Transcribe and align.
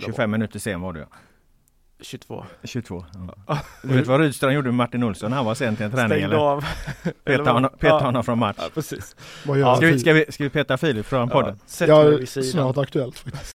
25 0.00 0.30
minuter 0.30 0.58
sen 0.58 0.80
var 0.80 0.92
det 0.92 1.06
22. 2.00 2.44
22. 2.64 3.04
Ja. 3.46 3.58
Du 3.82 3.94
vet 3.96 4.06
vad 4.06 4.20
Rydström 4.20 4.52
gjorde 4.52 4.66
med 4.68 4.74
Martin 4.74 5.02
Olsson? 5.02 5.32
Han 5.32 5.44
var 5.44 5.54
sen 5.54 5.76
till 5.76 5.84
en 5.84 5.90
träning 5.92 6.08
Stängde 6.08 6.24
eller? 6.26 6.36
av. 6.36 6.64
Peta 7.24 7.52
honom, 7.52 7.70
peta 7.72 7.86
Ja. 7.86 7.98
honom 8.00 8.24
från 8.24 8.38
match. 8.38 8.56
Ja, 8.58 8.68
precis. 8.74 9.16
Vad 9.46 9.58
gör 9.58 9.74
Ska 9.76 9.86
vi, 9.86 9.98
ska, 9.98 10.12
vi, 10.12 10.24
ska 10.28 10.44
vi 10.44 10.50
peta 10.50 10.76
Filip 10.76 11.06
från 11.06 11.28
podden? 11.28 11.58
Ja, 11.80 12.26
snart 12.26 12.78
aktuellt 12.78 13.18
faktiskt. 13.18 13.54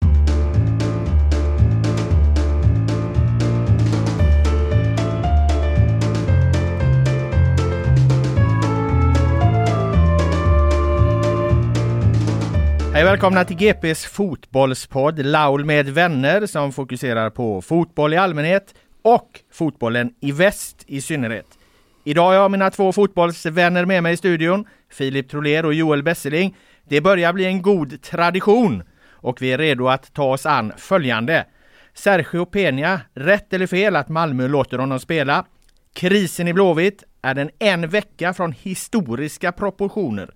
Hej 12.94 13.04
välkomna 13.04 13.46
till 13.46 13.56
GPs 13.58 14.06
fotbollspodd 14.06 15.26
Laul 15.26 15.66
med 15.66 15.90
vänner 15.90 16.46
som 16.46 16.72
fokuserar 16.72 17.30
på 17.30 17.62
fotboll 17.62 18.14
i 18.14 18.18
allmänhet 18.18 18.76
och 19.02 19.30
fotbollen 19.52 20.14
i 20.20 20.32
väst 20.32 20.84
i 20.88 21.02
synnerhet. 21.02 21.46
Idag 22.04 22.24
har 22.24 22.34
jag 22.34 22.52
mina 22.52 22.70
två 22.70 22.92
fotbollsvänner 22.92 23.86
med 23.86 24.04
mig 24.04 24.14
i 24.14 24.18
studion, 24.18 24.66
Filip 24.92 25.30
Troler 25.30 25.66
och 25.66 25.74
Joel 25.74 26.04
Besseling. 26.04 26.56
Det 26.90 27.02
börjar 27.02 27.34
bli 27.34 27.46
en 27.46 27.62
god 27.62 28.02
tradition 28.02 28.84
och 29.12 29.42
vi 29.42 29.54
är 29.54 29.58
redo 29.58 29.88
att 29.88 30.14
ta 30.14 30.24
oss 30.24 30.46
an 30.46 30.74
följande. 30.78 31.46
Sergio 31.94 32.46
Peña, 32.46 33.00
rätt 33.14 33.54
eller 33.54 33.68
fel 33.68 33.96
att 33.96 34.10
Malmö 34.10 34.48
låter 34.48 34.78
honom 34.78 35.00
spela? 35.00 35.46
Krisen 35.94 36.48
i 36.48 36.54
Blåvitt, 36.54 37.04
är 37.22 37.34
den 37.34 37.50
en 37.60 37.90
vecka 37.90 38.34
från 38.34 38.52
historiska 38.52 39.52
proportioner? 39.52 40.30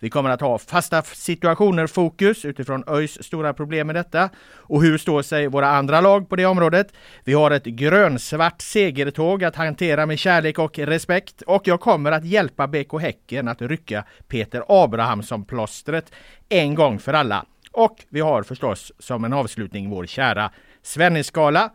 Vi 0.00 0.10
kommer 0.10 0.30
att 0.30 0.40
ha 0.40 0.58
fasta 0.58 1.02
situationer 1.02 1.86
fokus 1.86 2.44
utifrån 2.44 2.84
ÖIS 2.86 3.22
stora 3.22 3.54
problem 3.54 3.86
med 3.86 3.96
detta. 3.96 4.30
Och 4.56 4.82
hur 4.82 4.98
står 4.98 5.22
sig 5.22 5.46
våra 5.46 5.68
andra 5.68 6.00
lag 6.00 6.28
på 6.28 6.36
det 6.36 6.46
området? 6.46 6.92
Vi 7.24 7.32
har 7.32 7.50
ett 7.50 7.64
grönsvart 7.64 8.62
segertåg 8.62 9.44
att 9.44 9.56
hantera 9.56 10.06
med 10.06 10.18
kärlek 10.18 10.58
och 10.58 10.78
respekt. 10.78 11.42
Och 11.42 11.68
jag 11.68 11.80
kommer 11.80 12.12
att 12.12 12.24
hjälpa 12.24 12.66
BK 12.66 13.00
Häcken 13.00 13.48
att 13.48 13.62
rycka 13.62 14.04
Peter 14.28 14.64
Abrahamsson 14.68 15.44
plåstret 15.44 16.12
en 16.48 16.74
gång 16.74 16.98
för 16.98 17.12
alla. 17.12 17.44
Och 17.72 18.04
vi 18.08 18.20
har 18.20 18.42
förstås 18.42 18.92
som 18.98 19.24
en 19.24 19.32
avslutning 19.32 19.90
vår 19.90 20.06
kära 20.06 20.50
Svennisgala. 20.82 21.70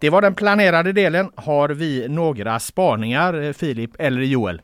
Det 0.00 0.10
var 0.10 0.22
den 0.22 0.34
planerade 0.34 0.92
delen. 0.92 1.30
Har 1.34 1.68
vi 1.68 2.08
några 2.08 2.60
spaningar, 2.60 3.34
eh, 3.42 3.52
Filip 3.52 3.90
eller 3.98 4.22
Joel? 4.22 4.62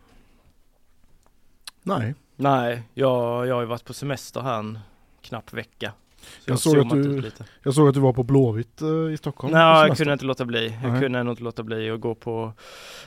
Nej. 1.82 2.14
Nej, 2.36 2.82
jag, 2.94 3.46
jag 3.46 3.54
har 3.54 3.60
ju 3.60 3.66
varit 3.66 3.84
på 3.84 3.94
semester 3.94 4.40
här 4.40 4.58
en 4.58 4.78
knapp 5.20 5.52
vecka. 5.52 5.92
Så 6.40 6.50
Jag 6.50 6.58
såg 6.58 6.78
att 6.78 6.90
du-. 6.90 7.32
Jag 7.62 7.74
såg 7.74 7.88
att 7.88 7.94
du 7.94 8.00
var 8.00 8.12
på 8.12 8.22
Blåvitt 8.22 8.82
eh, 8.82 8.88
i 8.88 9.16
Stockholm. 9.16 9.52
Nej, 9.52 9.88
jag 9.88 9.96
kunde 9.96 10.12
inte 10.12 10.24
låta 10.24 10.44
bli. 10.44 10.78
Jag 10.82 10.92
Nej. 10.92 11.02
kunde 11.02 11.18
ändå 11.18 11.30
inte 11.30 11.42
låta 11.42 11.62
bli 11.62 11.90
att 11.90 12.00
gå 12.00 12.14
på 12.14 12.52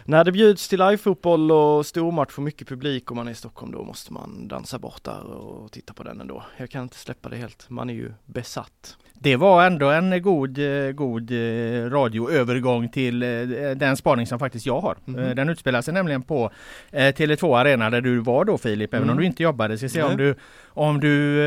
När 0.05 0.23
det 0.23 0.31
bjuds 0.31 0.67
till 0.67 0.79
livefotboll 0.79 1.51
och 1.51 1.85
stormatch 1.85 2.37
och 2.37 2.43
mycket 2.43 2.67
publik 2.67 3.11
om 3.11 3.17
man 3.17 3.27
är 3.27 3.31
i 3.31 3.35
Stockholm 3.35 3.71
då 3.71 3.83
måste 3.83 4.13
man 4.13 4.47
dansa 4.47 4.79
bort 4.79 5.03
där 5.03 5.23
och 5.23 5.71
titta 5.71 5.93
på 5.93 6.03
den 6.03 6.21
ändå. 6.21 6.43
Jag 6.57 6.69
kan 6.69 6.83
inte 6.83 6.97
släppa 6.97 7.29
det 7.29 7.35
helt. 7.37 7.69
Man 7.69 7.89
är 7.89 7.93
ju 7.93 8.13
besatt. 8.25 8.97
Det 9.19 9.35
var 9.35 9.65
ändå 9.65 9.89
en 9.89 10.21
god, 10.21 10.57
eh, 10.59 10.91
god 10.91 11.31
eh, 11.31 11.89
radioövergång 11.89 12.89
till 12.89 13.23
eh, 13.23 13.29
den 13.75 13.97
spaning 13.97 14.27
som 14.27 14.39
faktiskt 14.39 14.65
jag 14.65 14.79
har. 14.81 14.95
Eh, 15.07 15.13
Den 15.35 15.49
utspelar 15.49 15.81
sig 15.81 15.93
nämligen 15.93 16.21
på 16.21 16.51
eh, 16.91 16.99
Tele2 17.13 17.57
Arena 17.59 17.89
där 17.89 18.01
du 18.01 18.19
var 18.19 18.45
då 18.45 18.57
Filip, 18.57 18.93
även 18.93 19.03
om 19.03 19.09
Mm. 19.09 19.21
du 19.21 19.25
inte 19.25 19.43
jobbade. 19.43 19.77
Ska 19.77 19.89
se 19.89 20.03
om 20.03 20.17
du, 20.17 20.35
om 20.67 20.99
du 20.99 21.41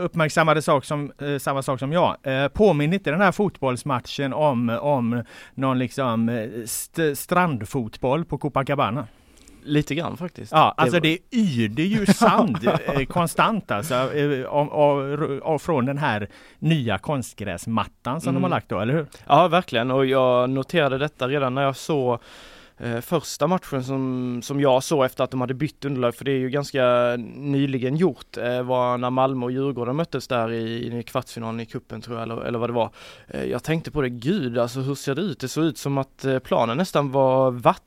uppmärksammade 0.00 0.62
sak 0.62 0.84
som, 0.84 1.12
samma 1.40 1.62
sak 1.62 1.78
som 1.78 1.92
jag. 1.92 2.16
Påminner 2.52 2.94
inte 2.94 3.10
den 3.10 3.20
här 3.20 3.32
fotbollsmatchen 3.32 4.32
om, 4.32 4.68
om 4.80 5.22
någon 5.54 5.78
liksom 5.78 6.28
st- 6.64 7.16
strandfotboll 7.16 8.24
på 8.24 8.38
Copacabana? 8.38 9.06
Lite 9.66 9.94
grann 9.94 10.16
faktiskt. 10.16 10.52
Ja, 10.52 10.74
alltså 10.76 10.96
var- 10.96 11.00
det 11.00 11.18
yrde 11.32 11.82
ju 11.82 12.06
sand 12.14 12.58
eh, 12.86 13.04
konstant 13.06 13.70
alltså 13.70 13.94
eh, 13.94 14.46
av, 14.46 14.72
av, 14.72 15.40
av, 15.44 15.58
från 15.58 15.86
den 15.86 15.98
här 15.98 16.28
nya 16.58 16.98
konstgräsmattan 16.98 18.20
som 18.20 18.34
de 18.34 18.42
har 18.42 18.48
Mm. 18.48 18.50
lagt 18.56 18.68
då, 18.68 18.80
eller 18.80 18.94
hur? 18.94 19.06
Ja, 19.26 19.48
verkligen 19.48 19.90
och 19.90 20.06
jag 20.06 20.50
noterade 20.50 20.98
detta 20.98 21.28
redan 21.28 21.54
när 21.54 21.62
jag 21.62 21.76
såg 21.76 22.18
eh, 22.78 23.00
första 23.00 23.46
matchen 23.46 23.84
som, 23.84 24.40
som 24.42 24.60
jag 24.60 24.82
såg 24.82 25.04
efter 25.04 25.24
att 25.24 25.30
de 25.30 25.40
hade 25.40 25.54
bytt 25.54 25.84
underlag, 25.84 26.14
för 26.14 26.24
det 26.24 26.30
är 26.32 26.38
ju 26.38 26.50
ganska 26.50 26.82
nyligen 27.36 27.96
gjort, 27.96 28.36
eh, 28.36 28.62
var 28.62 28.98
när 28.98 29.10
Malmö 29.10 29.44
och 29.46 29.52
Djurgården 29.52 29.96
möttes 29.96 30.28
där 30.28 30.52
i, 30.52 30.98
i 30.98 31.02
kvartsfinalen 31.02 31.60
i 31.60 31.66
kuppen 31.66 32.00
tror 32.00 32.16
jag, 32.16 32.22
eller, 32.22 32.42
eller 32.44 32.58
vad 32.58 32.68
det 32.68 32.74
var. 32.74 32.90
Eh, 33.28 33.44
jag 33.44 33.62
tänkte 33.64 33.90
på 33.90 34.02
det, 34.02 34.08
gud 34.10 34.58
alltså 34.58 34.80
hur 34.80 34.94
ser 34.94 35.14
det 35.14 35.22
ut? 35.22 35.40
Det 35.40 35.48
såg 35.48 35.64
ut 35.64 35.78
som 35.78 35.98
att 35.98 36.24
planen 36.44 36.76
nästan 36.76 37.12
var 37.12 37.50
vatten 37.50 37.82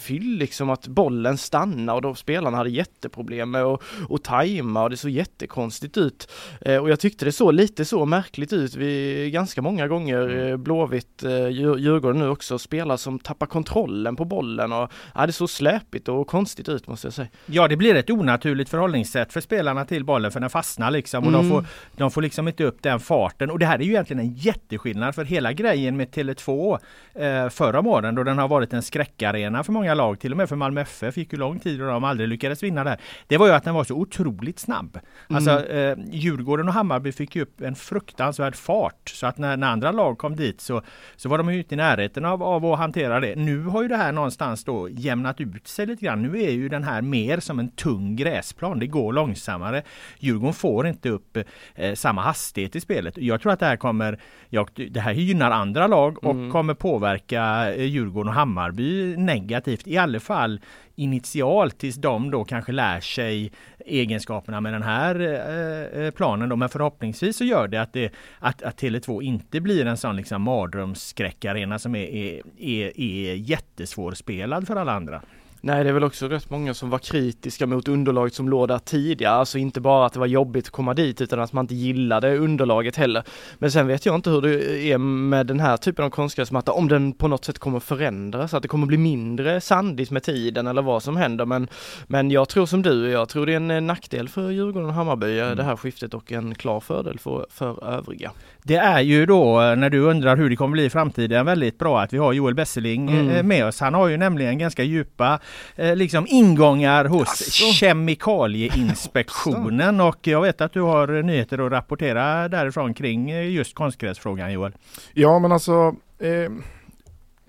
fylld 0.00 0.38
liksom 0.38 0.70
att 0.70 0.86
bollen 0.86 1.38
stannade 1.38 1.96
och 1.96 2.02
då 2.02 2.14
spelarna 2.14 2.56
hade 2.56 2.70
jätteproblem 2.70 3.50
med 3.50 3.62
att, 3.62 3.80
att 4.10 4.24
tajma 4.24 4.82
och 4.82 4.90
det 4.90 4.96
såg 4.96 5.10
jättekonstigt 5.10 5.96
ut. 5.96 6.30
Eh, 6.60 6.76
och 6.76 6.90
jag 6.90 7.00
tyckte 7.00 7.24
det 7.24 7.32
såg 7.32 7.54
lite 7.54 7.84
så 7.84 8.06
märkligt 8.06 8.52
ut 8.52 8.74
vid 8.74 9.32
ganska 9.32 9.62
många 9.62 9.88
gånger. 9.88 10.48
Eh, 10.50 10.56
Blåvitt, 10.56 11.22
eh, 11.22 11.30
Djur- 11.30 11.78
Djurgården 11.78 12.18
nu 12.20 12.28
också, 12.28 12.58
spelare 12.58 12.98
som 12.98 13.18
tappar 13.18 13.46
kontrollen 13.46 14.16
på 14.16 14.24
bollen 14.24 14.72
och 14.72 14.92
ja, 15.14 15.26
det 15.26 15.32
såg 15.32 15.50
släpigt 15.50 16.08
och 16.08 16.26
konstigt 16.26 16.68
ut 16.68 16.86
måste 16.86 17.06
jag 17.06 17.14
säga. 17.14 17.28
Ja, 17.46 17.68
det 17.68 17.76
blir 17.76 17.94
ett 17.94 18.10
onaturligt 18.10 18.70
förhållningssätt 18.70 19.32
för 19.32 19.40
spelarna 19.40 19.84
till 19.84 20.04
bollen 20.04 20.32
för 20.32 20.40
den 20.40 20.50
fastnar 20.50 20.90
liksom 20.90 21.24
och 21.26 21.32
de, 21.32 21.38
Mm. 21.38 21.50
får, 21.50 21.64
de 21.96 22.10
får 22.10 22.22
liksom 22.22 22.48
inte 22.48 22.64
upp 22.64 22.82
den 22.82 23.00
farten. 23.00 23.50
Och 23.50 23.58
det 23.58 23.66
här 23.66 23.78
är 23.78 23.82
ju 23.82 23.90
egentligen 23.90 24.20
en 24.20 24.34
jätteskillnad 24.34 25.14
för 25.14 25.24
hela 25.24 25.52
grejen 25.52 25.96
med 25.96 26.08
Tele2 26.10 26.78
eh, 27.14 27.48
förra 27.48 27.80
åren 27.80 28.14
då 28.14 28.22
den 28.22 28.38
har 28.38 28.48
varit 28.48 28.72
en 28.72 28.82
skräckarena 28.88 29.64
för 29.64 29.72
många 29.72 29.94
lag, 29.94 30.20
till 30.20 30.30
och 30.32 30.36
med 30.36 30.48
för 30.48 30.56
Malmö 30.56 30.80
FF 30.80 31.16
gick 31.16 31.32
ju 31.32 31.38
lång 31.38 31.58
tid 31.58 31.80
och 31.82 31.88
de 31.88 32.04
aldrig 32.04 32.28
lyckades 32.28 32.62
vinna 32.62 32.84
där. 32.84 32.96
Det 33.26 33.36
var 33.36 33.46
ju 33.46 33.52
att 33.52 33.64
den 33.64 33.74
var 33.74 33.84
så 33.84 33.94
otroligt 33.94 34.58
snabb. 34.58 34.98
Alltså 35.28 35.50
Mm. 35.50 36.00
eh, 36.00 36.06
Djurgården 36.12 36.68
och 36.68 36.74
Hammarby 36.74 37.12
fick 37.12 37.36
ju 37.36 37.42
upp 37.42 37.60
en 37.60 37.74
fruktansvärd 37.74 38.56
fart 38.56 39.08
så 39.08 39.26
att 39.26 39.38
när, 39.38 39.56
när 39.56 39.66
andra 39.68 39.92
lag 39.92 40.18
kom 40.18 40.36
dit 40.36 40.60
så, 40.60 40.82
så 41.16 41.28
var 41.28 41.38
de 41.38 41.52
ju 41.52 41.58
inte 41.58 41.74
i 41.74 41.76
närheten 41.76 42.24
av, 42.24 42.42
av 42.42 42.64
att 42.66 42.78
hantera 42.78 43.20
det. 43.20 43.34
Nu 43.36 43.62
har 43.62 43.82
ju 43.82 43.88
det 43.88 43.96
här 43.96 44.12
någonstans 44.12 44.64
då 44.64 44.88
jämnat 44.90 45.40
ut 45.40 45.68
sig 45.68 45.86
lite 45.86 46.04
grann. 46.04 46.22
Nu 46.22 46.42
är 46.42 46.50
ju 46.50 46.68
den 46.68 46.84
här 46.84 47.02
mer 47.02 47.40
som 47.40 47.58
en 47.58 47.68
tung 47.70 48.16
gräsplan. 48.16 48.78
Det 48.78 48.86
går 48.86 49.12
långsammare. 49.12 49.82
Djurgården 50.18 50.54
får 50.54 50.86
inte 50.86 51.08
upp 51.08 51.36
eh, 51.74 51.94
samma 51.94 52.22
hastighet 52.22 52.76
i 52.76 52.80
spelet. 52.80 53.14
Jag 53.18 53.40
tror 53.40 53.52
att 53.52 53.60
det 53.60 53.66
här 53.66 53.76
kommer, 53.76 54.18
ja, 54.48 54.66
det 54.90 55.00
här 55.00 55.12
gynnar 55.12 55.50
andra 55.50 55.86
lag 55.86 56.24
och 56.24 56.34
Mm. 56.38 56.50
kommer 56.52 56.74
påverka 56.74 57.74
eh, 57.74 57.84
Djurgården 57.84 58.28
och 58.28 58.34
Hammarby 58.34 58.77
negativt. 59.16 59.86
I 59.86 59.96
alla 59.96 60.20
fall 60.20 60.60
initialt 60.96 61.78
tills 61.78 61.96
de 61.96 62.30
då 62.30 62.44
kanske 62.44 62.72
lär 62.72 63.00
sig 63.00 63.52
egenskaperna 63.78 64.60
med 64.60 64.72
den 64.72 64.82
här 64.82 65.20
eh, 65.20 66.02
eh, 66.02 66.10
planen 66.10 66.48
då. 66.48 66.56
Men 66.56 66.68
förhoppningsvis 66.68 67.36
så 67.36 67.44
gör 67.44 67.68
det 67.68 67.78
att, 67.78 67.92
det, 67.92 68.12
att, 68.38 68.62
att 68.62 68.82
Tele2 68.82 69.22
inte 69.22 69.60
blir 69.60 69.86
en 69.86 69.96
sån 69.96 70.16
liksom 70.16 70.42
mardrömsskräckarena 70.42 71.78
som 71.78 71.94
är, 71.94 72.06
är, 72.06 72.42
är, 72.58 73.00
är 73.00 73.34
jättesvårspelad 73.34 74.66
för 74.66 74.76
alla 74.76 74.92
andra. 74.92 75.22
Nej, 75.60 75.84
det 75.84 75.90
är 75.90 75.94
väl 75.94 76.04
också 76.04 76.28
rätt 76.28 76.50
många 76.50 76.74
som 76.74 76.90
var 76.90 76.98
kritiska 76.98 77.66
mot 77.66 77.88
underlaget 77.88 78.34
som 78.34 78.48
låg 78.48 78.68
där 78.68 78.78
tidigare. 78.78 79.34
Alltså 79.34 79.58
inte 79.58 79.80
bara 79.80 80.06
att 80.06 80.12
det 80.12 80.18
var 80.20 80.26
jobbigt 80.26 80.66
att 80.66 80.70
komma 80.72 80.94
dit 80.94 81.20
utan 81.20 81.40
att 81.40 81.52
man 81.52 81.64
inte 81.64 81.74
gillade 81.74 82.36
underlaget 82.38 82.96
heller. 82.96 83.22
Men 83.58 83.70
sen 83.70 83.86
vet 83.86 84.06
jag 84.06 84.14
inte 84.14 84.30
hur 84.30 84.42
det 84.42 84.82
är 84.92 84.98
med 84.98 85.46
den 85.46 85.60
här 85.60 85.76
typen 85.76 86.04
av 86.04 86.10
konstgräsmatta, 86.10 86.72
om 86.72 86.88
den 86.88 87.12
på 87.12 87.28
något 87.28 87.44
sätt 87.44 87.58
kommer 87.58 87.80
förändras, 87.80 88.54
att 88.54 88.62
det 88.62 88.68
kommer 88.68 88.86
bli 88.86 88.98
mindre 88.98 89.60
sandigt 89.60 90.10
med 90.10 90.22
tiden 90.22 90.66
eller 90.66 90.82
vad 90.82 91.02
som 91.02 91.16
händer. 91.16 91.46
Men, 91.46 91.68
men 92.06 92.30
jag 92.30 92.48
tror 92.48 92.66
som 92.66 92.82
du, 92.82 93.10
jag 93.10 93.28
tror 93.28 93.46
det 93.46 93.52
är 93.52 93.56
en 93.56 93.70
eh, 93.70 93.80
nackdel 93.80 94.28
för 94.28 94.50
Djurgården 94.50 94.88
och 94.88 94.94
Hammarby 94.94 95.38
eh, 95.38 95.50
det 95.50 95.62
här 95.62 95.76
skiftet 95.76 96.14
och 96.14 96.32
en 96.32 96.54
klar 96.54 96.80
fördel 96.80 97.18
för, 97.18 97.46
för 97.50 97.84
övriga. 97.84 98.30
Det 98.62 98.76
är 98.76 99.00
ju 99.00 99.26
då 99.26 99.62
eh, 99.62 99.76
när 99.76 99.90
du 99.90 99.98
undrar 100.00 100.36
hur 100.36 100.50
det 100.50 100.56
kommer 100.56 100.72
bli 100.72 100.84
i 100.84 100.90
framtiden 100.90 101.46
väldigt 101.46 101.78
bra 101.78 102.00
att 102.00 102.12
vi 102.12 102.18
har 102.18 102.32
Joel 102.32 102.54
Besseling 102.54 103.08
Mm. 103.08 103.48
med 103.48 103.66
oss. 103.66 103.80
Han 103.80 103.94
har 103.94 104.08
ju 104.08 104.16
nämligen 104.16 104.58
ganska 104.58 104.82
djupa 104.82 105.40
eh, 105.76 105.96
liksom 105.96 106.26
ingångar 106.28 107.04
hos 107.04 107.28
Asså? 107.28 107.72
Kemikalieinspektionen 107.72 110.00
och 110.00 110.26
jag 110.26 110.40
vet 110.40 110.60
att 110.60 110.72
du 110.72 110.80
har 110.80 111.22
nyheter 111.22 111.66
att 111.66 111.72
rapportera 111.72 112.48
därifrån 112.48 112.94
kring 112.94 113.30
eh, 113.30 113.50
just 113.50 113.74
konstgräsfrågan 113.74 114.52
Joel. 114.52 114.72
Ja 115.14 115.38
men 115.38 115.52
alltså, 115.52 115.94
eh, 116.18 116.50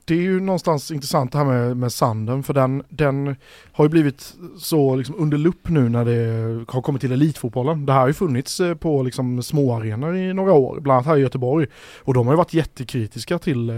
det 0.09 0.15
är 0.15 0.21
ju 0.21 0.39
någonstans 0.39 0.91
intressant 0.91 1.31
det 1.31 1.37
här 1.37 1.45
med, 1.45 1.77
med 1.77 1.93
sanden 1.93 2.43
för 2.43 2.53
den, 2.53 2.83
den 2.89 3.35
har 3.71 3.85
ju 3.85 3.89
blivit 3.89 4.33
så 4.57 4.95
liksom 4.95 5.15
under 5.17 5.37
lupp 5.37 5.69
nu 5.69 5.89
när 5.89 6.05
det 6.05 6.65
har 6.67 6.81
kommit 6.81 7.01
till 7.01 7.11
elitfotbollen. 7.11 7.85
Det 7.85 7.93
här 7.93 7.99
har 7.99 8.07
ju 8.07 8.13
funnits 8.13 8.59
eh, 8.59 8.75
på 8.75 9.03
liksom 9.03 9.43
små 9.43 9.75
arenor 9.75 10.15
i 10.15 10.33
några 10.33 10.53
år, 10.53 10.79
bland 10.79 10.95
annat 10.95 11.05
här 11.05 11.17
i 11.17 11.21
Göteborg. 11.21 11.67
Och 11.99 12.13
de 12.13 12.27
har 12.27 12.33
ju 12.33 12.37
varit 12.37 12.53
jättekritiska 12.53 13.39
till 13.39 13.69
eh, 13.69 13.75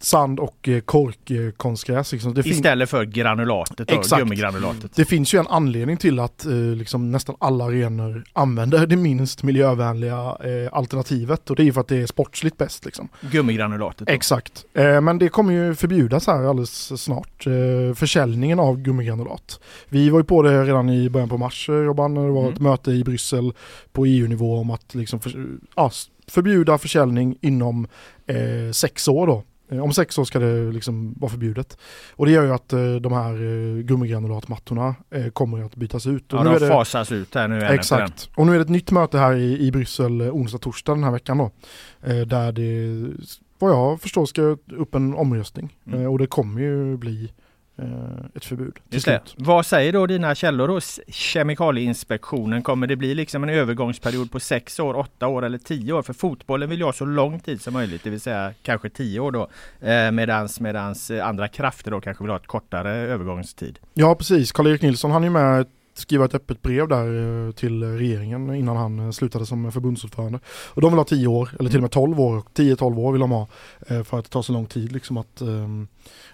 sand 0.00 0.40
och 0.40 0.68
eh, 0.68 0.80
korkkonstgräs. 0.80 2.12
Liksom. 2.12 2.34
Istället 2.44 2.90
för 2.90 3.04
granulatet 3.04 3.90
och 3.90 3.98
Exakt. 3.98 4.20
gummigranulatet. 4.22 4.94
Det 4.96 5.04
finns 5.04 5.34
ju 5.34 5.38
en 5.38 5.46
anledning 5.46 5.96
till 5.96 6.18
att 6.18 6.44
eh, 6.46 6.52
liksom 6.52 7.10
nästan 7.10 7.36
alla 7.38 7.64
arenor 7.64 8.24
använder 8.32 8.86
det 8.86 8.96
minst 8.96 9.42
miljövänliga 9.42 10.36
eh, 10.44 10.72
alternativet 10.72 11.50
och 11.50 11.56
det 11.56 11.62
är 11.62 11.64
ju 11.64 11.72
för 11.72 11.80
att 11.80 11.88
det 11.88 11.96
är 11.96 12.06
sportsligt 12.06 12.56
bäst. 12.58 12.84
Liksom. 12.84 13.08
Gummigranulatet. 13.20 14.06
då. 14.06 14.12
Exakt, 14.12 14.64
eh, 14.74 15.00
men 15.00 15.18
det 15.18 15.28
kommer 15.28 15.52
ju 15.52 15.74
förbjudas 15.74 16.26
här 16.26 16.42
alldeles 16.44 17.02
snart. 17.02 17.46
Eh, 17.46 17.94
försäljningen 17.94 18.60
av 18.60 18.76
gummigranulat. 18.82 19.60
Vi 19.88 20.10
var 20.10 20.18
ju 20.20 20.24
på 20.24 20.42
det 20.42 20.64
redan 20.64 20.90
i 20.90 21.10
början 21.10 21.28
på 21.28 21.38
mars 21.38 21.68
eh, 21.68 21.72
Robban, 21.72 22.14
när 22.14 22.22
det 22.26 22.30
var 22.32 22.38
Mm. 22.42 22.52
ett 22.52 22.60
möte 22.60 22.90
i 22.92 23.04
Bryssel 23.04 23.52
på 23.92 24.06
EU-nivå 24.06 24.58
om 24.58 24.70
att 24.70 24.94
liksom 24.94 25.20
för, 25.20 25.46
ja, 25.76 25.90
förbjuda 26.28 26.78
försäljning 26.78 27.36
inom 27.40 27.86
eh, 28.26 28.72
sex 28.72 29.08
år 29.08 29.26
då. 29.26 29.42
Eh, 29.68 29.84
Om 29.84 29.92
sex 29.92 30.18
år 30.18 30.24
ska 30.24 30.38
det 30.38 30.72
liksom 30.72 31.14
vara 31.18 31.30
förbjudet. 31.30 31.78
Och 32.16 32.26
det 32.26 32.32
gör 32.32 32.44
ju 32.44 32.52
att 32.52 32.72
eh, 32.72 32.94
de 32.94 33.12
här 33.12 33.32
eh, 33.32 33.82
gummigranulatmattorna 33.82 34.94
kommer 35.32 35.64
att 35.64 35.76
bytas 35.76 36.06
ut. 36.06 36.32
Och 36.32 36.38
Ja, 36.38 36.44
nu 36.44 36.50
de 36.50 36.58
det, 36.58 36.68
fasas 36.68 37.12
ut 37.12 37.34
här 37.34 37.48
nu. 37.48 37.60
Exakt. 37.64 38.30
Och 38.34 38.46
nu 38.46 38.52
är 38.52 38.56
det 38.56 38.62
ett 38.62 38.68
nytt 38.68 38.90
möte 38.90 39.18
här 39.18 39.34
i, 39.36 39.66
i 39.66 39.72
Bryssel 39.72 40.22
onsdag, 40.22 40.58
torsdag 40.58 40.94
den 40.94 41.04
här 41.04 41.10
veckan 41.10 41.38
då. 41.38 41.50
Där 42.24 42.52
det, 42.52 43.06
vad 43.58 43.70
jag 43.70 44.00
förstår, 44.00 44.26
ska 44.26 44.42
upp 44.76 44.94
en 44.94 45.14
omröstning. 45.14 45.76
Mm. 45.86 46.10
Och 46.10 46.18
det 46.18 46.26
kommer 46.26 46.60
ju 46.60 46.96
bli 46.96 47.32
ett 48.34 48.44
förbud. 48.44 48.76
Just 48.90 49.06
det. 49.06 49.20
Vad 49.36 49.66
säger 49.66 49.92
då 49.92 50.06
dina 50.06 50.34
källor 50.34 50.68
hos 50.68 51.00
Kemikalieinspektionen? 51.08 52.62
Kommer 52.62 52.86
det 52.86 52.96
bli 52.96 53.14
liksom 53.14 53.42
en 53.42 53.50
övergångsperiod 53.50 54.30
på 54.32 54.40
sex 54.40 54.80
år, 54.80 54.96
åtta 54.96 55.26
år 55.26 55.44
eller 55.44 55.58
tio 55.58 55.92
år? 55.92 56.02
För 56.02 56.12
fotbollen 56.12 56.68
vill 56.68 56.78
ju 56.78 56.84
ha 56.84 56.92
så 56.92 57.04
lång 57.04 57.40
tid 57.40 57.60
som 57.60 57.72
möjligt, 57.72 58.04
det 58.04 58.10
vill 58.10 58.20
säga 58.20 58.52
kanske 58.62 58.90
tio 58.90 59.20
år 59.20 59.32
då. 59.32 59.48
Eh, 59.86 60.10
medans, 60.10 60.60
medans 60.60 61.10
eh, 61.10 61.26
andra 61.26 61.48
krafter 61.48 61.90
då 61.90 62.00
kanske 62.00 62.24
vill 62.24 62.30
ha 62.30 62.36
ett 62.36 62.46
kortare 62.46 62.90
övergångstid. 62.90 63.78
Ja 63.94 64.14
precis, 64.14 64.52
Karl-Erik 64.52 64.82
Nilsson 64.82 65.10
han 65.10 65.22
är 65.22 65.26
ju 65.26 65.32
med 65.32 65.66
skriva 65.98 66.24
ett 66.24 66.34
öppet 66.34 66.62
brev 66.62 66.88
där 66.88 67.46
eh, 67.46 67.52
till 67.52 67.82
regeringen 67.82 68.54
innan 68.54 68.76
han 68.76 68.98
eh, 68.98 69.10
slutade 69.10 69.46
som 69.46 69.72
förbundsordförande. 69.72 70.40
Och 70.46 70.80
de 70.80 70.90
vill 70.90 70.98
ha 70.98 71.04
10 71.04 71.26
år, 71.26 71.50
eller 71.58 71.70
till 71.70 71.78
och 71.78 71.82
med 71.82 71.90
12 71.90 72.20
år, 72.20 72.42
10-12 72.54 72.98
år 72.98 73.12
vill 73.12 73.20
de 73.20 73.30
ha 73.30 73.48
eh, 73.86 74.02
för 74.02 74.18
att 74.18 74.24
det 74.24 74.30
tar 74.30 74.42
så 74.42 74.52
lång 74.52 74.66
tid 74.66 74.92
liksom 74.92 75.16
att, 75.16 75.40
ehm, 75.40 75.88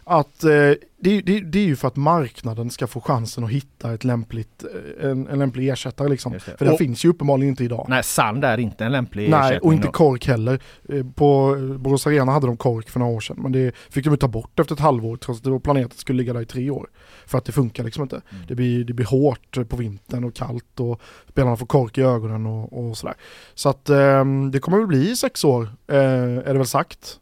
att 0.04 0.44
eh, 0.44 0.72
det, 1.04 1.20
det, 1.20 1.40
det 1.40 1.58
är 1.58 1.64
ju 1.64 1.76
för 1.76 1.88
att 1.88 1.96
marknaden 1.96 2.70
ska 2.70 2.86
få 2.86 3.00
chansen 3.00 3.44
att 3.44 3.50
hitta 3.50 3.94
ett 3.94 4.04
lämpligt, 4.04 4.64
eh, 5.00 5.10
en, 5.10 5.28
en 5.28 5.38
lämplig 5.38 5.68
ersättare 5.68 6.08
liksom. 6.08 6.32
För 6.58 6.64
det 6.64 6.70
Och- 6.70 6.78
finns 6.78 7.04
ju 7.04 7.08
uppenbarligen 7.08 7.48
inte 7.50 7.64
idag. 7.64 7.86
Nej, 7.88 8.02
sand 8.02 8.44
är 8.44 8.58
inte 8.58 8.84
en 8.84 8.92
lämplig 8.92 9.30
Nej, 9.30 9.40
ersättning 9.40 9.68
och 9.68 9.74
inte 9.74 9.88
då. 9.88 9.92
kork 9.92 10.26
heller. 10.26 10.60
Eh, 10.88 11.04
På 11.14 11.56
eh, 11.56 11.76
Borås 11.78 12.06
Arena 12.06 12.32
hade 12.32 12.46
de 12.46 12.56
kork 12.56 12.90
för 12.90 13.00
några 13.00 13.12
år 13.12 13.20
sedan, 13.20 13.36
men 13.38 13.52
det 13.52 13.74
fick 13.90 14.04
de 14.04 14.10
ju 14.10 14.16
ta 14.16 14.28
bort 14.28 14.60
efter 14.60 14.74
ett 14.74 14.80
halvår 14.80 15.16
trots 15.16 15.40
att 15.40 15.44
det 15.44 15.50
var 15.50 15.58
planerat 15.58 15.86
att 15.86 15.92
det 15.92 15.98
skulle 15.98 16.16
ligga 16.16 16.32
där 16.32 16.40
i 16.42 16.46
tre 16.46 16.70
år. 16.70 16.88
För 17.26 17.38
att 17.38 17.44
det 17.44 17.52
funkar 17.52 17.84
liksom 17.84 18.02
inte. 18.02 18.20
Mm. 18.30 18.42
Det, 18.48 18.54
blir, 18.54 18.84
det 18.84 18.92
blir 18.92 19.06
hårt 19.06 19.68
på 19.68 19.76
vintern 19.76 20.24
och 20.24 20.34
kallt 20.34 20.80
och 20.80 21.00
spelarna 21.28 21.56
får 21.56 21.66
kork 21.66 21.98
i 21.98 22.02
ögonen 22.02 22.46
och, 22.46 22.88
och 22.88 22.96
sådär. 22.96 23.14
Så 23.54 23.68
att 23.68 23.88
ehm, 23.90 24.50
det 24.50 24.58
kommer 24.58 24.78
väl 24.78 24.86
bli 24.86 25.16
sex 25.16 25.44
år, 25.44 25.68
är 25.88 26.52
det 26.52 26.58
väl 26.58 26.66
sagt. 26.66 27.20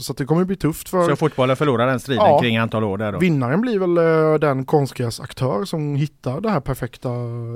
Så 0.00 0.12
att 0.12 0.18
det 0.18 0.24
kommer 0.24 0.44
bli 0.44 0.56
tufft 0.56 0.88
för 0.88 1.08
Så 1.10 1.16
fotbollen 1.16 1.56
förlorar 1.56 1.86
den 1.86 2.00
striden 2.00 2.24
Ja. 2.26 2.40
kring 2.40 2.56
antal 2.56 2.84
år 2.84 2.98
där 2.98 3.12
då? 3.12 3.18
Vinnaren 3.22 3.60
blir 3.60 3.78
väl 3.78 3.96
eh, 3.98 4.38
den 4.38 4.64
konstgräsaktör 4.64 5.64
som 5.64 5.94
hittar 5.96 6.40
det 6.40 6.50
här 6.50 6.60
perfekta 6.60 7.08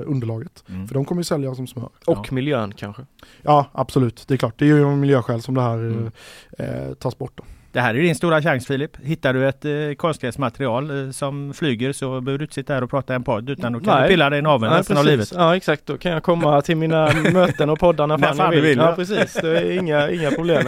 underlaget. 0.05 0.63
Mm. 0.69 0.87
För 0.87 0.93
de 0.93 1.05
kommer 1.05 1.19
ju 1.19 1.23
sälja 1.23 1.55
som 1.55 1.67
smör. 1.67 1.89
Och 2.05 2.33
miljön 2.33 2.73
kanske. 2.73 3.05
Ja, 3.41 3.65
absolut. 3.71 4.23
Det 4.27 4.33
är 4.33 4.37
klart. 4.37 4.53
Det 4.59 4.65
är 4.65 4.69
ju 4.75 4.85
miljöskäl 4.95 5.41
som 5.41 5.55
det 5.55 5.61
här 5.61 5.77
Mm. 5.77 6.11
eh, 6.59 6.65
eh, 6.65 6.93
tas 6.93 7.17
bort. 7.17 7.31
Då. 7.35 7.43
Det 7.77 7.81
här 7.81 7.95
är 7.95 7.99
din 8.01 8.15
stora 8.15 8.41
chans 8.41 8.67
Filip. 8.67 8.97
Hittar 9.03 9.33
du 9.33 9.47
ett 9.47 9.65
eh, 9.65 9.71
konstgräsmaterial 9.97 11.05
eh, 11.05 11.11
som 11.11 11.53
flyger 11.53 11.93
så 11.93 12.21
behöver 12.21 12.37
du 12.37 12.43
inte 12.45 12.53
sitta 12.53 12.73
här 12.73 12.83
och 12.83 12.89
prata 12.89 13.13
i 13.13 13.15
en 13.15 13.23
podd 13.23 13.49
utan 13.49 13.73
då 13.73 13.79
kan 13.79 13.93
Nej. 13.93 14.03
du 14.03 14.09
pilla 14.09 14.29
dig 14.29 14.39
i 14.39 14.41
naveln 14.41 14.73
Ja, 14.73 14.79
resten 14.79 14.97
av 14.97 15.05
livet. 15.05 15.31
Ja 15.35 15.55
exakt, 15.55 15.85
då 15.85 15.97
kan 15.97 16.11
jag 16.11 16.23
komma 16.23 16.61
till 16.61 16.77
mina 16.77 17.13
möten 17.33 17.69
och 17.69 17.79
poddar 17.79 18.07
när 18.07 18.17
fan, 18.17 18.35
fan 18.37 18.45
jag 18.45 18.53
du 18.53 18.61
vill. 18.61 18.69
vill, 18.69 18.77
ja 18.77 18.89
ja. 18.89 18.95
precis, 18.95 19.33
det 19.33 19.59
är 19.59 19.71
inga, 19.79 20.09
inga 20.09 20.31
problem. 20.31 20.67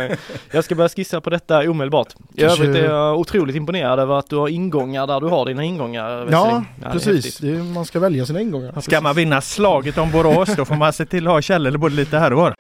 Jag 0.52 0.64
ska 0.64 0.76
börja 0.76 0.90
skissa 0.90 1.22
på 1.22 1.30
detta 1.30 1.70
omedelbart. 1.70 2.08
I 2.36 2.44
övrigt 2.44 2.76
är 2.76 2.86
jag 2.86 3.20
otroligt 3.20 3.56
imponerad 3.56 4.00
över 4.00 4.20
att 4.20 4.30
du 4.30 4.36
har 4.36 4.48
ingångar 4.48 5.08
där 5.08 5.20
du 5.22 5.28
har 5.28 5.46
dina 5.46 5.64
ingångar. 5.64 6.28
Ja, 6.32 6.64
är 6.86 6.92
precis. 6.92 7.44
är, 7.44 7.74
man 7.74 7.86
ska 7.86 8.00
välja 8.00 8.26
sina 8.26 8.42
ingångar. 8.42 8.82
Ska 8.82 9.02
man 9.02 9.16
vinna 9.16 9.42
slaget 9.42 9.98
om 9.98 10.12
Borås 10.12 10.56
då 10.56 10.66
får 10.66 10.76
man 10.76 10.94
se 10.94 11.06
till 11.06 11.28
att 11.28 11.34
ha 11.34 11.42
källor 11.42 11.78
både 11.78 11.96
lite 11.96 12.18
här 12.18 12.34
och 12.34 12.40
var. 12.40 12.56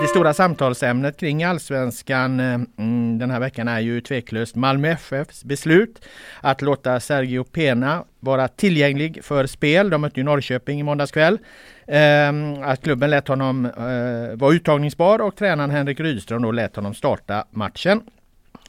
Det 0.00 0.08
stora 0.08 0.34
samtalsämnet 0.34 1.16
kring 1.16 1.44
allsvenskan 1.44 2.40
eh, 2.40 2.60
mm, 2.78 3.18
den 3.18 3.30
här 3.30 3.40
veckan 3.40 3.68
är 3.68 3.80
ju 3.80 4.00
tveklöst 4.00 4.56
Malmö 4.56 4.88
FFs 4.88 5.44
beslut 5.44 6.04
att 6.40 6.62
låta 6.62 7.00
Sergio 7.00 7.44
Pena 7.44 8.04
vara 8.20 8.48
tillgänglig 8.48 9.24
för 9.24 9.46
spel. 9.46 9.90
De 9.90 10.00
mötte 10.00 10.20
ju 10.20 10.24
Norrköping 10.24 10.80
i 10.80 10.82
måndags 10.82 11.12
kväll. 11.12 11.38
Ehm, 11.86 12.62
att 12.62 12.82
klubben 12.82 13.10
lät 13.10 13.28
honom 13.28 13.64
eh, 13.64 14.38
vara 14.38 14.54
uttagningsbar 14.54 15.18
och 15.18 15.36
tränaren 15.36 15.70
Henrik 15.70 16.00
Rydström 16.00 16.42
då 16.42 16.52
lät 16.52 16.76
honom 16.76 16.94
starta 16.94 17.44
matchen. 17.50 18.00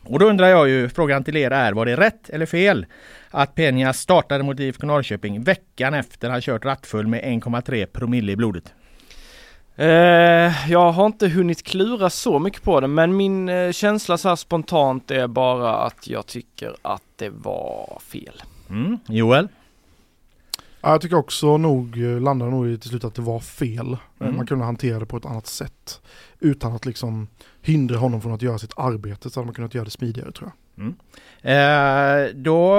Och 0.04 0.20
då 0.20 0.26
undrar 0.26 0.48
jag 0.48 0.70
ju, 0.70 0.90
frågan 0.90 1.24
till 1.24 1.38
er 1.38 1.52
är, 1.52 1.74
var 1.74 1.86
det 1.86 1.96
rätt 1.96 2.30
eller 2.30 2.46
fel 2.46 2.86
att 3.30 3.56
Peña 3.56 3.94
startade 3.94 4.44
mot 4.44 4.60
IFK 4.60 4.88
Norrköping 4.88 5.44
veckan 5.44 5.94
efter 5.94 6.30
han 6.30 6.42
kört 6.42 6.66
rattfull 6.66 7.08
med 7.08 7.24
1,3 7.24 7.86
promille 7.86 8.32
i 8.32 8.36
blodet? 8.36 8.74
Eh, 9.76 10.72
jag 10.72 10.92
har 10.92 11.06
inte 11.06 11.28
hunnit 11.28 11.64
klura 11.64 12.10
så 12.10 12.40
mycket 12.40 12.64
på 12.64 12.80
det 12.80 12.88
men 12.88 13.18
min 13.18 13.50
eh, 13.50 13.72
känsla 13.72 14.18
så 14.18 14.30
här 14.30 14.36
spontant 14.36 15.12
är 15.12 15.28
bara 15.28 15.78
att 15.78 16.08
jag 16.08 16.26
tycker 16.26 16.76
att 16.82 17.04
det 17.16 17.30
var 17.30 18.00
fel. 18.02 18.42
Mm. 18.70 18.98
Joel? 19.08 19.48
Ja, 20.82 20.92
jag 20.92 21.02
tycker 21.02 21.18
också 21.18 21.58
nog, 21.58 22.04
eh, 22.04 22.22
landade 22.22 22.52
nog 22.52 22.68
i 22.68 22.78
till 22.78 22.90
slut 22.90 23.04
att 23.04 23.16
det 23.16 23.22
var 23.22 23.40
fel. 23.40 23.98
Mm. 24.20 24.36
Man 24.36 24.48
kunde 24.48 24.66
hantera 24.66 25.00
det 25.00 25.06
på 25.06 25.18
ett 25.18 25.26
annat 25.26 25.48
sätt. 25.48 26.02
Utan 26.40 26.74
att 26.74 26.86
liksom 26.86 27.28
hindra 27.62 27.98
honom 27.98 28.22
från 28.22 28.34
att 28.34 28.42
göra 28.42 28.58
sitt 28.58 28.74
arbete 28.78 29.30
så 29.30 29.40
hade 29.40 29.46
man 29.46 29.56
kunnat 29.56 29.74
göra 29.74 29.86
det 29.86 29.92
smidigare 29.92 30.32
tror 30.32 30.48
jag. 30.50 30.61
Mm. 30.82 30.96
Eh, 31.44 32.34
då 32.36 32.74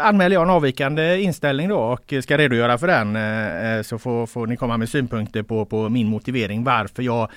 anmäler 0.00 0.34
jag 0.34 0.42
en 0.42 0.50
avvikande 0.50 1.20
inställning 1.22 1.68
då 1.68 1.78
och 1.78 2.14
ska 2.22 2.38
redogöra 2.38 2.78
för 2.78 2.86
den. 2.86 3.16
Eh, 3.16 3.76
eh, 3.76 3.82
så 3.82 3.98
får, 3.98 4.26
får 4.26 4.46
ni 4.46 4.56
komma 4.56 4.76
med 4.76 4.88
synpunkter 4.88 5.42
på, 5.42 5.64
på 5.64 5.88
min 5.88 6.06
motivering 6.06 6.64
varför 6.64 7.02
jag 7.02 7.30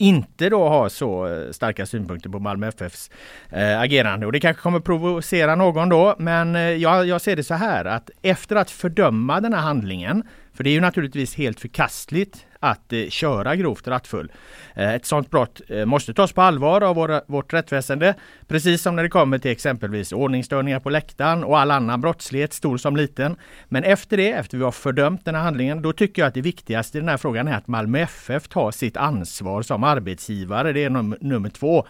inte 0.00 0.48
då 0.48 0.68
har 0.68 0.88
så 0.88 1.28
starka 1.52 1.86
synpunkter 1.86 2.30
på 2.30 2.38
Malmö 2.38 2.68
FFs 2.68 3.10
eh, 3.50 3.80
agerande. 3.80 4.26
Och 4.26 4.32
det 4.32 4.40
kanske 4.40 4.62
kommer 4.62 4.80
provocera 4.80 5.54
någon 5.54 5.88
då, 5.88 6.14
men 6.18 6.56
eh, 6.56 6.62
jag, 6.62 7.06
jag 7.06 7.20
ser 7.20 7.36
det 7.36 7.44
så 7.44 7.54
här 7.54 7.84
att 7.84 8.10
efter 8.22 8.56
att 8.56 8.70
fördöma 8.70 9.40
den 9.40 9.52
här 9.52 9.60
handlingen, 9.60 10.22
för 10.60 10.64
det 10.64 10.70
är 10.70 10.74
ju 10.74 10.80
naturligtvis 10.80 11.34
helt 11.34 11.60
förkastligt 11.60 12.46
att 12.58 12.92
eh, 12.92 13.08
köra 13.08 13.56
grovt 13.56 13.88
rattfull. 13.88 14.32
Eh, 14.74 14.94
ett 14.94 15.06
sådant 15.06 15.30
brott 15.30 15.60
eh, 15.68 15.84
måste 15.84 16.14
tas 16.14 16.32
på 16.32 16.42
allvar 16.42 16.80
av 16.80 16.96
våra, 16.96 17.22
vårt 17.26 17.52
rättsväsende, 17.52 18.14
precis 18.48 18.82
som 18.82 18.96
när 18.96 19.02
det 19.02 19.08
kommer 19.08 19.38
till 19.38 19.50
exempelvis 19.50 20.12
ordningsstörningar 20.12 20.80
på 20.80 20.90
läktaren 20.90 21.44
och 21.44 21.58
all 21.58 21.70
annan 21.70 22.00
brottslighet, 22.00 22.52
stor 22.52 22.76
som 22.76 22.96
liten. 22.96 23.36
Men 23.68 23.84
efter 23.84 24.16
det, 24.16 24.32
efter 24.32 24.58
vi 24.58 24.64
har 24.64 24.72
fördömt 24.72 25.24
den 25.24 25.34
här 25.34 25.42
handlingen, 25.42 25.82
då 25.82 25.92
tycker 25.92 26.22
jag 26.22 26.28
att 26.28 26.34
det 26.34 26.40
viktigaste 26.40 26.98
i 26.98 27.00
den 27.00 27.08
här 27.08 27.16
frågan 27.16 27.48
är 27.48 27.56
att 27.56 27.68
Malmö 27.68 27.98
FF 27.98 28.48
tar 28.48 28.70
sitt 28.70 28.96
ansvar 28.96 29.62
som 29.62 29.84
arbetsgivare. 29.84 30.72
Det 30.72 30.84
är 30.84 30.90
num 30.90 31.16
nummer 31.20 31.48
två 31.48 31.86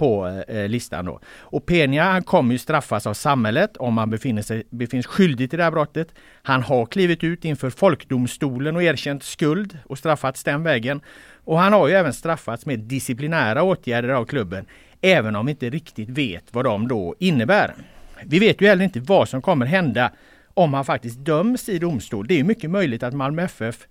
på 0.00 0.42
eh, 0.48 0.68
listan 0.68 1.04
då. 1.04 1.20
Och 1.38 1.66
Peña 1.66 2.02
han 2.02 2.22
kommer 2.22 2.52
ju 2.52 2.58
straffas 2.58 3.06
av 3.06 3.14
samhället 3.14 3.76
om 3.76 3.98
han 3.98 4.10
befinner 4.10 4.42
sig, 4.42 4.62
befinns 4.70 5.06
skyldig 5.06 5.50
till 5.50 5.58
det 5.58 5.64
här 5.64 5.70
brottet. 5.70 6.14
Han 6.42 6.62
har 6.62 6.86
klivit 6.86 7.24
ut 7.24 7.44
inför 7.44 7.70
folkdomstolen 7.70 8.76
och 8.76 8.82
erkänt 8.82 9.22
skuld 9.22 9.78
och 9.86 9.98
straffats 9.98 10.44
den 10.44 10.62
vägen. 10.62 11.00
Och 11.44 11.58
han 11.58 11.72
har 11.72 11.88
ju 11.88 11.94
även 11.94 12.12
straffats 12.12 12.66
med 12.66 12.78
disciplinära 12.78 13.62
åtgärder 13.62 14.08
av 14.08 14.24
klubben, 14.24 14.66
även 15.00 15.36
om 15.36 15.46
vi 15.46 15.52
inte 15.52 15.70
riktigt 15.70 16.08
vet 16.08 16.44
vad 16.50 16.64
de 16.64 16.88
då 16.88 17.14
innebär. 17.18 17.74
Vi 18.24 18.38
vet 18.38 18.60
ju 18.60 18.66
heller 18.66 18.84
inte 18.84 19.00
vad 19.00 19.28
som 19.28 19.42
kommer 19.42 19.66
hända 19.66 20.12
om 20.54 20.74
han 20.74 20.84
faktiskt 20.84 21.18
döms 21.18 21.68
i 21.68 21.78
domstol. 21.78 22.26
Det 22.26 22.40
är 22.40 22.44
mycket 22.44 22.70
möjligt 22.70 23.02
att 23.02 23.14
Malmö 23.14 23.42
FF 23.42 23.86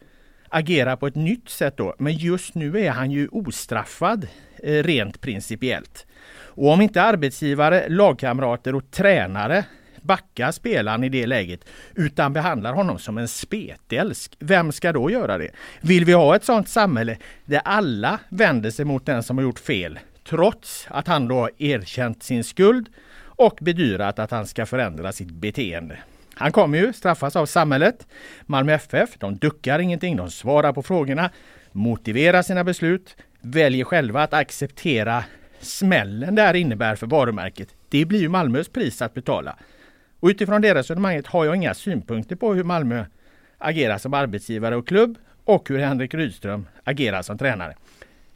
agerar 0.50 0.96
på 0.96 1.08
ett 1.08 1.16
nytt 1.16 1.50
sätt 1.50 1.78
då. 1.78 1.96
Men 1.98 2.14
just 2.14 2.56
nu 2.56 2.80
är 2.80 2.92
han 2.92 3.12
ju 3.12 3.28
ostraffad 3.28 4.28
eh, 4.64 4.84
rent 4.84 5.22
principiellt. 5.22 6.06
Och 6.32 6.72
om 6.72 6.82
inte 6.82 7.02
arbetsgivare, 7.02 7.90
lagkamrater 7.90 8.76
och 8.76 8.92
tränare 8.92 9.66
backar 10.02 10.52
spelaren 10.52 11.04
i 11.04 11.10
det 11.10 11.28
läget 11.28 11.66
utan 11.96 12.34
behandlar 12.34 12.74
honom 12.74 13.00
som 13.00 13.18
en 13.18 13.28
spetälsk. 13.28 14.36
Vem 14.40 14.72
ska 14.72 14.92
då 14.92 15.12
göra 15.12 15.38
det? 15.38 15.52
Vill 15.82 16.06
vi 16.06 16.14
ha 16.14 16.36
ett 16.36 16.44
sådant 16.44 16.70
samhälle 16.70 17.18
där 17.46 17.62
alla 17.66 18.20
vänder 18.30 18.72
sig 18.72 18.86
mot 18.86 19.06
den 19.06 19.24
som 19.24 19.38
har 19.38 19.44
gjort 19.44 19.60
fel 19.60 20.00
trots 20.30 20.88
att 20.90 21.08
han 21.08 21.28
då 21.28 21.36
har 21.36 21.52
erkänt 21.58 22.24
sin 22.24 22.44
skuld 22.44 22.90
och 23.22 23.58
bedyrat 23.62 24.20
att 24.20 24.32
han 24.32 24.48
ska 24.48 24.66
förändra 24.66 25.12
sitt 25.12 25.32
beteende? 25.32 25.98
Han 26.40 26.52
kommer 26.52 26.78
ju 26.78 26.94
straffas 26.94 27.36
av 27.36 27.46
samhället. 27.46 28.08
Malmö 28.46 28.74
FF, 28.74 29.10
de 29.18 29.36
duckar 29.36 29.80
ingenting, 29.80 30.16
de 30.16 30.30
svarar 30.30 30.74
på 30.74 30.84
frågorna, 30.84 31.30
motiverar 31.72 32.42
sina 32.42 32.64
beslut, 32.64 33.18
väljer 33.42 33.86
själva 33.86 34.24
att 34.24 34.34
acceptera 34.34 35.24
smällen 35.60 36.36
det 36.36 36.42
här 36.42 36.54
innebär 36.54 36.96
för 36.96 37.08
varumärket. 37.08 37.70
Det 37.90 38.06
blir 38.06 38.20
ju 38.20 38.30
Malmös 38.30 38.70
pris 38.70 39.02
att 39.02 39.14
betala. 39.14 39.56
Och 40.20 40.28
utifrån 40.28 40.62
det 40.62 40.76
resonemanget 40.76 41.28
har 41.28 41.46
jag 41.46 41.56
inga 41.56 41.74
synpunkter 41.74 42.36
på 42.36 42.54
hur 42.54 42.64
Malmö 42.64 43.06
agerar 43.58 43.98
som 43.98 44.14
arbetsgivare 44.14 44.76
och 44.76 44.88
klubb 44.88 45.18
och 45.46 45.70
hur 45.70 45.80
Henrik 45.80 46.14
Rydström 46.14 46.68
agerar 46.84 47.22
som 47.22 47.38
tränare. 47.38 47.76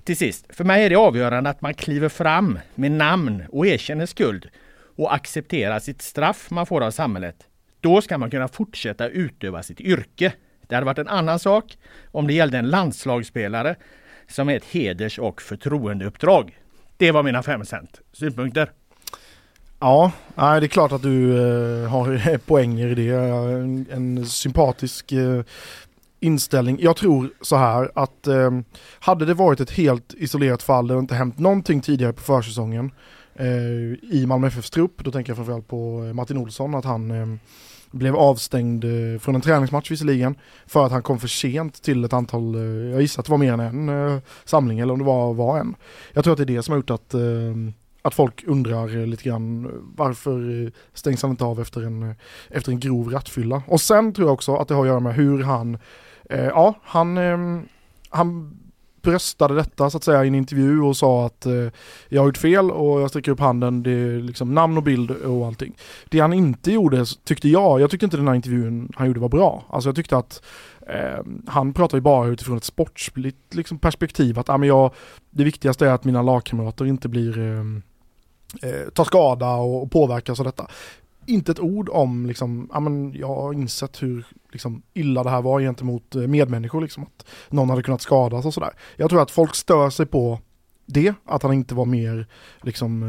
Till 0.04 0.18
sist, 0.18 0.46
för 0.50 0.64
mig 0.64 0.86
är 0.86 0.90
det 0.90 0.96
avgörande 0.96 1.50
att 1.50 1.62
man 1.62 1.74
kliver 1.74 2.10
fram 2.10 2.60
med 2.76 2.92
namn 2.92 3.44
och 3.50 3.68
erkänner 3.68 4.06
skuld 4.06 4.50
och 4.96 5.14
accepterar 5.14 5.80
sitt 5.80 6.02
straff 6.02 6.52
man 6.52 6.66
får 6.66 6.84
av 6.84 6.92
samhället. 6.92 7.48
Då 7.84 8.02
ska 8.02 8.18
man 8.18 8.32
kunna 8.32 8.48
fortsätta 8.48 9.08
utöva 9.08 9.64
sitt 9.64 9.82
yrke. 9.82 10.34
Det 10.68 10.76
hade 10.76 10.86
varit 10.86 10.98
en 10.98 11.08
annan 11.08 11.40
sak 11.40 11.78
om 12.12 12.28
det 12.28 12.34
gällde 12.34 12.58
en 12.58 12.70
landslagsspelare 12.70 13.76
som 14.28 14.50
är 14.50 14.58
ett 14.58 14.66
heders 14.66 15.20
och 15.20 15.42
förtroendeuppdrag. 15.42 16.58
Det 16.98 17.12
var 17.12 17.24
mina 17.24 17.44
fem 17.44 17.66
cent. 17.66 18.02
Synpunkter? 18.14 18.72
Ja, 19.80 20.12
det 20.36 20.44
är 20.44 20.68
klart 20.68 20.92
att 20.92 21.02
du 21.02 21.32
eh, 21.32 21.90
har 21.90 22.38
poänger 22.48 22.88
i 22.88 22.96
det. 22.96 23.10
En, 23.94 24.26
sympatisk 24.26 25.12
eh, 25.12 25.42
inställning. 26.20 26.78
Jag 26.82 26.96
tror 26.96 27.30
så 27.42 27.56
här 27.56 27.92
att 27.96 28.28
eh, 28.28 28.52
hade 29.00 29.26
det 29.26 29.34
varit 29.34 29.60
ett 29.60 29.72
helt 29.72 30.14
isolerat 30.18 30.64
fall 30.64 30.88
där 30.88 30.96
det 30.96 31.00
inte 31.00 31.16
hänt 31.16 31.40
någonting 31.40 31.82
tidigare 31.82 32.14
på 32.14 32.22
försäsongen 32.22 32.92
i 34.12 34.26
Malmö 34.28 34.48
FFs 34.48 34.70
trupp, 34.70 35.04
då 35.04 35.12
tänker 35.12 35.30
jag 35.30 35.38
framförallt 35.38 35.68
på 35.68 36.12
Martin 36.14 36.38
Olsson, 36.38 36.76
att 36.76 36.86
han 36.86 37.40
blev 37.94 38.16
avstängd 38.16 38.84
eh, 38.84 39.20
från 39.20 39.36
en 39.36 39.42
träningsmatch 39.42 39.92
visserligen 39.92 40.36
för 40.66 40.86
att 40.86 40.92
han 40.92 41.04
kom 41.04 41.20
för 41.20 41.28
sent 41.28 41.82
till 41.82 42.04
ett 42.04 42.14
antal, 42.14 42.56
eh, 42.56 42.62
jag 42.92 43.02
gissar 43.02 43.22
att 43.22 43.26
det 43.26 43.32
var 43.32 43.38
mer 43.38 43.54
än 43.54 43.60
en 43.60 43.90
eh, 43.90 44.20
samling 44.46 44.80
eller 44.80 44.94
om 44.94 45.00
det 45.00 45.06
var, 45.06 45.34
var 45.34 45.60
en. 45.60 45.76
Jag 46.14 46.24
tror 46.24 46.32
att 46.32 46.38
det 46.38 46.44
är 46.44 46.56
det 46.56 46.64
som 46.64 46.72
har 46.72 46.78
gjort 46.78 46.90
att 46.90 47.14
eh, 47.14 47.22
att 48.06 48.14
folk 48.14 48.44
undrar 48.48 48.98
eh, 48.98 49.08
lite 49.08 49.24
grann 49.24 49.66
eh, 49.66 49.72
varför 49.96 50.66
eh, 50.66 50.70
stängs 50.94 51.22
han 51.22 51.32
inte 51.32 51.46
av 51.46 51.62
efter 51.62 51.82
en, 51.82 52.04
eh, 52.04 52.16
efter 52.50 52.72
en 52.72 52.80
grov 52.80 53.10
rattfylla. 53.10 53.64
Och 53.68 53.82
sen 53.82 54.14
tror 54.14 54.28
jag 54.28 54.34
också 54.34 54.56
att 54.56 54.68
det 54.68 54.74
har 54.74 54.82
att 54.82 54.88
göra 54.88 55.00
med 55.00 55.16
hur 55.16 55.44
han, 55.44 55.78
eh, 56.30 56.46
ja 56.46 56.74
han, 56.84 57.18
eh, 57.18 57.62
han 58.10 58.60
bröstade 59.04 59.56
detta 59.56 59.90
så 59.90 59.98
att 59.98 60.04
säga 60.04 60.24
i 60.24 60.28
en 60.28 60.36
intervju 60.36 60.82
och 60.82 60.98
sa 60.98 61.26
att 61.26 61.46
eh, 61.46 61.70
jag 62.10 62.22
har 62.22 62.28
gjort 62.28 62.38
fel 62.38 62.72
och 62.72 63.02
jag 63.02 63.10
sträcker 63.10 63.32
upp 63.32 63.40
handen, 63.40 63.84
det 63.84 63.92
är 63.92 64.20
liksom 64.20 64.54
namn 64.54 64.78
och 64.78 64.84
bild 64.84 65.12
och 65.12 65.46
allting. 65.46 65.78
Det 66.10 66.20
han 66.20 66.34
inte 66.34 66.72
gjorde 66.72 67.06
tyckte 67.24 67.50
jag, 67.50 67.82
jag 67.82 67.92
tyckte 67.92 68.06
inte 68.06 68.18
den 68.18 68.28
här 68.28 68.36
intervjun 68.36 68.92
han 68.96 69.08
gjorde 69.08 69.20
var 69.20 69.30
bra. 69.30 69.64
Alltså 69.70 69.90
jag 69.90 69.96
tyckte 69.96 70.18
att 70.18 70.44
eh, 70.88 71.24
han 71.48 71.74
pratar 71.74 71.98
ju 71.98 72.02
bara 72.02 72.28
utifrån 72.28 72.58
ett 72.58 72.64
sportsligt 72.64 73.56
liksom, 73.56 73.80
perspektiv 73.80 74.40
att 74.40 74.50
ah, 74.50 74.58
men 74.58 74.70
jag, 74.70 74.92
det 75.30 75.44
viktigaste 75.44 75.88
är 75.88 75.92
att 75.92 76.06
mina 76.06 76.22
lagkamrater 76.22 76.86
inte 76.86 77.10
blir 77.10 77.40
eh, 77.40 77.64
eh, 78.70 78.90
tar 78.94 79.04
skada 79.04 79.50
och, 79.56 79.84
och 79.84 79.92
påverkas 79.92 80.40
av 80.40 80.46
detta. 80.46 80.68
Inte 81.26 81.52
ett 81.52 81.60
ord 81.60 81.90
om, 81.90 82.26
liksom, 82.26 82.70
ja, 82.74 82.80
men 82.80 83.14
jag 83.14 83.28
har 83.28 83.54
insett 83.54 84.04
hur 84.04 84.26
liksom, 84.52 84.82
illa 84.94 85.24
det 85.24 85.30
här 85.30 85.42
var 85.42 85.60
gentemot 85.60 86.16
eh, 86.16 86.22
medmänniskor, 86.22 86.82
liksom, 86.82 87.04
att 87.04 87.26
någon 87.50 87.70
hade 87.70 87.84
kunnat 87.84 88.02
skadas 88.02 88.46
och 88.46 88.54
sådär. 88.54 88.74
Jag 88.96 89.10
tror 89.10 89.22
att 89.22 89.32
folk 89.32 89.56
stör 89.56 89.90
sig 89.90 90.06
på 90.06 90.40
det, 90.86 91.14
att 91.26 91.44
han 91.44 91.54
inte 91.54 91.76
var 91.76 91.86
mer, 91.86 92.28
liksom, 92.62 93.04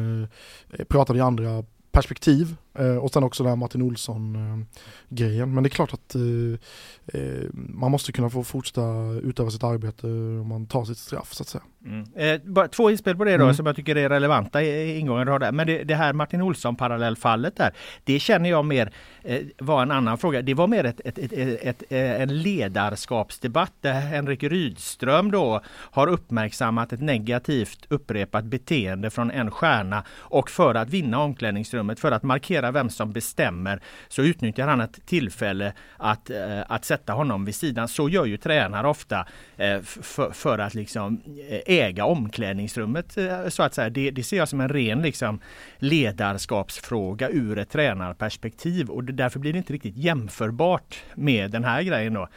eh, 0.73 0.85
pratade 0.85 1.19
i 1.19 1.23
andra 1.23 1.65
perspektiv 1.93 2.57
och 3.03 3.11
sen 3.11 3.25
också 3.25 3.43
den 3.43 3.51
här 3.51 3.57
Martin 3.57 3.83
Olsson 3.83 4.37
eh, 4.37 4.67
grejen. 5.09 5.55
Men 5.55 5.63
det 5.63 5.67
är 5.67 5.71
klart 5.71 5.93
att 5.95 6.15
eh, 6.15 7.21
eh, 7.21 7.49
man 7.53 7.91
måste 7.91 8.13
kunna 8.13 8.31
få 8.31 8.45
fortsätta 8.45 8.83
utöva 9.23 9.51
sitt 9.51 9.65
arbete 9.65 10.07
om 10.07 10.49
man 10.49 10.67
tar 10.67 10.85
sitt 10.85 10.99
straff 10.99 11.33
så 11.35 11.43
att 11.43 11.49
säga. 11.49 11.65
Mm. 11.87 12.07
Eh, 12.17 12.41
bara 12.45 12.69
två 12.69 12.91
inspel 12.91 13.17
på 13.17 13.25
det 13.25 13.37
då 13.37 13.45
Mm. 13.45 13.55
som 13.55 13.67
jag 13.67 13.77
tycker 13.77 13.97
är 13.97 14.09
relevanta 14.09 14.63
i 14.63 14.75
i 14.75 14.99
ingången 14.99 15.27
du 15.27 15.33
har 15.33 15.39
där. 15.39 15.53
Men 15.53 15.67
det, 15.67 15.85
det 15.85 15.95
här 15.95 16.13
Martin 16.13 16.41
Olsson 16.43 16.77
parallellfallet 16.77 17.57
där. 17.57 17.73
Det 18.05 18.21
känner 18.21 18.51
jag 18.51 18.65
mer 18.65 18.93
eh, 19.23 19.41
var 19.59 19.83
en 19.83 19.91
annan 19.91 20.19
fråga. 20.19 20.43
Det 20.43 20.55
var 20.55 20.67
mer 20.67 20.85
ett, 20.85 21.01
ett, 21.05 21.19
ett, 21.19 21.83
eh, 21.89 22.21
en 22.23 22.43
ledarskapsdebatt 22.43 23.73
där 23.81 23.93
Henrik 23.93 24.43
Rydström 24.43 25.31
då 25.31 25.61
har 25.69 26.07
uppmärksammat 26.07 26.93
ett 26.93 27.01
negativt 27.01 27.87
upprepat 27.89 28.45
beteende 28.45 29.11
från 29.11 29.31
en 29.31 29.51
stjärna 29.51 30.05
och 30.11 30.51
för 30.51 30.75
att 30.75 30.89
vinna 30.91 31.19
omklädningsrummet, 31.19 32.01
för 32.01 32.13
att 32.13 32.23
markera 32.23 32.64
vem 32.73 32.91
som 32.91 33.13
bestämmer, 33.13 33.81
så 34.09 34.23
utnyttjar 34.23 34.69
han 34.69 34.81
ett 34.81 35.07
tillfälle 35.07 35.73
att, 35.97 36.31
eh, 36.31 36.61
att 36.69 36.85
sätta 36.85 37.13
honom 37.13 37.45
vid 37.45 37.55
sidan. 37.55 37.89
Så 37.89 38.09
gör 38.09 38.25
ju 38.25 38.37
tränare 38.37 38.89
ofta 38.89 39.27
eh, 39.57 39.81
för, 39.81 40.31
för 40.33 40.59
att 40.59 40.75
liksom 40.75 41.21
eh, 41.49 41.61
äga 41.67 42.05
omklädningsrummet 42.05 43.17
så 43.49 43.63
att 43.63 43.75
säga. 43.75 43.91
Det, 43.91 44.11
det 44.11 44.23
ser 44.23 44.37
jag 44.37 44.49
som 44.49 44.61
en 44.61 44.69
ren 44.69 45.03
liksom, 45.03 45.41
ledarskapsfråga 45.79 47.29
ur 47.31 47.59
ett 47.59 47.71
tränarperspektiv 47.71 48.91
och 48.91 49.05
därför 49.05 49.39
blir 49.39 49.53
det 49.53 49.59
inte 49.59 49.73
riktigt 49.73 49.97
jämförbart 49.97 50.97
med 51.15 51.51
den 51.51 51.65
här 51.65 51.83
grejen 51.83 52.15
då. 52.15 52.29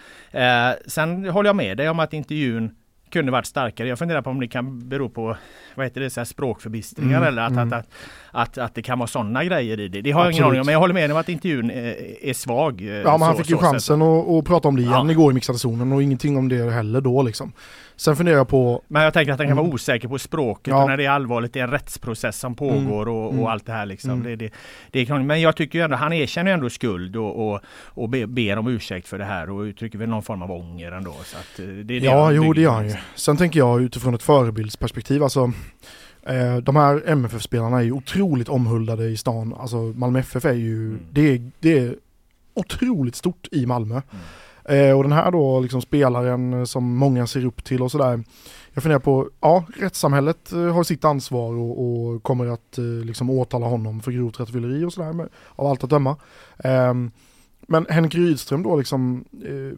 Sen 0.86 1.30
håller 1.30 1.50
jag 1.50 1.56
med 1.56 1.78
dig 1.78 1.90
om 1.90 2.00
att 2.00 2.14
intervjun 2.14 2.76
kunde 3.10 3.32
varit 3.32 3.46
starkare. 3.46 3.88
Jag 3.88 4.00
funderar 4.00 4.22
på 4.22 4.30
om 4.30 4.40
det 4.40 4.48
kan 4.48 4.90
bero 4.90 5.10
på 5.10 5.38
vad 5.76 5.86
heter 5.86 6.02
det, 6.02 6.10
så 6.10 6.20
här 6.20 6.26
språkförbistringar 6.26 7.18
Mm, 7.18 7.28
eller 7.28 7.42
att, 7.42 7.52
mm. 7.52 7.68
att, 7.68 7.74
att, 7.74 7.90
att, 8.38 8.58
att 8.58 8.76
det 8.76 8.82
kan 8.82 9.00
vara 9.00 9.08
sådana 9.08 9.44
grejer 9.44 9.80
i 9.80 9.88
det. 9.88 10.02
Det 10.02 10.12
har 10.12 10.24
jag 10.24 10.32
ingen 10.32 10.44
aning 10.44 10.60
om, 10.60 10.66
men 10.66 10.74
jag 10.74 10.80
håller 10.80 10.94
med 10.94 11.12
om 11.12 11.18
att 11.18 11.30
intervjun 11.30 11.72
är, 11.72 12.34
svag. 12.34 12.82
Ja, 12.82 13.18
men 13.18 13.22
han 13.22 13.38
fick 13.38 13.50
ju 13.50 13.58
chansen 13.58 14.02
att, 14.02 14.30
att 14.30 14.46
prata 14.46 14.68
om 14.68 14.76
det 14.76 14.82
igen 14.82 14.94
ja. 14.94 15.12
igår 15.12 15.32
i 15.32 15.34
mixade 15.34 15.60
zonen 15.60 15.92
och 15.92 16.04
ingenting 16.04 16.38
om 16.38 16.50
det 16.50 16.72
heller 16.72 17.02
då 17.02 17.24
liksom. 17.24 17.54
Sen 17.96 18.16
funderar 18.16 18.38
jag 18.38 18.48
på... 18.48 18.82
Men 18.88 19.04
jag 19.04 19.14
tänker 19.14 19.34
att 19.34 19.40
han 19.40 19.48
kan 19.48 19.52
mm. 19.52 19.64
vara 19.64 19.74
osäker 19.74 20.08
på 20.08 20.20
språket 20.20 20.68
ja. 20.68 20.82
och 20.82 20.90
när 20.90 20.98
det 20.98 21.06
är 21.06 21.10
allvarligt, 21.10 21.54
det 21.54 21.60
är 21.60 21.64
en 21.64 21.72
rättsprocess 21.72 22.40
som 22.40 22.56
pågår 22.56 23.02
mm. 23.02 23.14
och, 23.14 23.28
och 23.28 23.34
mm. 23.34 23.46
allt 23.46 23.66
det 23.66 23.72
här 23.72 23.86
liksom. 23.86 24.12
Mm. 24.12 24.24
Det, 24.24 24.36
det, 24.36 24.54
det 24.92 25.00
är 25.00 25.06
krångligt. 25.06 25.28
Men 25.28 25.42
jag 25.42 25.56
tycker 25.56 25.80
ju 25.80 25.86
ändå, 25.86 25.96
han 25.96 26.14
erkänner 26.14 26.52
ju 26.52 26.54
ändå 26.54 26.70
skuld 26.70 27.16
och, 27.16 27.50
och, 27.50 27.60
och 27.86 28.10
be, 28.10 28.28
ber 28.28 28.58
om 28.58 28.68
ursäkt 28.68 29.08
för 29.08 29.18
det 29.18 29.26
här 29.26 29.50
och 29.50 29.62
uttrycker 29.62 29.98
väl 29.98 30.10
någon 30.10 30.24
form 30.24 30.42
av 30.42 30.52
ånger 30.52 30.92
ändå. 30.92 31.16
Så 31.24 31.38
att 31.38 31.60
eh, 31.60 31.66
det 31.66 31.96
är 31.96 32.00
det 32.00 32.06
ja, 32.06 32.32
jo 32.32 32.54
det 32.54 32.62
gör 32.62 32.72
han 32.72 32.88
ju. 32.88 32.96
Sen 33.16 33.38
tänker 33.38 33.60
jag 33.60 33.82
utifrån 33.82 34.14
ett 34.14 34.24
förebildsperspektiv, 34.24 35.24
alltså 35.24 35.44
eh, 35.44 35.50
de 36.64 36.76
här 36.76 37.04
MFF-spelarna 37.06 37.78
är 37.78 37.84
ju 37.84 37.92
otroligt 37.92 38.50
omhuldade 38.50 39.06
i 39.06 39.18
stan. 39.18 39.54
Alltså 39.60 39.78
Malmö 39.78 40.20
FF 40.20 40.46
är 40.46 40.54
ju, 40.54 40.88
mm. 40.88 41.00
det, 41.12 41.22
är, 41.22 41.52
det 41.60 41.80
är 41.80 41.96
otroligt 42.54 43.16
stort 43.16 43.48
i 43.52 43.66
Malmö. 43.66 44.02
Mm. 44.12 44.90
Eh, 44.90 44.98
och 44.98 45.04
den 45.04 45.12
här 45.12 45.32
då 45.32 45.60
liksom 45.60 45.82
spelaren 45.82 46.68
som 46.68 46.96
många 46.96 47.28
ser 47.28 47.46
upp 47.46 47.64
till 47.64 47.82
och 47.82 47.92
sådär. 47.92 48.24
Jag 48.74 48.84
funderar 48.84 49.00
på, 49.00 49.30
ja 49.40 49.66
rättssamhället 49.78 50.52
eh, 50.52 50.74
har 50.74 50.84
sitt 50.84 51.06
ansvar 51.06 51.54
och, 51.54 51.82
och 51.82 52.24
kommer 52.24 52.46
att 52.46 52.78
eh, 52.78 52.84
liksom 52.84 53.30
åtala 53.30 53.68
honom 53.68 54.02
för 54.02 54.12
grovt 54.12 54.40
rattfylleri 54.40 54.86
och 54.86 54.94
sådär 54.94 55.30
av 55.56 55.68
allt 55.68 55.84
att 55.84 55.90
döma. 55.90 56.16
Eh, 56.58 56.94
men 57.68 57.86
Henrik 57.90 58.16
Rydström 58.16 58.64
då 58.64 58.76
liksom 58.76 59.26
eh, 59.46 59.78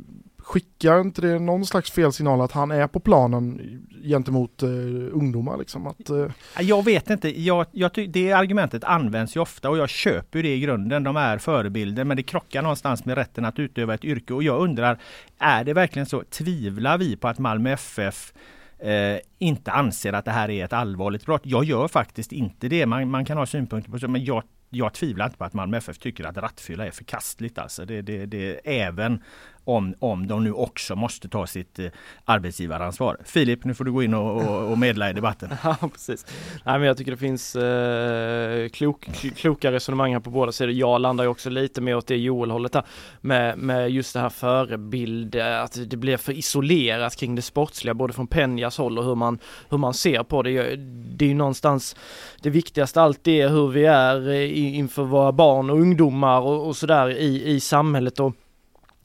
skickar 0.50 1.02
inte 1.02 1.22
det 1.22 1.40
någon 1.40 1.66
slags 1.66 1.92
fel 1.92 2.14
signal 2.14 2.42
att 2.42 2.52
han 2.52 2.72
är 2.72 2.88
på 2.88 3.00
planen 3.00 3.62
gentemot 4.04 4.64
eh, 4.64 4.70
ungdomar? 5.12 5.58
Liksom, 5.58 5.88
att, 5.88 6.10
eh... 6.10 6.26
Jag 6.60 6.86
vet 6.86 7.10
inte, 7.10 7.42
jag, 7.42 7.66
jag 7.72 7.92
det 8.10 8.32
argumentet 8.32 8.84
används 8.84 9.36
ju 9.36 9.40
ofta 9.40 9.70
och 9.70 9.78
jag 9.78 9.90
köper 9.90 10.44
det 10.44 10.56
i 10.56 10.60
grunden. 10.60 11.04
De 11.04 11.18
är 11.18 11.38
förebilder 11.38 12.04
men 12.04 12.18
det 12.18 12.24
krockar 12.24 12.62
någonstans 12.62 13.06
med 13.06 13.18
rätten 13.18 13.46
att 13.46 13.60
utöva 13.60 13.94
ett 13.94 14.04
yrke 14.04 14.34
och 14.34 14.44
jag 14.44 14.62
undrar, 14.62 15.00
är 15.40 15.64
det 15.64 15.74
verkligen 15.74 16.06
så? 16.06 16.24
Tvivlar 16.24 16.98
vi 16.98 17.16
på 17.16 17.28
att 17.28 17.40
Malmö 17.40 17.72
FF 17.72 18.34
eh, 18.80 19.18
inte 19.40 19.72
anser 19.72 20.14
att 20.14 20.26
det 20.26 20.32
här 20.32 20.50
är 20.50 20.66
ett 20.66 20.74
allvarligt 20.74 21.26
brott? 21.26 21.42
Jag 21.44 21.64
gör 21.64 21.88
faktiskt 21.88 22.32
inte 22.32 22.68
det. 22.68 22.86
Man, 22.86 23.10
man 23.10 23.26
kan 23.26 23.38
ha 23.38 23.46
synpunkter 23.46 23.92
på 23.92 23.98
det 23.98 24.08
men 24.08 24.26
jag 24.26 24.44
jag 24.70 24.94
tvivlar 24.94 25.26
inte 25.26 25.38
på 25.38 25.44
att 25.44 25.54
Malmö 25.54 25.78
FF 25.78 25.98
tycker 25.98 26.24
att 26.24 26.38
rattfylla 26.38 26.88
är 26.88 26.92
förkastligt. 26.92 27.58
Alltså 27.58 27.86
det, 27.86 28.02
det, 28.02 28.26
det, 28.26 28.60
även 28.64 29.24
om, 29.64 29.96
om 30.00 30.28
de 30.28 30.44
nu 30.44 30.54
också 30.54 30.96
måste 30.96 31.30
ta 31.30 31.48
sitt 31.48 31.80
eh, 31.80 31.88
arbetsgivaransvar. 32.26 33.18
Filip, 33.26 33.66
nu 33.66 33.74
får 33.74 33.84
du 33.84 33.92
gå 33.92 34.04
in 34.04 34.14
och, 34.14 34.42
och, 34.42 34.72
och 34.72 34.78
medla 34.78 35.10
i 35.10 35.14
debatten. 35.14 35.50
ja, 35.64 35.76
precis. 35.94 36.26
Nej, 36.66 36.80
men 36.80 36.88
jag 36.88 36.98
tycker 36.98 37.12
det 37.12 37.18
finns 37.18 37.56
eh, 37.56 38.70
klok, 38.70 39.06
kloka 39.36 39.72
resonemang 39.72 40.14
här 40.14 40.20
på 40.20 40.30
båda 40.30 40.52
sidor. 40.52 40.74
Jag 40.74 41.02
landar 41.02 41.24
ju 41.24 41.30
också 41.30 41.50
lite 41.50 41.82
mer 41.82 41.96
åt 41.96 42.08
det 42.08 42.18
Joel-hållet 42.18 42.76
här 42.76 42.86
med, 43.22 43.58
med 43.58 43.92
just 43.92 44.14
det 44.14 44.20
här 44.20 44.30
förebild, 44.30 45.36
att 45.36 45.78
det 45.90 45.98
blir 45.98 46.18
för 46.18 46.34
isolerat 46.34 47.16
kring 47.16 47.36
det 47.36 47.42
sportsliga, 47.42 47.94
både 47.94 48.14
från 48.14 48.28
Penjas 48.28 48.78
håll 48.78 48.98
och 48.98 49.06
hur 49.06 49.16
man, 49.16 49.29
hur 49.70 49.78
man 49.78 49.94
ser 49.94 50.24
på 50.24 50.44
det. 50.44 50.76
Det 51.16 51.26
är 51.26 51.30
ju 51.30 51.36
någonstans 51.36 51.96
det 52.42 52.50
viktigaste 52.50 53.02
alltid 53.02 53.42
är 53.42 53.50
hur 53.50 53.68
vi 53.68 53.86
är 53.86 54.30
eh, 54.30 54.78
inför 54.78 55.04
våra 55.04 55.32
barn 55.32 55.70
och 55.70 55.80
ungdomar 55.80 56.42
och, 56.42 56.68
och 56.68 56.76
sådär 56.76 57.10
i, 57.10 57.50
i 57.50 57.60
samhället 57.60 58.20
och 58.20 58.34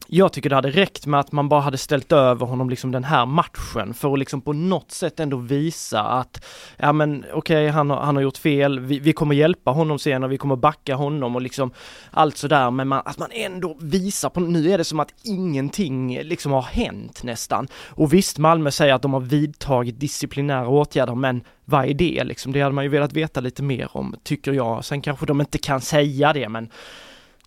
jag 0.07 0.33
tycker 0.33 0.51
det 0.51 0.57
hade 0.57 0.71
räckt 0.71 1.07
med 1.07 1.21
att 1.21 1.33
man 1.33 1.49
bara 1.49 1.61
hade 1.61 1.79
ställt 1.79 2.13
över 2.13 2.47
honom 2.47 2.71
liksom 2.71 2.93
den 2.93 3.05
här 3.05 3.27
matchen 3.27 3.95
för 3.95 4.13
att 4.13 4.19
liksom 4.19 4.41
på 4.41 4.53
något 4.53 4.91
sätt 4.91 5.21
ändå 5.21 5.37
visa 5.37 6.01
att 6.01 6.45
ja 6.77 6.93
men 6.93 7.25
okej 7.33 7.37
okay, 7.37 7.69
han, 7.69 7.91
har, 7.91 8.01
han 8.01 8.17
har 8.17 8.23
gjort 8.23 8.37
fel, 8.37 8.81
vi, 8.81 8.99
vi, 8.99 9.13
kommer 9.13 9.35
hjälpa 9.35 9.71
honom 9.71 9.99
sen 9.99 10.25
och 10.25 10.33
vi 10.33 10.39
kommer 10.39 10.57
backa 10.57 10.95
honom 10.95 11.35
och 11.37 11.43
liksom 11.43 11.71
allt 12.11 12.37
sådär 12.37 12.71
men 12.71 12.89
man, 12.89 13.03
att 13.05 13.19
man 13.19 13.31
ändå 13.33 13.77
visar 13.81 14.29
på, 14.29 14.41
nu 14.41 14.71
är 14.71 14.79
det 14.79 14.85
som 14.85 15.01
att 15.01 15.15
ingenting 15.25 16.23
liksom 16.23 16.53
har 16.53 16.63
hänt 16.63 17.23
nästan. 17.23 17.69
Och 17.89 18.13
visst 18.13 18.39
Malmö 18.39 18.71
säger 18.71 18.95
att 18.95 19.03
de 19.03 19.13
har 19.13 19.21
vidtagit 19.21 20.01
disciplinära 20.01 20.69
åtgärder 20.69 21.15
men 21.15 21.43
vad 21.65 21.85
är 21.85 21.95
det 21.95 22.25
liksom? 22.25 22.53
Det 22.53 22.61
hade 22.61 22.75
man 22.75 22.85
ju 22.85 22.91
velat 22.91 23.13
veta 23.13 23.41
lite 23.41 23.63
mer 23.63 23.89
om 23.93 24.17
tycker 24.23 24.53
jag. 24.53 24.85
Sen 24.85 25.03
kanske 25.03 25.27
de 25.27 25.41
inte 25.41 25.59
kan 25.59 25.81
säga 25.81 26.33
det 26.33 26.49
men 26.49 26.71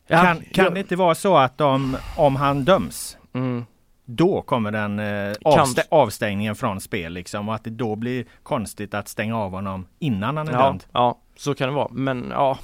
Ja, 0.07 0.21
kan 0.21 0.43
kan 0.53 0.73
det 0.73 0.79
inte 0.79 0.95
vara 0.95 1.15
så 1.15 1.37
att 1.37 1.57
de, 1.57 1.97
om 2.15 2.35
han 2.35 2.65
döms, 2.65 3.17
mm. 3.33 3.65
då 4.05 4.41
kommer 4.41 4.71
den 4.71 4.99
eh, 4.99 5.35
avstä 5.45 5.83
avstängningen 5.89 6.55
från 6.55 6.81
spel 6.81 7.13
liksom 7.13 7.49
och 7.49 7.55
att 7.55 7.63
det 7.63 7.69
då 7.69 7.95
blir 7.95 8.25
konstigt 8.43 8.93
att 8.93 9.07
stänga 9.07 9.37
av 9.37 9.51
honom 9.51 9.87
innan 9.99 10.37
han 10.37 10.47
är 10.47 10.53
ja, 10.53 10.65
dömd? 10.65 10.83
Ja, 10.91 11.19
så 11.37 11.53
kan 11.53 11.69
det 11.69 11.75
vara. 11.75 11.87
Men 11.91 12.27
ja. 12.29 12.57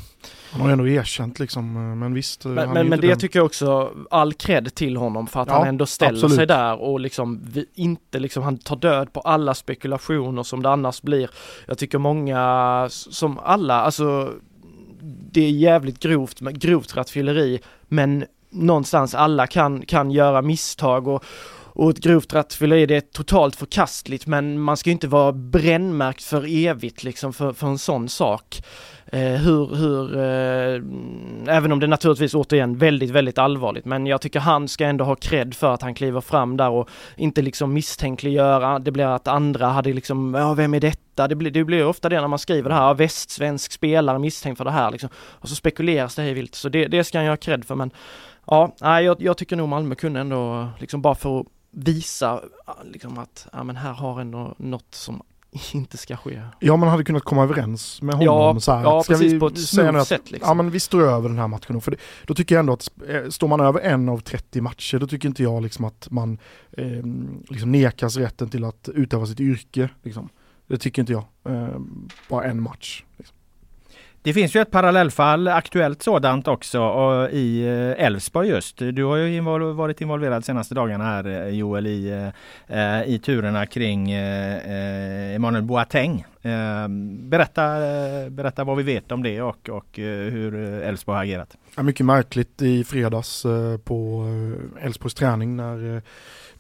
Han 0.52 0.62
har 0.62 0.70
ändå 0.70 0.88
erkänt 0.88 1.40
liksom, 1.40 1.76
eh, 1.76 1.96
men 1.96 2.14
visst. 2.14 2.46
Eh, 2.46 2.52
men, 2.52 2.70
men, 2.70 2.90
men 2.90 3.02
det 3.02 3.08
dömd. 3.08 3.20
tycker 3.20 3.40
jag 3.40 3.46
också 3.46 3.92
all 4.10 4.34
cred 4.34 4.76
till 4.76 4.98
honom 4.98 5.28
för 5.28 5.40
att 5.40 5.48
ja, 5.48 5.58
han 5.58 5.68
ändå 5.68 5.86
ställer 5.86 6.14
absolut. 6.14 6.36
sig 6.36 6.48
där 6.48 6.82
och 6.82 7.00
liksom 7.00 7.42
vi, 7.44 7.66
inte 7.74 8.20
liksom, 8.20 8.44
han 8.44 8.58
tar 8.58 8.76
död 8.76 9.14
på 9.14 9.20
alla 9.20 9.54
spekulationer 9.54 10.44
som 10.44 10.64
det 10.64 10.70
annars 10.70 11.02
blir. 11.02 11.30
Jag 11.68 11.78
tycker 11.78 11.98
många, 11.98 12.88
som 12.90 13.40
alla, 13.40 13.82
alltså 13.82 14.34
det 15.32 15.42
är 15.42 15.52
jävligt 15.52 16.00
grovt 16.00 16.40
grovt 16.40 16.96
rattfylleri 16.96 17.60
men 17.88 18.26
någonstans 18.50 19.16
alla 19.16 19.48
kan, 19.48 19.86
kan 19.86 20.12
göra 20.12 20.42
misstag 20.42 21.08
och, 21.08 21.24
och 21.76 21.90
ett 21.90 22.00
grovt 22.00 22.34
rattfylleri 22.34 22.86
det 22.86 22.96
är 22.96 23.02
totalt 23.02 23.56
förkastligt 23.56 24.28
men 24.28 24.62
man 24.62 24.78
ska 24.78 24.92
inte 24.92 25.08
vara 25.08 25.32
brännmärkt 25.32 26.24
för 26.24 26.68
evigt 26.68 27.04
liksom 27.04 27.34
för, 27.34 27.54
för 27.54 27.68
en 27.68 27.78
sån 27.78 28.10
sak. 28.10 28.64
Eh, 29.14 29.42
hur, 29.42 29.76
hur 29.76 30.18
eh, 30.18 31.56
även 31.58 31.72
om 31.72 31.80
det 31.80 31.88
naturligtvis 31.88 32.34
återigen 32.34 32.78
väldigt, 32.78 33.10
väldigt 33.10 33.38
allvarligt, 33.38 33.86
men 33.86 34.06
jag 34.06 34.22
tycker 34.22 34.40
han 34.40 34.68
ska 34.68 34.86
ändå 34.86 35.06
ha 35.06 35.16
cred 35.16 35.54
för 35.54 35.74
att 35.74 35.82
han 35.82 35.94
kliver 35.94 36.22
fram 36.22 36.58
där 36.58 36.70
och 36.70 36.90
inte 37.16 37.42
liksom 37.42 37.74
misstänkliggöra, 37.74 38.80
det 38.80 38.92
blir 38.92 39.06
att 39.06 39.28
andra 39.28 39.68
hade 39.68 39.94
liksom, 39.94 40.34
ja 40.34 40.54
vem 40.54 40.74
är 40.74 40.80
detta? 40.80 41.28
Det 41.28 41.36
blir, 41.36 41.52
det 41.52 41.64
blir 41.64 41.86
ofta 41.86 42.10
det 42.10 42.22
när 42.22 42.28
man 42.28 42.40
skriver 42.40 42.70
det 42.70 42.76
här, 42.76 42.94
västsvensk 42.94 43.72
spelare 43.72 44.20
misstänkt 44.20 44.58
för 44.58 44.66
det 44.66 44.72
här 44.72 44.92
liksom, 44.92 45.10
och 45.16 45.50
så 45.50 45.56
spekuleras 45.56 46.16
det 46.16 46.22
hej 46.22 46.34
vilt, 46.34 46.56
så 46.56 46.70
det, 46.70 46.88
det 46.88 47.04
ska 47.04 47.18
han 47.18 47.26
ju 47.26 47.32
ha 47.32 47.38
cred 47.38 47.66
för 47.66 47.76
men 47.76 47.92
ja, 48.48 48.76
nej, 48.82 49.06
jag, 49.06 49.22
jag 49.22 49.38
tycker 49.38 49.56
nog 49.56 49.70
Malmö 49.70 49.96
kunde 49.96 50.20
ändå 50.20 50.70
liksom 50.80 51.02
bara 51.02 51.16
för 51.16 51.40
att 51.40 51.48
visa 51.72 52.42
liksom 52.84 53.18
att, 53.18 53.48
ja 53.52 53.64
men 53.64 53.76
här 53.76 53.94
har 53.94 54.22
ändå 54.22 54.56
något 54.58 54.96
som 54.96 55.22
inte 55.74 55.98
ska 55.98 56.18
ske. 56.18 56.42
Ja 56.60 56.76
man 56.76 56.90
hade 56.90 57.04
kunnat 57.04 57.24
komma 57.24 57.44
överens 57.44 58.02
med 58.02 58.16
honom 58.16 58.56
ja, 58.56 58.60
så 58.60 58.72
här, 58.72 58.84
Ja, 58.84 59.04
precis 59.08 59.40
på 59.40 59.48
ett 59.48 59.60
smooth 59.60 60.04
sätt 60.04 60.32
liksom. 60.32 60.50
Ja 60.50 60.54
men 60.54 60.70
vi 60.70 60.80
står 60.80 61.02
över 61.02 61.30
den 61.30 61.38
här 61.38 61.48
matchen. 61.48 61.82
För 61.82 61.92
det, 61.92 61.98
då 62.26 62.34
tycker 62.34 62.56
jag 62.56 62.60
ändå 62.60 62.74
att 62.74 62.90
eh, 63.08 63.30
står 63.30 63.48
man 63.48 63.62
över 63.62 63.80
en 63.80 64.10
av 64.10 64.20
30 64.20 64.62
matcher 64.62 65.00
då 65.00 65.08
tycker 65.08 65.28
inte 65.28 65.44
jag 65.44 65.64
liksom 65.64 65.86
att 65.86 66.08
man 66.12 66.38
eh, 66.72 67.06
liksom 67.50 67.72
nekas 67.72 68.18
rätten 68.18 68.50
till 68.50 68.64
att 68.64 68.90
utöva 68.94 69.26
sitt 69.26 69.40
yrke. 69.40 69.90
Liksom. 70.04 70.30
Det 70.68 70.78
tycker 70.78 71.02
inte 71.02 71.14
jag. 71.14 71.26
Eh, 71.50 71.80
bara 72.30 72.44
en 72.44 72.62
match. 72.62 73.04
Liksom. 73.18 73.38
Det 74.24 74.34
finns 74.34 74.56
ju 74.56 74.62
ett 74.62 74.72
parallellfall, 74.72 75.48
aktuellt 75.48 76.02
sådant 76.02 76.48
också, 76.48 76.80
i 77.32 77.66
eh, 77.66 78.06
Elfsborg 78.06 78.50
just. 78.50 78.78
Du 78.78 79.04
har 79.04 79.16
ju 79.16 79.36
invol 79.36 79.74
varit 79.74 80.02
involverad 80.02 80.46
senaste 80.46 80.76
dagarna 80.76 81.04
här 81.04 81.26
eh, 81.26 81.48
Joel 81.48 81.88
i, 81.88 82.32
eh, 82.68 83.04
i 83.06 83.20
turerna 83.20 83.66
kring 83.66 84.12
Emanuel 84.12 85.64
Boateng. 85.64 86.26
Ehm, 86.42 87.30
berätta, 87.30 87.64
berätta 88.30 88.64
vad 88.64 88.78
vi 88.78 88.84
vet 88.84 89.12
om 89.12 89.24
det 89.24 89.42
och, 89.42 89.70
och 89.70 89.88
hur 89.96 90.56
Elfsborg 90.56 91.16
har 91.16 91.24
agerat. 91.24 91.58
Ja, 91.76 91.84
mycket 91.84 92.06
märkligt 92.06 92.62
i 92.62 92.84
fredags 92.84 93.44
på 93.84 94.26
Elfsborgs 94.82 95.14
träning 95.16 95.56
när 95.56 96.02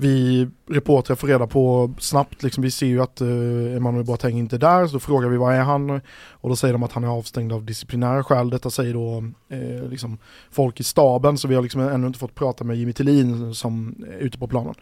vi 0.04 0.48
reportrar 0.70 1.16
får 1.16 1.28
reda 1.28 1.48
på 1.48 1.94
snabbt, 2.00 2.44
liksom, 2.44 2.63
vi 2.63 2.72
ser 2.72 2.88
ju 2.88 3.02
att 3.02 3.22
eh, 3.22 3.28
uh, 3.28 3.76
Emanuel 3.76 4.06
Boateng 4.06 4.38
inte 4.38 4.56
är 4.56 4.60
där, 4.60 4.88
så 4.88 4.94
då 4.94 5.00
frågar 5.00 5.30
vi 5.30 5.38
vad 5.38 5.56
är 5.56 5.62
han? 5.62 6.02
Och 6.32 6.50
då 6.50 6.56
säger 6.56 6.74
de 6.74 6.84
att 6.84 6.92
han 6.92 7.04
är 7.04 7.08
avstängd 7.08 7.54
av 7.54 7.66
disciplinära 7.66 8.24
skäl. 8.24 8.50
Detta 8.50 8.70
säger 8.70 8.94
då 8.94 9.24
uh, 9.54 9.89
liksom, 9.89 10.18
folk 10.52 10.80
i 10.80 10.84
staben, 10.84 11.38
så 11.38 11.48
vi 11.48 11.56
har 11.56 11.62
liksom 11.62 11.82
ännu 11.82 12.08
inte 12.08 12.20
fått 12.20 12.36
prata 12.36 12.63
med 12.63 12.78
Jimmy 12.78 12.94
Tillin 12.94 13.56
som 13.56 13.96
är 14.12 14.18
ute 14.18 14.38
på 14.38 14.48
planen. 14.48 14.76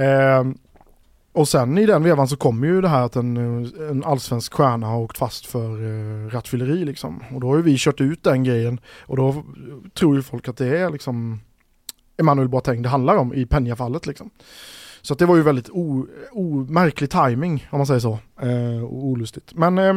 Uh, 0.00 0.54
och 1.34 1.48
sen 1.48 1.78
i 1.78 1.86
den 1.86 2.02
vevan 2.02 2.28
så 2.28 2.36
kommer 2.36 2.66
ju 2.66 2.80
det 2.80 2.88
här 2.88 3.02
att 3.02 3.16
en, 3.16 3.36
eh, 3.36 3.90
en 3.90 4.04
allsvensk 4.04 4.52
stjärna 4.54 4.86
har 4.86 4.98
åkt 4.98 5.18
fast 5.18 5.46
för 5.46 5.82
uh, 5.82 6.28
rattfylleri 6.28 6.84
liksom. 6.84 7.22
Och 7.34 7.40
då 7.40 7.48
har 7.48 7.56
ju 7.56 7.62
vi 7.62 7.76
kört 7.78 8.00
ut 8.00 8.22
den 8.22 8.44
grejen 8.44 8.80
och 9.00 9.16
då 9.16 9.44
tror 9.94 10.16
ju 10.16 10.22
folk 10.22 10.48
att 10.48 10.56
det 10.56 10.78
är 10.78 10.90
liksom 10.90 11.40
Emanuel 12.16 12.48
Boateng 12.48 12.82
det 12.82 12.88
handlar 12.88 13.16
om 13.16 13.34
i 13.34 13.44
Peña-fallet 13.44 14.06
liksom. 14.06 14.30
Så 15.02 15.14
det 15.14 15.26
var 15.26 15.36
ju 15.36 15.42
väldigt 15.42 15.68
omärklig 16.32 17.10
timing 17.10 17.66
om 17.70 17.78
man 17.78 17.86
säger 17.86 18.00
så, 18.00 18.18
eh, 18.40 18.84
och 18.84 19.04
olustigt. 19.04 19.54
Men 19.54 19.78
eh, 19.78 19.94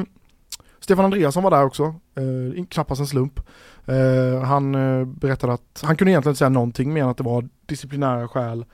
Stefan 0.79 1.05
Andreasson 1.05 1.43
var 1.43 1.51
där 1.51 1.65
också, 1.65 1.83
eh, 2.15 2.65
knappast 2.65 3.01
en 3.01 3.07
slump. 3.07 3.39
Eh, 3.85 4.41
han 4.41 4.75
eh, 4.75 5.05
berättade 5.05 5.53
att 5.53 5.81
han 5.83 5.95
kunde 5.95 6.11
egentligen 6.11 6.31
inte 6.31 6.39
säga 6.39 6.49
någonting 6.49 6.93
mer 6.93 7.03
än 7.03 7.09
att 7.09 7.17
det 7.17 7.23
var 7.23 7.49
disciplinära 7.65 8.27
skäl 8.27 8.65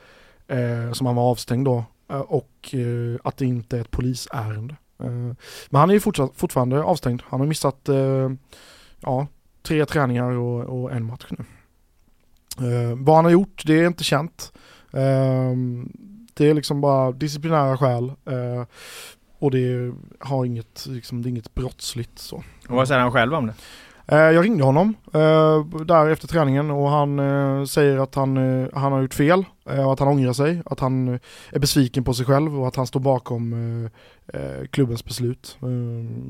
eh, 0.47 0.91
som 0.91 1.07
han 1.07 1.15
var 1.15 1.23
avstängd 1.23 1.65
då 1.65 1.85
eh, 2.09 2.19
och 2.19 2.73
eh, 2.73 3.19
att 3.23 3.37
det 3.37 3.45
inte 3.45 3.77
är 3.77 3.81
ett 3.81 3.91
polisärende. 3.91 4.75
Eh, 4.99 5.09
men 5.69 5.79
han 5.79 5.89
är 5.89 5.93
ju 5.93 5.99
fortsatt, 5.99 6.31
fortfarande 6.35 6.83
avstängd. 6.83 7.21
Han 7.25 7.39
har 7.39 7.47
missat 7.47 7.89
ja, 8.99 9.27
tre 9.63 9.85
träningar 9.85 10.31
och, 10.31 10.81
och 10.81 10.91
en 10.91 11.05
match 11.05 11.25
nu 11.29 11.45
vad 12.97 13.15
han 13.15 13.25
har 13.25 13.31
gjort, 13.31 13.63
det 13.65 13.79
är 13.79 13.87
inte 13.87 14.03
känt. 14.03 14.53
det 16.33 16.49
är 16.49 16.53
liksom 16.53 16.81
bara 16.81 17.11
disciplinära 17.11 17.77
skäl. 17.77 18.11
och 19.39 19.51
det 19.51 19.93
har 20.19 20.45
inget, 20.45 20.85
liksom, 20.89 21.21
det 21.21 21.27
är 21.27 21.29
inget 21.29 21.53
brottsligt 21.53 22.19
så. 22.19 22.43
Och 22.69 22.75
vad 22.75 22.87
säger 22.87 23.01
han 23.01 23.11
själv 23.11 23.33
om 23.33 23.47
det? 23.47 23.53
Eh, 24.07 24.17
jag 24.17 24.45
ringde 24.45 24.63
honom 24.63 24.95
eh, 25.13 25.65
där 25.85 26.09
efter 26.09 26.27
träningen 26.27 26.71
och 26.71 26.89
han 26.89 27.19
eh, 27.19 27.65
säger 27.65 27.97
att 27.97 28.15
han, 28.15 28.37
han 28.73 28.91
har 28.91 29.01
gjort 29.01 29.13
fel 29.13 29.45
och 29.63 29.93
att 29.93 29.99
han 29.99 30.07
ångrar 30.07 30.33
sig, 30.33 30.61
att 30.65 30.79
han 30.79 31.19
är 31.51 31.59
besviken 31.59 32.03
på 32.03 32.13
sig 32.13 32.25
själv 32.25 32.59
och 32.59 32.67
att 32.67 32.75
han 32.75 32.87
står 32.87 32.99
bakom 32.99 33.89
klubbens 34.71 35.05
beslut 35.05 35.57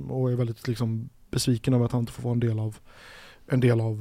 och 0.10 0.32
är 0.32 0.36
väldigt 0.36 0.68
liksom, 0.68 1.10
besviken 1.32 1.74
över 1.74 1.86
att 1.86 1.92
han 1.92 2.02
inte 2.02 2.12
får 2.12 2.24
vara 2.24 2.34
en 2.34 2.40
del 2.40 2.60
av 2.60 2.78
en 3.48 3.60
del 3.60 3.82
av, 3.82 4.00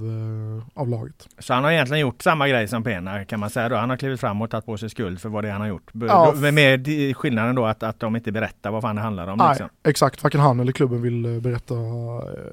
av 0.75 0.89
laget. 0.89 1.29
Så 1.39 1.55
han 1.55 1.65
har 1.65 1.71
egentligen 1.71 2.01
gjort 2.01 2.23
samma 2.23 2.49
grej 2.49 2.69
som 2.69 2.85
Pena 2.85 3.25
kan 3.25 3.41
man 3.41 3.51
säga 3.51 3.69
då. 3.69 3.77
Han 3.77 3.91
har 3.91 3.97
klivit 3.97 4.21
fram 4.21 4.43
och 4.43 4.51
tagit 4.51 4.67
på 4.67 4.79
sig 4.79 4.91
skuld 4.91 5.21
för 5.21 5.29
vad 5.29 5.45
det 5.45 5.49
är 5.49 5.53
han 5.53 5.61
har 5.61 5.69
gjort. 5.69 5.91
Ja. 5.93 6.35
Med 6.53 6.87
skillnaden 7.17 7.55
då 7.55 7.65
att, 7.65 7.83
att 7.83 8.01
de 8.01 8.17
inte 8.17 8.33
berättar 8.33 8.71
vad 8.71 8.83
fan 8.83 8.97
det 8.97 9.03
handlar 9.03 9.27
om. 9.27 9.39
Nej, 9.39 9.49
liksom. 9.49 9.69
exakt. 9.85 10.23
Varken 10.23 10.41
han 10.41 10.61
eller 10.61 10.73
klubben 10.73 11.03
vill 11.03 11.41
berätta 11.41 11.75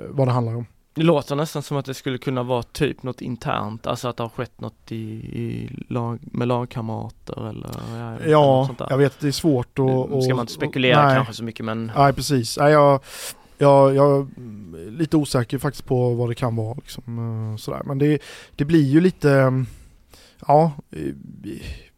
vad 0.09 0.27
det 0.27 0.31
handlar 0.31 0.55
om. 0.55 0.65
Det 0.93 1.03
låter 1.03 1.35
nästan 1.35 1.63
som 1.63 1.77
att 1.77 1.85
det 1.85 1.93
skulle 1.93 2.17
kunna 2.17 2.43
vara 2.43 2.63
typ 2.63 3.03
något 3.03 3.21
internt, 3.21 3.87
alltså 3.87 4.07
att 4.07 4.17
det 4.17 4.23
har 4.23 4.29
skett 4.29 4.61
något 4.61 4.91
i, 4.91 4.95
i 4.95 5.69
lag, 5.87 6.19
med 6.21 6.47
lagkamrater 6.47 7.49
eller 7.49 7.69
ja, 8.29 8.61
jag 8.61 8.67
vet, 8.67 8.79
ja, 8.79 8.87
jag 8.89 8.97
vet 8.97 9.19
det 9.19 9.27
är 9.27 9.31
svårt 9.31 9.79
och, 9.79 10.11
och 10.11 10.23
Ska 10.23 10.35
man 10.35 10.43
inte 10.43 10.53
spekulera 10.53 11.05
nej, 11.05 11.15
kanske 11.15 11.33
så 11.33 11.43
mycket 11.43 11.65
men 11.65 11.91
Nej 11.95 12.13
precis, 12.13 12.57
nej, 12.57 12.71
jag, 12.71 12.99
jag, 13.59 13.95
jag 13.95 14.19
är 14.19 14.91
lite 14.91 15.17
osäker 15.17 15.57
faktiskt 15.57 15.85
på 15.85 16.13
vad 16.13 16.29
det 16.29 16.35
kan 16.35 16.55
vara 16.55 16.73
liksom, 16.73 17.19
eh, 17.51 17.57
sådär. 17.57 17.81
men 17.85 17.97
det, 17.97 18.21
det 18.55 18.65
blir 18.65 18.83
ju 18.83 19.01
lite 19.01 19.65
Ja, 20.47 20.71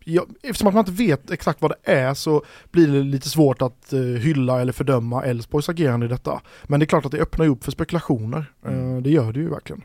ja, 0.04 0.26
eftersom 0.42 0.68
att 0.68 0.74
man 0.74 0.82
inte 0.88 1.04
vet 1.04 1.32
exakt 1.32 1.62
vad 1.62 1.72
det 1.72 1.92
är 1.92 2.14
så 2.14 2.44
blir 2.72 2.88
det 2.88 3.04
lite 3.04 3.30
svårt 3.30 3.62
att 3.62 3.94
uh, 3.94 4.18
hylla 4.18 4.62
eller 4.62 4.74
fördöma 4.74 5.24
Elfsborgs 5.24 5.70
agerande 5.70 6.06
i 6.06 6.10
detta. 6.10 6.42
Men 6.64 6.80
det 6.80 6.84
är 6.84 6.88
klart 6.88 7.06
att 7.06 7.12
det 7.12 7.20
öppnar 7.20 7.48
upp 7.48 7.64
för 7.64 7.72
spekulationer. 7.72 8.46
Mm. 8.66 8.96
Uh, 8.96 9.02
det 9.02 9.10
gör 9.10 9.34
det 9.34 9.40
ju 9.40 9.50
verkligen. 9.50 9.82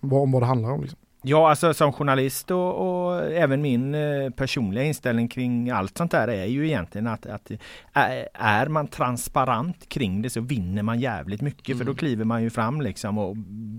Om 0.00 0.32
vad 0.32 0.42
det 0.42 0.46
handlar 0.46 0.70
om. 0.70 0.80
Liksom. 0.82 0.98
Ja, 1.24 1.50
alltså 1.50 1.74
som 1.74 1.92
journalist 1.92 2.50
och, 2.50 2.74
och 2.74 3.32
även 3.32 3.62
min 3.62 3.94
eh, 3.94 4.30
personliga 4.30 4.84
inställning 4.84 5.28
kring 5.28 5.70
allt 5.70 5.98
sånt 5.98 6.10
där 6.10 6.28
är 6.28 6.44
ju 6.44 6.66
egentligen 6.66 7.06
att, 7.06 7.26
att 7.26 7.50
är, 7.92 8.28
är 8.34 8.66
man 8.66 8.86
transparent 8.86 9.88
kring 9.88 10.22
det 10.22 10.30
så 10.30 10.40
vinner 10.40 10.82
man 10.82 11.00
jävligt 11.00 11.40
mycket 11.40 11.68
mm. 11.68 11.78
för 11.78 11.84
då 11.84 11.90
mm. 11.90 11.98
kliver 11.98 12.24
man 12.24 12.42
ju 12.42 12.50
fram 12.50 12.80
liksom 12.80 13.18
och 13.18 13.36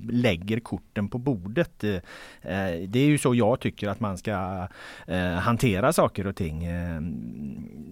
lägger 0.09 0.59
korten 0.59 1.07
på 1.07 1.17
bordet. 1.17 1.83
Eh, 1.83 1.99
det 2.87 2.99
är 2.99 3.05
ju 3.05 3.17
så 3.17 3.35
jag 3.35 3.59
tycker 3.59 3.89
att 3.89 3.99
man 3.99 4.17
ska 4.17 4.67
eh, 5.07 5.33
hantera 5.33 5.93
saker 5.93 6.27
och 6.27 6.35
ting 6.35 6.65
eh, 6.65 7.01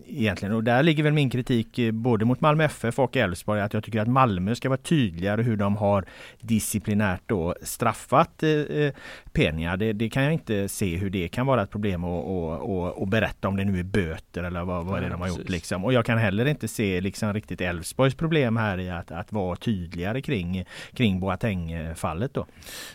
egentligen. 0.07 0.55
Och 0.55 0.63
där 0.63 0.83
ligger 0.83 1.03
väl 1.03 1.13
min 1.13 1.29
kritik 1.29 1.79
eh, 1.79 1.91
både 1.91 2.25
mot 2.25 2.41
Malmö 2.41 2.63
FF 2.63 2.99
och 2.99 3.17
Elfsborg 3.17 3.61
att 3.61 3.73
jag 3.73 3.83
tycker 3.83 4.01
att 4.01 4.07
Malmö 4.07 4.55
ska 4.55 4.69
vara 4.69 4.77
tydligare 4.77 5.41
hur 5.41 5.57
de 5.57 5.77
har 5.77 6.05
disciplinärt 6.39 7.21
då 7.25 7.55
straffat 7.61 8.43
eh, 8.43 8.93
Peña. 9.41 9.77
Det, 9.77 9.93
det, 9.93 10.09
kan 10.09 10.23
jag 10.23 10.33
inte 10.33 10.69
se 10.69 10.97
hur 10.97 11.09
det 11.09 11.27
kan 11.27 11.45
vara 11.45 11.63
ett 11.63 11.69
problem 11.69 12.03
att 12.03 13.09
berätta 13.09 13.47
om 13.47 13.57
det 13.57 13.65
nu 13.65 13.79
är 13.79 13.83
böter 13.83 14.43
eller 14.43 14.63
vad, 14.63 14.85
vad 14.85 14.97
ja, 14.97 15.03
det 15.03 15.09
de 15.09 15.21
har 15.21 15.27
gjort. 15.27 15.49
Liksom. 15.49 15.85
Och 15.85 15.93
jag 15.93 16.05
kan 16.05 16.17
heller 16.17 16.45
inte 16.45 16.67
se 16.67 17.01
liksom 17.01 17.33
riktigt 17.33 17.61
Elfsborgs 17.61 18.15
problem 18.15 18.57
här 18.57 18.79
i 18.79 18.89
att, 18.89 19.11
att 19.11 19.31
vara 19.31 19.55
tydligare 19.55 20.21
kring, 20.21 20.65
kring 20.93 21.19
Boateng-fallet 21.19 22.33
då. 22.33 22.45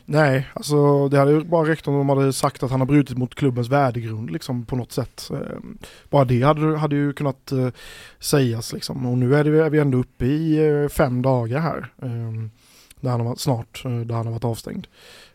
Nej, 0.04 0.48
alltså 0.52 1.08
det 1.08 1.18
hade 1.18 1.30
ju 1.30 1.44
bara 1.44 1.68
räckt 1.68 1.88
om 1.88 1.94
de 1.94 2.08
hade 2.08 2.32
sagt 2.32 2.62
att 2.62 2.70
han 2.70 2.80
har 2.80 2.86
brutit 2.86 3.18
mot 3.18 3.34
klubbens 3.34 3.68
värdegrund 3.68 4.30
liksom 4.30 4.64
på 4.64 4.76
något 4.76 4.92
sätt. 4.92 5.30
Eh, 5.32 5.38
bara 6.10 6.24
det 6.24 6.42
hade, 6.42 6.76
hade 6.76 6.96
ju 6.96 7.12
kunnat 7.12 7.52
uh, 7.52 7.68
sägas 8.18 8.72
liksom. 8.72 9.06
Och 9.06 9.18
nu 9.18 9.36
är, 9.36 9.44
det, 9.44 9.64
är 9.64 9.70
vi 9.70 9.78
ändå 9.78 9.98
uppe 9.98 10.26
i 10.26 10.70
uh, 10.70 10.88
fem 10.88 11.22
dagar 11.22 11.60
här. 11.60 11.92
Um, 11.96 12.50
där 13.00 13.10
han 13.10 13.26
har 13.26 13.36
snart, 13.36 13.82
uh, 13.84 14.00
där 14.00 14.14
han 14.14 14.26
har 14.26 14.32
varit 14.32 14.44
avstängd. 14.44 14.86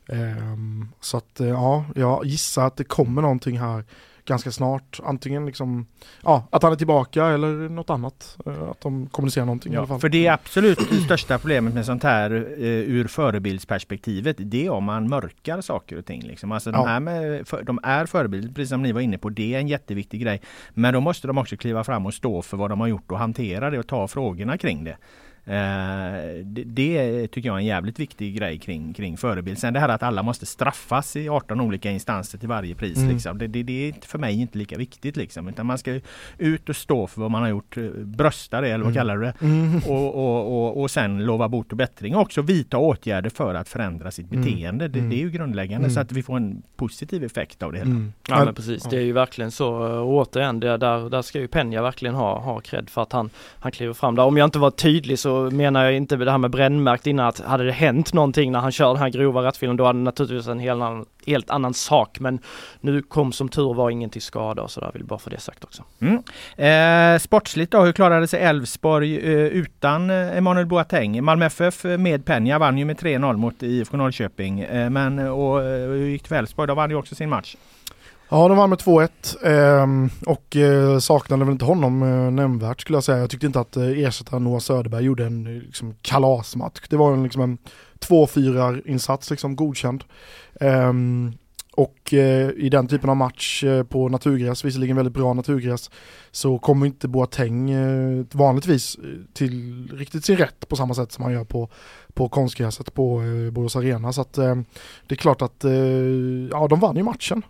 Um, 0.08 0.92
så 1.00 1.18
att 1.18 1.40
ja, 1.40 1.86
jag 1.96 2.26
gissar 2.26 2.68
att 2.68 2.78
det 2.78 2.84
kommer 2.84 3.22
någonting 3.22 3.60
här 3.60 3.84
ganska 4.26 4.52
snart. 4.52 5.00
Antingen 5.04 5.46
liksom, 5.46 5.86
ja, 6.24 6.48
att 6.50 6.64
han 6.64 6.72
är 6.72 6.76
tillbaka 6.76 7.26
eller 7.26 7.70
något 7.70 7.90
annat. 7.90 8.38
Att 8.72 8.82
de 8.82 9.08
kommunicerar 9.08 9.46
någonting 9.46 9.74
ja, 9.74 9.76
i 9.76 9.78
alla 9.78 9.88
fall. 9.88 10.00
För 10.00 10.10
det 10.10 10.28
absolut 10.28 10.80
största 11.06 11.40
problemet 11.40 11.74
med 11.74 11.86
sånt 11.86 12.04
här 12.04 12.32
uh, 12.32 12.66
ur 12.68 13.08
förebildsperspektivet, 13.08 14.36
det 14.40 14.66
är 14.66 14.70
om 14.70 14.84
man 14.84 15.10
mörkar 15.10 15.62
saker 15.62 15.98
och 15.98 16.06
ting. 16.06 16.22
Liksom. 16.22 16.52
Alltså, 16.52 16.70
ja. 16.70 16.78
de, 16.78 16.88
här 16.88 17.00
med, 17.00 17.48
för, 17.48 17.64
de 17.64 17.80
är 17.84 18.06
förebilder, 18.06 18.54
precis 18.54 18.70
som 18.70 18.82
ni 18.82 18.92
var 18.92 19.02
inne 19.02 19.18
på, 19.18 19.30
det 19.30 19.56
är 19.56 19.60
en 19.60 19.68
jätteviktig 19.68 20.22
grej. 20.22 20.42
Men 20.74 20.94
då 20.94 21.00
måste 21.00 21.28
de 21.28 21.38
också 21.38 21.58
kliva 21.58 21.84
fram 21.84 22.06
och 22.06 22.14
stå 22.14 22.42
för 22.42 22.58
vad 22.58 22.70
de 22.70 22.80
har 22.80 22.88
gjort 22.88 23.12
och 23.12 23.20
hantera 23.20 23.70
det 23.70 23.80
och 23.80 23.88
ta 23.88 24.08
frågorna 24.08 24.58
kring 24.58 24.84
det. 24.84 24.98
Eh, 25.46 26.44
det, 26.44 26.64
det, 26.64 27.28
tycker 27.28 27.50
jag 27.50 27.56
är 27.56 27.60
en 27.60 27.66
jävligt 27.66 28.00
viktig 28.00 28.36
grej 28.36 28.60
kring, 28.60 28.94
kring 28.94 29.18
förebild. 29.18 29.58
Sen 29.58 29.74
det 29.74 29.80
här 29.80 29.90
att 29.90 30.04
alla 30.04 30.24
måste 30.24 30.46
straffas 30.46 31.16
i 31.16 31.30
18 31.30 31.62
olika 31.62 31.92
instanser 31.92 32.38
till 32.38 32.48
varje 32.48 32.76
pris. 32.76 32.98
Mm. 32.98 33.10
Liksom. 33.10 33.38
Det, 33.38 33.48
det, 33.48 33.64
det, 33.64 33.90
är 33.90 33.94
för 34.08 34.20
mig 34.20 34.42
inte 34.42 34.58
lika 34.58 34.78
viktigt. 34.78 35.18
Liksom. 35.18 35.48
Utan 35.48 35.66
man 35.66 35.78
ska 35.78 36.00
ut 36.38 36.70
och 36.70 36.76
stå 36.76 37.08
för 37.08 37.22
vad 37.22 37.32
man 37.32 37.42
har 37.42 37.50
gjort. 37.50 37.78
Eh, 37.78 37.84
brösta 37.94 38.62
det 38.62 38.68
eller 38.68 38.84
vad 38.84 38.92
mm. 38.92 38.94
kallar 38.94 39.18
du 39.18 39.24
det? 39.24 39.34
Mm. 39.42 39.82
Och, 39.88 40.16
och, 40.16 40.68
och, 40.68 40.82
och 40.82 40.92
sen 40.92 41.26
lova 41.26 41.50
bot 41.50 41.72
och 41.72 41.78
bättring. 41.78 42.16
Och 42.16 42.22
också 42.22 42.42
vidta 42.42 42.78
åtgärder 42.78 43.30
för 43.30 43.56
att 43.56 43.70
förändra 43.70 44.12
sitt 44.12 44.32
mm. 44.32 44.44
beteende. 44.44 44.88
Det, 44.88 45.00
det, 45.00 45.16
är 45.16 45.20
ju 45.20 45.30
grundläggande 45.30 45.90
så 45.90 46.00
att 46.00 46.12
vi 46.12 46.24
får 46.24 46.38
en 46.38 46.62
positiv 46.76 47.24
effekt 47.24 47.64
av 47.64 47.72
det 47.72 47.78
hela. 47.78 47.92
Ja 48.28 48.46
men 48.46 48.54
precis, 48.54 48.84
det 48.84 48.98
är 48.98 49.02
ju 49.02 49.12
verkligen 49.12 49.52
så. 49.52 49.74
Och 49.74 50.14
återigen, 50.14 50.60
det, 50.60 50.78
där, 50.78 51.10
där 51.10 51.22
ska 51.22 51.40
ju 51.40 51.48
Penja 51.48 51.82
verkligen 51.82 52.16
ha, 52.16 52.40
ha 52.40 52.60
cred 52.60 52.90
för 52.90 53.02
att 53.02 53.12
han, 53.12 53.30
han 53.60 53.72
kliver 53.72 53.94
fram 53.94 54.16
där. 54.16 54.24
Om 54.24 54.38
jag 54.38 54.48
inte 54.48 54.60
var 54.60 54.72
tydlig 54.72 55.20
så 55.20 55.41
så 55.50 55.56
menar 55.56 55.84
jag 55.84 55.94
inte 55.94 56.16
det 56.16 56.32
här 56.32 56.38
med 56.38 56.52
brännmärkt 56.52 57.08
innan 57.08 57.28
att 57.28 57.40
hade 57.40 57.64
det 57.64 57.72
hänt 57.72 58.14
någonting 58.14 58.52
när 58.52 58.60
han 58.60 58.72
kör 58.72 58.88
den 58.88 58.98
här 58.98 59.10
grova 59.10 59.44
rattfyllan 59.44 59.78
då 59.78 59.86
hade 59.86 60.00
det 60.00 60.04
naturligtvis 60.04 60.48
en 60.48 60.60
helt 60.60 60.82
annan, 60.82 61.06
helt 61.28 61.50
annan 61.50 61.74
sak 61.74 62.20
men 62.20 62.40
nu 62.82 63.02
kom 63.02 63.32
som 63.32 63.50
tur 63.50 63.74
var 63.74 63.90
ingen 63.90 64.10
till 64.10 64.22
skada 64.22 64.62
och 64.62 64.72
sådär, 64.72 64.92
vill 64.94 65.04
bara 65.04 65.20
få 65.20 65.30
det 65.30 65.40
sagt 65.40 65.64
också. 65.64 65.84
Mm. 66.00 67.16
Eh, 67.16 67.20
sportsligt 67.20 67.72
då, 67.72 67.82
hur 67.82 67.92
klarade 67.92 68.28
sig 68.28 68.42
Elfsborg 68.42 69.18
eh, 69.18 69.46
utan 69.46 70.10
eh, 70.10 70.38
Emanuel 70.38 70.66
Boateng? 70.66 71.24
Malmö 71.24 71.46
FF 71.46 71.84
med 71.84 72.26
Penja 72.26 72.60
vann 72.60 72.78
ju 72.78 72.86
med 72.86 73.00
3-0 73.00 73.38
mot 73.38 73.64
IFK 73.64 73.98
Norrköping 73.98 74.60
eh, 74.60 74.90
men 74.90 75.20
och, 75.20 75.64
eh, 75.64 75.90
hur 75.90 76.06
gick 76.06 76.24
det 76.24 76.30
för 76.30 76.36
Elfsborg? 76.36 76.68
De 76.68 76.78
vann 76.78 76.90
ju 76.90 76.96
också 76.96 77.16
sin 77.16 77.30
match. 77.30 77.56
Ja, 78.34 78.48
de 78.48 78.58
vann 78.58 78.70
med 78.70 78.80
2-1 78.80 79.10
eh, 79.44 80.10
och 80.26 80.56
eh, 80.56 81.00
saknade 81.00 81.46
väl 81.46 81.52
inte 81.52 81.66
honom 81.66 82.04
eh, 82.04 82.32
nämnvärt 82.32 82.82
skulle 82.82 82.96
jag 82.96 83.04
säga. 83.04 83.18
Jag 83.18 83.30
tyckte 83.30 83.46
inte 83.46 83.60
att 83.60 83.78
eh, 83.78 83.84
ersättaren 83.84 84.44
Noah 84.44 84.60
Söderberg 84.60 85.04
gjorde 85.04 85.26
en 85.26 85.48
eh, 85.48 85.62
liksom, 85.62 85.96
kalasmatch. 86.02 86.82
Det 86.90 86.98
var 86.98 87.14
en, 87.14 87.24
liksom 87.24 87.42
en 87.42 87.58
2-4 88.00 88.88
insats, 88.88 89.30
liksom 89.30 89.56
godkänd. 89.56 90.04
Eh, 90.62 90.94
och 92.12 92.18
eh, 92.18 92.50
i 92.50 92.70
den 92.70 92.88
typen 92.88 93.10
av 93.10 93.18
match 93.18 93.64
eh, 93.64 93.84
på 93.84 94.10
naturgräs, 94.10 94.66
visserligen 94.66 94.96
väldigt 94.96 95.14
bra 95.14 95.34
naturgräs, 95.34 95.90
så 96.32 96.60
kommer 96.60 96.86
inte 96.86 97.08
Boateng 97.08 97.72
eh, 97.72 98.26
vanligtvis 98.32 98.98
till 99.34 99.88
riktigt 99.94 100.26
sin 100.26 100.38
rätt 100.38 100.70
på 100.70 100.76
samma 100.76 100.94
sätt 100.94 101.12
som 101.12 101.24
han 101.24 101.34
gör 101.34 101.44
på, 101.44 101.70
på 102.14 102.30
konstgräset 102.30 102.94
på 102.94 103.22
eh, 103.22 103.52
Borås 103.52 103.76
Arena. 103.76 104.14
Så 104.14 104.22
att, 104.22 104.34
det 104.34 105.14
är 105.14 105.16
klart 105.16 105.42
att 105.42 105.66
ja, 106.52 106.68
de 106.68 106.80
vann 106.80 106.96
ju 106.96 107.04
matchen. 107.04 107.42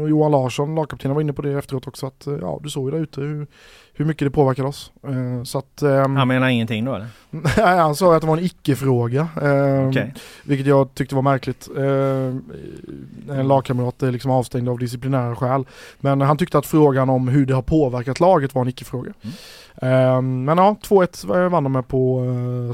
Och 0.00 0.08
Johan 0.10 0.32
Larsson, 0.32 0.74
lagkaptenen, 0.74 1.14
var 1.14 1.22
inne 1.22 1.32
på 1.32 1.42
det 1.42 1.58
efteråt 1.58 1.86
också. 1.86 2.06
Att, 2.06 2.26
ja, 2.40 2.60
du 2.62 2.70
såg 2.70 2.88
ju 2.88 2.90
där 2.90 3.02
ute 3.02 3.20
hur, 3.20 3.46
hur 3.92 4.04
mycket 4.04 4.26
det 4.26 4.30
påverkade 4.30 4.68
oss. 4.68 4.92
Så 5.44 5.58
att, 5.58 5.82
han 6.16 6.28
menar 6.28 6.48
ingenting 6.48 6.84
då 6.84 6.94
eller? 6.94 7.06
Nej, 7.30 7.78
han 7.78 7.94
sa 7.94 8.14
att 8.14 8.20
det 8.20 8.26
var 8.26 8.36
en 8.36 8.44
icke-fråga. 8.44 9.28
Okay. 9.88 10.10
Vilket 10.44 10.66
jag 10.66 10.94
tyckte 10.94 11.14
var 11.14 11.22
märkligt 11.22 11.68
lagkamrater 13.50 14.06
är 14.06 14.12
liksom 14.12 14.30
avstängda 14.30 14.70
av 14.70 14.78
disciplinära 14.78 15.36
skäl. 15.36 15.64
Men 16.00 16.20
han 16.20 16.38
tyckte 16.38 16.58
att 16.58 16.66
frågan 16.66 17.10
om 17.10 17.28
hur 17.28 17.46
det 17.46 17.54
har 17.54 17.62
påverkat 17.62 18.20
laget 18.20 18.54
var 18.54 18.62
en 18.62 18.68
icke-fråga. 18.68 19.12
Mm. 19.22 19.34
Men 19.80 20.58
ja, 20.58 20.76
2-1 20.82 21.48
vann 21.48 21.64
de 21.64 21.72
med 21.72 21.88
på 21.88 22.24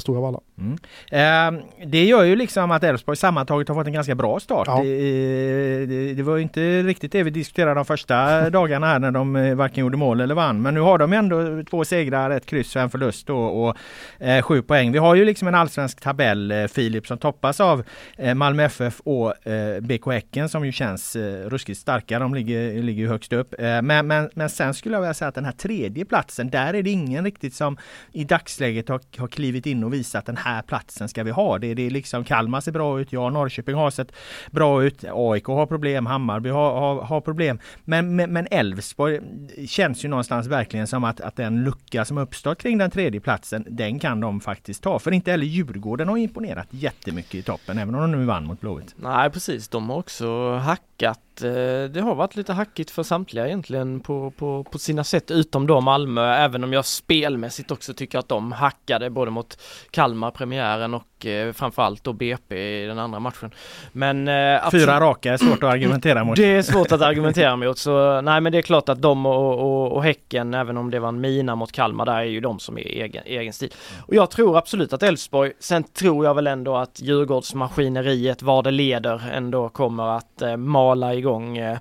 Stora 0.00 0.20
Valla. 0.20 0.40
Mm. 0.58 0.78
Eh, 1.10 1.62
det 1.86 2.04
gör 2.04 2.24
ju 2.24 2.36
liksom 2.36 2.70
att 2.70 2.84
Elfsborg 2.84 3.16
sammantaget 3.16 3.68
har 3.68 3.74
fått 3.74 3.86
en 3.86 3.92
ganska 3.92 4.14
bra 4.14 4.40
start. 4.40 4.66
Ja. 4.66 4.82
Det, 4.82 5.86
det, 5.86 6.14
det, 6.14 6.22
var 6.22 6.36
ju 6.36 6.42
inte 6.42 6.82
riktigt 6.82 7.12
det 7.12 7.22
vi 7.22 7.30
diskuterade 7.30 7.74
de 7.74 7.84
första 7.84 8.50
dagarna 8.50 8.86
här 8.86 8.98
när 8.98 9.10
de 9.10 9.36
eh, 9.36 9.54
varken 9.54 9.80
gjorde 9.80 9.96
mål 9.96 10.20
eller 10.20 10.34
vann. 10.34 10.62
Men 10.62 10.74
nu 10.74 10.80
har 10.80 10.98
de 10.98 11.12
ändå 11.12 11.62
två 11.70 11.84
segrar, 11.84 12.30
ett 12.30 12.46
kryss, 12.46 12.76
en 12.76 12.90
förlust 12.90 13.30
och, 13.30 13.66
och 13.66 13.76
eh, 14.18 14.42
sju 14.42 14.62
poäng. 14.62 14.92
Vi 14.92 14.98
har 14.98 15.14
ju 15.14 15.24
liksom 15.24 15.48
en 15.48 15.54
allsvensk 15.54 16.00
tabell, 16.00 16.50
eh, 16.50 16.66
Filip, 16.66 17.06
som 17.06 17.18
toppas 17.18 17.60
av 17.60 17.82
eh, 18.18 18.34
Malmö 18.34 18.64
FF 18.64 19.00
och 19.00 19.46
eh, 19.46 19.80
BK 19.80 20.06
Häcken 20.06 20.48
som 20.48 20.66
ju 20.66 20.72
känns 20.72 21.16
eh, 21.16 21.48
ruskigt 21.48 21.80
starka. 21.80 22.18
De 22.18 22.34
ligger, 22.34 22.82
ligger 22.82 23.02
ju 23.02 23.08
högst 23.08 23.32
upp. 23.32 23.54
Eh, 23.58 23.82
men, 23.82 24.06
men, 24.06 24.30
men 24.34 24.50
sen 24.50 24.74
skulle 24.74 24.94
jag 24.94 25.00
vilja 25.00 25.14
säga 25.14 25.28
att 25.28 25.34
den 25.34 25.44
här 25.44 25.52
tredje 25.52 26.04
platsen, 26.04 26.50
där 26.50 26.74
är 26.74 26.82
det 26.82 26.90
ingen 26.96 27.24
riktigt 27.24 27.54
som 27.54 27.76
i 28.12 28.24
dagsläget 28.24 28.88
har, 28.88 29.00
har 29.18 29.28
klivit 29.28 29.66
in 29.66 29.84
och 29.84 29.92
visat 29.92 30.26
den 30.26 30.36
här 30.36 30.62
platsen 30.62 31.08
ska 31.08 31.24
vi 31.24 31.30
ha. 31.30 31.58
Det, 31.58 31.74
det 31.74 31.86
är 31.86 31.90
liksom 31.90 32.24
Kalmar 32.24 32.60
ser 32.60 32.72
bra 32.72 33.00
ut, 33.00 33.12
ja 33.12 33.30
Norrköping 33.30 33.74
har 33.74 33.90
sett 33.90 34.12
bra 34.50 34.84
ut, 34.84 35.04
AIK 35.12 35.44
har 35.46 35.66
problem, 35.66 36.06
Hammarby 36.06 36.48
har, 36.48 36.80
har, 36.80 37.02
har 37.02 37.20
problem. 37.20 37.58
Men, 37.84 38.16
men 38.16 38.48
Elfsborg 38.50 39.20
känns 39.66 40.04
ju 40.04 40.08
någonstans 40.08 40.46
verkligen 40.46 40.86
som 40.86 41.04
att, 41.04 41.20
att 41.20 41.36
den 41.36 41.64
lucka 41.64 42.04
som 42.04 42.18
uppstått 42.18 42.62
kring 42.62 42.78
den 42.78 42.90
tredje 42.90 43.20
platsen, 43.20 43.66
den 43.70 43.98
kan 43.98 44.20
de 44.20 44.40
faktiskt 44.40 44.82
ta. 44.82 44.98
För 44.98 45.10
inte 45.10 45.30
heller 45.30 45.46
Djurgården 45.46 46.08
har 46.08 46.16
imponerat 46.16 46.66
jättemycket 46.70 47.34
i 47.34 47.42
toppen, 47.42 47.78
även 47.78 47.94
om 47.94 48.00
de 48.00 48.12
nu 48.12 48.24
vann 48.24 48.44
mot 48.44 48.60
Blåvitt. 48.60 48.94
Nej 48.96 49.30
precis, 49.30 49.68
de 49.68 49.90
har 49.90 49.96
också 49.96 50.56
hackat 50.56 51.20
det 51.40 52.00
har 52.00 52.14
varit 52.14 52.36
lite 52.36 52.52
hackigt 52.52 52.90
för 52.90 53.02
samtliga 53.02 53.46
egentligen 53.46 54.00
på, 54.00 54.30
på, 54.30 54.64
på 54.64 54.78
sina 54.78 55.04
sätt 55.04 55.30
utom 55.30 55.66
då 55.66 55.80
Malmö 55.80 56.34
även 56.34 56.64
om 56.64 56.72
jag 56.72 56.84
spelmässigt 56.84 57.70
också 57.70 57.94
tycker 57.94 58.18
att 58.18 58.28
de 58.28 58.52
hackade 58.52 59.10
både 59.10 59.30
mot 59.30 59.58
Kalmar 59.90 60.30
premiären 60.30 60.94
och 60.94 61.26
eh, 61.26 61.52
framförallt 61.52 62.04
då 62.04 62.12
BP 62.12 62.82
i 62.82 62.86
den 62.86 62.98
andra 62.98 63.20
matchen. 63.20 63.50
Men 63.92 64.28
eh, 64.28 64.70
Fyra 64.70 65.00
raka 65.00 65.32
är 65.32 65.36
svårt 65.36 65.62
att 65.62 65.72
argumentera 65.72 66.24
mot. 66.24 66.36
Det 66.36 66.56
är 66.56 66.62
svårt 66.62 66.92
att 66.92 67.02
argumentera 67.02 67.56
mot 67.56 67.78
så 67.78 68.20
nej 68.20 68.40
men 68.40 68.52
det 68.52 68.58
är 68.58 68.62
klart 68.62 68.88
att 68.88 69.02
de 69.02 69.26
och, 69.26 69.58
och, 69.58 69.92
och 69.92 70.04
Häcken 70.04 70.54
även 70.54 70.76
om 70.76 70.90
det 70.90 70.98
var 70.98 71.08
en 71.08 71.20
mina 71.20 71.54
mot 71.54 71.72
Kalmar 71.72 72.06
där 72.06 72.16
är 72.16 72.22
ju 72.22 72.40
de 72.40 72.58
som 72.58 72.78
är 72.78 72.82
egen, 72.82 73.22
egen 73.26 73.52
stil. 73.52 73.72
Och 74.06 74.14
jag 74.14 74.30
tror 74.30 74.58
absolut 74.58 74.92
att 74.92 75.02
Elfsborg, 75.02 75.52
sen 75.60 75.84
tror 75.84 76.24
jag 76.24 76.34
väl 76.34 76.46
ändå 76.46 76.76
att 76.76 77.00
Djurgårdsmaskineriet 77.02 78.42
var 78.42 78.62
det 78.62 78.70
leder 78.70 79.30
ändå 79.32 79.68
kommer 79.68 80.16
att 80.16 80.42
eh, 80.42 80.56
mala 80.56 81.14
igång 81.14 81.25
igång. 81.26 81.58
Eh, 81.58 81.78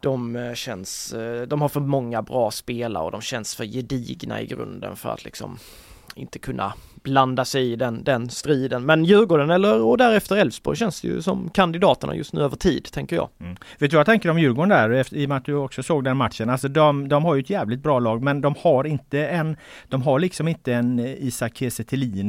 de 0.00 0.36
eh, 0.36 0.54
känns, 0.54 1.12
eh, 1.12 1.42
de 1.42 1.60
har 1.60 1.68
för 1.68 1.80
många 1.80 2.22
bra 2.22 2.50
spelare 2.50 3.04
och 3.04 3.12
de 3.12 3.20
känns 3.20 3.54
för 3.54 3.64
gedigna 3.64 4.40
i 4.40 4.46
grunden 4.46 4.96
för 4.96 5.08
att 5.08 5.24
liksom 5.24 5.58
inte 6.14 6.38
kunna 6.38 6.72
blanda 7.06 7.44
sig 7.44 7.72
i 7.72 7.76
den, 7.76 8.04
den 8.04 8.30
striden. 8.30 8.86
Men 8.86 9.04
Djurgården 9.04 9.50
eller 9.50 9.82
och 9.82 9.98
därefter 9.98 10.36
Elfsborg 10.36 10.76
känns 10.76 11.00
det 11.00 11.08
ju 11.08 11.22
som 11.22 11.50
kandidaterna 11.50 12.14
just 12.14 12.32
nu 12.32 12.40
över 12.40 12.56
tid, 12.56 12.84
tänker 12.92 13.16
jag. 13.16 13.28
Mm. 13.40 13.56
Vet 13.78 13.90
du 13.90 13.96
vad 13.96 14.00
jag 14.00 14.06
tänker 14.06 14.30
om 14.30 14.38
Djurgården 14.38 14.68
där, 14.68 15.14
i 15.14 15.24
och 15.24 15.28
med 15.28 15.38
att 15.38 15.44
du 15.44 15.54
också 15.54 15.82
såg 15.82 16.04
den 16.04 16.16
matchen. 16.16 16.50
Alltså 16.50 16.68
de, 16.68 17.08
de 17.08 17.24
har 17.24 17.34
ju 17.34 17.40
ett 17.40 17.50
jävligt 17.50 17.82
bra 17.82 17.98
lag, 17.98 18.22
men 18.22 18.40
de 18.40 18.54
har 18.60 18.86
inte 18.86 19.26
en, 19.26 19.56
de 19.88 20.02
har 20.02 20.18
liksom 20.18 20.48
inte 20.48 20.74
en 20.74 20.98
Isak 20.98 21.56
Kiese 21.56 21.82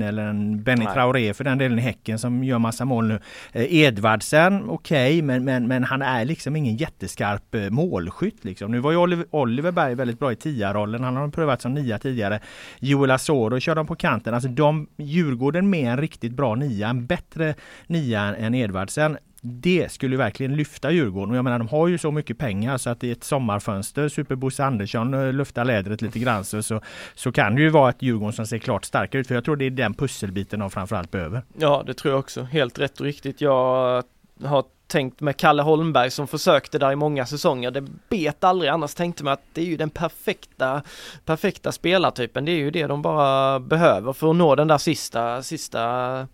eller 0.03 0.23
en 0.23 0.63
Benny 0.63 0.85
Nej. 0.85 0.93
Traoré 0.93 1.33
för 1.33 1.43
den 1.43 1.57
delen 1.57 1.79
i 1.79 1.81
Häcken 1.81 2.19
som 2.19 2.43
gör 2.43 2.59
massa 2.59 2.85
mål 2.85 3.07
nu. 3.07 3.19
Eh, 3.51 3.73
Edvardsen, 3.73 4.69
okej, 4.69 5.07
okay, 5.07 5.21
men, 5.21 5.43
men, 5.43 5.67
men 5.67 5.83
han 5.83 6.01
är 6.01 6.25
liksom 6.25 6.55
ingen 6.55 6.77
jätteskarp 6.77 7.55
eh, 7.55 7.69
målskytt 7.69 8.45
liksom. 8.45 8.71
Nu 8.71 8.79
var 8.79 8.91
ju 8.91 8.97
Oliver, 8.97 9.25
Oliver 9.31 9.71
Berg 9.71 9.95
väldigt 9.95 10.19
bra 10.19 10.31
i 10.31 10.35
tia-rollen. 10.35 11.03
Han 11.03 11.15
har 11.15 11.27
prövat 11.27 11.61
som 11.61 11.73
nia 11.73 11.99
tidigare. 11.99 12.39
Joel 12.79 13.11
Asoro 13.11 13.59
kör 13.59 13.75
de 13.75 13.87
på 13.87 13.95
kanten. 13.95 14.33
Alltså 14.33 14.49
de 14.49 14.66
de 14.67 14.87
Djurgården 14.97 15.69
med 15.69 15.91
en 15.91 15.97
riktigt 15.97 16.33
bra 16.33 16.55
nia, 16.55 16.87
en 16.89 17.05
bättre 17.05 17.55
nia 17.87 18.35
än 18.35 18.55
Edvardsen. 18.55 19.17
Det 19.41 19.91
skulle 19.91 20.17
verkligen 20.17 20.55
lyfta 20.55 20.91
Djurgården 20.91 21.31
och 21.31 21.37
jag 21.37 21.43
menar 21.43 21.59
de 21.59 21.67
har 21.67 21.87
ju 21.87 21.97
så 21.97 22.11
mycket 22.11 22.37
pengar 22.37 22.77
så 22.77 22.89
att 22.89 23.03
i 23.03 23.11
ett 23.11 23.23
sommarfönster, 23.23 24.09
Super 24.09 24.35
Bosse 24.35 24.65
Andersson 24.65 25.13
eh, 25.13 25.33
luftar 25.33 25.65
lädret 25.65 26.01
lite 26.01 26.19
grann 26.19 26.45
så, 26.45 26.63
så, 26.63 26.81
så 27.15 27.31
kan 27.31 27.55
det 27.55 27.61
ju 27.61 27.69
vara 27.69 27.89
ett 27.89 28.01
Djurgården 28.01 28.33
som 28.33 28.47
ser 28.47 28.57
klart 28.57 28.85
starkare 28.85 29.21
ut 29.21 29.27
för 29.27 29.35
jag 29.35 29.45
tror 29.45 29.55
det 29.55 29.65
är 29.65 29.69
den 29.69 29.93
pusselbiten 29.93 30.59
de 30.59 30.69
framförallt 30.69 31.11
behöver. 31.11 31.41
Ja 31.57 31.83
det 31.87 31.93
tror 31.93 32.11
jag 32.11 32.19
också, 32.19 32.43
helt 32.43 32.79
rätt 32.79 32.99
och 32.99 33.05
riktigt. 33.05 33.41
Jag 33.41 34.03
har 34.43 34.63
tänkt 34.87 35.21
med 35.21 35.37
Kalle 35.37 35.61
Holmberg 35.61 36.11
som 36.11 36.27
försökte 36.27 36.79
där 36.79 36.91
i 36.91 36.95
många 36.95 37.25
säsonger. 37.25 37.71
Det 37.71 37.81
bet 38.09 38.43
aldrig 38.43 38.71
annars 38.71 38.93
tänkte 38.93 39.23
man 39.23 39.33
att 39.33 39.43
det 39.53 39.61
är 39.61 39.65
ju 39.65 39.77
den 39.77 39.89
perfekta, 39.89 40.81
perfekta 41.25 41.71
spelartypen. 41.71 42.45
Det 42.45 42.51
är 42.51 42.57
ju 42.57 42.71
det 42.71 42.87
de 42.87 43.01
bara 43.01 43.59
behöver 43.59 44.13
för 44.13 44.29
att 44.29 44.35
nå 44.35 44.55
den 44.55 44.67
där 44.67 44.77
sista, 44.77 45.43
sista 45.43 46.27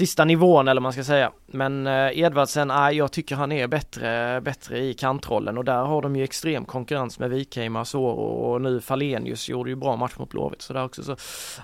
sista 0.00 0.24
nivån 0.24 0.68
eller 0.68 0.80
man 0.80 0.92
ska 0.92 1.04
säga. 1.04 1.32
Men 1.46 1.86
eh, 1.86 2.18
Edvardsen, 2.18 2.68
nej, 2.68 2.96
jag 2.96 3.12
tycker 3.12 3.36
han 3.36 3.52
är 3.52 3.66
bättre, 3.66 4.40
bättre 4.40 4.78
i 4.78 4.94
kantrollen 4.94 5.58
och 5.58 5.64
där 5.64 5.82
har 5.82 6.02
de 6.02 6.16
ju 6.16 6.24
extrem 6.24 6.64
konkurrens 6.64 7.18
med 7.18 7.30
Wikheim, 7.30 7.76
Asoro 7.76 8.20
och 8.20 8.62
nu 8.62 8.80
Falenius 8.80 9.48
gjorde 9.48 9.70
ju 9.70 9.76
bra 9.76 9.96
match 9.96 10.12
mot 10.16 10.30
Blåvitt 10.30 10.62
så 10.62 10.72
där 10.72 10.84
också. 10.84 11.02
Så, 11.02 11.16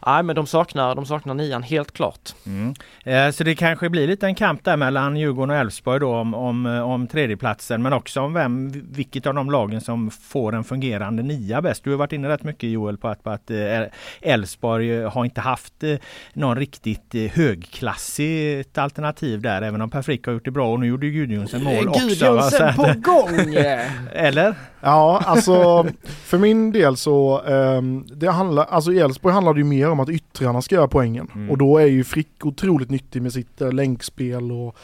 nej, 0.06 0.22
men 0.22 0.36
de 0.36 0.46
saknar, 0.46 0.94
de 0.94 1.06
saknar 1.06 1.34
nian 1.34 1.62
helt 1.62 1.92
klart. 1.92 2.34
Mm. 2.46 2.74
Eh, 3.04 3.30
så 3.30 3.44
det 3.44 3.54
kanske 3.54 3.88
blir 3.88 4.06
lite 4.06 4.26
en 4.26 4.34
kamp 4.34 4.64
där 4.64 4.76
mellan 4.76 5.16
Djurgården 5.16 5.50
och 5.50 5.56
Elfsborg 5.56 6.00
då 6.00 6.14
om, 6.14 6.34
om, 6.34 6.66
eh, 6.66 6.90
om 6.90 7.06
tredjeplatsen 7.06 7.82
men 7.82 7.92
också 7.92 8.20
om 8.20 8.32
vem, 8.32 8.70
vilket 8.90 9.26
av 9.26 9.34
de 9.34 9.50
lagen 9.50 9.80
som 9.80 10.10
får 10.10 10.54
en 10.54 10.64
fungerande 10.64 11.22
nia 11.22 11.62
bäst. 11.62 11.84
Du 11.84 11.90
har 11.90 11.96
varit 11.96 12.12
inne 12.12 12.28
rätt 12.28 12.44
mycket 12.44 12.70
Joel 12.70 12.98
på 12.98 13.08
att, 13.08 13.22
på 13.22 13.30
att 13.30 13.50
eh, 13.50 13.82
Elfsborg 14.20 15.02
har 15.02 15.24
inte 15.24 15.40
haft 15.40 15.82
eh, 15.82 15.96
någon 16.32 16.56
riktigt 16.56 17.14
högklassig 17.32 18.25
högklassig 18.26 18.60
ett 18.60 18.78
alternativ 18.78 19.40
där 19.40 19.62
även 19.62 19.80
om 19.80 19.90
Per 19.90 20.02
Frick 20.02 20.26
har 20.26 20.32
gjort 20.32 20.44
det 20.44 20.50
bra 20.50 20.72
och 20.72 20.80
nu 20.80 20.86
gjorde 20.86 21.10
Gudjonsen 21.10 21.64
mål 21.64 21.88
också. 21.88 22.06
Gudjonsen 22.08 22.74
på 22.74 22.82
gång! 22.82 23.54
Eller? 24.12 24.54
Ja, 24.80 25.22
alltså 25.26 25.86
för 26.04 26.38
min 26.38 26.72
del 26.72 26.96
så, 26.96 27.40
um, 27.40 28.06
det 28.06 28.30
handlar, 28.30 28.64
alltså 28.64 28.92
i 28.92 28.98
Elfsborg 28.98 29.34
handlar 29.34 29.54
det 29.54 29.60
ju 29.60 29.64
mer 29.64 29.90
om 29.90 30.00
att 30.00 30.08
yttrarna 30.08 30.62
ska 30.62 30.74
göra 30.74 30.88
poängen. 30.88 31.28
Mm. 31.34 31.50
Och 31.50 31.58
då 31.58 31.78
är 31.78 31.86
ju 31.86 32.04
Frick 32.04 32.46
otroligt 32.46 32.90
nyttig 32.90 33.22
med 33.22 33.32
sitt 33.32 33.62
uh, 33.62 33.72
länkspel 33.72 34.52
och 34.52 34.76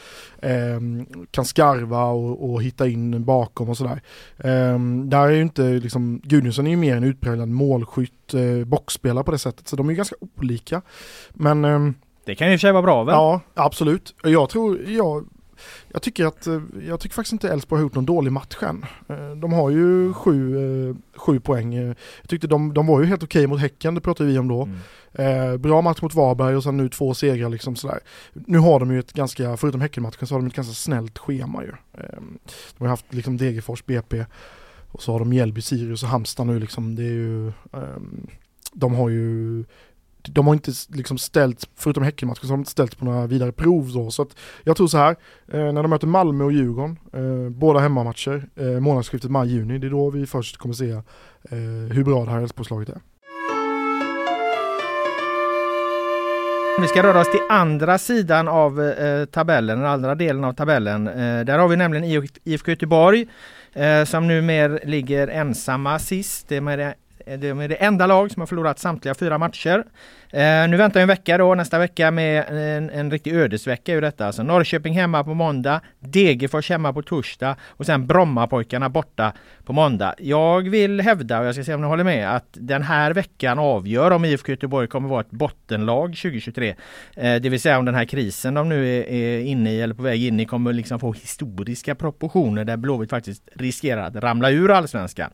um, 0.43 1.07
kan 1.31 1.45
skarva 1.45 2.05
och, 2.05 2.53
och, 2.53 2.63
hitta 2.63 2.89
in 2.89 3.25
bakom 3.25 3.69
och 3.69 3.77
sådär. 3.77 4.01
Um, 4.37 5.11
där 5.11 5.29
är 5.29 5.33
ju 5.33 5.43
inte 5.43 5.63
liksom, 5.63 6.21
Gudjonsen 6.25 6.67
är 6.67 6.71
ju 6.71 6.77
mer 6.77 6.97
en 6.97 7.05
utpräglad 7.05 7.49
målskytt, 7.49 8.35
uh, 8.35 8.65
boxspelare 8.65 9.25
på 9.25 9.31
det 9.31 9.39
sättet. 9.39 9.69
Så 9.69 9.77
de 9.77 9.89
är 9.89 9.93
ganska 9.93 10.17
olika. 10.37 10.83
Men 11.31 11.95
det 12.25 12.35
kan 12.35 12.47
ju 12.47 12.53
i 12.53 12.57
och 12.57 12.61
för 12.61 12.67
sig 12.67 12.73
vara 12.73 12.83
bra 12.83 13.05
väl? 13.05 13.13
Ja, 13.13 13.41
absolut. 13.55 14.15
Jag 14.23 14.49
tror, 14.49 14.91
jag, 14.91 15.27
jag 15.89 16.03
tycker 16.03 16.27
att, 16.27 16.47
eh, 16.47 16.61
jag 16.89 17.01
tycker 17.01 17.15
faktiskt 17.15 17.33
inte 17.33 17.49
Elfsborg 17.49 17.79
har 17.79 17.83
gjort 17.83 17.95
någon 17.95 18.07
dålig 18.07 18.33
match 18.33 18.63
än. 18.63 18.85
Eh, 19.09 19.31
de 19.31 19.53
har 19.53 19.71
ju 19.71 20.13
sju, 20.13 20.57
eh, 20.89 20.97
sju 21.17 21.41
poäng. 21.41 21.75
Jag 21.75 21.97
tyckte 22.29 22.47
de, 22.47 22.75
de 22.75 22.87
var 22.87 23.01
ju 23.01 23.07
helt 23.07 23.23
okej 23.23 23.47
mot 23.47 23.61
Häcken, 23.61 23.95
det 23.95 24.01
pratade 24.01 24.31
vi 24.31 24.39
om 24.39 24.49
då. 24.49 24.69
Mm. 25.15 25.61
bra 25.61 25.81
match 25.83 26.03
mot 26.03 26.15
Varberg 26.15 26.57
och 26.57 26.63
sen 26.63 26.77
nu 26.77 26.89
två 26.89 27.15
segrar 27.15 27.49
liksom 27.49 27.77
sådär. 27.77 28.01
Nu 28.33 28.59
har 28.59 28.81
de 28.81 28.93
ju 28.93 28.99
ett 28.99 29.13
ganska, 29.13 29.57
förutom 29.57 29.81
Häckenmatchen 29.81 30.27
så 30.27 30.35
har 30.35 30.41
de 30.41 30.47
ett 30.47 30.55
ganska 30.55 30.75
snällt 30.75 31.19
schema 31.19 31.63
ju. 31.63 31.73
de 32.79 32.85
har 32.85 32.89
haft 32.89 33.15
liksom 33.15 33.37
Degerfors, 33.37 33.87
BP 33.87 34.25
och 34.93 35.03
så 35.03 35.13
har 35.13 35.19
de 35.19 35.29
Mjällby, 35.29 35.61
Sirius 35.61 36.03
och 36.03 36.09
Halmstad 36.09 36.47
nu 36.47 36.59
liksom. 36.59 36.95
Det 36.95 37.03
är 37.03 37.13
ju, 37.13 37.53
de 38.73 38.95
har 38.95 39.09
ju 39.09 39.65
de 40.31 40.47
har 40.47 40.55
inte 40.55 40.73
liksom 40.89 41.19
ställt, 41.19 41.69
förutom 41.77 42.03
Häckenmatchen, 42.03 42.41
så 42.41 42.47
har 42.47 42.57
de 42.57 42.61
inte 42.61 42.71
ställt 42.71 42.99
på 42.99 43.05
några 43.05 43.27
vidare 43.27 43.53
prov 43.53 43.93
då. 43.95 44.11
Så 44.11 44.23
att 44.23 44.37
jag 44.65 44.77
tror 44.77 44.87
så 44.87 44.99
här, 44.99 45.17
eh, 45.53 45.73
när 45.73 45.83
de 45.83 45.91
möter 45.91 46.07
Malmö 46.07 46.45
och 46.45 46.53
Djurgården, 46.53 46.99
eh, 47.13 47.51
båda 47.51 47.81
hemmamatcher, 47.81 48.49
eh, 48.57 48.67
månadsskiftet 48.67 49.31
maj-juni, 49.31 49.79
det 49.79 49.87
är 49.87 49.91
då 49.91 50.11
vi 50.11 50.27
först 50.27 50.57
kommer 50.57 50.75
se 50.75 50.91
eh, 50.91 51.03
hur 51.91 52.05
bra 52.05 52.25
det 52.25 52.31
här 52.31 52.41
Elfsborgslaget 52.41 52.89
är. 52.89 53.01
Vi 56.81 56.89
ska 56.89 57.03
röra 57.03 57.21
oss 57.21 57.31
till 57.31 57.41
andra 57.49 57.99
sidan 57.99 58.49
av 58.49 58.83
eh, 58.83 59.25
tabellen, 59.25 59.79
den 59.79 59.89
andra 59.89 60.15
delen 60.15 60.45
av 60.45 60.53
tabellen. 60.53 61.09
Eh, 61.09 61.45
där 61.45 61.59
har 61.59 61.69
vi 61.69 61.77
nämligen 61.77 62.29
IFK 62.45 62.71
Göteborg 62.71 63.27
eh, 63.73 64.05
som 64.05 64.29
numera 64.29 64.79
ligger 64.85 65.29
ensamma 65.29 65.99
sist. 65.99 66.49
Det 66.49 66.57
är 66.57 66.63
Eh, 66.83 66.95
Eh, 67.27 67.39
de 67.39 67.61
är 67.61 67.69
det 67.69 67.75
enda 67.75 68.07
lag 68.07 68.31
som 68.31 68.41
har 68.41 68.47
förlorat 68.47 68.79
samtliga 68.79 69.15
fyra 69.15 69.39
matcher. 69.39 69.85
Eh, 70.31 70.69
nu 70.69 70.77
väntar 70.77 71.01
en 71.01 71.09
vecka 71.09 71.39
då, 71.39 71.55
nästa 71.55 71.79
vecka 71.79 72.11
med 72.11 72.45
en, 72.49 72.91
en 72.91 73.11
riktig 73.11 73.35
ödesvecka 73.35 73.93
ur 73.95 74.01
detta. 74.01 74.27
Alltså 74.27 74.43
Norrköping 74.43 74.95
hemma 74.95 75.25
på 75.25 75.35
måndag, 75.35 75.81
Degerfors 75.99 76.71
hemma 76.71 76.93
på 76.93 77.03
torsdag 77.03 77.57
och 77.69 77.87
sen 77.87 78.07
Brommapojkarna 78.07 78.89
borta 78.89 79.33
på 79.65 79.73
måndag. 79.73 80.15
Jag 80.19 80.69
vill 80.69 81.01
hävda, 81.01 81.41
och 81.41 81.47
jag 81.47 81.55
ska 81.55 81.65
se 81.65 81.75
om 81.75 81.81
ni 81.81 81.87
håller 81.87 82.05
med, 82.05 82.37
att 82.37 82.49
den 82.53 82.83
här 82.83 83.11
veckan 83.13 83.59
avgör 83.59 84.11
om 84.11 84.25
IFK 84.25 84.53
Göteborg 84.53 84.89
kommer 84.89 85.09
vara 85.09 85.21
ett 85.21 85.31
bottenlag 85.31 86.17
2023. 86.17 86.75
Eh, 87.17 87.35
det 87.35 87.49
vill 87.49 87.61
säga 87.61 87.79
om 87.79 87.85
den 87.85 87.95
här 87.95 88.05
krisen 88.05 88.55
de 88.55 88.69
nu 88.69 88.99
är, 88.99 89.03
är 89.03 89.41
inne 89.41 89.73
i 89.73 89.81
eller 89.81 89.95
på 89.95 90.03
väg 90.03 90.25
in 90.25 90.41
i 90.41 90.45
kommer 90.45 90.73
liksom 90.73 91.01
få 91.01 91.13
historiska 91.13 91.95
proportioner 91.95 92.65
där 92.65 92.77
Blåvitt 92.77 93.11
faktiskt 93.11 93.49
riskerar 93.55 94.03
att 94.03 94.17
ramla 94.17 94.51
ur 94.51 94.71
allsvenskan. 94.71 95.31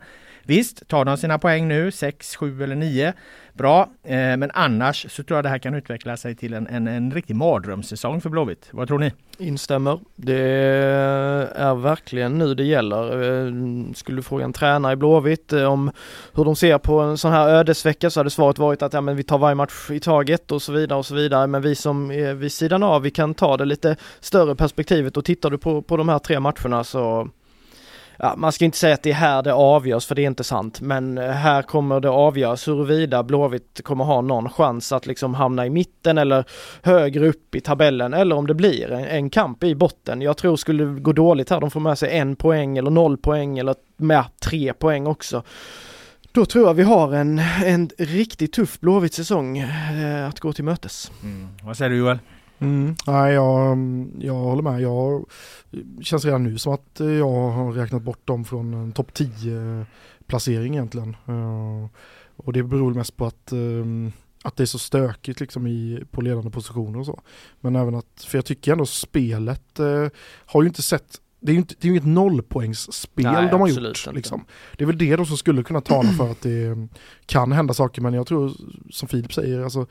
Visst, 0.49 0.89
tar 0.89 1.05
de 1.05 1.17
sina 1.17 1.39
poäng 1.39 1.69
nu, 1.69 1.91
6, 1.91 2.37
7 2.37 2.63
eller 2.63 2.77
9, 2.77 3.13
bra. 3.53 3.89
Eh, 4.05 4.17
men 4.17 4.51
annars 4.55 5.07
så 5.11 5.23
tror 5.23 5.37
jag 5.37 5.45
det 5.45 5.49
här 5.49 5.59
kan 5.59 5.75
utveckla 5.75 6.17
sig 6.17 6.35
till 6.35 6.55
en, 6.55 6.67
en, 6.67 6.87
en 6.87 7.11
riktig 7.11 7.37
mardrömssäsong 7.37 8.21
för 8.21 8.31
Blåvitt. 8.31 8.69
Vad 8.71 8.89
tror 8.89 8.99
ni? 8.99 9.13
Instämmer. 9.39 10.01
Det 10.17 10.43
är 11.55 11.75
verkligen 11.75 12.39
nu 12.39 12.55
det 12.55 12.65
gäller. 12.65 13.23
Eh, 13.23 13.53
skulle 13.95 14.19
du 14.19 14.23
fråga 14.23 14.45
en 14.45 14.53
tränare 14.53 14.93
i 14.93 14.97
Blåvitt 14.97 15.53
eh, 15.53 15.65
om 15.65 15.91
hur 16.35 16.45
de 16.45 16.57
ser 16.57 16.79
på 16.79 17.01
en 17.01 17.19
sån 17.19 17.33
här 17.33 17.49
ödesvecka 17.49 18.11
så 18.11 18.21
hade 18.21 18.31
svaret 18.31 18.59
varit 18.59 18.83
att 18.83 18.93
ja, 18.93 19.01
men 19.01 19.17
vi 19.17 19.23
tar 19.23 19.39
varje 19.39 19.55
match 19.55 19.91
i 19.91 20.01
taget 20.01 20.53
och 20.53 20.63
så 20.63 20.73
vidare 20.73 20.99
och 20.99 21.07
så 21.07 21.15
vidare. 21.15 21.47
Men 21.47 21.63
vi 21.63 21.75
som 21.75 22.11
är 22.11 22.35
vid 22.35 22.53
sidan 22.53 22.83
av, 22.83 23.03
vi 23.03 23.11
kan 23.11 23.35
ta 23.35 23.57
det 23.57 23.65
lite 23.65 23.97
större 24.21 24.55
perspektivet 24.55 25.17
och 25.17 25.25
tittar 25.25 25.51
du 25.51 25.59
på, 25.59 25.83
på 25.83 25.97
de 25.97 26.09
här 26.09 26.19
tre 26.19 26.41
matcherna 26.41 26.85
så 26.85 27.29
ja, 28.19 28.35
man 28.37 28.53
ska 28.53 28.65
inte 28.65 28.79
säga 28.79 28.95
att 28.95 29.03
det 29.03 29.11
är 29.11 29.15
här 29.15 29.43
det 29.43 29.53
avgörs 29.53 30.07
för 30.07 30.15
det 30.15 30.23
är 30.23 30.27
inte 30.27 30.45
sant 30.45 30.81
men 30.81 31.19
eh, 31.19 31.31
här 31.31 31.63
kommer 31.63 32.01
det 32.01 32.11
avgöras 32.11 32.69
huruvida 32.69 33.23
Blåvitt 33.23 33.81
kommer 33.85 34.05
ha 34.05 34.21
någon 34.21 34.51
chans 34.51 34.93
att 34.93 35.07
liksom 35.07 35.35
hamna 35.35 35.67
i 35.67 35.71
mitten 35.71 36.19
eller 36.19 36.45
högre 36.83 37.29
upp 37.29 37.55
i 37.55 37.61
tabellen 37.61 38.15
eller 38.15 38.37
om 38.37 38.47
det 38.47 38.55
blir 38.55 38.93
en, 38.93 39.05
en 39.05 39.31
kamp 39.31 39.65
i 39.65 39.75
botten. 39.75 40.23
Jag 40.23 40.37
tror 40.37 40.57
skulle 40.57 40.85
det 40.85 41.01
gå 41.01 41.13
dåligt 41.13 41.51
här, 41.51 41.61
de 41.61 41.71
får 41.71 41.81
med 41.81 41.99
sig 41.99 42.19
en 42.19 42.37
poäng 42.37 42.79
eller 42.79 42.91
noll 42.91 43.17
poäng 43.17 43.59
eller 43.59 43.75
med 43.97 44.25
tre 44.41 44.73
poäng 44.73 45.07
också. 45.07 45.43
Då 46.33 46.45
tror 46.45 46.67
jag 46.67 46.75
vi 46.75 46.83
har 46.83 47.15
en, 47.15 47.41
en 47.65 47.91
riktigt 47.99 48.53
tuff 48.53 48.81
Blåvitt 48.81 49.15
säsong 49.15 49.59
eh, 49.59 50.29
att 50.29 50.41
gå 50.41 50.53
till 50.53 50.65
mötes. 50.65 51.13
Mm. 51.23 51.49
Vad 51.63 51.77
säger 51.77 51.91
du 51.91 51.97
Joel? 51.97 52.19
Mm, 52.59 52.95
nej, 53.07 53.33
jag, 53.35 53.79
jag 54.19 54.35
håller 54.35 54.63
med. 54.63 54.81
Jag 54.81 55.25
känns 56.01 56.25
redan 56.25 56.45
nu 56.45 56.59
som 56.59 56.73
att 56.73 57.01
jag 57.01 57.51
har 57.51 57.73
räknat 57.73 58.03
bort 58.03 58.27
dem 58.27 58.45
från 58.45 58.75
en 58.75 58.93
topp 58.93 59.15
10 59.15 59.87
placering 60.27 60.75
egentligen. 60.75 61.17
Eh, 61.27 61.87
och 62.37 62.53
det 62.53 62.63
beror 62.63 62.95
mest 62.95 63.17
på 63.17 63.27
att, 63.27 63.53
ehm, 63.53 64.13
att 64.43 64.57
det 64.57 64.65
är 64.65 64.67
så 64.67 64.79
stökigt 64.79 65.41
liksom 65.41 65.67
i, 65.67 66.05
på 66.11 66.21
ledande 66.21 66.51
positioner 66.51 66.99
och 66.99 67.07
så. 67.07 67.21
Men 67.61 67.77
även 67.77 67.95
att, 67.95 68.27
för 68.27 68.39
jag 68.39 68.45
tycker 68.45 68.73
ändå 68.73 68.87
spelet 68.87 69.79
eh, 69.79 70.09
har 70.47 70.63
ju 70.63 70.69
inte 70.69 70.83
sett 70.83 71.21
det 71.41 71.51
är 71.51 71.55
ju 71.55 71.59
inte, 71.59 71.75
det 71.81 71.89
är 71.89 71.91
inget 71.91 72.07
nollpoängsspel 72.07 73.25
Nej, 73.25 73.49
de 73.51 73.61
har 73.61 73.69
gjort. 73.69 74.15
Liksom. 74.15 74.45
Det 74.77 74.85
är 74.85 74.87
väl 74.87 74.99
det 74.99 75.17
då 75.17 75.25
som 75.25 75.37
skulle 75.37 75.63
kunna 75.63 75.81
tala 75.81 76.09
för 76.09 76.31
att 76.31 76.43
det 76.43 76.89
kan 77.27 77.53
hända 77.53 77.75
saker, 77.75 78.03
men 78.03 78.15
jag 78.15 78.27
tror 78.27 78.53
som 78.91 79.09
Filip 79.09 79.33
säger, 79.33 79.61
alltså, 79.61 79.87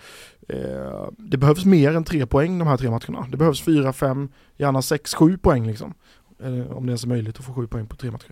eh, 0.49 1.09
det 1.17 1.37
behövs 1.37 1.65
mer 1.65 1.95
än 1.95 2.03
tre 2.03 2.25
poäng 2.25 2.59
de 2.59 2.67
här 2.67 2.77
tre 2.77 2.89
matcherna. 2.89 3.27
Det 3.31 3.37
behövs 3.37 3.61
fyra, 3.61 3.93
fem, 3.93 4.29
gärna 4.57 4.81
sex, 4.81 5.15
sju 5.15 5.37
poäng 5.37 5.67
liksom. 5.67 5.93
Eh, 6.39 6.71
om 6.71 6.85
det 6.85 6.89
ens 6.89 7.03
är 7.03 7.07
möjligt 7.07 7.39
att 7.39 7.45
få 7.45 7.53
sju 7.53 7.67
poäng 7.67 7.87
på 7.87 7.95
tre 7.95 8.11
matcher. 8.11 8.31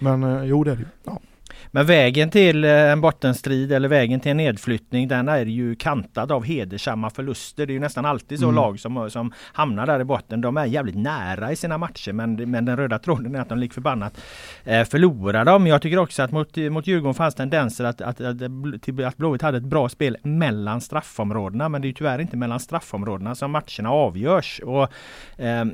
Mm. 0.00 0.20
Men 0.20 0.36
eh, 0.36 0.44
jo, 0.44 0.64
det 0.64 0.70
är 0.70 0.76
det 0.76 0.82
ju. 0.82 0.88
Ja. 1.04 1.20
Men 1.70 1.86
vägen 1.86 2.30
till 2.30 2.64
eh, 2.64 2.70
en 2.70 3.00
bottenstrid 3.00 3.72
eller 3.72 3.88
vägen 3.88 4.20
till 4.20 4.30
en 4.30 4.36
nedflyttning 4.36 5.08
den 5.08 5.28
är 5.28 5.46
ju 5.46 5.74
kantad 5.74 6.32
av 6.32 6.44
hedersamma 6.44 7.10
förluster. 7.10 7.66
Det 7.66 7.72
är 7.72 7.74
ju 7.74 7.80
nästan 7.80 8.04
alltid 8.04 8.38
så 8.38 8.44
mm. 8.44 8.54
lag 8.54 8.80
som, 8.80 9.10
som 9.10 9.32
hamnar 9.52 9.86
där 9.86 10.00
i 10.00 10.04
botten. 10.04 10.40
De 10.40 10.56
är 10.56 10.66
jävligt 10.66 10.96
nära 10.96 11.52
i 11.52 11.56
sina 11.56 11.78
matcher 11.78 12.12
men, 12.12 12.50
men 12.50 12.64
den 12.64 12.76
röda 12.76 12.98
tråden 12.98 13.34
är 13.34 13.40
att 13.40 13.48
de 13.48 13.58
lik 13.58 13.72
förbannat 13.72 14.20
eh, 14.64 14.84
förlorar 14.84 15.44
dem. 15.44 15.66
Jag 15.66 15.82
tycker 15.82 15.98
också 15.98 16.22
att 16.22 16.32
mot, 16.32 16.56
mot 16.56 16.86
Djurgården 16.86 17.14
fanns 17.14 17.34
tendenser 17.34 17.84
att, 17.84 18.00
att, 18.00 18.20
att, 18.20 18.42
att 19.06 19.16
Blåvitt 19.16 19.42
hade 19.42 19.58
ett 19.58 19.64
bra 19.64 19.88
spel 19.88 20.16
mellan 20.22 20.80
straffområdena 20.80 21.68
men 21.68 21.82
det 21.82 21.88
är 21.88 21.92
tyvärr 21.92 22.18
inte 22.18 22.36
mellan 22.36 22.60
straffområdena 22.60 23.34
som 23.34 23.50
matcherna 23.50 23.90
avgörs. 23.90 24.60
Och, 24.64 24.88
eh, 25.38 25.64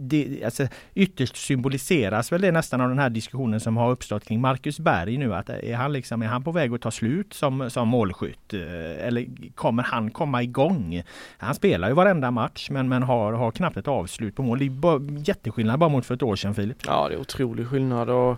det, 0.00 0.44
alltså, 0.44 0.66
ytterst 0.94 1.36
symboliseras 1.36 2.32
väl 2.32 2.40
det 2.40 2.52
nästan 2.52 2.80
av 2.80 2.88
den 2.88 2.98
här 2.98 3.10
diskussionen 3.10 3.60
som 3.60 3.76
har 3.76 3.90
uppstått 3.90 4.24
kring 4.24 4.40
Marcus 4.40 4.80
Berg 4.80 5.16
nu. 5.16 5.34
Att 5.34 5.48
är 5.48 5.74
han, 5.74 5.92
liksom, 5.92 6.22
är 6.22 6.26
han 6.26 6.44
på 6.44 6.52
väg 6.52 6.74
att 6.74 6.80
ta 6.80 6.90
slut 6.90 7.34
som, 7.34 7.70
som 7.70 7.88
målskytt? 7.88 8.54
Eh, 8.54 9.06
eller 9.06 9.26
kommer 9.54 9.82
han 9.82 10.10
komma 10.10 10.42
igång? 10.42 11.02
Han 11.38 11.54
spelar 11.54 11.88
ju 11.88 11.94
varenda 11.94 12.30
match 12.30 12.70
men, 12.70 12.88
men 12.88 13.02
har, 13.02 13.32
har 13.32 13.50
knappt 13.50 13.76
ett 13.76 13.88
avslut 13.88 14.36
på 14.36 14.42
mål. 14.42 14.58
Det 14.58 14.66
är 14.66 14.70
bara, 14.70 15.00
jätteskillnad 15.18 15.78
bara 15.78 15.90
mot 15.90 16.06
för 16.06 16.14
ett 16.14 16.22
år 16.22 16.36
sedan 16.36 16.54
Filip. 16.54 16.76
Ja 16.86 17.08
det 17.08 17.14
är 17.14 17.20
otrolig 17.20 17.66
skillnad 17.66 18.10
och 18.10 18.36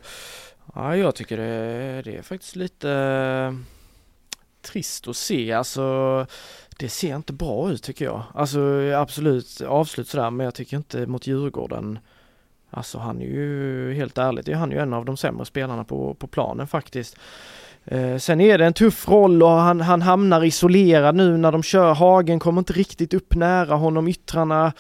ja, 0.75 0.96
jag 0.96 1.14
tycker 1.14 1.37
det, 1.37 2.03
det 2.03 2.16
är 2.16 2.22
faktiskt 2.22 2.57
lite 2.57 2.90
eh, 2.90 3.55
trist 4.62 5.09
att 5.09 5.16
se. 5.16 5.53
Alltså 5.53 6.27
det 6.79 6.89
ser 6.89 7.17
inte 7.17 7.33
bra 7.33 7.71
ut 7.71 7.83
tycker 7.83 8.05
jag. 8.05 8.23
Alltså 8.35 8.61
absolut 8.97 9.61
avslut 9.61 10.09
sådär 10.09 10.31
men 10.31 10.45
jag 10.45 10.55
tycker 10.55 10.77
inte 10.77 11.07
mot 11.07 11.27
Djurgården 11.27 11.99
Alltså 12.75 12.99
han 12.99 13.21
är 13.21 13.27
ju 13.27 13.95
helt 13.95 14.19
ärligt, 14.19 14.57
han 14.57 14.73
är 14.73 14.77
ju 14.77 14.83
en 14.83 14.93
av 14.93 15.05
de 15.05 15.17
sämre 15.17 15.45
spelarna 15.45 15.85
på, 15.85 16.15
på 16.15 16.27
planen 16.27 16.67
faktiskt. 16.67 17.17
Eh, 17.85 18.16
sen 18.16 18.40
är 18.40 18.59
det 18.59 18.64
en 18.64 18.73
tuff 18.73 19.09
roll 19.09 19.42
och 19.42 19.49
han, 19.49 19.81
han 19.81 20.03
hamnar 20.03 20.45
isolerad 20.45 21.14
nu 21.14 21.37
när 21.37 21.53
de 21.53 21.62
kör. 21.62 21.95
Hagen 21.95 22.38
kommer 22.38 22.59
inte 22.59 22.73
riktigt 22.73 23.14
upp 23.14 23.35
nära 23.35 23.75
honom, 23.75 24.09
yttrarna. 24.09 24.73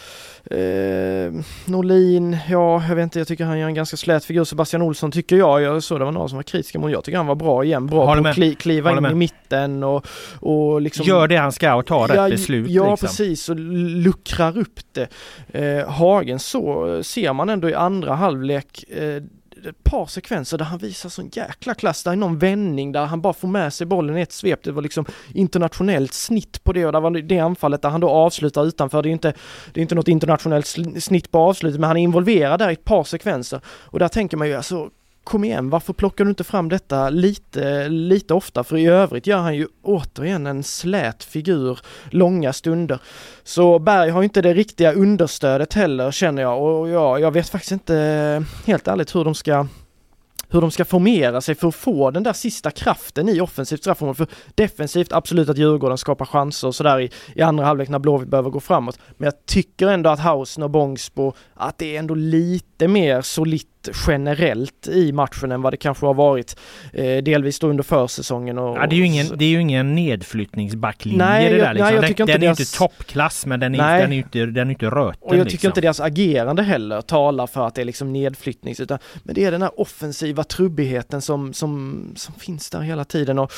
Eh, 0.50 1.32
Norlin, 1.64 2.38
ja 2.48 2.82
jag 2.88 2.96
vet 2.96 3.02
inte, 3.02 3.18
jag 3.18 3.28
tycker 3.28 3.44
han 3.44 3.58
gör 3.58 3.68
en 3.68 3.74
ganska 3.74 3.96
slät 3.96 4.24
figur. 4.24 4.44
Sebastian 4.44 4.82
Olsson 4.82 5.12
tycker 5.12 5.36
jag, 5.36 5.62
jag 5.62 5.82
såg 5.82 6.00
det 6.00 6.04
var 6.04 6.12
några 6.12 6.28
som 6.28 6.36
var 6.36 6.42
kritiska 6.42 6.78
mot, 6.78 6.90
jag 6.90 7.04
tycker 7.04 7.16
han 7.16 7.26
var 7.26 7.34
bra 7.34 7.64
igen. 7.64 7.86
Bra 7.86 8.14
på 8.14 8.28
att 8.28 8.34
kli, 8.34 8.54
kliva 8.54 8.90
Håller 8.90 9.08
in 9.08 9.12
i 9.12 9.18
mitten 9.18 9.82
och, 9.82 10.06
och 10.40 10.80
liksom... 10.80 11.06
Gör 11.06 11.28
det 11.28 11.36
han 11.36 11.52
ska 11.52 11.74
och 11.74 11.86
tar 11.86 12.08
rätt 12.08 12.30
beslut. 12.30 12.70
Ja 12.70 12.90
liksom. 12.90 13.06
precis, 13.06 13.48
och 13.48 13.56
luckrar 13.56 14.58
upp 14.58 14.80
det. 14.92 15.08
Eh, 15.48 15.88
Hagen 15.88 16.38
så 16.38 17.00
ser 17.02 17.32
man 17.32 17.48
ändå 17.48 17.70
i 17.70 17.74
andra 17.74 18.14
halvlek 18.14 18.84
eh, 18.88 19.22
ett 19.70 19.84
par 19.84 20.06
sekvenser 20.06 20.58
där 20.58 20.64
han 20.64 20.78
visar 20.78 21.08
sån 21.08 21.30
jäkla 21.32 21.74
klass, 21.74 22.04
där 22.04 22.12
är 22.12 22.16
någon 22.16 22.38
vändning 22.38 22.92
där 22.92 23.04
han 23.04 23.20
bara 23.20 23.32
får 23.32 23.48
med 23.48 23.72
sig 23.72 23.86
bollen 23.86 24.18
i 24.18 24.20
ett 24.20 24.32
svep, 24.32 24.62
det 24.62 24.72
var 24.72 24.82
liksom 24.82 25.04
internationellt 25.34 26.12
snitt 26.14 26.64
på 26.64 26.72
det 26.72 26.86
och 26.86 26.92
där 26.92 27.00
var 27.00 27.10
det 27.10 27.38
anfallet 27.38 27.82
där 27.82 27.88
han 27.88 28.00
då 28.00 28.08
avslutar 28.08 28.64
utanför, 28.64 29.02
det 29.02 29.08
är 29.08 29.12
inte, 29.12 29.34
det 29.72 29.80
är 29.80 29.82
inte 29.82 29.94
något 29.94 30.08
internationellt 30.08 30.66
snitt 31.02 31.30
på 31.30 31.38
avslutet 31.38 31.80
men 31.80 31.88
han 31.88 31.96
är 31.96 32.02
involverad 32.02 32.58
där 32.58 32.70
i 32.70 32.72
ett 32.72 32.84
par 32.84 33.04
sekvenser. 33.04 33.60
Och 33.66 33.98
där 33.98 34.08
tänker 34.08 34.36
man 34.36 34.48
ju 34.48 34.54
alltså 34.54 34.90
kom 35.24 35.44
igen, 35.44 35.70
varför 35.70 35.92
plockar 35.92 36.24
du 36.24 36.30
inte 36.30 36.44
fram 36.44 36.68
detta 36.68 37.10
lite, 37.10 37.88
lite 37.88 38.34
ofta? 38.34 38.64
För 38.64 38.76
i 38.76 38.86
övrigt 38.86 39.26
gör 39.26 39.38
han 39.38 39.56
ju 39.56 39.66
återigen 39.82 40.46
en 40.46 40.62
slät 40.62 41.24
figur 41.24 41.78
långa 42.10 42.52
stunder. 42.52 42.98
Så 43.42 43.78
Berg 43.78 44.10
har 44.10 44.22
inte 44.22 44.42
det 44.42 44.54
riktiga 44.54 44.92
understödet 44.92 45.72
heller 45.72 46.10
känner 46.10 46.42
jag 46.42 46.62
och 46.62 46.88
ja, 46.88 47.18
jag 47.18 47.30
vet 47.30 47.48
faktiskt 47.48 47.72
inte 47.72 47.96
eh, 47.96 48.66
helt 48.66 48.88
ärligt 48.88 49.14
hur 49.14 49.24
de 49.24 49.34
ska 49.34 49.66
hur 50.52 50.60
de 50.60 50.70
ska 50.70 50.84
formera 50.84 51.40
sig 51.40 51.54
för 51.54 51.68
att 51.68 51.74
få 51.74 52.10
den 52.10 52.22
där 52.22 52.32
sista 52.32 52.70
kraften 52.70 53.28
i 53.28 53.40
offensivt 53.40 53.80
straffområde. 53.80 54.16
För 54.16 54.26
defensivt, 54.54 55.12
absolut 55.12 55.48
att 55.48 55.58
Djurgården 55.58 55.98
skapar 55.98 56.26
chanser 56.26 56.68
och 56.68 56.74
sådär 56.74 57.00
i, 57.00 57.10
i 57.34 57.42
andra 57.42 57.64
halvlek 57.64 57.88
när 57.88 57.98
Blåvitt 57.98 58.28
behöver 58.28 58.50
gå 58.50 58.60
framåt. 58.60 58.98
Men 59.16 59.24
jag 59.24 59.46
tycker 59.46 59.88
ändå 59.88 60.10
att 60.10 60.20
Hausen 60.20 60.62
och 60.62 60.70
Bångsbo, 60.70 61.32
att 61.54 61.78
det 61.78 61.96
är 61.96 61.98
ändå 61.98 62.14
lite 62.14 62.71
mer 62.88 63.22
solitt 63.22 63.88
generellt 64.06 64.88
i 64.88 65.12
matchen 65.12 65.52
än 65.52 65.62
vad 65.62 65.72
det 65.72 65.76
kanske 65.76 66.06
har 66.06 66.14
varit 66.14 66.56
eh, 66.92 67.22
delvis 67.22 67.58
då 67.58 67.66
under 67.66 67.82
försäsongen. 67.82 68.58
Och, 68.58 68.76
ja, 68.76 68.86
det, 68.86 68.94
är 68.94 68.98
ju 68.98 69.06
ingen, 69.06 69.26
det 69.38 69.44
är 69.44 69.48
ju 69.48 69.60
ingen 69.60 69.94
nedflyttningsbacklinje 69.94 71.18
nej, 71.18 71.50
det 71.50 71.58
där 71.58 71.74
liksom. 71.74 71.86
Nej, 71.86 71.94
jag 71.94 72.06
tycker 72.06 72.26
den, 72.26 72.34
inte 72.34 72.38
den 72.38 72.40
deras... 72.40 72.58
är 72.58 72.62
inte 72.62 72.78
toppklass 72.78 73.46
men 73.46 73.60
den 73.60 73.74
är, 73.74 73.78
nej. 73.78 74.02
den 74.02 74.12
är 74.12 74.16
inte, 74.16 74.46
den 74.46 74.68
är 74.68 74.72
inte 74.72 74.86
röten. 74.86 75.18
Och 75.20 75.36
jag 75.36 75.46
tycker 75.46 75.52
liksom. 75.52 75.68
inte 75.68 75.80
deras 75.80 76.00
agerande 76.00 76.62
heller 76.62 77.00
talar 77.00 77.46
för 77.46 77.66
att 77.66 77.74
det 77.74 77.80
är 77.80 77.84
liksom 77.84 78.12
nedflyttnings 78.12 78.80
utan 78.80 78.98
men 79.22 79.34
det 79.34 79.44
är 79.44 79.50
den 79.50 79.62
här 79.62 79.80
offensiva 79.80 80.44
trubbigheten 80.44 81.22
som, 81.22 81.52
som, 81.52 82.02
som 82.16 82.34
finns 82.34 82.70
där 82.70 82.80
hela 82.80 83.04
tiden. 83.04 83.38
Och, 83.38 83.52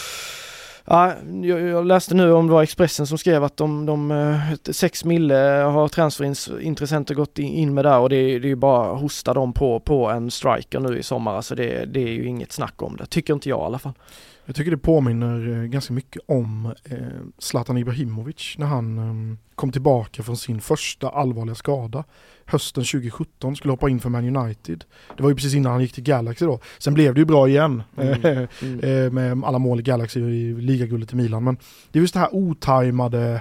Ja, 0.87 1.12
jag, 1.42 1.61
jag, 1.61 1.87
läste 1.87 2.14
nu 2.14 2.33
om 2.33 2.47
det 2.47 2.53
var 2.53 2.62
Expressen 2.62 3.07
som 3.07 3.18
skrev 3.18 3.44
att 3.44 3.57
de, 3.57 3.87
de 3.87 4.11
eh, 4.11 4.73
sex 4.73 5.05
mille 5.05 5.35
har 5.73 5.88
transferintressenter 5.88 7.14
gått 7.14 7.38
in 7.38 7.75
med 7.75 7.85
där 7.85 7.99
och 7.99 8.09
det, 8.09 8.16
det 8.38 8.47
är 8.47 8.49
ju 8.49 8.55
bara 8.57 8.92
att 8.92 9.01
hosta 9.01 9.35
dem 9.35 9.53
på, 9.53 9.81
på 9.81 10.11
en 10.11 10.31
striker 10.31 10.81
nu 10.81 10.99
i 10.99 11.03
sommar. 11.03 11.35
Alltså 11.37 11.55
det, 11.55 11.85
det 11.85 12.01
är 12.01 12.09
ju 12.09 12.27
inget 12.27 12.53
snack 12.53 12.83
om 12.83 12.97
det, 12.97 13.07
tycker 13.07 13.35
inte 13.35 13.49
jag 13.49 13.61
i 13.61 13.64
alla 13.64 13.79
fall. 13.79 13.92
Jag 14.46 14.57
tycker 14.57 14.70
det 14.70 14.78
påminner 14.78 15.48
eh, 15.48 15.64
ganska 15.64 15.92
mycket 15.92 16.22
om 16.26 16.74
eh, 16.85 16.98
Zlatan 17.38 17.78
Ibrahimovic 17.78 18.54
när 18.59 18.66
han 18.66 18.98
ehm, 18.98 19.38
kom 19.54 19.72
tillbaka 19.72 20.22
från 20.22 20.37
sin 20.37 20.61
första 20.61 21.09
allvarliga 21.09 21.54
skada 21.54 22.04
hösten 22.46 22.85
2017 22.85 23.57
skulle 23.57 23.72
hoppa 23.72 23.88
in 23.88 24.00
för 24.00 24.09
Man 24.09 24.37
United. 24.37 24.85
Det 25.16 25.22
var 25.22 25.30
ju 25.30 25.37
precis 25.37 25.54
innan 25.54 25.72
han 25.72 25.80
gick 25.80 25.92
till 25.92 26.04
Galaxy 26.04 26.44
då. 26.44 26.61
Sen 26.78 26.94
blev 26.94 27.14
det 27.14 27.20
ju 27.20 27.24
bra 27.24 27.48
igen 27.48 27.83
mm. 27.96 28.46
Mm. 28.62 29.14
med 29.14 29.44
alla 29.48 29.59
mål 29.59 29.80
i 29.80 29.83
Galaxy 29.83 30.22
och 30.22 30.30
i 30.30 30.52
ligaguldet 30.52 31.12
i 31.12 31.16
Milan. 31.16 31.44
Men 31.44 31.57
det 31.92 31.98
är 31.98 32.00
just 32.00 32.14
det 32.14 32.20
här 32.20 32.35
otajmade 32.35 33.20
Eh, 33.24 33.40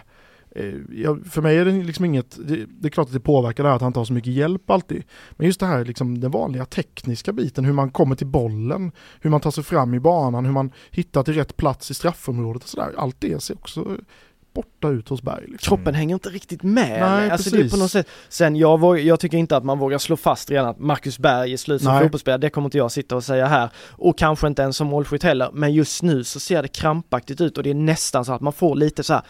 ja, 0.89 1.17
för 1.29 1.41
mig 1.41 1.57
är 1.57 1.65
det 1.65 1.71
liksom 1.71 2.05
inget, 2.05 2.47
det, 2.47 2.65
det, 2.69 2.87
är 2.87 2.89
klart 2.89 3.07
att 3.07 3.13
det 3.13 3.19
påverkar 3.19 3.63
det 3.63 3.69
här 3.69 3.75
att 3.75 3.81
han 3.81 3.93
har 3.95 4.05
så 4.05 4.13
mycket 4.13 4.33
hjälp 4.33 4.69
alltid. 4.69 5.03
Men 5.31 5.47
just 5.47 5.59
det 5.59 5.65
här 5.65 5.85
liksom 5.85 6.19
den 6.19 6.31
vanliga 6.31 6.65
tekniska 6.65 7.33
biten, 7.33 7.65
hur 7.65 7.73
man 7.73 7.91
kommer 7.91 8.15
till 8.15 8.27
bollen, 8.27 8.91
hur 9.21 9.29
man 9.29 9.41
tar 9.41 9.51
sig 9.51 9.63
fram 9.63 9.93
i 9.93 9.99
banan, 9.99 10.45
hur 10.45 10.51
man 10.51 10.71
hittar 10.91 11.23
till 11.23 11.33
rätt 11.33 11.57
plats 11.57 11.91
i 11.91 11.93
straffområdet 11.93 12.63
och 12.63 12.69
sådär. 12.69 12.93
Allt 12.97 13.15
det 13.19 13.43
ser 13.43 13.53
också 13.53 13.97
borta 14.53 14.89
ut 14.89 15.09
hos 15.09 15.21
Berg. 15.21 15.47
Liksom. 15.47 15.77
Kroppen 15.77 15.95
hänger 15.95 16.15
inte 16.15 16.29
riktigt 16.29 16.63
med. 16.63 16.99
Nej, 16.99 17.29
alltså 17.29 17.49
det 17.49 17.57
är 17.57 17.59
på 17.59 17.63
precis. 17.63 17.79
något 17.79 17.91
sätt. 17.91 18.07
Sen 18.29 18.55
jag, 18.55 18.79
våg, 18.79 18.99
jag 18.99 19.19
tycker 19.19 19.37
inte 19.37 19.57
att 19.57 19.63
man 19.63 19.79
vågar 19.79 19.97
slå 19.97 20.17
fast 20.17 20.51
redan 20.51 20.67
att 20.67 20.79
Marcus 20.79 21.19
Berg 21.19 21.53
är 21.53 21.57
slut 21.57 21.81
som 21.81 21.99
fotbollsspelare. 21.99 22.41
Det 22.41 22.49
kommer 22.49 22.67
inte 22.67 22.77
jag 22.77 22.91
sitta 22.91 23.15
och 23.15 23.23
säga 23.23 23.45
här. 23.45 23.69
Och 23.77 24.17
kanske 24.17 24.47
inte 24.47 24.61
ens 24.61 24.77
som 24.77 24.87
målskytt 24.87 25.23
heller. 25.23 25.49
Men 25.53 25.73
just 25.73 26.03
nu 26.03 26.23
så 26.23 26.39
ser 26.39 26.61
det 26.61 26.67
krampaktigt 26.67 27.41
ut 27.41 27.57
och 27.57 27.63
det 27.63 27.69
är 27.69 27.73
nästan 27.73 28.25
så 28.25 28.33
att 28.33 28.41
man 28.41 28.53
får 28.53 28.75
lite 28.75 29.03
så 29.03 29.13
här 29.13 29.23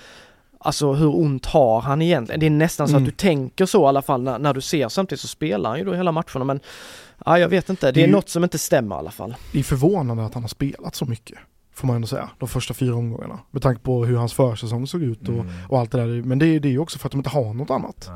Alltså 0.65 0.93
hur 0.93 1.15
ont 1.15 1.45
har 1.45 1.81
han 1.81 2.01
egentligen? 2.01 2.39
Det 2.39 2.45
är 2.45 2.49
nästan 2.49 2.87
så 2.87 2.91
Mm. 2.93 3.03
att 3.03 3.05
du 3.05 3.11
tänker 3.15 3.65
så 3.65 3.83
i 3.83 3.87
alla 3.87 4.01
fall 4.01 4.21
när, 4.23 4.39
när 4.39 4.53
du 4.53 4.61
ser 4.61 4.89
samtidigt 4.89 5.21
så 5.21 5.27
spelar 5.27 5.69
han 5.69 5.79
ju 5.79 5.85
då 5.85 5.93
hela 5.93 6.11
matcherna 6.11 6.43
men 6.45 6.59
Ja 7.25 7.39
jag 7.39 7.49
vet 7.49 7.69
inte, 7.69 7.85
det, 7.87 7.91
Det 7.91 8.01
är 8.03 8.05
ju- 8.07 8.11
något 8.11 8.29
som 8.29 8.43
inte 8.43 8.57
stämmer 8.57 8.95
i 8.95 8.99
alla 8.99 9.11
fall. 9.11 9.35
Det 9.51 9.59
är 9.59 9.63
förvånande 9.63 10.25
att 10.25 10.33
han 10.33 10.43
har 10.43 10.47
spelat 10.47 10.95
så 10.95 11.05
mycket. 11.05 11.37
Får 11.75 11.87
man 11.87 11.95
ändå 11.95 12.07
säga, 12.07 12.29
de 12.39 12.49
första 12.49 12.73
fyra 12.73 12.95
omgångarna. 12.95 13.39
Med 13.51 13.61
tanke 13.61 13.81
på 13.81 14.05
hur 14.05 14.17
hans 14.17 14.33
försäsong 14.33 14.87
såg 14.87 15.03
ut 15.03 15.21
och, 15.21 15.33
Mm. 15.33 15.47
och 15.69 15.79
allt 15.79 15.91
det 15.91 15.97
där. 15.97 16.21
Men 16.21 16.39
det, 16.39 16.45
är- 16.45 16.59
det 16.59 16.67
är 16.67 16.71
ju 16.71 16.79
också 16.79 16.99
för 16.99 17.07
att 17.07 17.11
de 17.11 17.17
inte 17.17 17.29
har 17.29 17.53
något 17.53 17.69
annat. 17.69 18.07
Eh, 18.07 18.13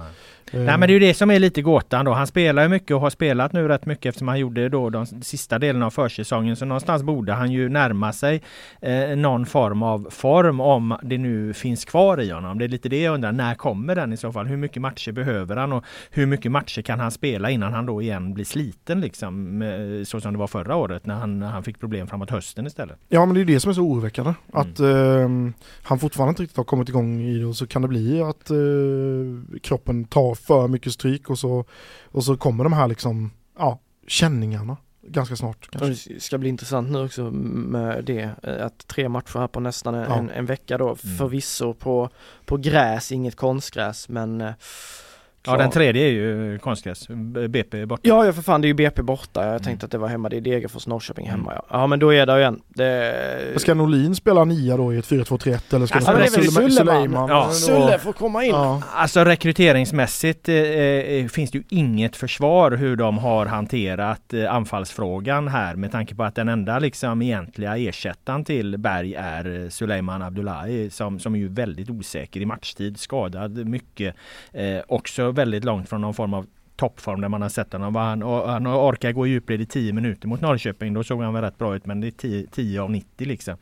Nej 0.52 0.66
men 0.66 0.80
det 0.80 0.86
är 0.88 0.94
ju 0.94 1.00
det 1.00 1.14
som 1.14 1.32
är 1.32 1.40
lite 1.40 1.62
gåtan 1.62 2.06
då. 2.06 2.12
Han 2.12 2.28
spelar 2.28 2.64
ju 2.64 2.70
mycket 2.70 2.92
och 2.92 3.02
har 3.02 3.10
spelat 3.10 3.54
nu 3.54 3.68
rätt 3.68 3.86
mycket 3.86 4.06
eftersom 4.06 4.28
han 4.28 4.40
gjorde 4.40 4.70
då 4.70 4.90
de 4.90 5.06
sista 5.06 5.60
delen 5.60 5.84
av 5.84 5.90
försäsongen. 5.90 6.56
Så 6.56 6.66
någonstans 6.66 7.04
borde 7.04 7.34
han 7.34 7.52
ju 7.52 7.70
närma 7.70 8.14
sig 8.14 8.42
eh, 8.82 9.16
någon 9.18 9.46
form 9.46 9.84
av 9.84 10.08
form 10.12 10.60
om 10.60 10.98
det 11.04 11.18
nu 11.18 11.54
finns 11.54 11.86
kvar 11.86 12.22
i 12.22 12.30
honom. 12.30 12.58
Det 12.60 12.66
är 12.66 12.70
lite 12.70 12.90
det 12.90 13.02
jag 13.02 13.14
undrar. 13.14 13.32
När 13.32 13.56
kommer 13.56 13.96
den 13.96 14.14
i 14.14 14.18
så 14.18 14.32
fall? 14.32 14.46
Hur 14.48 14.58
mycket 14.58 14.82
matcher 14.82 15.12
behöver 15.12 15.56
han 15.56 15.74
och 15.74 15.84
hur 16.12 16.26
mycket 16.26 16.52
matcher 16.52 16.82
kan 16.82 17.00
han 17.00 17.12
spela 17.12 17.50
innan 17.50 17.74
han 17.74 17.86
då 17.86 18.02
igen 18.02 18.34
blir 18.34 18.45
sliten 18.45 19.02
liksom? 19.02 19.62
eh, 19.62 20.04
Så 20.06 20.22
som 20.22 20.34
det 20.34 20.39
var 20.39 20.48
förra 20.48 20.76
året 20.76 21.06
när 21.06 21.16
han, 21.16 21.41
han 21.41 21.64
fick 21.64 21.80
problem 21.80 22.08
framåt 22.08 22.30
hösten 22.30 22.68
istället. 22.68 22.98
Ja 23.10 23.26
men 23.26 23.36
det 23.36 23.41
är 23.41 23.45
det 23.45 23.60
som 23.60 23.70
är 23.70 23.74
så 23.74 23.82
oroväckande. 23.82 24.34
Mm. 24.54 24.62
Att 24.62 24.80
eh, 24.80 25.54
han 25.84 26.00
fortfarande 26.00 26.30
inte 26.30 26.41
riktigt 26.43 26.58
har 26.58 26.64
kommit 26.64 26.89
igång 26.89 27.22
i 27.22 27.39
det 27.39 27.45
och 27.45 27.56
så 27.56 27.68
kan 27.68 27.82
det 27.82 27.88
bli 27.88 28.22
att 28.22 28.50
eh, 28.50 28.58
kroppen 29.64 30.06
tar 30.06 30.37
för 30.38 30.68
mycket 30.68 30.94
stryk 30.94 31.30
och 31.30 31.40
så, 31.40 31.66
och 32.06 32.24
så 32.24 32.38
kommer 32.38 32.64
de 32.64 32.74
här 32.74 32.88
liksom, 32.88 33.32
ja, 33.58 33.80
känningarna 34.08 34.78
ganska 35.08 35.36
snart. 35.36 35.70
Kanske. 35.72 36.14
Det 36.14 36.20
ska 36.20 36.38
bli 36.38 36.50
intressant 36.50 36.90
nu 36.92 37.06
också 37.06 37.22
med 37.32 38.06
det, 38.06 38.30
eh, 38.44 38.66
att 38.66 38.88
tre 38.88 39.10
matcher 39.10 39.40
här 39.40 39.48
på 39.48 39.60
nästan 39.60 39.96
en, 39.96 40.04
Ja. 40.10 40.18
en, 40.18 40.30
en 40.30 40.46
vecka 40.46 40.78
då. 40.78 40.86
Mm. 40.86 41.18
Förvisso 41.18 41.74
på, 41.74 42.10
på 42.46 42.58
gräs, 42.58 43.12
inget 43.12 43.36
konstgräs 43.36 44.10
men 44.10 44.54
Ja 45.48 45.58
den 45.58 45.70
tredje 45.70 46.04
är 46.06 46.12
ju 46.12 46.60
konstgräs. 46.60 47.08
BP 47.50 47.82
är 47.82 47.86
borta. 47.86 48.02
Ja, 48.06 48.26
ja 48.26 48.34
för 48.34 48.41
fan 48.41 48.62
det 48.62 48.66
är 48.66 48.70
ju 48.70 48.74
BP 48.74 49.02
borta. 49.02 49.41
Jag 49.41 49.50
Mm. 49.50 49.62
tänkte 49.64 49.86
att 49.86 49.91
det 49.91 49.98
var 49.98 50.08
hemma. 50.08 50.30
Det 50.30 50.38
är 50.38 50.41
Degerfors, 50.41 50.88
Norrköping 50.88 51.30
hemma 51.30 51.52
Mm. 51.52 51.62
ja. 51.70 51.78
Ja 51.80 51.88
men 51.88 52.00
då 52.00 52.14
är 52.14 52.26
det 52.26 52.39
igen. 52.39 52.60
Det... 52.68 53.54
Ska 53.58 53.74
Norlin 53.74 54.16
spela 54.16 54.43
nia 54.45 54.78
då 54.78 54.93
i 54.93 54.98
ett 54.98 55.06
4-2-3-1 55.08 55.74
eller 55.76 55.86
ska 55.86 55.95
Alltså, 55.95 56.12
är 56.12 56.26
spela 56.28 56.62
väl 56.62 56.72
Suleiman? 56.72 57.30
Ja. 57.30 57.50
Sulle 57.52 58.00
får 58.00 58.14
komma 58.14 58.43
in. 58.43 58.52
Ja. 58.52 58.82
Alltså 58.95 59.24
rekryteringsmässigt 59.24 60.50
eh, 60.50 60.56
eh, 60.56 61.28
finns 61.28 61.52
det 61.52 61.58
ju 61.58 61.64
inget 61.70 62.16
försvar 62.16 62.72
hur 62.72 62.95
de 62.95 63.18
har 63.18 63.45
hanterat 63.45 64.34
eh, 64.34 64.54
anfallsfrågan 64.54 65.48
här 65.48 65.76
med 65.76 65.91
tanke 65.91 66.16
på 66.16 66.24
att 66.24 66.36
den 66.36 66.50
enda 66.50 66.80
liksom 66.80 67.22
egentliga 67.22 67.78
ersättaren 67.78 68.43
till 68.45 68.78
Berg 68.78 69.16
är 69.16 69.64
eh, 69.64 69.70
Suleiman 69.70 70.22
Abdullahi 70.22 70.89
som, 70.89 71.20
som 71.20 71.36
är 71.36 71.39
ju 71.39 71.48
väldigt 71.48 71.89
osäker 71.89 72.39
i 72.41 72.45
matchtid, 72.45 73.00
skadad 73.00 73.68
mycket. 73.68 74.16
Eh, 74.54 74.78
också 74.88 75.32
väldigt 75.38 75.64
långt 75.64 75.90
från 75.90 76.02
någon 76.02 76.14
form 76.14 76.34
av 76.34 76.46
toppform 76.76 77.22
där 77.22 77.30
man 77.30 77.42
har 77.42 77.50
sett 77.50 77.74
honom. 77.74 77.96
Han, 77.96 78.24
och, 78.24 78.50
han 78.50 78.68
orkar 78.68 79.12
gå 79.12 79.28
i 79.28 79.30
djupled 79.30 79.62
i 79.62 79.66
10 79.66 79.94
minuter 79.94 80.28
mot 80.28 80.42
Norrköping. 80.42 80.94
Då 80.94 81.04
såg 81.04 81.22
han 81.22 81.34
väl 81.34 81.44
rätt 81.44 81.58
bra 81.58 81.76
ut 81.76 81.86
men 81.86 82.02
det 82.02 82.08
är 82.08 82.12
10, 82.12 82.48
10 82.48 82.82
av 82.82 82.92
90 82.92 83.28
liksom. 83.28 83.58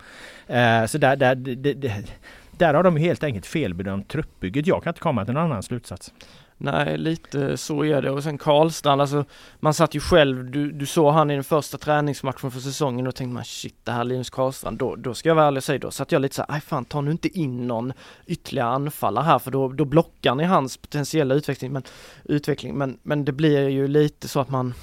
Eh, 0.47 0.85
så 0.85 0.97
där, 0.97 1.15
där, 1.15 1.35
det, 1.35 1.73
det, 1.73 2.05
där 2.51 2.73
har 2.73 2.83
de 2.83 2.97
helt 2.97 3.23
enkelt 3.23 3.45
felbedömt 3.45 4.07
truppbygget. 4.09 4.67
Jag 4.67 4.83
kan 4.83 4.91
inte 4.91 5.01
komma 5.01 5.25
till 5.25 5.33
någon 5.33 5.43
annan 5.43 5.63
slutsats. 5.63 6.13
Nej, 6.57 6.97
lite 6.97 7.57
så 7.57 7.83
är 7.83 8.01
det. 8.01 8.11
Och 8.11 8.23
sen 8.23 8.37
Karlstrand, 8.37 9.01
alltså 9.01 9.25
man 9.59 9.73
satt 9.73 9.95
ju 9.95 9.99
själv, 9.99 10.51
du, 10.51 10.71
du 10.71 10.85
såg 10.85 11.13
han 11.13 11.31
i 11.31 11.33
den 11.33 11.43
första 11.43 11.77
träningsmatchen 11.77 12.51
för 12.51 12.59
säsongen 12.59 13.07
och 13.07 13.15
tänkte 13.15 13.33
man 13.33 13.45
shit 13.45 13.75
det 13.83 13.91
här 13.91 13.99
är 13.99 14.03
Linus 14.03 14.29
Karlstrand, 14.29 14.77
då, 14.77 14.95
då 14.95 15.13
ska 15.13 15.29
jag 15.29 15.35
vara 15.35 15.45
ärlig 15.45 15.57
och 15.57 15.63
säga, 15.63 15.79
då 15.79 15.91
satt 15.91 16.11
jag 16.11 16.21
lite 16.21 16.35
så 16.35 16.41
här, 16.47 16.55
aj 16.55 16.61
fan 16.61 16.85
ta 16.85 17.01
nu 17.01 17.11
inte 17.11 17.39
in 17.39 17.67
någon 17.67 17.93
ytterligare 18.25 18.69
anfallare 18.69 19.23
här 19.23 19.39
för 19.39 19.51
då, 19.51 19.67
då 19.67 19.85
blockar 19.85 20.35
ni 20.35 20.43
hans 20.43 20.77
potentiella 20.77 21.35
utveckling. 21.35 21.71
Men, 21.71 21.83
utveckling. 22.23 22.75
Men, 22.77 22.97
men 23.03 23.25
det 23.25 23.31
blir 23.31 23.69
ju 23.69 23.87
lite 23.87 24.27
så 24.27 24.39
att 24.39 24.49
man 24.49 24.73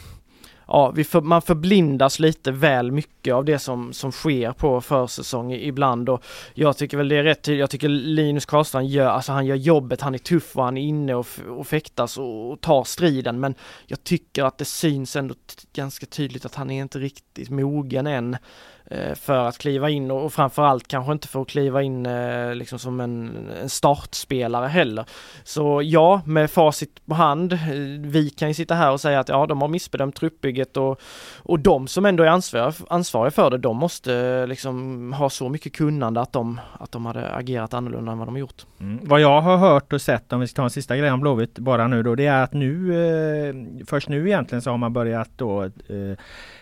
Ja, 0.75 0.91
vi 0.91 1.05
för, 1.05 1.21
man 1.21 1.43
förblindas 1.43 2.19
lite 2.19 2.53
väl 2.53 2.93
mycket 2.93 3.35
av 3.35 3.45
det 3.45 3.59
som, 3.59 3.93
som 3.93 4.13
sker 4.13 4.53
på 4.53 4.81
försäsong 4.81 5.53
ibland 5.53 6.09
och 6.09 6.25
jag 6.55 6.77
tycker 6.77 6.97
väl 6.97 7.09
det 7.09 7.17
är 7.17 7.23
rätt 7.23 7.43
tydligt. 7.43 7.61
Jag 7.61 7.71
tycker 7.71 7.89
Linus 7.89 8.47
Karlstrand 8.47 8.89
gör, 8.89 9.07
alltså 9.07 9.33
han 9.33 9.47
gör 9.47 9.57
jobbet, 9.57 10.01
han 10.01 10.15
är 10.15 10.19
tuff 10.19 10.57
och 10.57 10.65
han 10.65 10.77
är 10.77 10.83
inne 10.83 11.15
och, 11.15 11.27
och 11.49 11.67
fäktas 11.67 12.19
och, 12.19 12.53
och 12.53 12.61
tar 12.61 12.85
striden 12.85 13.41
men 13.41 13.55
jag 13.87 14.05
tycker 14.05 14.45
att 14.45 14.59
det 14.59 14.65
syns 14.65 15.17
ändå 15.17 15.35
ganska 15.73 16.07
tydligt 16.07 16.45
att 16.45 16.55
han 16.55 16.71
är 16.71 16.83
inte 16.83 16.99
riktigt 16.99 17.51
mogen 17.51 18.07
än 18.07 18.37
Eh, 18.93 19.15
för 19.15 19.49
att 19.49 19.59
kliva 19.59 19.91
in 19.91 20.11
och, 20.11 20.33
framförallt 20.33 20.89
kanske 20.89 21.13
inte 21.13 21.29
för 21.29 21.43
att 21.43 21.49
kliva 21.49 21.83
in 21.83 22.07
eh, 22.07 22.55
liksom 22.55 22.79
som 22.79 23.01
en, 23.01 23.37
en 23.63 23.69
startspelare 23.69 24.67
heller. 24.67 25.05
Så 25.45 25.81
ja, 25.85 26.23
med 26.27 26.51
facit 26.51 27.07
på 27.07 27.15
hand, 27.15 27.53
eh, 27.53 27.59
vi 28.01 28.31
kan 28.31 28.49
ju 28.49 28.55
sitta 28.55 28.75
här 28.75 28.93
och 28.93 29.01
säga 29.01 29.21
att 29.21 29.29
ja, 29.29 29.47
de 29.47 29.61
har 29.61 29.69
missbedömt 29.69 30.17
truppbygget 30.17 30.77
och, 30.77 31.01
och 31.37 31.59
de 31.59 31.89
som 31.89 32.07
ändå 32.07 32.25
är 32.25 32.29
ansvariga, 32.29 32.73
ansvariga 32.91 33.31
för 33.31 33.51
det, 33.51 33.59
de 33.59 33.77
måste 33.77 34.47
liksom 34.47 35.13
ha 35.13 35.31
så 35.31 35.49
mycket 35.49 35.73
kunnande 35.73 36.21
att 36.21 36.33
de, 36.33 36.61
att 36.81 36.93
de 36.93 37.07
hade 37.07 37.35
agerat 37.35 37.75
annorlunda 37.75 38.13
än 38.13 38.19
vad 38.19 38.29
de 38.29 38.35
har 38.35 38.41
gjort. 38.41 38.67
Mm. 38.81 39.01
Vad 39.03 39.21
jag 39.21 39.41
har 39.41 39.57
hört 39.57 39.93
och 39.93 40.03
sett, 40.03 40.33
om 40.33 40.41
vi 40.41 40.47
ska 40.47 40.57
ta 40.57 40.65
en 40.65 40.71
sista 40.71 40.97
grej 40.97 41.11
om 41.11 41.21
Blåvitt 41.21 41.59
bara 41.59 41.87
nu 41.87 42.03
då, 42.03 42.15
det 42.15 42.27
är 42.27 42.43
att 42.43 42.53
nu, 42.53 43.85
först 43.87 44.09
nu 44.09 44.27
egentligen 44.29 44.63
så 44.63 44.71
har 44.71 44.79
man 44.79 44.93
börjat 44.93 45.31
då 45.37 45.71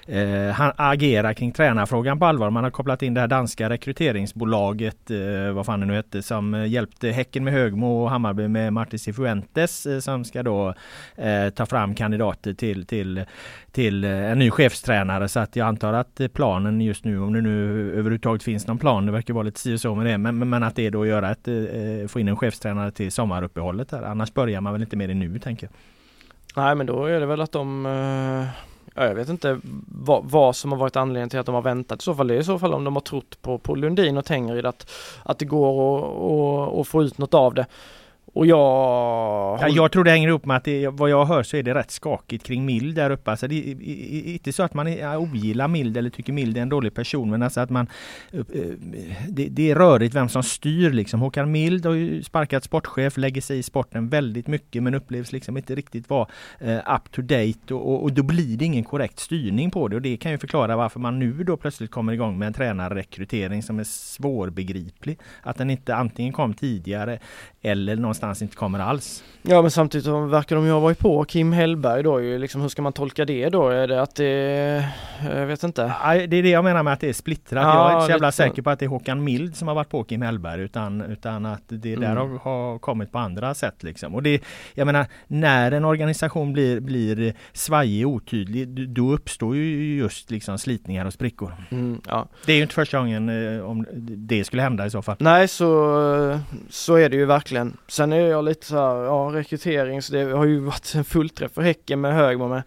eh, 0.06 0.50
han- 0.54 0.72
agera 0.76 1.34
kring 1.34 1.52
tränarfrågan 1.52 2.18
på 2.18 2.26
allvar. 2.26 2.50
Man 2.50 2.64
har 2.64 2.70
kopplat 2.70 3.02
in 3.02 3.14
det 3.14 3.20
här 3.20 3.28
danska 3.28 3.68
rekryteringsbolaget, 3.70 5.10
eh, 5.10 5.52
vad 5.52 5.66
fan 5.66 5.80
det 5.80 5.86
nu 5.86 5.94
hette, 5.94 6.22
som 6.22 6.66
hjälpte 6.68 7.08
Häcken 7.10 7.44
med 7.44 7.52
Högmo 7.52 8.02
och 8.02 8.10
Hammarby 8.10 8.48
med 8.48 8.72
Martin 8.72 8.98
Cifuentes 8.98 9.86
eh, 9.86 9.98
som 9.98 10.24
ska 10.24 10.42
då 10.42 10.74
eh, 11.16 11.50
ta 11.54 11.66
fram 11.66 11.94
kandidater 11.94 12.54
till, 12.54 12.86
till, 12.86 13.24
till 13.72 14.04
eh, 14.04 14.10
en 14.10 14.38
ny 14.38 14.50
chefstränare. 14.50 15.28
Så 15.28 15.40
att 15.40 15.56
jag 15.56 15.66
antar 15.68 15.92
att 15.92 16.20
planen 16.32 16.80
just 16.80 17.04
nu, 17.04 17.20
om 17.20 17.32
det 17.32 17.40
nu 17.40 17.90
överhuvudtaget 17.92 18.42
finns 18.42 18.66
någon 18.66 18.78
plan, 18.78 19.06
det 19.06 19.12
verkar 19.12 19.34
vara 19.34 19.44
lite 19.44 19.60
si 19.60 19.74
och 19.74 19.80
så 19.80 19.94
med 19.94 20.06
det, 20.06 20.18
men, 20.18 20.38
men- 20.38 20.48
men 20.48 20.62
att 20.62 20.76
det 20.76 20.86
är 20.86 20.90
då 20.90 21.02
att 21.02 21.08
göra 21.08 21.30
ett, 21.30 21.48
eh, 21.48 22.08
få 22.08 22.20
in 22.20 22.28
en 22.28 22.36
chefstränare 22.36 22.90
till 22.90 23.12
sommaruppehållet 23.12 23.90
här. 23.92 24.02
Annars 24.02 24.34
börjar 24.34 24.60
man 24.60 24.72
väl 24.72 24.82
inte 24.82 24.96
med 24.96 25.08
det 25.08 25.14
nu 25.14 25.38
tänker 25.38 25.66
jag. 25.66 25.72
Nej 26.64 26.74
men 26.74 26.86
då 26.86 27.04
är 27.04 27.20
det 27.20 27.26
väl 27.26 27.40
att 27.40 27.52
de 27.52 27.86
eh, 27.86 28.46
Ja, 28.94 29.06
jag 29.06 29.14
vet 29.14 29.28
inte 29.28 29.60
vad, 29.88 30.24
vad 30.24 30.56
som 30.56 30.72
har 30.72 30.78
varit 30.78 30.96
anledningen 30.96 31.28
till 31.28 31.38
att 31.38 31.46
de 31.46 31.54
har 31.54 31.62
väntat 31.62 32.02
i 32.02 32.04
så 32.04 32.14
fall. 32.14 32.26
Det 32.28 32.34
är 32.34 32.38
i 32.40 32.44
så 32.44 32.58
fall 32.58 32.74
om 32.74 32.84
de 32.84 32.96
har 32.96 33.00
trott 33.00 33.42
på, 33.42 33.58
på 33.58 33.74
Lundin 33.74 34.16
och 34.18 34.24
Tengryd 34.24 34.66
att, 34.66 34.90
att 35.22 35.38
det 35.38 35.44
går 35.44 36.68
att- 36.68 36.78
att 36.80 36.88
få 36.88 37.02
ut 37.02 37.18
något 37.18 37.34
av 37.34 37.54
det. 37.54 37.66
Och 38.32 38.46
jag... 38.46 39.58
Ja, 39.60 39.68
jag 39.68 39.92
tror 39.92 40.04
det 40.04 40.10
hänger 40.10 40.28
ihop 40.28 40.44
med 40.44 40.56
att 40.56 40.64
det, 40.64 40.88
vad 40.88 41.10
jag 41.10 41.24
hör 41.24 41.42
så 41.42 41.56
är 41.56 41.62
det 41.62 41.74
rätt 41.74 41.90
skakigt 41.90 42.44
kring 42.44 42.64
Mild 42.64 42.96
där 42.96 43.10
uppe. 43.10 43.30
Alltså 43.30 43.48
det 43.48 43.54
är 43.54 44.32
inte 44.32 44.52
så 44.52 44.62
att 44.62 44.74
man 44.74 44.86
ogillar 45.16 45.68
Mild 45.68 45.96
eller 45.96 46.10
tycker 46.10 46.32
Mild 46.32 46.56
är 46.56 46.62
en 46.62 46.68
dålig 46.68 46.94
person 46.94 47.30
men 47.30 47.42
alltså 47.42 47.60
att 47.60 47.70
man 47.70 47.86
eh, 48.32 48.42
det, 49.28 49.48
det 49.48 49.70
är 49.70 49.74
rörigt 49.74 50.14
vem 50.14 50.28
som 50.28 50.42
styr 50.42 50.90
liksom. 50.90 51.20
Håkan 51.20 51.52
Mild 51.52 51.86
har 51.86 51.92
ju 51.92 52.22
sparkat 52.22 52.64
sportchef, 52.64 53.16
lägger 53.16 53.40
sig 53.40 53.58
i 53.58 53.62
sporten 53.62 54.08
väldigt 54.08 54.46
mycket 54.46 54.82
men 54.82 54.94
upplevs 54.94 55.32
liksom 55.32 55.56
inte 55.56 55.74
riktigt 55.74 56.10
vara 56.10 56.28
eh, 56.58 56.76
up 56.76 57.10
to 57.10 57.22
date 57.22 57.74
och, 57.74 57.92
och, 57.92 58.02
och 58.02 58.12
då 58.12 58.22
blir 58.22 58.56
det 58.56 58.64
ingen 58.64 58.84
korrekt 58.84 59.18
styrning 59.18 59.70
på 59.70 59.88
det 59.88 59.96
och 59.96 60.02
det 60.02 60.16
kan 60.16 60.32
ju 60.32 60.38
förklara 60.38 60.76
varför 60.76 61.00
man 61.00 61.18
nu 61.18 61.44
då 61.44 61.56
plötsligt 61.56 61.90
kommer 61.90 62.12
igång 62.12 62.38
med 62.38 62.46
en 62.46 62.52
tränarrekrytering 62.52 63.62
som 63.62 63.78
är 63.78 63.84
svårbegriplig. 63.84 65.18
Att 65.42 65.56
den 65.56 65.70
inte 65.70 65.94
antingen 65.94 66.32
kom 66.32 66.54
tidigare 66.54 67.18
eller 67.62 67.96
någonstans 67.96 68.42
inte 68.42 68.56
kommer 68.56 68.78
alls. 68.78 69.24
Ja 69.42 69.62
men 69.62 69.70
samtidigt 69.70 70.06
verkar 70.06 70.56
de 70.56 70.64
ju 70.64 70.72
ha 70.72 70.80
varit 70.80 70.98
på 70.98 71.24
Kim 71.24 71.52
Hellberg 71.52 72.02
då 72.02 72.20
ju 72.20 72.38
liksom 72.38 72.60
hur 72.60 72.68
ska 72.68 72.82
man 72.82 72.92
tolka 72.92 73.24
det 73.24 73.48
då? 73.48 73.68
Är 73.68 73.88
det 73.88 74.02
att 74.02 74.14
det, 74.14 74.88
jag 75.24 75.46
vet 75.46 75.62
inte. 75.62 75.92
Nej, 76.04 76.26
Det 76.26 76.36
är 76.36 76.42
det 76.42 76.50
jag 76.50 76.64
menar 76.64 76.82
med 76.82 76.92
att 76.92 77.00
det 77.00 77.08
är 77.08 77.12
splittrat. 77.12 77.64
Ja, 77.64 77.82
jag 77.82 77.90
är 77.90 77.94
inte 77.94 78.06
så 78.06 78.10
jävla 78.10 78.28
lite 78.28 78.36
säker 78.36 78.62
på 78.62 78.70
att 78.70 78.78
det 78.78 78.84
är 78.84 78.88
Håkan 78.88 79.24
Mild 79.24 79.56
som 79.56 79.68
har 79.68 79.74
varit 79.74 79.88
på 79.88 80.04
Kim 80.04 80.22
Hellberg 80.22 80.60
utan, 80.60 81.00
utan 81.02 81.46
att 81.46 81.62
det 81.68 81.96
där 81.96 82.16
Mm. 82.16 82.38
har, 82.42 82.78
kommit 82.78 83.12
på 83.12 83.18
andra 83.18 83.54
sätt. 83.54 83.82
Liksom. 83.82 84.14
Och 84.14 84.22
det, 84.22 84.42
jag 84.74 84.86
menar, 84.86 85.06
när 85.26 85.72
en 85.72 85.84
organisation 85.84 86.52
blir, 86.52 86.80
blir 86.80 87.34
svajig 87.52 88.06
och 88.06 88.12
otydlig 88.12 88.88
då 88.88 89.12
uppstår 89.12 89.56
ju 89.56 89.96
just 89.96 90.30
liksom 90.30 90.58
slitningar 90.58 91.06
och 91.06 91.12
sprickor. 91.12 91.54
Mm, 91.70 92.00
ja. 92.08 92.28
Det 92.46 92.52
är 92.52 92.56
ju 92.56 92.62
inte 92.62 92.74
första 92.74 92.98
gången 92.98 93.56
eh, 93.56 93.64
om 93.64 93.86
det 94.16 94.44
skulle 94.44 94.62
hända 94.62 94.86
i 94.86 94.90
så 94.90 95.02
fall. 95.02 95.16
Nej 95.18 95.48
så, 95.48 96.40
så 96.70 96.94
är 96.94 97.08
det 97.08 97.16
ju 97.16 97.24
verkligen. 97.24 97.49
Sen 97.88 98.12
är 98.12 98.20
jag 98.20 98.44
lite 98.44 98.66
så 98.66 98.76
här, 98.76 99.04
ja 99.04 99.30
rekrytering 99.32 100.02
så 100.02 100.12
det 100.12 100.22
har 100.22 100.44
ju 100.44 100.60
varit 100.60 100.94
en 100.94 101.04
fullträff 101.04 101.52
för 101.52 101.62
Häcken 101.62 102.00
med 102.00 102.14
Högmo 102.14 102.48
men 102.48 102.62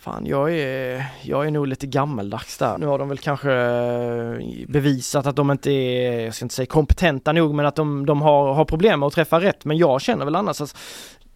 Fan, 0.00 0.26
jag 0.26 0.52
är, 0.52 1.06
jag 1.22 1.46
är 1.46 1.50
nog 1.50 1.66
lite 1.66 1.86
gammeldags 1.86 2.58
där. 2.58 2.78
Nu 2.78 2.86
har 2.86 2.98
de 2.98 3.08
väl 3.08 3.18
kanske 3.18 3.52
eh, 3.52 4.66
bevisat 4.68 5.26
att 5.26 5.36
de 5.36 5.50
inte 5.50 5.70
är, 5.70 6.20
jag 6.24 6.34
ska 6.34 6.44
inte 6.44 6.54
säga 6.54 6.66
kompetenta 6.66 7.32
nog, 7.32 7.54
men 7.54 7.66
att 7.66 7.76
de, 7.76 8.06
de 8.06 8.22
har, 8.22 8.54
har 8.54 8.64
problem 8.64 9.00
med 9.00 9.06
att 9.06 9.12
träffa 9.12 9.40
rätt. 9.40 9.64
Men 9.64 9.76
jag 9.78 10.00
känner 10.00 10.24
väl 10.24 10.36
annars 10.36 10.60
att 10.60 10.76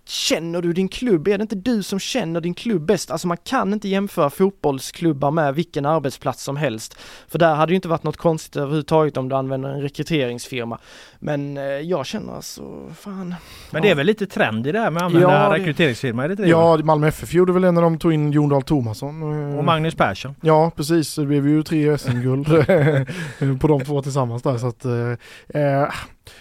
Känner 0.07 0.62
du 0.62 0.72
din 0.72 0.88
klubb? 0.88 1.28
Är 1.28 1.38
det 1.38 1.42
inte 1.42 1.55
du 1.57 1.82
som 1.82 1.98
känner 1.98 2.40
din 2.40 2.55
klubb 2.55 2.82
bäst? 2.86 3.11
Alltså 3.11 3.28
man 3.28 3.36
kan 3.36 3.72
inte 3.72 3.88
jämföra 3.88 4.30
fotbollsklubbar 4.30 5.30
med 5.30 5.55
vilken 5.55 5.86
arbetsplats 5.86 6.42
som 6.42 6.57
helst. 6.57 6.96
För 7.28 7.38
där 7.38 7.55
hade 7.55 7.66
det 7.70 7.72
ju 7.72 7.76
inte 7.76 7.88
varit 7.88 8.02
något 8.02 8.16
konstigt 8.16 8.57
överhuvudtaget 8.57 9.16
om 9.16 9.28
du 9.28 9.36
använder 9.36 9.68
en 9.68 9.80
rekryteringsfirma. 9.82 10.78
Men 11.18 11.57
eh, 11.57 11.62
jag 11.64 12.07
känner 12.07 12.32
alltså, 12.36 12.62
fan. 13.00 13.34
Men 13.70 13.82
det 13.82 13.90
är 13.90 13.94
väl 13.94 14.07
lite 14.07 14.26
trend 14.26 14.66
i 14.66 14.72
det 14.72 14.78
här 14.80 14.90
med 14.90 15.02
att 15.02 15.07
använda 15.07 15.30
Ja, 15.42 15.48
det- 15.52 15.59
rekryteringsfirma? 15.59 16.24
Är 16.24 16.28
det 16.28 16.34
det? 16.34 16.46
Ja, 16.48 16.76
Malmö 16.84 17.09
FF 17.09 17.34
gjorde 17.34 17.52
väl 17.52 17.62
det 17.62 17.72
när 17.72 17.82
de 17.82 17.98
tog 17.98 18.12
in 18.12 18.32
Jon 18.32 18.48
Dahl 18.48 18.62
Tomasson. 18.62 19.22
eh, 19.52 19.59
Och 19.59 19.64
Magnus 19.64 19.94
Persson. 19.94 20.34
Ja, 20.40 20.70
precis. 20.76 21.14
Det 21.14 21.24
blev 21.26 21.48
ju 21.48 21.62
tre 21.62 21.98
SM-guld 21.98 22.46
på 23.61 23.68
de 23.68 23.84
två 23.84 24.02
tillsammans 24.02 24.42
där. 24.42 24.59
Så 24.59 24.66
att, 24.66 24.84
eh, 24.84 25.62
eh, 25.62 25.88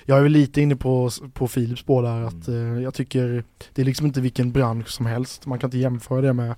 jag 0.06 0.18
är 0.18 0.24
väl 0.24 0.32
lite 0.32 0.62
inne 0.62 0.76
på, 0.76 1.10
på 1.34 1.48
Philips 1.48 1.82
spår 1.82 2.04
där. 2.04 2.22
Att, 2.22 2.48
eh, 2.48 2.84
jag 2.84 2.94
tycker 2.94 3.44
det 3.74 3.82
är 3.82 3.86
liksom 3.86 4.06
inte 4.06 4.22
vilken 4.22 4.52
bransch 4.52 4.90
som 4.90 5.06
helst. 5.06 5.46
Man 5.46 5.60
kan 5.60 5.68
inte 5.68 5.78
jämföra 5.78 6.22
det 6.22 6.34
med, 6.34 6.56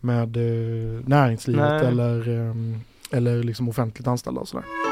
med 0.00 0.36
eh, 0.36 1.08
näringslivet 1.08 1.82
Nej. 1.82 1.86
eller, 1.86 2.28
eh, 2.28 2.54
eller 3.10 3.42
liksom 3.42 3.68
offentligt 3.68 4.06
anställda 4.06 4.40
och 4.40 4.48
sådär. 4.48 4.91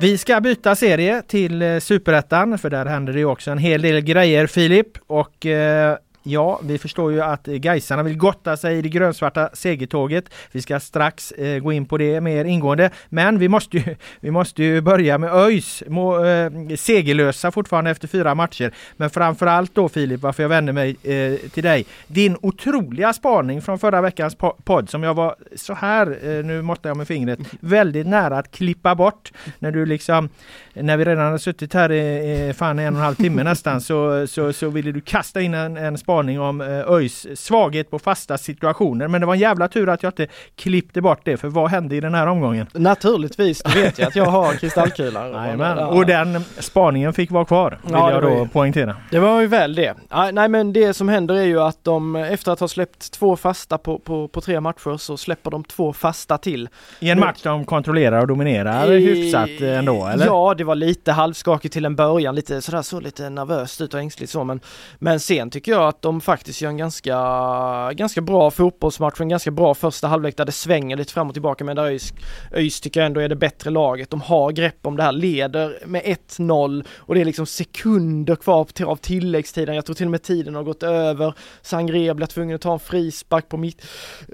Vi 0.00 0.18
ska 0.18 0.40
byta 0.40 0.76
serie 0.76 1.22
till 1.22 1.62
eh, 1.62 1.78
Superettan 1.78 2.58
för 2.58 2.70
där 2.70 2.86
händer 2.86 3.12
det 3.12 3.18
ju 3.18 3.24
också 3.24 3.50
en 3.50 3.58
hel 3.58 3.82
del 3.82 4.00
grejer 4.00 4.46
Filip. 4.46 4.86
Och 5.06 5.46
eh, 5.46 5.96
Ja, 6.22 6.60
vi 6.62 6.78
förstår 6.78 7.12
ju 7.12 7.20
att 7.22 7.46
Gaisarna 7.46 8.02
vill 8.02 8.16
gotta 8.16 8.56
sig 8.56 8.78
i 8.78 8.82
det 8.82 8.88
grönsvarta 8.88 9.50
segertåget. 9.52 10.24
Vi 10.52 10.62
ska 10.62 10.80
strax 10.80 11.32
eh, 11.32 11.58
gå 11.58 11.72
in 11.72 11.86
på 11.86 11.98
det 11.98 12.20
mer 12.20 12.44
ingående. 12.44 12.90
Men 13.08 13.38
vi 13.38 13.48
måste 13.48 13.76
ju, 13.76 13.96
vi 14.20 14.30
måste 14.30 14.62
ju 14.62 14.80
börja 14.80 15.18
med 15.18 15.34
ÖIS. 15.34 15.82
Må, 15.86 16.24
eh, 16.24 16.50
segerlösa 16.76 17.50
fortfarande 17.50 17.90
efter 17.90 18.08
fyra 18.08 18.34
matcher. 18.34 18.72
Men 18.96 19.10
framförallt 19.10 19.74
då 19.74 19.88
Filip, 19.88 20.20
varför 20.20 20.42
jag 20.42 20.48
vänder 20.48 20.72
mig 20.72 20.96
eh, 21.02 21.50
till 21.50 21.62
dig. 21.62 21.86
Din 22.06 22.36
otroliga 22.42 23.12
spaning 23.12 23.62
från 23.62 23.78
förra 23.78 24.00
veckans 24.00 24.36
po- 24.36 24.62
podd 24.64 24.90
som 24.90 25.02
jag 25.02 25.14
var 25.14 25.36
så 25.56 25.74
här, 25.74 26.18
eh, 26.22 26.44
nu 26.44 26.62
måttar 26.62 26.90
jag 26.90 26.96
med 26.96 27.08
fingret, 27.08 27.38
väldigt 27.60 28.06
nära 28.06 28.38
att 28.38 28.50
klippa 28.50 28.94
bort. 28.94 29.32
När 29.58 29.70
du 29.70 29.86
liksom, 29.86 30.28
när 30.74 30.96
vi 30.96 31.04
redan 31.04 31.30
har 31.30 31.38
suttit 31.38 31.74
här 31.74 31.92
i, 31.92 32.48
i 32.48 32.52
fan 32.52 32.78
en 32.78 32.94
och 32.94 32.98
en 32.98 33.04
halv 33.04 33.14
timme 33.14 33.44
nästan 33.44 33.80
så, 33.80 34.26
så, 34.26 34.52
så 34.52 34.68
ville 34.68 34.92
du 34.92 35.00
kasta 35.00 35.40
in 35.40 35.54
en, 35.54 35.76
en 35.76 35.98
spaning 35.98 36.17
om 36.18 36.60
eh, 36.60 36.90
ÖIS 36.92 37.26
svaghet 37.34 37.90
på 37.90 37.98
fasta 37.98 38.38
situationer. 38.38 39.08
Men 39.08 39.20
det 39.20 39.26
var 39.26 39.34
en 39.34 39.40
jävla 39.40 39.68
tur 39.68 39.88
att 39.88 40.02
jag 40.02 40.10
inte 40.10 40.26
klippte 40.56 41.00
bort 41.00 41.20
det, 41.24 41.36
för 41.36 41.48
vad 41.48 41.70
hände 41.70 41.96
i 41.96 42.00
den 42.00 42.14
här 42.14 42.26
omgången? 42.26 42.66
Naturligtvis, 42.74 43.62
du 43.62 43.82
vet 43.82 43.98
jag 43.98 44.08
att 44.08 44.16
jag 44.16 44.24
har 44.24 44.52
kristallkulan. 44.52 45.32
Jajamän. 45.32 45.78
Och 45.78 46.06
den 46.06 46.40
spaningen 46.58 47.12
fick 47.12 47.30
vara 47.30 47.44
kvar, 47.44 47.78
vill 47.82 47.92
Ja, 47.92 48.10
jag 48.12 48.22
då 48.22 48.30
ju- 48.30 48.48
poängtera. 48.48 48.96
Det 49.10 49.18
var 49.18 49.40
ju 49.40 49.46
väl 49.46 49.74
det. 49.74 49.94
Nej 50.32 50.48
men 50.48 50.72
det 50.72 50.94
som 50.94 51.08
händer 51.08 51.34
är 51.34 51.44
ju 51.44 51.60
att 51.60 51.84
de 51.84 52.16
efter 52.16 52.52
att 52.52 52.60
ha 52.60 52.68
släppt 52.68 53.12
två 53.12 53.36
fasta 53.36 53.78
på, 53.78 53.98
på, 53.98 54.28
på 54.28 54.40
tre 54.40 54.60
matcher 54.60 54.96
så 54.96 55.16
släpper 55.16 55.50
de 55.50 55.64
två 55.64 55.92
fasta 55.92 56.38
till. 56.38 56.68
I 57.00 57.10
en 57.10 57.20
match 57.20 57.40
de 57.42 57.64
kontrollerar 57.64 58.20
och 58.20 58.26
dominerar 58.26 58.86
hyfsat 58.88 59.48
eh, 59.60 59.78
ändå, 59.78 60.06
eller? 60.06 60.26
Ja, 60.26 60.54
det 60.58 60.64
var 60.64 60.74
lite 60.74 61.12
halvskakigt 61.12 61.72
till 61.72 61.84
en 61.84 61.96
början, 61.96 62.34
lite 62.34 62.62
sådär 62.62 62.82
så 62.82 63.00
lite 63.00 63.30
nervöst 63.30 63.80
ut 63.80 63.94
och 63.94 64.00
ängsligt 64.00 64.32
så 64.32 64.44
men 64.44 64.60
Men 64.98 65.20
sen 65.20 65.50
tycker 65.50 65.72
jag 65.72 65.97
att 65.98 66.02
de 66.02 66.20
faktiskt 66.20 66.60
gör 66.60 66.70
en 66.70 66.76
ganska, 66.76 67.16
ganska 67.92 68.20
bra 68.20 68.50
fotbollsmatch, 68.50 69.20
en 69.20 69.28
ganska 69.28 69.50
bra 69.50 69.74
första 69.74 70.08
halvlek 70.08 70.36
där 70.36 70.44
det 70.44 70.52
svänger 70.52 70.96
lite 70.96 71.12
fram 71.12 71.28
och 71.28 71.34
tillbaka 71.34 71.64
men 71.64 71.76
där 71.76 71.84
ÖIS, 71.84 72.12
ÖIS 72.52 72.80
tycker 72.80 73.00
jag 73.00 73.06
ändå 73.06 73.20
är 73.20 73.28
det 73.28 73.36
bättre 73.36 73.70
laget. 73.70 74.10
De 74.10 74.20
har 74.20 74.52
grepp 74.52 74.86
om 74.86 74.96
det 74.96 75.02
här, 75.02 75.12
leder 75.12 75.78
med 75.86 76.02
1-0 76.02 76.86
och 76.96 77.14
det 77.14 77.20
är 77.20 77.24
liksom 77.24 77.46
sekunder 77.46 78.36
kvar 78.36 78.64
till, 78.64 78.84
av 78.84 78.96
tilläggstiden. 78.96 79.74
Jag 79.74 79.84
tror 79.86 79.94
till 79.94 80.06
och 80.06 80.10
med 80.10 80.22
tiden 80.22 80.54
har 80.54 80.62
gått 80.62 80.82
över. 80.82 81.34
Sangre 81.62 82.14
blir 82.14 82.26
tvungen 82.26 82.54
att 82.54 82.60
ta 82.60 82.72
en 82.72 82.78
frispark 82.78 83.48
på 83.48 83.56
mitt, 83.56 83.86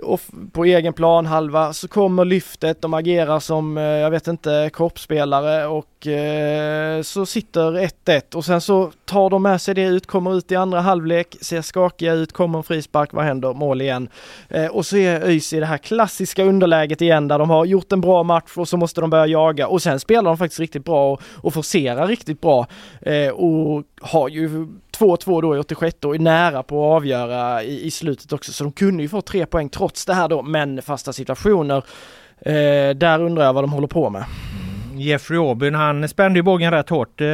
och 0.03 0.21
på 0.53 0.65
egen 0.65 0.93
planhalva. 0.93 1.73
Så 1.73 1.89
kommer 1.89 2.25
lyftet, 2.25 2.83
de 2.83 2.95
agerar 2.95 3.41
som, 3.41 3.79
eh, 3.79 3.85
jag 3.85 4.11
vet 4.11 4.27
inte, 4.27 4.71
korpspelare 4.73 5.67
och 5.67 5.94
eh, 6.07 7.03
så 7.03 7.27
sitter 7.27 7.73
1-1 8.05 8.35
och 8.35 8.45
sen 8.45 8.61
så 8.61 8.93
tar 9.05 9.31
de 9.31 9.43
med 9.43 9.61
sig 9.61 9.75
det 9.75 9.85
ut, 9.85 10.07
kommer 10.07 10.37
ut 10.37 10.53
i 10.53 10.57
andra 10.57 10.81
halvlek, 10.81 11.37
ser 11.41 11.63
skakiga 11.63 12.13
ut, 12.13 12.33
kommer 12.33 12.59
en 12.59 12.65
frispark, 12.65 13.13
vad 13.13 13.25
händer? 13.25 13.55
Mål 13.55 13.81
igen. 13.81 14.09
Eh, 14.49 14.67
och 14.67 14.87
så 14.87 14.97
är 14.97 15.21
ÖIS 15.21 15.53
i 15.53 15.61
det 15.61 15.67
här 15.67 15.79
klassiska 15.79 16.45
underläget 16.45 17.01
igen 17.01 17.29
där 17.29 17.39
de 17.39 17.51
har 17.51 17.65
gjort 17.65 17.93
en 17.93 18.01
bra 18.01 18.23
match 18.23 18.53
och 18.57 18.69
så 18.69 18.77
måste 18.77 19.01
de 19.01 19.11
börja 19.11 19.27
jaga 19.27 19.69
och 19.69 19.83
sen 19.83 20.01
spelar 20.01 20.31
de 20.31 20.39
faktiskt 20.39 20.61
riktigt 20.61 20.85
bra 20.85 21.13
och, 21.13 21.23
och 21.35 21.55
forcerar 21.55 22.07
riktigt 22.07 22.41
bra 22.41 22.67
eh, 23.01 23.29
och 23.29 23.85
har 24.01 24.29
ju 24.29 24.67
2-2 24.99 25.43
då 25.43 25.57
i 25.57 25.59
86 25.59 25.97
och 26.05 26.15
är 26.15 26.19
nära 26.19 26.63
på 26.63 26.87
att 26.87 26.97
avgöra 26.97 27.63
i, 27.63 27.87
i 27.87 27.91
slutet 27.91 28.33
också 28.33 28.53
så 28.53 28.65
de 28.65 28.73
kunde 28.73 29.03
ju 29.03 29.09
få 29.09 29.21
tre 29.21 29.47
poäng 29.47 29.69
trots 29.69 30.05
det 30.05 30.15
här 30.15 30.29
då 30.29 30.43
men 30.43 30.83
fasta 30.83 31.13
situationer 31.13 31.85
eh, 32.41 32.97
där 32.97 33.23
undrar 33.23 33.45
jag 33.45 33.53
vad 33.53 33.65
de 33.65 33.73
håller 33.73 33.89
på 33.89 34.11
med. 34.11 34.25
Jeffrey 34.99 35.39
Aubyn 35.39 35.75
han 35.75 36.09
spände 36.09 36.39
ju 36.39 36.43
bågen 36.43 36.71
rätt 36.71 36.89
hårt 36.89 37.21
eh, 37.21 37.27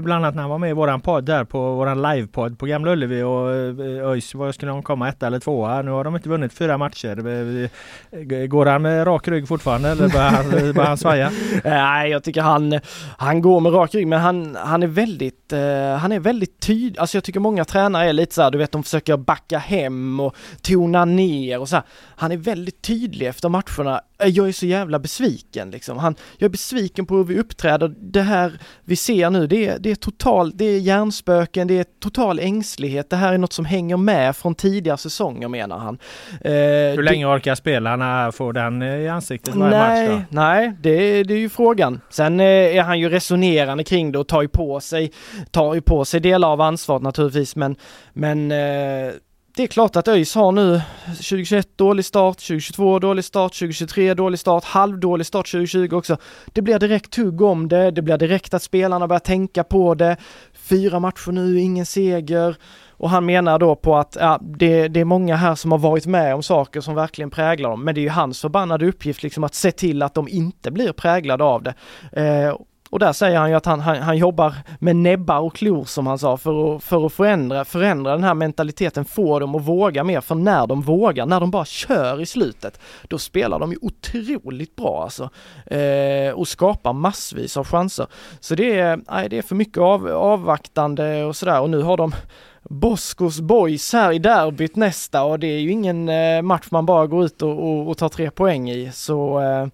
bland 0.00 0.24
annat 0.24 0.34
när 0.34 0.42
han 0.42 0.50
var 0.50 0.58
med 0.58 0.70
i 0.70 0.72
våran 0.72 1.00
podd 1.00 1.24
där 1.24 1.44
på 1.44 1.74
våran 1.74 2.02
livepodd 2.02 2.58
på 2.58 2.66
Gamla 2.66 2.92
Ullevi 2.92 3.22
och 3.22 3.50
eh, 3.50 4.08
ÖIS, 4.10 4.34
vad 4.34 4.54
skulle 4.54 4.70
de 4.70 4.82
komma 4.82 5.08
etta 5.08 5.26
eller 5.26 5.40
tvåa? 5.40 5.82
Nu 5.82 5.90
har 5.90 6.04
de 6.04 6.16
inte 6.16 6.28
vunnit 6.28 6.52
fyra 6.52 6.78
matcher. 6.78 7.18
Eh, 7.18 8.46
går 8.46 8.66
han 8.66 8.82
med 8.82 9.06
rak 9.06 9.28
rygg 9.28 9.48
fortfarande 9.48 9.88
eller 9.88 10.08
börjar 10.08 10.30
han, 10.30 10.50
börjar 10.50 10.88
han 10.88 10.98
svaja? 10.98 11.30
Nej, 11.64 12.10
jag 12.10 12.24
tycker 12.24 12.42
han, 12.42 12.80
han 13.18 13.42
går 13.42 13.60
med 13.60 13.74
rak 13.74 13.94
rygg 13.94 14.06
men 14.06 14.20
han, 14.20 14.56
han 14.56 14.82
är 14.82 14.86
väldigt, 14.86 15.52
han 15.98 16.12
är 16.12 16.20
väldigt 16.20 16.60
tydlig, 16.60 16.98
alltså 16.98 17.16
jag 17.16 17.24
tycker 17.24 17.40
många 17.40 17.64
tränare 17.64 18.08
är 18.08 18.12
lite 18.12 18.34
så 18.34 18.42
här, 18.42 18.50
du 18.50 18.58
vet 18.58 18.72
de 18.72 18.82
försöker 18.82 19.16
backa 19.16 19.58
hem 19.58 20.20
och 20.20 20.36
tona 20.62 21.04
ner 21.04 21.60
och 21.60 21.68
så 21.68 21.76
här. 21.76 21.84
Han 22.16 22.32
är 22.32 22.36
väldigt 22.36 22.82
tydlig 22.82 23.26
efter 23.26 23.48
matcherna. 23.48 24.00
Jag 24.18 24.48
är 24.48 24.52
så 24.52 24.66
jävla 24.66 24.98
besviken 24.98 25.70
liksom. 25.70 25.98
Han, 25.98 26.14
jag 26.38 26.46
är 26.46 26.50
besviken 26.50 27.01
tecken 27.02 27.06
på 27.06 27.16
hur 27.16 27.24
vi 27.24 27.40
uppträder. 27.40 27.94
Det 27.98 28.22
här 28.22 28.52
vi 28.84 28.96
ser 28.96 29.30
nu, 29.30 29.46
det 29.46 29.66
är, 29.66 29.78
det 29.78 29.90
är 29.90 29.94
total, 29.94 30.52
det 30.54 30.64
är 30.64 30.78
hjärnspöken, 30.78 31.68
det 31.68 31.78
är 31.78 31.84
total 32.00 32.38
ängslighet. 32.38 33.10
Det 33.10 33.16
här 33.16 33.32
är 33.32 33.38
något 33.38 33.52
som 33.52 33.64
hänger 33.64 33.96
med 33.96 34.36
från 34.36 34.54
tidigare 34.54 34.98
säsonger 34.98 35.48
menar 35.48 35.78
han. 35.78 35.98
Eh, 36.40 36.52
hur 36.96 37.02
länge 37.02 37.26
det, 37.26 37.32
orkar 37.32 37.54
spelarna 37.54 38.32
få 38.32 38.52
den 38.52 38.82
i 38.82 39.08
ansiktet 39.08 39.54
varje 39.54 39.78
nej, 39.78 40.08
match 40.08 40.24
då? 40.30 40.36
Nej, 40.36 40.72
det, 40.82 41.24
det 41.24 41.34
är 41.34 41.38
ju 41.38 41.48
frågan. 41.48 42.00
Sen 42.10 42.40
eh, 42.40 42.76
är 42.76 42.82
han 42.82 42.98
ju 42.98 43.08
resonerande 43.08 43.84
kring 43.84 44.12
det 44.12 44.18
och 44.18 44.28
tar 44.28 44.42
ju 44.42 44.48
på 44.48 44.80
sig, 44.80 45.12
tar 45.50 45.74
ju 45.74 45.80
på 45.80 46.04
sig 46.04 46.20
delar 46.20 46.52
av 46.52 46.60
ansvaret 46.60 47.02
naturligtvis 47.02 47.56
men, 47.56 47.76
men 48.14 48.52
eh, 48.52 49.12
det 49.54 49.62
är 49.62 49.66
klart 49.66 49.96
att 49.96 50.08
ÖIS 50.08 50.34
har 50.34 50.52
nu 50.52 50.80
2021 51.06 51.68
dålig 51.78 52.04
start, 52.04 52.36
2022 52.36 52.98
dålig 52.98 53.24
start, 53.24 53.52
2023 53.52 54.14
dålig 54.14 54.38
start, 54.38 54.64
halvdålig 54.64 55.26
start 55.26 55.50
2020 55.50 55.88
också. 55.92 56.16
Det 56.46 56.62
blir 56.62 56.78
direkt 56.78 57.10
tugg 57.10 57.42
om 57.42 57.68
det, 57.68 57.90
det 57.90 58.02
blir 58.02 58.18
direkt 58.18 58.54
att 58.54 58.62
spelarna 58.62 59.08
börjar 59.08 59.20
tänka 59.20 59.64
på 59.64 59.94
det. 59.94 60.16
Fyra 60.52 61.00
matcher 61.00 61.32
nu, 61.32 61.60
ingen 61.60 61.86
seger. 61.86 62.56
Och 62.90 63.10
han 63.10 63.26
menar 63.26 63.58
då 63.58 63.76
på 63.76 63.96
att 63.96 64.16
ja, 64.20 64.38
det, 64.42 64.88
det, 64.88 65.00
är 65.00 65.04
många 65.04 65.36
här 65.36 65.54
som 65.54 65.72
har 65.72 65.78
varit 65.78 66.06
med 66.06 66.34
om 66.34 66.42
saker 66.42 66.80
som 66.80 66.94
verkligen 66.94 67.30
präglar 67.30 67.70
dem. 67.70 67.84
Men 67.84 67.94
det 67.94 68.00
är 68.00 68.02
ju 68.02 68.08
hans 68.08 68.40
förbannade 68.40 68.86
uppgift 68.86 69.22
liksom 69.22 69.44
att 69.44 69.54
se 69.54 69.70
till 69.70 70.02
att 70.02 70.14
de 70.14 70.28
inte 70.28 70.70
blir 70.70 70.92
präglade 70.92 71.44
av 71.44 71.62
det. 71.62 71.74
Eh, 72.12 72.56
och 72.92 72.98
där 72.98 73.12
säger 73.12 73.38
han 73.38 73.50
ju 73.50 73.56
att 73.56 73.66
han, 73.66 73.80
han, 73.80 73.96
han 73.96 74.16
jobbar 74.16 74.54
med 74.78 74.96
näbbar 74.96 75.40
och 75.40 75.54
klor 75.54 75.84
som 75.84 76.06
han 76.06 76.18
sa 76.18 76.36
för 76.36 76.76
att, 76.76 76.84
för 76.84 77.06
att 77.06 77.12
förändra, 77.12 77.64
förändra 77.64 78.12
den 78.12 78.24
här 78.24 78.34
mentaliteten, 78.34 79.04
få 79.04 79.38
dem 79.38 79.54
att 79.54 79.62
våga 79.62 80.04
mer. 80.04 80.20
För 80.20 80.34
när 80.34 80.66
de 80.66 80.82
vågar, 80.82 81.26
när 81.26 81.40
de 81.40 81.50
bara 81.50 81.64
kör 81.64 82.20
i 82.20 82.26
slutet, 82.26 82.80
då 83.02 83.18
spelar 83.18 83.58
de 83.58 83.72
ju 83.72 83.78
otroligt 83.82 84.76
bra 84.76 85.02
alltså. 85.02 85.30
Eh, 85.66 86.32
och 86.34 86.48
skapar 86.48 86.92
massvis 86.92 87.56
av 87.56 87.66
chanser. 87.66 88.06
Så 88.40 88.54
det 88.54 88.78
är, 88.78 89.00
nej, 89.10 89.28
det 89.28 89.38
är 89.38 89.42
för 89.42 89.54
mycket 89.54 89.78
av, 89.78 90.08
avvaktande 90.08 91.24
och 91.24 91.36
sådär 91.36 91.60
och 91.60 91.70
nu 91.70 91.82
har 91.82 91.96
de 91.96 92.14
Boskos 92.62 93.40
Boys 93.40 93.92
här 93.92 94.12
i 94.12 94.18
derbyt 94.18 94.76
nästa 94.76 95.24
och 95.24 95.38
det 95.38 95.46
är 95.46 95.60
ju 95.60 95.70
ingen 95.70 96.08
eh, 96.08 96.42
match 96.42 96.66
man 96.70 96.86
bara 96.86 97.06
går 97.06 97.24
ut 97.24 97.42
och, 97.42 97.50
och, 97.50 97.88
och 97.88 97.98
tar 97.98 98.08
tre 98.08 98.30
poäng 98.30 98.70
i. 98.70 98.90
Så 98.92 99.40
eh, 99.40 99.66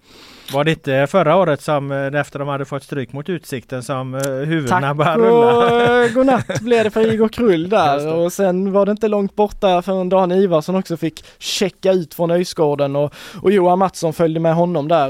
var 0.53 0.63
det 0.63 0.71
inte 0.71 1.07
förra 1.09 1.35
året 1.35 1.61
som 1.61 1.91
eh, 1.91 2.19
efter 2.19 2.39
de 2.39 2.47
hade 2.47 2.65
fått 2.65 2.83
stryk 2.83 3.13
mot 3.13 3.29
Utsikten 3.29 3.83
som 3.83 4.15
eh, 4.15 4.21
huvudena 4.21 4.93
började 4.93 5.23
rulla? 5.23 5.69
Tack 5.69 6.09
och 6.09 6.13
godnatt 6.13 6.61
blev 6.61 6.83
det 6.83 6.89
för 6.89 7.13
Igor 7.13 7.27
Krull 7.27 7.69
där 7.69 8.13
och 8.13 8.33
sen 8.33 8.71
var 8.71 8.85
det 8.85 8.91
inte 8.91 9.07
långt 9.07 9.35
borta 9.35 9.81
förrän 9.81 10.09
Dan 10.09 10.31
Ivarsson 10.31 10.75
också 10.75 10.97
fick 10.97 11.23
checka 11.37 11.91
ut 11.91 12.13
från 12.13 12.31
Öjsgården 12.31 12.95
och, 12.95 13.13
och 13.41 13.51
Johan 13.51 13.79
Mattsson 13.79 14.13
följde 14.13 14.39
med 14.39 14.55
honom 14.55 14.87
där 14.87 15.09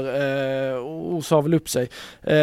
eh, 0.72 0.76
och 0.76 1.24
sa 1.24 1.40
väl 1.40 1.54
upp 1.54 1.68
sig. 1.68 1.88
Eh, 2.22 2.36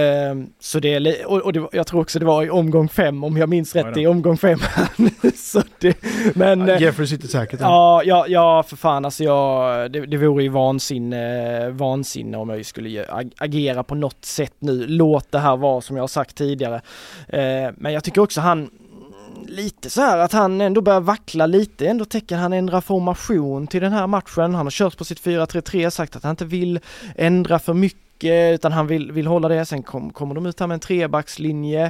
så 0.60 0.80
det, 0.80 1.26
och, 1.26 1.42
och 1.42 1.54
det, 1.54 1.68
jag 1.72 1.88
tror 1.88 2.02
också 2.02 2.20
det 2.20 2.26
var 2.26 2.44
i 2.44 2.50
omgång 2.50 2.90
fem 2.90 3.24
om 3.24 3.38
jag 3.38 3.50
minns 3.50 3.76
rätt 3.76 3.98
i 3.98 4.08
omgång 4.08 4.38
fem. 4.38 4.60
så 5.36 5.62
det, 5.80 5.98
men, 6.34 6.68
ja, 6.68 6.80
Jeffrey 6.80 7.08
sitter 7.08 7.28
säkert 7.28 7.60
Ja, 7.60 8.02
ja, 8.06 8.26
ja 8.28 8.64
för 8.64 8.76
fan 8.76 9.06
alltså 9.06 9.24
jag, 9.24 9.92
det, 9.92 10.06
det 10.06 10.18
vore 10.18 10.44
ju 10.44 10.50
vansinne, 10.50 11.70
vansinne 11.70 12.38
om 12.38 12.50
jag 12.50 12.66
skulle 12.66 12.87
skulle 12.90 13.30
agera 13.38 13.84
på 13.84 13.96
något 13.96 14.26
sätt 14.26 14.54
nu. 14.60 14.88
Låt 14.88 15.32
det 15.32 15.40
här 15.40 15.58
vara 15.58 15.82
som 15.82 15.96
jag 15.96 16.04
har 16.04 16.08
sagt 16.08 16.36
tidigare. 16.36 16.82
Eh, 17.28 17.72
men 17.78 17.94
jag 17.94 18.04
tycker 18.04 18.22
också 18.22 18.42
han 18.42 18.70
lite 19.46 19.90
så 19.90 20.02
här 20.02 20.18
att 20.18 20.32
han 20.32 20.62
ändå 20.62 20.82
börjar 20.82 21.02
vackla 21.02 21.46
lite, 21.46 21.88
ändå 21.88 22.06
tecken 22.06 22.40
han 22.40 22.54
ändrar 22.54 22.82
formation 22.82 23.68
till 23.68 23.82
den 23.82 23.94
här 23.94 24.08
matchen. 24.08 24.56
Han 24.56 24.66
har 24.66 24.72
kört 24.72 24.98
på 24.98 25.04
sitt 25.04 25.22
4-3-3, 25.22 25.90
sagt 25.90 26.16
att 26.16 26.24
han 26.24 26.30
inte 26.30 26.46
vill 26.46 26.80
ändra 27.16 27.60
för 27.60 27.74
mycket 27.74 28.54
utan 28.54 28.72
han 28.72 28.88
vill, 28.88 29.12
vill 29.12 29.28
hålla 29.28 29.48
det. 29.48 29.66
Sen 29.66 29.84
kom, 29.84 30.10
kommer 30.10 30.36
de 30.36 30.46
ut 30.46 30.60
här 30.60 30.68
med 30.68 30.74
en 30.74 30.80
trebackslinje. 30.80 31.86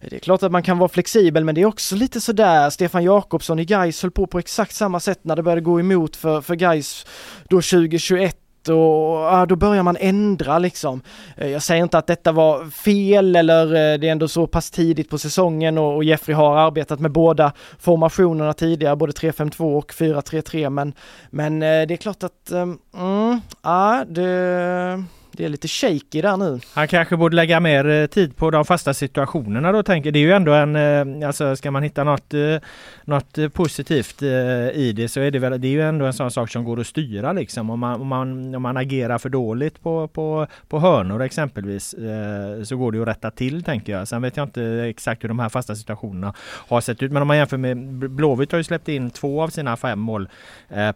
Eh, 0.00 0.08
det 0.10 0.16
är 0.16 0.20
klart 0.20 0.42
att 0.42 0.52
man 0.52 0.62
kan 0.62 0.78
vara 0.78 0.88
flexibel 0.88 1.44
men 1.44 1.54
det 1.54 1.60
är 1.60 1.66
också 1.66 1.96
lite 1.96 2.20
sådär, 2.20 2.70
Stefan 2.70 3.04
Jakobsson 3.04 3.58
i 3.58 3.64
Gais 3.64 4.02
höll 4.02 4.10
på 4.10 4.26
på 4.26 4.38
exakt 4.38 4.74
samma 4.74 5.00
sätt 5.00 5.18
när 5.22 5.36
det 5.36 5.42
började 5.42 5.60
gå 5.60 5.80
emot 5.80 6.16
för, 6.16 6.40
för 6.40 6.54
Gais 6.54 7.06
då 7.48 7.56
2021 7.56 8.41
och 8.68 9.32
ah, 9.32 9.46
då 9.46 9.56
börjar 9.56 9.82
man 9.82 9.96
ändra 10.00 10.58
liksom. 10.58 11.02
Eh, 11.36 11.48
jag 11.48 11.62
säger 11.62 11.82
inte 11.82 11.98
att 11.98 12.06
detta 12.06 12.32
var 12.32 12.70
fel 12.70 13.36
eller 13.36 13.66
eh, 13.66 13.98
det 13.98 14.08
är 14.08 14.12
ändå 14.12 14.28
så 14.28 14.46
pass 14.46 14.70
tidigt 14.70 15.10
på 15.10 15.18
säsongen 15.18 15.78
och, 15.78 15.96
och 15.96 16.04
Jeffrey 16.04 16.34
har 16.34 16.56
arbetat 16.56 17.00
med 17.00 17.12
båda 17.12 17.52
formationerna 17.78 18.52
tidigare, 18.52 18.96
både 18.96 19.12
3-5-2 19.12 19.78
och 19.78 19.92
4-3-3 19.92 20.70
men, 20.70 20.92
men 21.30 21.62
eh, 21.62 21.86
det 21.86 21.94
är 21.94 21.96
klart 21.96 22.22
att, 22.22 22.50
ehm, 22.50 22.78
mm, 22.94 23.40
ja 23.62 24.04
det 24.08 25.04
det 25.36 25.44
är 25.44 25.48
lite 25.48 25.68
shaky 25.68 26.20
där 26.22 26.36
nu. 26.36 26.60
Han 26.74 26.88
kanske 26.88 27.16
borde 27.16 27.36
lägga 27.36 27.60
mer 27.60 27.88
eh, 27.88 28.06
tid 28.06 28.36
på 28.36 28.50
de 28.50 28.64
fasta 28.64 28.94
situationerna 28.94 29.72
då 29.72 29.82
tänker 29.82 30.12
Det 30.12 30.18
är 30.18 30.20
ju 30.20 30.32
ändå 30.32 30.52
en, 30.52 30.76
eh, 30.76 31.26
alltså 31.26 31.56
ska 31.56 31.70
man 31.70 31.82
hitta 31.82 32.04
något, 32.04 32.34
eh, 32.34 32.56
något 33.04 33.38
positivt 33.52 34.22
i 34.22 34.92
det 34.96 35.08
så 35.08 35.20
är 35.20 35.30
det 35.30 35.38
väl, 35.38 35.60
det 35.60 35.68
är 35.68 35.72
ju 35.72 35.82
ändå 35.82 36.04
en 36.04 36.12
sån 36.12 36.30
sak 36.30 36.50
som 36.50 36.64
går 36.64 36.80
att 36.80 36.86
styra 36.86 37.32
liksom. 37.32 37.70
Om 37.70 37.80
man, 37.80 38.00
om 38.00 38.06
man, 38.06 38.54
om 38.54 38.62
man 38.62 38.76
agerar 38.76 39.18
för 39.18 39.28
dåligt 39.28 39.82
på, 39.82 40.08
på, 40.08 40.46
på 40.68 40.78
hörnor 40.78 41.22
exempelvis 41.22 41.94
så 42.64 42.76
går 42.76 42.92
det 42.92 43.02
att 43.02 43.08
rätta 43.08 43.30
till 43.30 43.62
tänker 43.62 43.92
jag. 43.92 44.08
Sen 44.08 44.22
vet 44.22 44.36
jag 44.36 44.46
inte 44.46 44.62
exakt 44.62 45.24
hur 45.24 45.28
de 45.28 45.38
här 45.38 45.48
fasta 45.48 45.74
situationerna 45.74 46.34
har 46.38 46.80
sett 46.80 47.02
ut. 47.02 47.12
Men 47.12 47.22
om 47.22 47.28
man 47.28 47.36
jämför 47.36 47.56
med 47.56 47.76
Blåvitt 48.10 48.52
har 48.52 48.58
ju 48.58 48.64
släppt 48.64 48.88
in 48.88 49.10
två 49.10 49.42
av 49.42 49.48
sina 49.48 49.76
fem 49.76 49.98
mål 49.98 50.28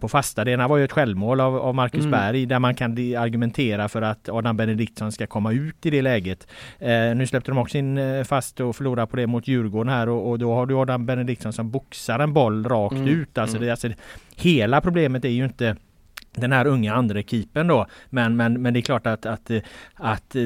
på 0.00 0.08
fasta. 0.08 0.44
Det 0.44 0.50
ena 0.50 0.68
var 0.68 0.76
ju 0.76 0.84
ett 0.84 0.92
självmål 0.92 1.40
av, 1.40 1.56
av 1.56 1.74
Marcus 1.74 2.00
mm. 2.00 2.10
Berg 2.10 2.46
där 2.46 2.58
man 2.58 2.74
kan 2.74 2.92
argumentera 3.16 3.88
för 3.88 4.02
att 4.02 4.25
Adam 4.28 4.56
Benediktsson 4.56 5.12
ska 5.12 5.26
komma 5.26 5.52
ut 5.52 5.86
i 5.86 5.90
det 5.90 6.02
läget. 6.02 6.46
Eh, 6.78 7.14
nu 7.14 7.26
släppte 7.26 7.50
de 7.50 7.58
också 7.58 7.78
in 7.78 7.98
eh, 7.98 8.24
fast 8.24 8.60
och 8.60 8.76
förlorade 8.76 9.06
på 9.06 9.16
det 9.16 9.26
mot 9.26 9.48
Djurgården 9.48 9.92
här 9.92 10.08
och, 10.08 10.30
och 10.30 10.38
då 10.38 10.54
har 10.54 10.66
du 10.66 10.74
Adam 10.74 11.06
Benediktsson 11.06 11.52
som 11.52 11.70
boxar 11.70 12.18
en 12.18 12.32
boll 12.32 12.64
rakt 12.64 12.94
mm. 12.94 13.08
ut. 13.08 13.38
Alltså, 13.38 13.56
mm. 13.56 13.66
det, 13.66 13.70
alltså, 13.70 13.88
hela 14.36 14.80
problemet 14.80 15.24
är 15.24 15.28
ju 15.28 15.44
inte 15.44 15.76
den 16.34 16.52
här 16.52 16.66
unga 16.66 16.94
andra 16.94 17.22
keepern 17.22 17.66
då. 17.66 17.86
Men, 18.10 18.36
men, 18.36 18.62
men 18.62 18.74
det 18.74 18.80
är 18.80 18.82
klart 18.82 19.06
att, 19.06 19.26
att, 19.26 19.50
att 19.94 20.36
eh, 20.36 20.42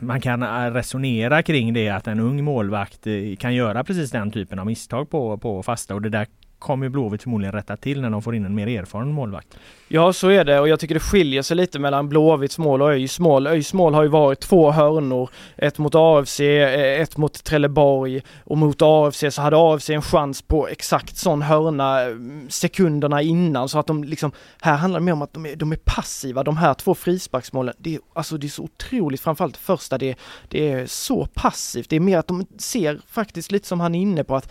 man 0.00 0.20
kan 0.20 0.72
resonera 0.72 1.42
kring 1.42 1.72
det 1.72 1.88
att 1.88 2.06
en 2.06 2.20
ung 2.20 2.44
målvakt 2.44 3.06
kan 3.38 3.54
göra 3.54 3.84
precis 3.84 4.10
den 4.10 4.30
typen 4.30 4.58
av 4.58 4.66
misstag 4.66 5.10
på, 5.10 5.38
på 5.38 5.62
fasta 5.62 5.94
och 5.94 6.02
det 6.02 6.08
där 6.08 6.26
kommer 6.64 6.88
Blåvitt 6.88 7.22
förmodligen 7.22 7.52
rätta 7.52 7.76
till 7.76 8.00
när 8.00 8.10
de 8.10 8.22
får 8.22 8.34
in 8.34 8.44
en 8.44 8.54
mer 8.54 8.66
erfaren 8.66 9.12
målvakt. 9.12 9.58
Ja, 9.88 10.12
så 10.12 10.28
är 10.28 10.44
det 10.44 10.60
och 10.60 10.68
jag 10.68 10.80
tycker 10.80 10.94
det 10.94 11.00
skiljer 11.00 11.42
sig 11.42 11.56
lite 11.56 11.78
mellan 11.78 12.08
Blåvitts 12.08 12.58
mål 12.58 12.82
och 12.82 12.90
ÖIS 12.90 13.20
mål. 13.20 13.46
ÖIS 13.46 13.74
mål 13.74 13.94
har 13.94 14.02
ju 14.02 14.08
varit 14.08 14.40
två 14.40 14.70
hörnor, 14.70 15.30
ett 15.56 15.78
mot 15.78 15.94
AFC, 15.94 16.40
eh, 16.40 17.00
ett 17.00 17.16
mot 17.16 17.44
Trelleborg 17.44 18.22
och 18.44 18.58
mot 18.58 18.82
AFC 18.82 19.24
så 19.30 19.42
hade 19.42 19.56
AFC 19.58 19.90
en 19.90 20.02
chans 20.02 20.42
på 20.42 20.68
exakt 20.68 21.16
sån 21.16 21.42
hörna 21.42 22.00
mm, 22.00 22.50
sekunderna 22.50 23.22
innan 23.22 23.68
så 23.68 23.78
att 23.78 23.86
de 23.86 24.04
liksom, 24.04 24.32
här 24.60 24.76
handlar 24.76 25.00
det 25.00 25.04
mer 25.04 25.12
om 25.12 25.22
att 25.22 25.32
de 25.32 25.46
är, 25.46 25.56
de 25.56 25.72
är 25.72 25.78
passiva, 25.84 26.42
de 26.42 26.56
här 26.56 26.74
två 26.74 26.94
frisparksmålen. 26.94 27.74
Det 27.78 27.94
är, 27.94 28.00
alltså 28.12 28.38
det 28.38 28.46
är 28.46 28.48
så 28.48 28.62
otroligt, 28.62 29.20
framförallt 29.20 29.54
det 29.54 29.60
första, 29.60 29.98
det, 29.98 30.18
det 30.48 30.72
är 30.72 30.86
så 30.86 31.26
passivt. 31.34 31.90
Det 31.90 31.96
är 31.96 32.00
mer 32.00 32.18
att 32.18 32.28
de 32.28 32.46
ser 32.58 33.00
faktiskt 33.08 33.52
lite 33.52 33.68
som 33.68 33.80
han 33.80 33.94
är 33.94 34.00
inne 34.00 34.24
på 34.24 34.36
att 34.36 34.48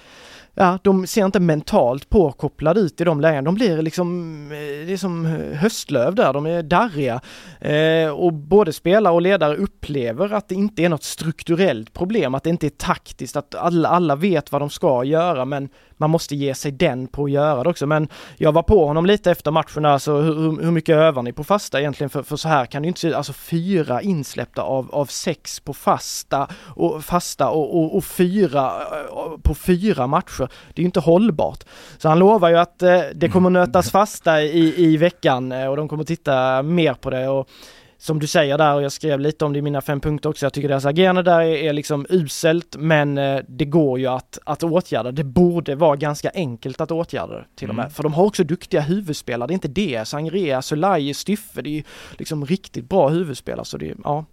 ja, 0.56 0.80
de 0.84 1.08
ser 1.08 1.26
inte 1.26 1.39
mentalt 1.39 2.10
påkopplade 2.10 2.80
ut 2.80 3.01
i 3.01 3.04
de 3.04 3.22
lägena. 3.22 3.41
De 3.41 3.56
blir 3.56 3.82
liksom, 3.82 4.41
eh, 4.51 4.86
det 4.86 4.93
är 4.93 4.97
som 4.97 5.26
höstlöv 5.54 6.16
där, 6.16 6.34
de 6.34 6.45
är 6.45 6.64
darriga. 6.64 7.22
Eh, 7.60 8.10
och 8.10 8.34
både 8.34 8.74
spelare 8.74 9.14
och 9.14 9.22
ledare 9.22 9.56
upplever 9.56 10.34
att 10.34 10.47
det 10.47 10.56
inte 10.56 10.84
är 10.84 10.89
något 10.89 11.04
strukturellt 11.04 11.93
problem, 11.93 12.36
att 12.36 12.43
det 12.43 12.49
inte 12.49 12.68
är 12.68 12.70
taktiskt, 12.78 13.36
att 13.36 13.56
alla, 13.56 13.89
alla 13.89 14.16
vet 14.16 14.51
vad 14.51 14.62
de 14.62 14.70
ska 14.70 15.04
göra, 15.04 15.45
men 15.45 15.70
man 15.98 16.10
måste 16.10 16.36
ge 16.36 16.56
sig 16.56 16.72
den 16.72 17.08
på 17.08 17.24
att 17.26 17.32
göra 17.32 17.64
det 17.64 17.70
också. 17.70 17.86
Men 17.86 18.08
jag 18.38 18.52
var 18.52 18.64
på 18.64 18.88
honom 18.88 19.06
lite 19.06 19.32
efter 19.32 19.52
matchen, 19.52 19.86
alltså 19.86 20.18
hur, 20.18 20.62
hur 20.62 20.72
mycket 20.72 20.96
övar 20.96 21.24
ni 21.24 21.34
på 21.34 21.44
fasta 21.44 21.80
egentligen? 21.80 22.10
För, 22.10 22.24
för 22.24 22.36
så 22.36 22.48
här 22.48 22.66
kan 22.66 22.82
det 22.82 22.88
inte 22.88 23.00
se 23.00 23.14
alltså 23.14 23.34
fyra 23.34 24.02
insläppta 24.02 24.62
av, 24.62 24.96
av 24.96 25.06
sex 25.06 25.60
på 25.60 25.74
fasta 25.74 26.48
och 26.76 27.04
fasta 27.04 27.50
och, 27.50 27.78
och, 27.78 27.98
och 27.98 28.06
fyra 28.06 28.82
eh, 28.82 29.38
på 29.44 29.56
fyra 29.56 30.08
matcher. 30.08 30.50
Det 30.74 30.80
är 30.80 30.84
ju 30.84 30.86
inte 30.86 31.00
hållbart. 31.00 31.64
Så 31.98 32.10
han 32.10 32.20
lovar 32.20 32.50
ju 32.50 32.58
att 32.58 32.82
eh, 32.82 33.00
det 33.16 33.30
kommer 33.30 33.50
nötas 33.50 33.91
fasta 33.91 34.41
i, 34.41 34.86
i 34.86 34.98
veckan 34.98 35.52
eh, 35.52 35.68
och 35.68 35.78
de 35.78 35.88
kommer 35.88 36.04
titta 36.04 36.64
mer 36.64 36.94
på 36.94 37.10
det. 37.10 37.28
Och 37.28 37.50
som 38.04 38.20
du 38.20 38.28
säger 38.28 38.58
där, 38.58 38.76
och 38.76 38.84
jag 38.84 38.91
skrev 38.91 39.20
lite 39.20 39.45
om 39.45 39.54
det 39.54 39.60
i 39.60 39.62
mina 39.62 39.82
fem 39.82 39.99
punkter 39.99 40.30
också, 40.30 40.45
jag 40.45 40.54
tycker 40.54 40.68
deras 40.70 40.86
agerande 40.86 41.24
där 41.24 41.39
är, 41.41 41.56
är 41.56 41.74
liksom 41.74 42.06
uselt, 42.10 42.76
men 42.80 43.18
eh, 43.18 43.39
det 43.47 43.66
går 43.66 43.99
ju 43.99 44.08
att, 44.08 44.39
att 44.43 44.64
åtgärda. 44.64 45.12
Det 45.12 45.24
borde 45.24 45.76
vara 45.76 45.95
ganska 45.95 46.32
enkelt 46.34 46.82
att 46.82 46.91
åtgärda 46.91 47.34
det 47.34 47.45
till 47.56 47.70
och 47.70 47.76
med. 47.76 47.84
Mm. 47.84 47.93
För 47.93 48.04
de 48.04 48.14
har 48.14 48.26
också 48.26 48.43
duktiga 48.43 48.82
huvudspelare, 48.82 49.47
det 49.47 49.51
är 49.51 49.54
inte 49.54 49.68
det. 49.68 50.08
Sangria, 50.08 50.62
Solai, 50.62 51.14
Styffe, 51.14 51.62
det 51.62 51.70
är 51.70 51.74
ju 51.74 51.84
liksom 52.18 52.45
riktigt 52.45 52.89
bra 52.89 53.10
huvudspelare, 53.10 53.66
så 53.66 53.78
det, 53.78 53.95
ja. 54.04 54.26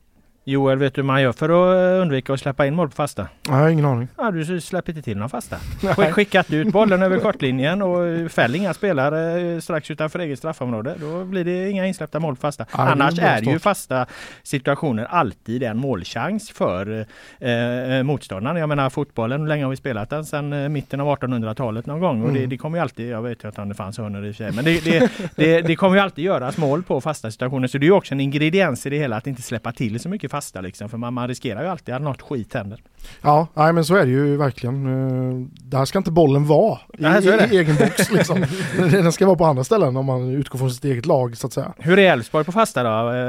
Joel, 0.50 0.78
vet 0.78 0.94
du 0.94 1.00
hur 1.00 1.06
man 1.06 1.22
gör 1.22 1.32
för 1.32 1.48
att 1.48 1.96
eh, 1.96 2.02
undvika 2.02 2.32
att 2.32 2.40
släppa 2.40 2.66
in 2.66 2.74
mål 2.74 2.88
på 2.88 2.94
fasta? 2.94 3.28
Jag 3.46 3.52
har 3.52 3.68
ingen 3.68 3.84
aning. 3.84 4.08
Ja, 4.18 4.30
du 4.30 4.60
släpper 4.60 4.92
inte 4.92 5.02
till 5.02 5.18
någon 5.18 5.30
fasta. 5.30 5.56
Nej. 5.98 6.12
Skickat 6.12 6.52
ut 6.52 6.68
bollen 6.72 7.02
över 7.02 7.18
kortlinjen 7.18 7.82
och 7.82 8.30
fäll 8.30 8.54
inga 8.54 8.74
spelare 8.74 9.40
eh, 9.54 9.60
strax 9.60 9.90
utanför 9.90 10.18
eget 10.18 10.38
straffområde. 10.38 10.94
Då 11.00 11.24
blir 11.24 11.44
det 11.44 11.70
inga 11.70 11.86
insläppta 11.86 12.20
mål 12.20 12.34
på 12.36 12.40
fasta. 12.40 12.64
Det 12.72 12.78
är 12.82 12.86
Annars 12.86 13.18
är 13.18 13.38
ju 13.42 13.44
start. 13.44 13.62
fasta 13.62 14.06
situationer 14.42 15.04
alltid 15.04 15.62
en 15.62 15.76
målchans 15.78 16.50
för 16.50 17.06
eh, 17.40 18.02
motståndaren. 18.02 18.56
Jag 18.56 18.68
menar 18.68 18.90
fotbollen, 18.90 19.40
hur 19.40 19.48
länge 19.48 19.64
har 19.64 19.70
vi 19.70 19.76
spelat 19.76 20.10
den? 20.10 20.24
Sedan 20.24 20.52
eh, 20.52 20.68
mitten 20.68 21.00
av 21.00 21.18
1800-talet 21.18 21.86
någon 21.86 22.00
gång. 22.00 22.22
Och 22.22 22.32
det, 22.32 22.38
Mm. 22.40 22.50
det 22.50 22.56
kommer 22.56 22.78
ju 22.78 22.82
alltid, 22.82 23.08
jag 23.10 23.22
vet 23.22 23.44
ju 23.44 23.50
om 23.56 23.68
det 23.68 23.74
fanns 23.74 23.98
hörnor 23.98 24.24
i 24.26 24.30
och 24.30 24.36
för 24.36 24.44
sig, 24.44 24.52
men 24.52 24.64
det, 24.64 24.84
det, 24.84 25.10
det, 25.36 25.60
det 25.60 25.76
kommer 25.76 25.96
ju 25.96 26.02
alltid 26.02 26.24
göras 26.24 26.56
mål 26.58 26.82
på 26.82 27.00
fasta 27.00 27.30
situationer. 27.30 27.68
Så 27.68 27.78
det 27.78 27.84
är 27.84 27.88
ju 27.88 27.92
också 27.92 28.14
en 28.14 28.20
ingrediens 28.20 28.86
i 28.86 28.90
det 28.90 28.98
hela 28.98 29.16
att 29.16 29.26
inte 29.26 29.42
släppa 29.42 29.72
till 29.72 30.00
så 30.00 30.08
mycket 30.08 30.30
fasta 30.30 30.39
liksom. 30.60 30.88
För 30.88 30.98
man, 30.98 31.14
man 31.14 31.28
riskerar 31.28 31.62
ju 31.62 31.68
alltid 31.68 31.94
att 31.94 32.02
något 32.02 32.22
skit 32.22 32.54
händer. 32.54 32.82
Ja, 33.22 33.46
nej, 33.54 33.72
men 33.72 33.84
så 33.84 33.96
är 33.96 34.04
det 34.04 34.10
ju 34.10 34.36
verkligen. 34.36 34.86
Eh, 34.86 35.46
Där 35.64 35.84
ska 35.84 35.98
inte 35.98 36.10
bollen 36.10 36.46
vara 36.46 36.78
i, 36.98 37.02
Nej, 37.02 37.20
det. 37.22 37.48
i 37.52 37.56
egen 37.58 37.76
box 37.76 38.10
liksom. 38.12 38.44
Den 38.76 39.12
ska 39.12 39.26
vara 39.26 39.36
på 39.36 39.44
andra 39.44 39.64
ställen 39.64 39.96
om 39.96 40.06
man 40.06 40.30
utgår 40.30 40.58
från 40.58 40.70
sitt 40.70 40.84
eget 40.84 41.06
lag 41.06 41.36
så 41.36 41.46
att 41.46 41.52
säga. 41.52 41.72
Hur 41.78 41.98
är 41.98 42.12
Elfsborg 42.12 42.44
på 42.44 42.52
fasta 42.52 42.82
då? 42.82 43.10
Eh, 43.10 43.20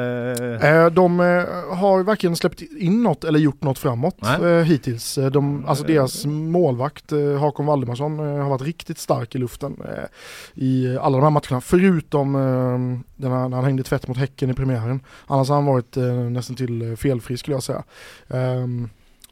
Eh, 0.72 0.86
De 0.92 1.20
har 1.72 2.04
varken 2.04 2.36
släppt 2.36 2.62
in 2.62 3.04
något 3.04 3.24
eller 3.24 3.40
gjort 3.40 3.64
något 3.64 3.78
framåt 3.80 4.16
Nej. 4.40 4.64
hittills. 4.64 5.20
De, 5.32 5.66
alltså 5.66 5.84
deras 5.84 6.26
målvakt 6.26 7.12
Hakon 7.40 7.66
Valdemarsson 7.66 8.20
har 8.20 8.50
varit 8.50 8.62
riktigt 8.62 8.98
stark 8.98 9.36
i 9.36 9.38
luften 9.38 9.76
i 10.54 10.98
alla 11.02 11.18
de 11.18 11.24
här 11.24 11.30
matcherna. 11.30 11.62
Förutom 11.62 12.34
den 13.16 13.32
här, 13.32 13.50
när 13.50 13.56
han 13.58 13.66
hängde 13.66 13.84
tvätt 13.84 14.08
mot 14.08 14.18
Häcken 14.18 14.50
i 14.50 14.54
premiären. 14.54 15.00
Annars 15.28 15.48
har 15.50 15.56
han 15.56 15.66
varit 15.66 15.96
nästan 16.32 16.56
till 16.56 16.98
felfri 17.02 17.38
skulle 17.38 17.56
jag 17.56 17.64
säga. 17.64 17.84
Ehm, 18.30 18.90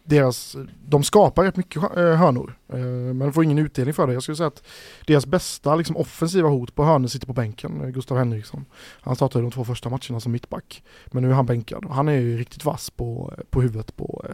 deras, 0.09 0.55
de 0.88 1.03
skapar 1.03 1.43
rätt 1.43 1.55
mycket 1.55 1.82
hörnor 1.93 2.57
eh, 2.74 2.80
eh, 2.80 3.13
men 3.13 3.34
får 3.34 3.43
ingen 3.43 3.57
utdelning 3.57 3.93
för 3.93 4.07
det. 4.07 4.13
Jag 4.13 4.24
skulle 4.24 4.36
säga 4.36 4.47
att 4.47 4.63
deras 5.07 5.26
bästa 5.26 5.76
liksom, 5.76 5.97
offensiva 5.97 6.49
hot 6.49 6.76
på 6.76 6.84
hörnor 6.84 7.07
sitter 7.07 7.28
på 7.28 7.34
bänken, 7.34 7.82
eh, 7.82 7.89
Gustav 7.89 8.17
Henriksson. 8.17 8.65
Han 9.01 9.15
startade 9.15 9.45
de 9.45 9.51
två 9.51 9.65
första 9.65 9.89
matcherna 9.89 10.20
som 10.20 10.32
mittback. 10.32 10.84
Men 11.05 11.24
nu 11.24 11.30
är 11.30 11.34
han 11.34 11.45
bänkad. 11.45 11.86
Han 11.89 12.07
är 12.07 12.13
ju 12.13 12.38
riktigt 12.38 12.65
vass 12.65 12.89
på, 12.89 13.34
eh, 13.38 13.43
på 13.49 13.61
huvudet 13.61 13.95
på, 13.95 14.26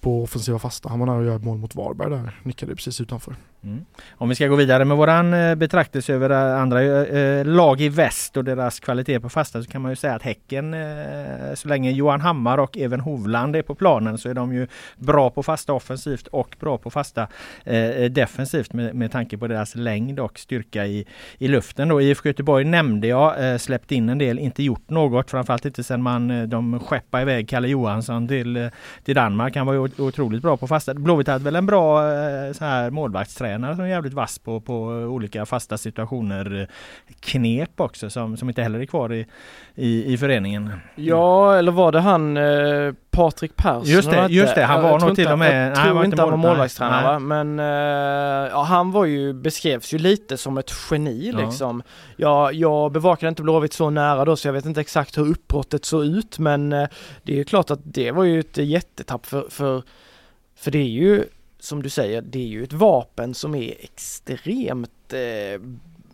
på 0.00 0.22
offensiva 0.22 0.58
fasta. 0.58 0.88
Han 0.88 0.98
var 0.98 1.06
nära 1.06 1.18
att 1.18 1.24
göra 1.24 1.36
ett 1.36 1.44
mål 1.44 1.58
mot 1.58 1.74
Varberg 1.74 2.10
där, 2.10 2.40
nickade 2.42 2.76
precis 2.76 3.00
utanför. 3.00 3.36
Mm. 3.64 3.84
Om 4.12 4.28
vi 4.28 4.34
ska 4.34 4.46
gå 4.46 4.56
vidare 4.56 4.84
med 4.84 4.96
våran 4.96 5.34
eh, 5.34 5.54
betraktelse 5.54 6.12
över 6.14 6.30
eh, 6.30 6.60
andra 6.60 6.82
eh, 6.82 7.18
eh, 7.18 7.44
lag 7.44 7.80
i 7.80 7.88
väst 7.88 8.36
och 8.36 8.44
deras 8.44 8.80
kvalitet 8.80 9.20
på 9.20 9.28
fasta 9.28 9.62
så 9.62 9.70
kan 9.70 9.82
man 9.82 9.92
ju 9.92 9.96
säga 9.96 10.14
att 10.14 10.22
Häcken, 10.22 10.74
eh, 10.74 11.54
så 11.54 11.68
länge 11.68 11.90
Johan 11.90 12.20
Hammar 12.20 12.58
och 12.58 12.76
Even 12.76 13.00
Hovland 13.00 13.56
är 13.56 13.62
på 13.62 13.74
planen 13.74 14.18
så 14.18 14.28
är 14.28 14.34
de 14.34 14.54
ju 14.54 14.66
bra 14.96 15.30
på 15.30 15.42
fasta 15.42 15.72
offensivt 15.72 16.26
och 16.26 16.56
bra 16.60 16.78
på 16.78 16.90
fasta 16.90 17.26
eh, 17.64 18.04
defensivt 18.10 18.72
med, 18.72 18.94
med 18.94 19.12
tanke 19.12 19.38
på 19.38 19.46
deras 19.46 19.74
längd 19.74 20.20
och 20.20 20.38
styrka 20.38 20.86
i, 20.86 21.06
i 21.38 21.48
luften. 21.48 21.88
Då. 21.88 22.00
IFK 22.00 22.28
Göteborg 22.28 22.64
nämnde 22.64 23.06
jag, 23.06 23.52
eh, 23.52 23.58
släppt 23.58 23.92
in 23.92 24.08
en 24.08 24.18
del, 24.18 24.38
inte 24.38 24.62
gjort 24.62 24.90
något, 24.90 25.30
framförallt 25.30 25.64
inte 25.64 25.84
sedan 25.84 26.02
man, 26.02 26.48
de 26.48 26.80
skeppade 26.80 27.22
iväg 27.22 27.48
Kalle 27.48 27.68
Johansson 27.68 28.28
till, 28.28 28.70
till 29.04 29.14
Danmark. 29.14 29.56
Han 29.56 29.66
var 29.66 29.74
ju 29.74 29.88
otroligt 29.98 30.42
bra 30.42 30.56
på 30.56 30.66
fasta. 30.66 30.94
Blåvitt 30.94 31.28
hade 31.28 31.44
väl 31.44 31.56
en 31.56 31.66
bra 31.66 32.12
eh, 32.12 32.52
så 32.52 32.64
här 32.64 32.90
målvaktstränare 32.90 33.53
som 33.58 33.84
är 33.84 33.88
jävligt 33.88 34.12
vass 34.14 34.38
på, 34.38 34.60
på 34.60 34.74
olika 34.84 35.46
fasta 35.46 35.78
situationer. 35.78 36.60
eh, 36.60 36.66
Knep 37.20 37.80
också 37.80 38.10
som, 38.10 38.36
som 38.36 38.48
inte 38.48 38.62
heller 38.62 38.80
är 38.80 38.86
kvar 38.86 39.12
i, 39.12 39.26
i, 39.74 40.12
i 40.12 40.18
föreningen. 40.18 40.70
Ja, 40.94 41.56
eller 41.56 41.72
var 41.72 41.92
det 41.92 42.00
han 42.00 42.36
eh, 42.36 42.92
Patrik 43.10 43.56
Persson? 43.56 43.82
Just 43.84 44.10
det, 44.10 44.26
just 44.30 44.54
det, 44.54 44.64
han 44.64 44.76
Jag 44.84 44.90
var 44.92 44.98
tror 44.98 45.08
nog 45.08 45.16
till 45.16 45.28
och 45.28 45.38
med- 45.38 45.68
Jag 45.68 45.74
tror 45.84 45.94
var 45.94 46.04
inte 46.04 46.22
han 46.22 46.30
var 46.30 46.36
mål- 46.36 46.48
målvaktstränare 46.50 47.02
va? 47.04 47.18
Men 47.18 47.58
eh, 47.60 48.50
ja, 48.52 48.62
han 48.62 48.92
var 48.92 49.04
ju, 49.04 49.32
beskrevs 49.32 49.94
ju 49.94 49.98
lite 49.98 50.36
som 50.36 50.58
ett 50.58 50.70
geni 50.90 51.30
Ja. 51.34 51.40
liksom. 51.46 51.82
Jag, 52.16 52.54
jag 52.54 52.92
bevakade 52.92 53.28
inte 53.28 53.42
Blåvitt 53.42 53.72
så 53.72 53.90
nära 53.90 54.24
då 54.24 54.36
så 54.36 54.48
jag 54.48 54.52
vet 54.52 54.64
inte 54.66 54.80
exakt 54.80 55.18
hur 55.18 55.30
uppbrottet 55.30 55.84
såg 55.84 56.04
ut 56.04 56.38
men 56.38 56.72
eh, 56.72 56.88
det 57.22 57.32
är 57.32 57.36
ju 57.36 57.44
klart 57.44 57.70
att 57.70 57.80
det 57.84 58.10
var 58.10 58.24
ju 58.24 58.40
ett 58.40 58.56
jättetapp 58.56 59.26
för, 59.26 59.46
för, 59.50 59.82
för 60.56 60.70
det 60.70 60.78
är 60.78 60.82
ju 60.88 61.24
som 61.64 61.82
du 61.82 61.88
säger, 61.90 62.22
det 62.22 62.38
är 62.38 62.46
ju 62.46 62.64
ett 62.64 62.72
vapen 62.72 63.34
som 63.34 63.54
är 63.54 63.74
extremt 63.80 65.12
eh, 65.12 65.60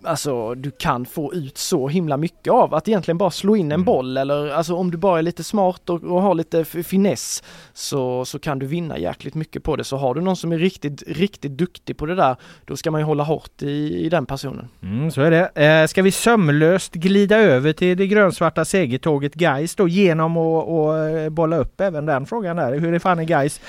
Alltså 0.02 0.54
du 0.54 0.70
kan 0.70 1.06
få 1.06 1.34
ut 1.34 1.58
så 1.58 1.88
himla 1.88 2.16
mycket 2.16 2.52
av 2.52 2.74
att 2.74 2.88
egentligen 2.88 3.18
bara 3.18 3.30
slå 3.30 3.56
in 3.56 3.66
en 3.66 3.72
Mm. 3.72 3.84
boll 3.84 4.16
eller 4.16 4.48
alltså 4.50 4.74
om 4.74 4.90
du 4.90 4.98
bara 4.98 5.18
är 5.18 5.22
lite 5.22 5.44
smart 5.44 5.90
och, 5.90 6.04
och 6.04 6.22
har 6.22 6.34
lite 6.34 6.64
finess 6.64 7.42
så, 7.72 8.24
så 8.24 8.38
kan 8.38 8.58
du 8.58 8.66
vinna 8.66 8.98
jäkligt 8.98 9.34
mycket 9.34 9.62
på 9.62 9.76
det. 9.76 9.84
Så 9.84 9.96
har 9.96 10.14
du 10.14 10.20
någon 10.20 10.36
som 10.36 10.52
är 10.52 10.58
riktigt, 10.58 11.02
riktigt 11.06 11.52
duktig 11.52 11.96
på 11.96 12.06
det 12.06 12.14
där 12.14 12.36
då 12.64 12.76
ska 12.76 12.90
man 12.90 13.00
ju 13.00 13.04
hålla 13.04 13.22
hårt 13.24 13.62
i, 13.62 14.04
i 14.04 14.08
den 14.08 14.26
personen. 14.26 14.68
Mm, 14.82 15.10
så 15.10 15.20
är 15.22 15.30
det. 15.30 15.64
Eh, 15.64 15.86
ska 15.86 16.02
vi 16.02 16.12
sömlöst 16.12 16.94
glida 16.94 17.36
över 17.36 17.72
till 17.72 17.96
det 17.96 18.06
grönsvarta 18.06 18.64
segertåget 18.64 19.34
Gais 19.34 19.74
då 19.74 19.88
genom 19.88 20.36
att 20.36 21.14
eh, 21.24 21.28
bolla 21.28 21.56
upp 21.56 21.80
även 21.80 22.06
den 22.06 22.26
frågan 22.26 22.56
där. 22.56 22.78
Hur 22.78 22.94
är 22.94 22.98
fan 22.98 23.18
är 23.18 23.24
Gais 23.24 23.60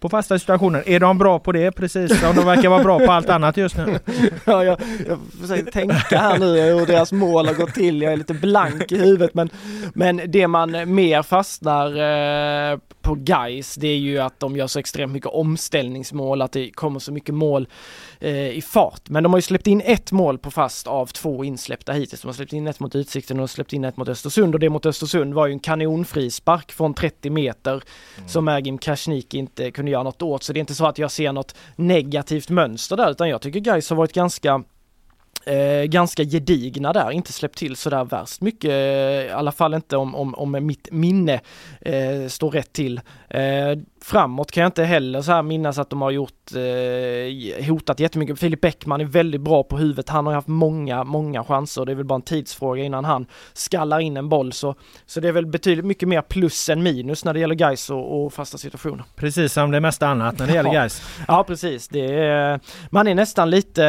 på 0.00 0.08
fasta 0.08 0.38
situationer? 0.38 0.88
Är 0.88 1.00
de 1.00 1.18
bra 1.18 1.38
på 1.38 1.52
det 1.52 1.72
precis 1.72 2.20
som 2.20 2.36
de 2.36 2.46
verkar 2.46 2.68
vara 2.68 2.82
bra 2.82 2.98
på 2.98 3.12
allt 3.12 3.28
annat 3.28 3.56
just 3.56 3.76
nu? 3.76 3.98
Ja, 4.44 4.64
jag, 4.64 4.80
jag 5.08 5.18
försöker 5.40 5.70
tänka 5.70 6.18
här 6.18 6.38
nu 6.38 6.60
hur 6.60 6.86
deras 6.86 7.12
mål 7.12 7.46
har 7.46 7.54
gått 7.54 7.74
till. 7.74 8.02
Jag 8.02 8.12
är 8.12 8.16
lite 8.16 8.34
blank 8.34 8.92
i 8.92 8.98
huvudet 8.98 9.34
men, 9.34 9.50
men 9.94 10.20
det 10.26 10.48
man 10.48 10.94
mer 10.94 11.22
fastnar 11.22 11.86
eh, 12.72 12.78
på 13.02 13.14
guys 13.14 13.74
det 13.74 13.88
är 13.88 13.96
ju 13.96 14.18
att 14.18 14.40
de 14.40 14.56
gör 14.56 14.66
så 14.66 14.78
extremt 14.78 15.12
mycket 15.12 15.30
omställningsmål, 15.30 16.42
att 16.42 16.52
det 16.52 16.70
kommer 16.70 17.00
så 17.00 17.12
mycket 17.12 17.34
mål 17.34 17.68
eh, 18.20 18.48
i 18.48 18.62
fart. 18.62 19.08
Men 19.08 19.22
de 19.22 19.32
har 19.32 19.38
ju 19.38 19.42
släppt 19.42 19.66
in 19.66 19.82
ett 19.84 20.12
mål 20.12 20.38
på 20.38 20.50
fast 20.50 20.86
av 20.86 21.06
två 21.06 21.44
insläppta 21.44 21.92
hittills. 21.92 22.22
De 22.22 22.28
har 22.28 22.32
släppt 22.32 22.52
in 22.52 22.66
ett 22.66 22.80
mot 22.80 22.94
Utsikten 22.94 23.40
och 23.40 23.50
släppt 23.50 23.72
in 23.72 23.84
ett 23.84 23.96
mot 23.96 24.08
Östersund 24.08 24.54
och 24.54 24.60
det 24.60 24.68
mot 24.68 24.86
Östersund 24.86 25.34
var 25.34 25.46
ju 25.46 25.52
en 25.52 25.60
kanonfrispark 25.60 26.72
från 26.72 26.94
30 26.94 27.30
meter 27.30 27.82
som 28.26 28.48
Ergim 28.48 28.78
Krasniqi 28.78 29.38
inte 29.38 29.70
kunde 29.70 29.90
göra 29.90 30.02
något 30.02 30.22
åt. 30.22 30.42
Så 30.42 30.52
det 30.52 30.58
är 30.58 30.60
inte 30.60 30.74
så 30.74 30.86
att 30.86 30.98
jag 30.98 31.10
ser 31.10 31.32
något 31.32 31.54
negativt 31.76 32.50
mönster 32.50 32.96
där 32.96 33.10
utan 33.10 33.28
jag 33.28 33.40
tycker 33.40 33.60
guys 33.60 33.90
har 33.90 33.96
varit 33.96 34.12
ganska 34.12 34.62
Eh, 35.44 35.84
ganska 35.84 36.24
gedigna 36.24 36.92
där, 36.92 37.10
inte 37.10 37.32
släppt 37.32 37.58
till 37.58 37.76
sådär 37.76 38.04
värst 38.04 38.40
mycket, 38.40 38.70
eh, 38.70 39.26
i 39.26 39.30
alla 39.30 39.52
fall 39.52 39.74
inte 39.74 39.96
om, 39.96 40.14
om, 40.14 40.34
om 40.34 40.66
mitt 40.66 40.88
minne 40.90 41.40
eh, 41.80 42.26
står 42.28 42.50
rätt 42.50 42.72
till. 42.72 43.00
Eh, 43.28 43.78
Eh, 44.00 44.04
framåt 44.04 44.50
kan 44.50 44.60
jag 44.62 44.68
inte 44.68 44.84
heller 44.84 45.22
så 45.22 45.32
här 45.32 45.42
minnas 45.42 45.78
att 45.78 45.90
de 45.90 46.02
har 46.02 46.10
gjort, 46.10 46.32
eh, 46.54 47.66
hotat 47.68 48.00
jättemycket. 48.00 48.38
Filip 48.38 48.60
Bäckman 48.60 49.00
är 49.00 49.04
väldigt 49.04 49.40
bra 49.40 49.62
på 49.62 49.78
huvudet, 49.78 50.08
han 50.08 50.26
har 50.26 50.34
haft 50.34 50.48
många, 50.48 51.04
många 51.04 51.44
chanser. 51.44 51.84
Det 51.84 51.92
är 51.92 51.96
väl 51.96 52.04
bara 52.04 52.14
en 52.14 52.22
tidsfråga 52.22 52.82
innan 52.82 53.04
han 53.04 53.26
skallar 53.52 54.00
in 54.00 54.16
en 54.16 54.28
boll 54.28 54.52
så, 54.52 54.74
så 55.06 55.20
det 55.20 55.28
är 55.28 55.32
väl 55.32 55.46
betydligt 55.46 55.84
mycket 55.84 56.08
mer 56.08 56.22
plus 56.22 56.68
än 56.68 56.82
minus 56.82 57.24
när 57.24 57.34
det 57.34 57.40
gäller 57.40 57.54
guys 57.54 57.90
och, 57.90 58.24
och 58.24 58.32
fasta 58.32 58.58
situationer. 58.58 59.04
Precis 59.16 59.52
som 59.52 59.70
det 59.70 59.80
mesta 59.80 60.08
annat 60.08 60.38
när 60.38 60.46
det 60.46 60.52
gäller 60.52 60.70
Ja. 60.74 60.80
Gais. 60.80 61.02
Ja 61.28 61.44
precis, 61.44 61.88
det 61.88 62.14
är, 62.14 62.60
man 62.90 63.08
är 63.08 63.14
nästan 63.14 63.50
lite, 63.50 63.82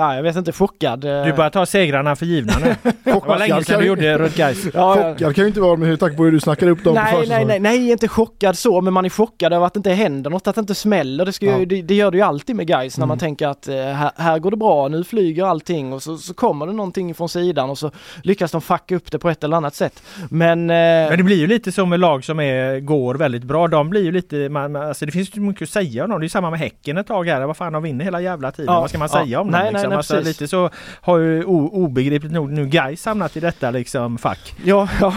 ja 0.00 0.14
jag 0.16 0.22
vet 0.22 0.36
inte, 0.36 0.52
chockad. 0.52 1.00
Du 1.00 1.32
bara 1.36 1.50
tar 1.50 1.64
segrarna 1.64 2.16
för 2.16 2.26
givna 2.26 2.52
nu. 2.64 2.74
Det 3.04 3.12
var 3.26 3.38
länge 3.38 3.64
sedan 3.64 3.80
du 3.80 3.86
gjorde 3.86 4.18
runt 4.18 4.36
Gais. 4.36 4.64
Ja. 4.74 4.94
Chockad 4.94 5.34
kan 5.34 5.44
ju 5.44 5.48
inte 5.48 5.60
vara 5.60 5.76
med 5.76 6.00
tanke 6.00 6.16
på 6.16 6.24
hur 6.24 6.32
du 6.32 6.40
snackar 6.40 6.66
upp 6.68 6.84
dem 6.84 6.94
på 6.94 7.00
Nej, 7.00 7.12
nej, 7.12 7.20
försäsongen. 7.20 7.48
nej, 7.48 7.60
nej, 7.60 7.90
inte 7.90 8.08
chockad 8.08 8.58
så, 8.58 8.80
men 8.80 8.92
man 8.92 9.03
är 9.04 9.08
chockad 9.10 9.52
över 9.52 9.66
att 9.66 9.74
det 9.74 9.78
inte 9.78 9.90
händer 9.90 10.30
något, 10.30 10.46
att 10.46 10.54
det 10.54 10.60
inte 10.60 10.74
smäller. 10.74 11.24
Det, 11.24 11.32
ska 11.32 11.46
ju, 11.46 11.52
Ja. 11.52 11.64
det, 11.66 11.82
det 11.82 11.94
gör 11.94 12.10
det 12.10 12.16
ju 12.16 12.22
alltid 12.22 12.56
med 12.56 12.66
guys 12.66 12.98
när 12.98 13.06
man 13.06 13.14
Mm. 13.14 13.20
tänker 13.20 13.48
att 13.48 13.68
eh, 13.68 13.74
här, 13.76 14.10
här 14.16 14.38
går 14.38 14.50
det 14.50 14.56
bra, 14.56 14.88
nu 14.88 15.04
flyger 15.04 15.44
allting 15.44 15.92
och 15.92 16.02
så, 16.02 16.16
så 16.18 16.34
kommer 16.34 16.66
det 16.66 16.72
någonting 16.72 17.14
från 17.14 17.28
sidan 17.28 17.70
och 17.70 17.78
så 17.78 17.90
lyckas 18.22 18.52
de 18.52 18.60
fucka 18.60 18.96
upp 18.96 19.10
det 19.10 19.18
på 19.18 19.30
ett 19.30 19.44
eller 19.44 19.56
annat 19.56 19.74
sätt. 19.74 20.02
Men... 20.30 20.60
eh, 20.70 20.74
Men 20.74 21.16
det 21.16 21.22
blir 21.24 21.36
ju 21.36 21.46
lite 21.46 21.72
som 21.72 21.88
med 21.88 22.00
lag 22.00 22.24
som 22.24 22.40
är, 22.40 22.80
går 22.80 23.14
väldigt 23.14 23.44
bra. 23.44 23.68
De 23.68 23.90
blir 23.90 24.02
ju 24.04 24.12
lite, 24.12 24.48
man, 24.48 24.72
man- 24.72 24.82
alltså 24.88 25.06
det 25.06 25.12
finns 25.12 25.36
ju 25.36 25.40
mycket 25.40 25.62
att 25.62 25.68
säga 25.68 26.04
om 26.04 26.10
dem. 26.10 26.20
Det 26.20 26.26
är 26.26 26.28
samma 26.28 26.50
med 26.50 26.60
Häcken 26.60 26.98
ett 26.98 27.06
tag 27.06 27.24
här. 27.28 27.46
Vad 27.46 27.56
fan, 27.56 27.72
de 27.72 27.82
vinner 27.82 28.04
hela 28.04 28.20
jävla 28.20 28.52
tiden. 28.52 28.74
Ja, 28.74 28.80
Vad 28.80 28.88
ska 28.88 28.98
man 28.98 29.08
ja. 29.12 29.24
säga 29.24 29.40
om 29.40 29.46
Nej, 29.48 29.52
dem? 29.58 29.62
nej, 29.64 29.72
Liksom? 29.72 29.88
nej, 29.90 29.96
alltså, 29.96 30.14
precis. 30.14 30.40
lite 30.40 30.48
så 30.50 30.70
har 31.00 31.18
ju 31.18 31.44
o, 31.44 31.70
obegripligt 31.72 32.32
nog 32.32 32.52
nu 32.52 32.66
Gais 32.66 33.04
hamnat 33.06 33.36
i 33.36 33.40
detta 33.40 33.70
liksom 33.70 34.18
fack. 34.18 34.54
Ja, 34.64 34.88
ja 35.00 35.14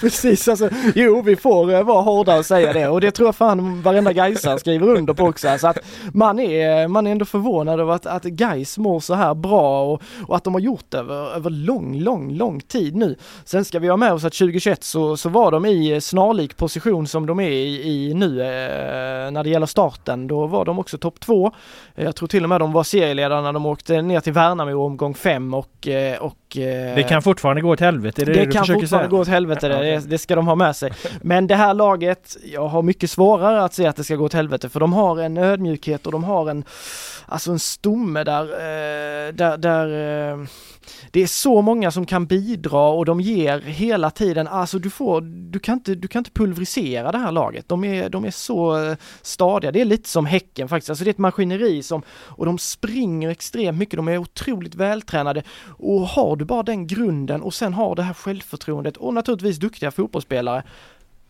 precis 0.00 0.48
alltså. 0.48 0.68
Jo, 0.94 1.22
vi 1.22 1.36
får 1.36 1.72
eh, 1.74 1.82
vara 1.82 2.02
hårda 2.02 2.36
och 2.38 2.46
säga 2.46 2.72
det 2.72 2.88
och 2.88 3.00
det 3.00 3.10
tror 3.18 3.28
jag 3.28 3.36
fan 3.36 3.82
varenda 3.82 4.12
Gaisare 4.12 4.58
skriver 4.58 4.88
under 4.88 5.14
på 5.14 5.24
också. 5.24 5.58
Så 5.58 5.68
att 5.68 5.78
man 6.12 6.38
är, 6.38 6.88
man 6.88 7.06
är 7.06 7.12
ändå 7.12 7.24
förvånad 7.24 7.80
över 7.80 7.92
att, 7.92 8.06
att 8.06 8.24
Gais 8.24 8.78
mår 8.78 9.00
så 9.00 9.14
här 9.14 9.34
bra 9.34 9.84
och, 9.84 10.02
och 10.26 10.36
att 10.36 10.44
de 10.44 10.54
har 10.54 10.60
gjort 10.60 10.84
det 10.88 10.98
över, 10.98 11.34
över 11.36 11.50
lång, 11.50 11.98
lång, 11.98 12.32
lång 12.32 12.60
tid 12.60 12.96
nu. 12.96 13.16
Sen 13.44 13.64
ska 13.64 13.78
vi 13.78 13.88
ha 13.88 13.96
med 13.96 14.12
oss 14.12 14.24
att 14.24 14.32
2021 14.32 14.84
så, 14.84 15.16
så 15.16 15.28
var 15.28 15.50
de 15.50 15.66
i 15.66 16.00
snarlik 16.00 16.56
position 16.56 17.06
som 17.06 17.26
de 17.26 17.40
är 17.40 17.50
i, 17.50 17.88
i 17.88 18.14
nu 18.14 18.40
eh, 18.40 19.30
när 19.30 19.44
det 19.44 19.50
gäller 19.50 19.66
starten. 19.66 20.26
Då 20.26 20.46
var 20.46 20.64
de 20.64 20.78
också 20.78 20.98
topp 20.98 21.20
två. 21.20 21.52
Jag 22.00 22.16
tror 22.16 22.28
till 22.28 22.42
och 22.42 22.48
med 22.48 22.60
de 22.60 22.72
var 22.72 22.82
serieledare 22.82 23.42
när 23.42 23.52
de 23.52 23.66
åkte 23.66 24.02
ner 24.02 24.20
till 24.20 24.32
Värnamo 24.32 24.84
omgång 24.84 25.14
fem 25.14 25.54
och, 25.54 25.88
eh, 25.88 26.18
och 26.18 26.56
eh, 26.56 26.94
Det 26.94 27.06
kan 27.08 27.22
fortfarande 27.22 27.62
gå 27.62 27.70
åt 27.70 27.80
helvete, 27.80 28.24
det, 28.24 28.32
det, 28.32 28.38
det 28.38 28.44
du 28.44 28.52
kan 28.52 28.66
fortfarande 28.66 28.88
säga. 28.88 29.06
gå 29.06 29.18
åt 29.18 29.28
helvete, 29.28 29.68
det, 29.68 30.10
det 30.10 30.18
ska 30.18 30.36
de 30.36 30.46
ha 30.46 30.54
med 30.54 30.76
sig. 30.76 30.92
Men 31.22 31.46
det 31.46 31.54
här 31.54 31.74
laget, 31.74 32.36
jag 32.52 32.68
har 32.68 32.82
mycket 32.82 33.10
svårare 33.10 33.64
att 33.64 33.74
se 33.74 33.86
att 33.86 33.96
det 33.96 34.04
ska 34.04 34.16
gå 34.16 34.24
åt 34.24 34.34
helvete 34.34 34.68
för 34.68 34.80
de 34.80 34.92
har 34.92 35.20
en 35.20 35.36
ödmjukhet 35.36 36.06
och 36.06 36.12
de 36.12 36.24
har 36.24 36.50
en, 36.50 36.64
alltså 37.26 37.50
en 37.50 37.58
stomme 37.58 38.24
där, 38.24 38.42
eh, 38.42 39.32
där, 39.32 39.56
där 39.56 40.48
det 41.10 41.22
är 41.22 41.26
så 41.26 41.62
många 41.62 41.90
som 41.90 42.06
kan 42.06 42.26
bidra 42.26 42.88
och 42.88 43.04
de 43.04 43.20
ger 43.20 43.60
hela 43.60 44.10
tiden, 44.10 44.48
alltså 44.48 44.78
du 44.78 44.90
får, 44.90 45.20
du 45.50 45.58
kan 45.58 45.74
inte, 45.74 45.94
du 45.94 46.08
kan 46.08 46.20
inte 46.20 46.30
pulverisera 46.30 47.12
det 47.12 47.18
här 47.18 47.32
laget. 47.32 47.68
De 47.68 47.84
är, 47.84 48.08
de 48.08 48.24
är 48.24 48.30
så 48.30 48.96
stadiga, 49.22 49.72
det 49.72 49.80
är 49.80 49.84
lite 49.84 50.08
som 50.08 50.26
Häcken 50.26 50.68
faktiskt, 50.68 50.90
alltså 50.90 51.04
det 51.04 51.08
är 51.08 51.12
ett 51.12 51.18
maskineri 51.18 51.82
som, 51.88 52.02
och 52.10 52.46
de 52.46 52.58
springer 52.58 53.28
extremt 53.28 53.78
mycket, 53.78 53.96
de 53.96 54.08
är 54.08 54.18
otroligt 54.18 54.74
vältränade. 54.74 55.42
Och 55.66 56.00
har 56.00 56.36
du 56.36 56.44
bara 56.44 56.62
den 56.62 56.86
grunden 56.86 57.42
och 57.42 57.54
sen 57.54 57.74
har 57.74 57.94
det 57.94 58.02
här 58.02 58.14
självförtroendet 58.14 58.96
och 58.96 59.14
naturligtvis 59.14 59.56
duktiga 59.56 59.90
fotbollsspelare 59.90 60.62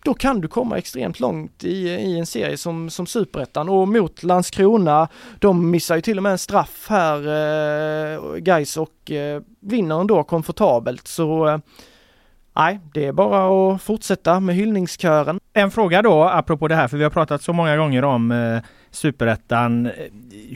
då 0.04 0.14
kan 0.14 0.40
du 0.40 0.48
komma 0.48 0.78
extremt 0.78 1.20
långt 1.20 1.64
i, 1.64 1.88
i 1.88 2.18
en 2.18 2.26
serie 2.26 2.56
som, 2.56 2.90
som 2.90 3.06
Superettan. 3.06 3.68
Och 3.68 3.88
mot 3.88 4.22
Landskrona, 4.22 5.09
de 5.38 5.70
missar 5.70 5.96
ju 5.96 6.02
till 6.02 6.16
och 6.16 6.22
med 6.22 6.32
en 6.32 6.38
straff 6.38 6.86
här, 6.88 7.18
eh, 7.18 8.34
guys 8.34 8.76
och 8.76 9.11
eh, 9.11 9.42
vinner 9.61 10.00
ändå 10.00 10.24
komfortabelt. 10.24 11.06
Så 11.06 11.48
eh, 11.48 11.59
nej, 12.56 12.80
det 12.94 13.04
är 13.04 13.12
bara 13.12 13.74
att 13.74 13.82
fortsätta 13.82 14.40
med 14.40 14.54
hyllningskören. 14.54 15.40
En 15.52 15.70
fråga 15.70 16.02
då, 16.02 16.24
apropå 16.24 16.68
det 16.68 16.74
här, 16.74 16.88
för 16.88 16.96
vi 16.96 17.02
har 17.02 17.11
pratat 17.11 17.42
så 17.42 17.52
många 17.52 17.76
gånger 17.76 18.04
om 18.04 18.30
eh, 18.30 18.62
superettan, 18.99 19.86
eh, 19.86 19.92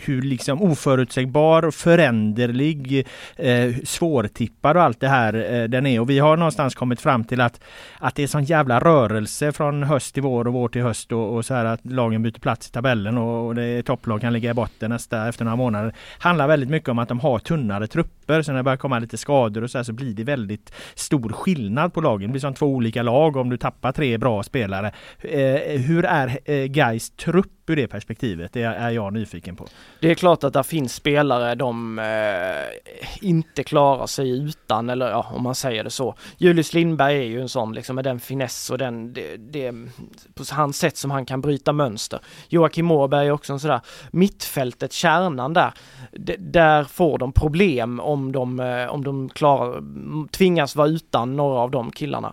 hur 0.04 0.22
liksom 0.22 0.62
oförutsägbar, 0.62 1.70
föränderlig, 1.70 3.06
eh, 3.36 3.74
svårtippad 3.84 4.76
och 4.76 4.82
allt 4.82 5.00
det 5.00 5.08
här 5.08 5.34
eh, 5.52 5.68
den 5.68 5.86
är. 5.86 6.00
Och 6.00 6.10
vi 6.10 6.18
har 6.18 6.36
någonstans 6.36 6.74
kommit 6.74 7.00
fram 7.00 7.24
till 7.24 7.40
att, 7.40 7.60
att 7.98 8.14
det 8.14 8.22
är 8.22 8.26
sån 8.26 8.44
jävla 8.44 8.80
rörelse 8.80 9.52
från 9.52 9.82
höst 9.82 10.14
till 10.14 10.22
vår 10.22 10.46
och 10.46 10.52
vår 10.52 10.68
till 10.68 10.82
höst 10.82 11.12
och, 11.12 11.34
och 11.36 11.44
så 11.44 11.54
här 11.54 11.64
att 11.64 11.80
lagen 11.86 12.22
byter 12.22 12.40
plats 12.40 12.68
i 12.68 12.72
tabellen 12.72 13.18
och, 13.18 13.46
och 13.46 13.54
det 13.54 13.64
är 13.64 13.82
topplag 13.82 14.20
kan 14.20 14.32
ligga 14.32 14.50
i 14.50 14.54
botten 14.54 14.90
nästa 14.90 15.28
efter 15.28 15.44
några 15.44 15.56
månader. 15.56 15.94
Handlar 16.18 16.48
väldigt 16.48 16.70
mycket 16.70 16.88
om 16.88 16.98
att 16.98 17.08
de 17.08 17.20
har 17.20 17.38
tunnare 17.38 17.86
trupper, 17.86 18.42
så 18.42 18.52
när 18.52 18.56
det 18.56 18.62
börjar 18.62 18.76
komma 18.76 18.98
lite 18.98 19.16
skador 19.16 19.62
och 19.62 19.70
så 19.70 19.78
här 19.78 19.82
så 19.82 19.92
blir 19.92 20.14
det 20.14 20.24
väldigt 20.24 20.72
stor 20.94 21.28
skillnad 21.28 21.94
på 21.94 22.00
lagen. 22.00 22.28
Det 22.28 22.32
blir 22.32 22.40
som 22.40 22.54
två 22.54 22.66
olika 22.66 23.02
lag 23.02 23.36
om 23.36 23.50
du 23.50 23.56
tappar 23.56 23.92
tre 23.92 24.18
bra 24.18 24.42
spelare. 24.42 24.92
Eh, 25.18 25.80
hur 25.80 26.04
är 26.04 26.38
eh, 26.44 26.66
Gais 26.66 27.10
trupp 27.10 27.61
ur 27.66 27.76
det 27.76 27.86
perspektivet? 27.86 28.52
Det 28.52 28.62
är 28.62 28.90
jag 28.90 29.12
nyfiken 29.12 29.56
på. 29.56 29.66
Det 30.00 30.10
är 30.10 30.14
klart 30.14 30.44
att 30.44 30.52
det 30.52 30.64
finns 30.64 30.94
spelare 30.94 31.54
de 31.54 31.98
eh, 31.98 33.26
inte 33.28 33.64
klarar 33.64 34.06
sig 34.06 34.30
utan, 34.30 34.90
eller 34.90 35.10
ja, 35.10 35.26
om 35.34 35.42
man 35.42 35.54
säger 35.54 35.84
det 35.84 35.90
så. 35.90 36.14
Julius 36.38 36.74
Lindberg 36.74 37.16
är 37.16 37.22
ju 37.22 37.40
en 37.40 37.48
sån 37.48 37.72
liksom 37.72 37.96
med 37.96 38.04
den 38.04 38.20
finess 38.20 38.70
och 38.70 38.78
den, 38.78 39.12
det, 39.12 39.36
det, 39.36 39.72
på 40.34 40.44
hans 40.50 40.78
sätt 40.78 40.96
som 40.96 41.10
han 41.10 41.26
kan 41.26 41.40
bryta 41.40 41.72
mönster. 41.72 42.20
Joakim 42.48 42.90
Åberg 42.90 43.26
är 43.26 43.30
också 43.30 43.52
en 43.52 43.60
sådär 43.60 43.80
mittfältet, 44.10 44.92
kärnan 44.92 45.52
där. 45.52 45.72
D 46.12 46.36
där 46.38 46.84
får 46.84 47.18
de 47.18 47.32
problem 47.32 48.00
om 48.00 48.32
de, 48.32 48.60
eh, 48.60 48.86
om 48.86 49.04
de 49.04 49.28
klarar, 49.28 49.82
tvingas 50.28 50.76
vara 50.76 50.88
utan 50.88 51.36
några 51.36 51.60
av 51.60 51.70
de 51.70 51.92
killarna. 51.92 52.32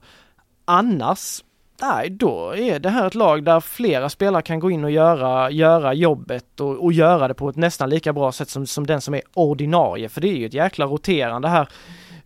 Annars 0.65 1.41
Nej, 1.81 2.09
då 2.09 2.55
är 2.55 2.79
det 2.79 2.89
här 2.89 3.07
ett 3.07 3.15
lag 3.15 3.43
där 3.43 3.59
flera 3.59 4.09
spelare 4.09 4.41
kan 4.41 4.59
gå 4.59 4.71
in 4.71 4.83
och 4.83 4.91
göra, 4.91 5.51
göra 5.51 5.93
jobbet 5.93 6.59
och, 6.59 6.83
och 6.83 6.93
göra 6.93 7.27
det 7.27 7.33
på 7.33 7.49
ett 7.49 7.55
nästan 7.55 7.89
lika 7.89 8.13
bra 8.13 8.31
sätt 8.31 8.49
som, 8.49 8.67
som 8.67 8.87
den 8.87 9.01
som 9.01 9.13
är 9.13 9.21
ordinarie. 9.33 10.09
För 10.09 10.21
det 10.21 10.27
är 10.27 10.35
ju 10.35 10.45
ett 10.45 10.53
jäkla 10.53 10.85
roterande 10.85 11.47
här. 11.47 11.69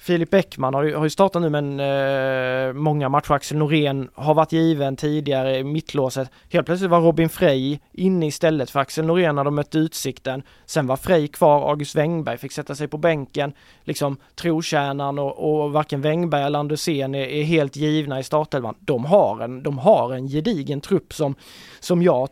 Filip 0.04 0.30
Bäckman 0.30 0.74
har 0.74 0.84
ju, 0.84 0.95
har 0.95 1.04
ju 1.04 1.10
startat 1.10 1.41
nu 1.41 1.49
men 1.49 1.80
eh, 1.80 2.74
många 2.74 3.10
matcher. 3.10 3.32
Axel 3.32 3.58
Norén 3.58 4.10
har 4.16 4.34
varit 4.34 4.51
given 4.51 4.95
tidigare 4.95 5.58
i 5.58 5.64
mittlåset. 5.64 6.30
Helt 6.51 6.66
plötsligt 6.66 6.91
var 6.91 7.01
Robin 7.01 7.30
Frey 7.30 7.80
inne 7.91 8.28
istället 8.28 8.70
för 8.70 8.80
Axel 8.80 9.06
Norén 9.06 9.36
när 9.36 9.43
de 9.43 9.56
mötte 9.56 9.78
Utsikten. 9.78 10.43
Sen 10.66 10.88
var 10.88 10.97
Frey 10.97 11.28
kvar, 11.28 11.70
August 11.70 11.95
Wengberg 11.95 12.38
fick 12.38 12.51
sätta 12.51 12.76
sig 12.76 12.88
på 12.88 12.97
bänken. 12.97 13.54
Liksom 13.84 14.18
trotjänaren 14.36 15.20
och, 15.20 15.64
och 15.64 15.72
varken 15.72 16.01
Wengberg 16.01 16.43
eller 16.43 16.60
Andersén 16.60 17.16
är, 17.16 17.28
är 17.28 17.43
helt 17.43 17.76
givna 17.76 18.20
i 18.20 18.24
startelvan. 18.24 18.76
De 18.80 19.06
har 19.06 19.41
en, 19.41 19.64
de 19.64 19.78
har 19.78 20.14
en 20.14 20.28
gedigen 20.28 20.82
trupp 20.82 21.14
som, 21.14 21.36
som 21.80 22.04
jag 22.04 22.30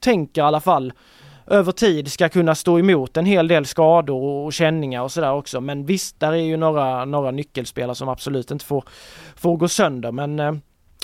tänker 0.00 0.40
i 0.40 0.44
alla 0.44 0.60
fall 0.60 0.92
över 1.46 1.72
tid 1.72 2.12
ska 2.12 2.28
kunna 2.28 2.54
stå 2.54 2.78
emot 2.78 3.16
en 3.16 3.26
hel 3.26 3.48
del 3.48 3.66
skador 3.66 4.22
och 4.44 4.52
känningar 4.52 5.02
och 5.02 5.12
sådär 5.12 5.32
också. 5.32 5.60
Men 5.60 5.86
visst, 5.86 6.20
där 6.20 6.32
är 6.32 6.36
ju 6.36 6.56
några, 6.56 7.04
några 7.04 7.30
nyckelspelare 7.30 7.94
som 7.94 8.08
absolut 8.08 8.50
inte 8.50 8.64
får, 8.64 8.84
får 9.36 9.56
gå 9.56 9.68
sönder. 9.68 10.12
Men 10.12 10.40
eh, 10.40 10.52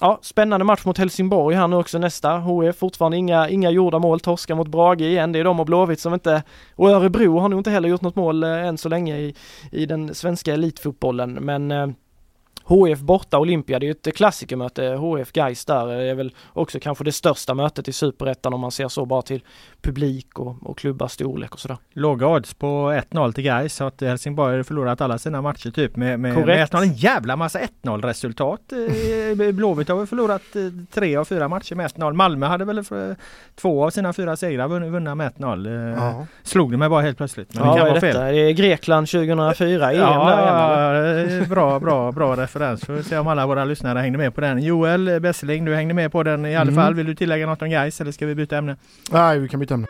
ja, 0.01 0.18
spännande 0.22 0.64
match 0.64 0.84
mot 0.84 0.99
Helsingborg 0.99 1.57
här 1.57 1.68
nu 1.68 1.76
också 1.76 1.99
nästa. 1.99 2.38
HF 2.38 2.76
fortfarande 2.76 3.16
inga, 3.16 3.49
inga 3.49 3.70
gjorda 3.70 3.99
mål, 3.99 4.20
torska 4.20 4.55
mot 4.55 4.68
Brage 4.68 5.01
igen. 5.01 5.32
Det 5.32 5.38
är 5.38 5.45
de 5.45 5.61
och 5.61 5.66
Blåvitt 5.66 6.01
som 6.01 6.14
inte, 6.14 6.43
och 6.76 6.91
Örebro 6.91 7.38
har 7.38 7.49
nog 7.49 7.61
inte 7.61 7.70
heller 7.70 7.88
gjort 7.88 8.03
något 8.03 8.16
mål 8.16 8.43
eh, 8.43 8.66
än 8.66 8.78
så 8.78 8.88
länge 8.88 9.16
i, 9.16 9.34
i 9.72 9.86
den 9.86 10.14
svenska 10.14 10.55
elitfotbollen. 10.55 11.32
Men 11.32 11.70
eh, 11.70 11.86
HF 12.70 13.00
borta 13.00 13.38
Olympia, 13.38 13.78
det 13.78 13.84
är 13.84 13.88
ju 13.88 13.92
ett 14.06 14.16
klassikermöte, 14.16 14.82
HF 14.84 15.32
Gais 15.32 15.64
där, 15.64 15.86
det 15.86 16.10
är 16.10 16.14
väl 16.14 16.34
också 16.52 16.80
kanske 16.80 17.04
det 17.04 17.12
största 17.12 17.54
mötet 17.54 17.88
i 17.88 17.92
Superettan 17.92 18.54
om 18.54 18.60
man 18.60 18.70
ser 18.70 18.88
så 18.88 19.06
bara 19.06 19.22
till 19.22 19.40
publik 19.82 20.38
och, 20.38 20.56
och 20.62 20.78
klubbars 20.78 21.12
storlek 21.12 21.52
och 21.54 21.60
sådär. 21.60 21.76
Låga 21.92 22.26
odds 22.28 22.54
på 22.54 22.66
1-0 23.10 23.32
till 23.32 23.44
Gais 23.44 23.74
så 23.74 23.84
att 23.84 24.00
Helsingborg 24.00 24.56
har 24.56 24.62
förlorat 24.62 25.00
alla 25.00 25.18
sina 25.18 25.42
matcher 25.42 25.70
typ 25.70 25.96
med, 25.96 26.20
med, 26.20 26.34
Korrekt. 26.34 26.72
med 26.72 26.82
1-0. 26.82 26.86
En 26.86 26.94
jävla 26.94 27.36
massa 27.36 27.58
1-0 27.82 28.02
resultat. 28.02 28.60
Eh, 29.38 29.52
Blåvitt 29.52 29.88
har 29.88 29.96
väl 29.96 30.06
förlorat 30.06 30.42
eh, 30.56 30.62
tre 30.92 31.16
av 31.16 31.24
fyra 31.24 31.48
matcher 31.48 31.74
med 31.74 31.90
1-0. 31.90 32.12
Malmö 32.12 32.46
hade 32.46 32.64
väl 32.64 32.84
för, 32.84 33.16
två 33.54 33.84
av 33.84 33.90
sina 33.90 34.12
fyra 34.12 34.36
segrar 34.36 34.68
vunna, 34.68 35.14
med 35.14 35.32
1-0. 35.32 35.66
Eh, 35.66 36.04
Ja. 36.04 36.26
Slog 36.42 36.70
det 36.70 36.76
mig 36.76 36.88
bara 36.88 37.02
helt 37.02 37.16
plötsligt. 37.16 37.54
Men 37.54 37.64
ja, 37.66 37.72
det 37.72 37.78
kan 37.78 37.86
vara 37.88 38.00
detta? 38.00 38.20
fel. 38.20 38.34
Det 38.34 38.40
är 38.40 38.52
Grekland 38.52 39.08
2004, 39.08 39.92
EM 39.92 39.98
Ja, 39.98 40.30
där 40.30 41.26
igen, 41.28 41.48
bra, 41.48 41.80
bra, 41.80 42.12
bra 42.12 42.36
referens. 42.36 42.59
Får 42.61 42.92
vi 42.92 43.02
se 43.02 43.18
om 43.18 43.28
alla 43.28 43.46
våra 43.46 43.64
lyssnare 43.64 43.98
hängde 43.98 44.18
med 44.18 44.34
på 44.34 44.40
den. 44.40 44.62
Joel 44.62 45.20
Besseling, 45.20 45.64
du 45.64 45.74
hängde 45.74 45.94
med 45.94 46.12
på 46.12 46.22
den 46.22 46.46
i 46.46 46.56
alla 46.56 46.62
Mm. 46.70 46.74
fall. 46.74 46.94
Vill 46.94 47.06
du 47.06 47.14
tillägga 47.14 47.46
något 47.46 47.62
om 47.62 47.70
Gais 47.70 48.00
eller 48.00 48.12
ska 48.12 48.26
vi 48.26 48.34
byta 48.34 48.56
ämne? 48.56 48.76
Nej, 49.12 49.38
vi 49.38 49.48
kan 49.48 49.61
byta 49.61 49.74
ämne. 49.74 49.86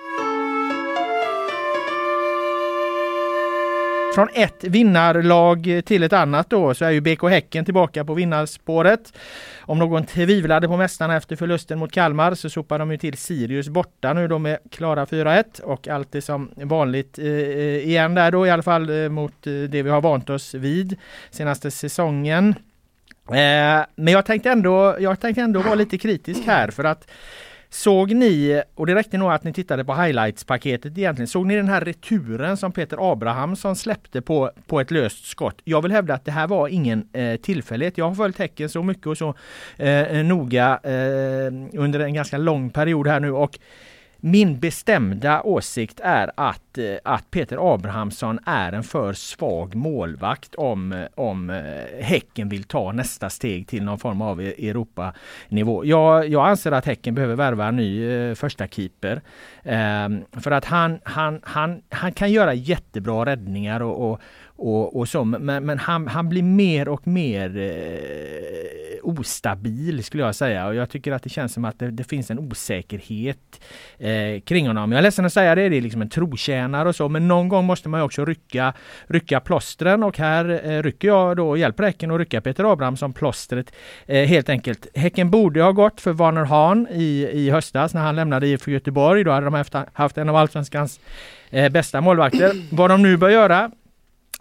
Från 4.15 4.29
ett 4.35 4.65
vinnarlag 4.65 5.83
till 5.85 6.03
ett 6.03 6.13
annat 6.13 6.51
då 6.51 6.75
så 6.75 6.85
är 6.85 6.91
ju 6.91 7.01
BK 7.01 7.23
Häcken 7.23 7.65
tillbaka 7.65 8.05
på 8.05 8.15
vinnarspåret. 8.15 9.13
Om 9.61 9.79
någon 9.79 10.05
tvivlade 10.05 10.69
på 10.69 10.77
mästarna 10.77 11.17
efter 11.17 11.37
förlusten 11.37 11.79
mot 11.79 11.93
Kalmar 11.93 12.35
så 12.35 12.51
sopar 12.51 12.79
de 12.79 12.91
ju 12.91 12.99
till 12.99 13.17
Sirius 13.17 13.69
borta 13.69 14.13
nu 14.13 14.29
då 14.29 14.39
med 14.39 14.59
klara 14.71 15.05
4-1 15.05 15.61
och 15.61 15.89
allt 15.89 16.15
är 16.15 16.21
som 16.21 16.51
vanligt 16.57 17.19
eh, 17.19 17.27
eh, 17.27 17.89
igen 17.89 18.15
där 18.15 18.31
då 18.31 18.47
i 18.47 18.51
alla 18.51 18.63
fall 18.63 18.91
eh, 18.91 19.09
mot 19.09 19.47
eh, 19.47 19.53
det 19.53 19.83
vi 19.83 19.91
har 19.91 20.01
vant 20.01 20.31
oss 20.31 20.55
vid 20.55 20.97
senaste 21.31 21.71
säsongen. 21.71 22.55
Eh, 23.29 23.85
men 23.95 24.13
jag 24.13 24.27
tänkte, 24.27 24.51
ändå, 24.51 24.97
jag 25.01 25.21
tänkte 25.21 25.43
ändå 25.43 25.61
vara 25.61 25.75
lite 25.75 25.99
kritisk 25.99 26.41
här 26.47 26.71
för 26.71 26.85
att 26.85 27.11
Såg 27.73 28.15
ni, 28.15 28.63
och 28.75 28.87
det 28.87 28.95
räckte 28.95 29.19
nog 29.19 29.33
att 29.33 29.45
ni 29.45 29.53
tittade 29.53 29.85
på 29.85 29.95
highlights-paketet 29.95 30.99
egentligen, 30.99 31.29
såg 31.29 31.47
ni 31.47 31.57
den 31.57 31.69
här 31.69 31.81
returen 31.81 32.57
som 32.57 32.73
Peter 32.73 33.13
Abrahamsson 33.13 33.77
släppte 33.77 34.23
på, 34.23 34.51
på 34.67 34.81
ett 34.81 34.91
löst 34.91 35.25
skott? 35.25 35.61
Jag 35.65 35.83
vill 35.83 35.93
hävda 35.93 36.15
att 36.15 36.25
det 36.25 36.33
här 36.33 36.47
var 36.47 36.69
ingen 36.69 37.09
eh, 37.13 37.37
tillfällighet. 37.37 37.99
Jag 37.99 38.09
har 38.09 38.15
följt 38.15 38.39
Häcken 38.39 38.69
så 38.69 38.83
mycket 38.83 39.07
och 39.07 39.19
så 39.19 39.35
eh, 39.77 40.03
eh 40.03 40.25
noga 40.25 40.81
eh, 40.83 41.81
under 41.81 42.01
en 42.01 42.15
ganska 42.15 42.39
lång 42.39 42.71
period 42.71 43.07
här 43.07 43.21
nu 43.21 43.33
och 43.33 43.59
min 44.21 44.59
bestämda 44.59 45.43
åsikt 45.43 46.01
är 46.01 46.31
att, 46.35 46.79
eh, 46.79 46.85
att 47.05 47.31
Peter 47.31 47.75
Abrahamsson 47.75 48.39
är 48.47 48.73
en 48.73 48.83
för 48.83 49.13
svag 49.13 49.75
målvakt 49.75 50.55
om, 50.55 50.93
eh, 50.93 51.07
om 51.15 51.51
eh, 51.51 52.05
Häcken 52.05 52.49
vill 52.49 52.65
ta 52.65 52.93
nästa 52.93 53.31
steg 53.31 53.69
till 53.69 53.85
någon 53.85 53.99
form 53.99 54.23
av 54.23 54.43
e- 54.43 54.69
Europanivå. 54.69 55.85
Jag, 55.85 56.29
jag 56.29 56.49
anser 56.49 56.73
att 56.73 56.87
Häcken 56.87 57.15
behöver 57.15 57.35
värva 57.35 57.67
en 57.67 57.77
ny 57.77 58.35
första 58.35 58.67
keeper. 58.67 59.21
Ehm, 59.63 60.25
för 60.33 60.51
att 60.51 60.65
han, 60.65 61.01
han, 61.05 61.41
han, 61.43 61.83
han 61.91 62.13
kan 62.13 62.33
göra 62.33 62.55
jättebra 62.55 63.27
räddningar 63.27 63.83
och, 63.83 64.11
och, 64.11 64.21
och, 64.61 64.97
och 64.97 65.09
så, 65.09 65.25
men, 65.25 65.65
men 65.65 65.79
han, 65.79 66.07
han 66.07 66.29
blir 66.29 66.43
mer 66.43 66.89
och 66.89 67.07
mer 67.07 67.59
eh, 67.59 68.81
ostabil 69.03 70.05
skulle 70.05 70.23
jag 70.23 70.35
säga 70.35 70.67
och 70.67 70.75
jag 70.75 70.91
tycker 70.91 71.13
att 71.13 71.23
det 71.23 71.29
känns 71.29 71.53
som 71.53 71.65
att 71.65 71.79
det, 71.79 71.91
det 71.91 72.05
finns 72.05 72.31
en 72.31 72.39
osäkerhet 72.39 73.61
eh, 73.99 74.41
kring 74.41 74.67
honom. 74.67 74.93
Jag 74.93 74.99
är 74.99 75.03
ledsen 75.03 75.27
att 75.27 75.33
säga 75.33 75.55
det, 75.55 75.69
det 75.69 75.77
är 75.77 75.81
liksom 75.81 76.03
en 76.03 76.09
trotjänare 76.09 76.89
och 76.89 76.97
så, 76.97 77.09
men 77.09 77.29
någon 77.29 77.49
gång 77.49 77.65
måste 77.65 77.89
man 77.89 78.01
ju 78.01 78.05
också 78.05 78.25
rycka, 78.25 78.73
rycka 79.07 79.41
plåstren 79.41 80.03
och 80.03 80.19
här 80.19 80.71
eh, 80.71 80.83
rycker 80.83 81.09
jag 81.09 81.37
då 81.37 81.49
och 81.49 81.59
hjälper 81.59 81.85
Häcken 81.85 82.11
att 82.11 82.19
rycka 82.19 82.41
Peter 82.41 82.73
Abrahamsson 82.73 83.13
plåstret 83.13 83.73
eh, 84.07 84.27
helt 84.27 84.49
enkelt. 84.49 84.87
Häcken 84.95 85.31
borde 85.31 85.63
ha 85.63 85.73
gått 85.73 86.01
för 86.01 86.13
Warner 86.13 86.45
Hahn 86.45 86.87
i, 86.91 87.29
i 87.33 87.51
höstas 87.51 87.95
när 87.95 88.01
han 88.01 88.17
lämnade 88.17 88.47
IFK 88.47 88.71
Göteborg. 88.71 89.25
Då 89.25 89.31
hade 89.31 89.47
de 89.47 89.55
haft, 89.55 89.75
haft 89.93 90.19
en 90.19 90.29
av 90.29 90.37
allsvenskans 90.37 91.01
eh, 91.51 91.69
bästa 91.69 92.01
målvakter. 92.01 92.53
Vad 92.71 92.91
de 92.91 93.03
nu 93.03 93.17
bör 93.17 93.31
göra 93.31 93.71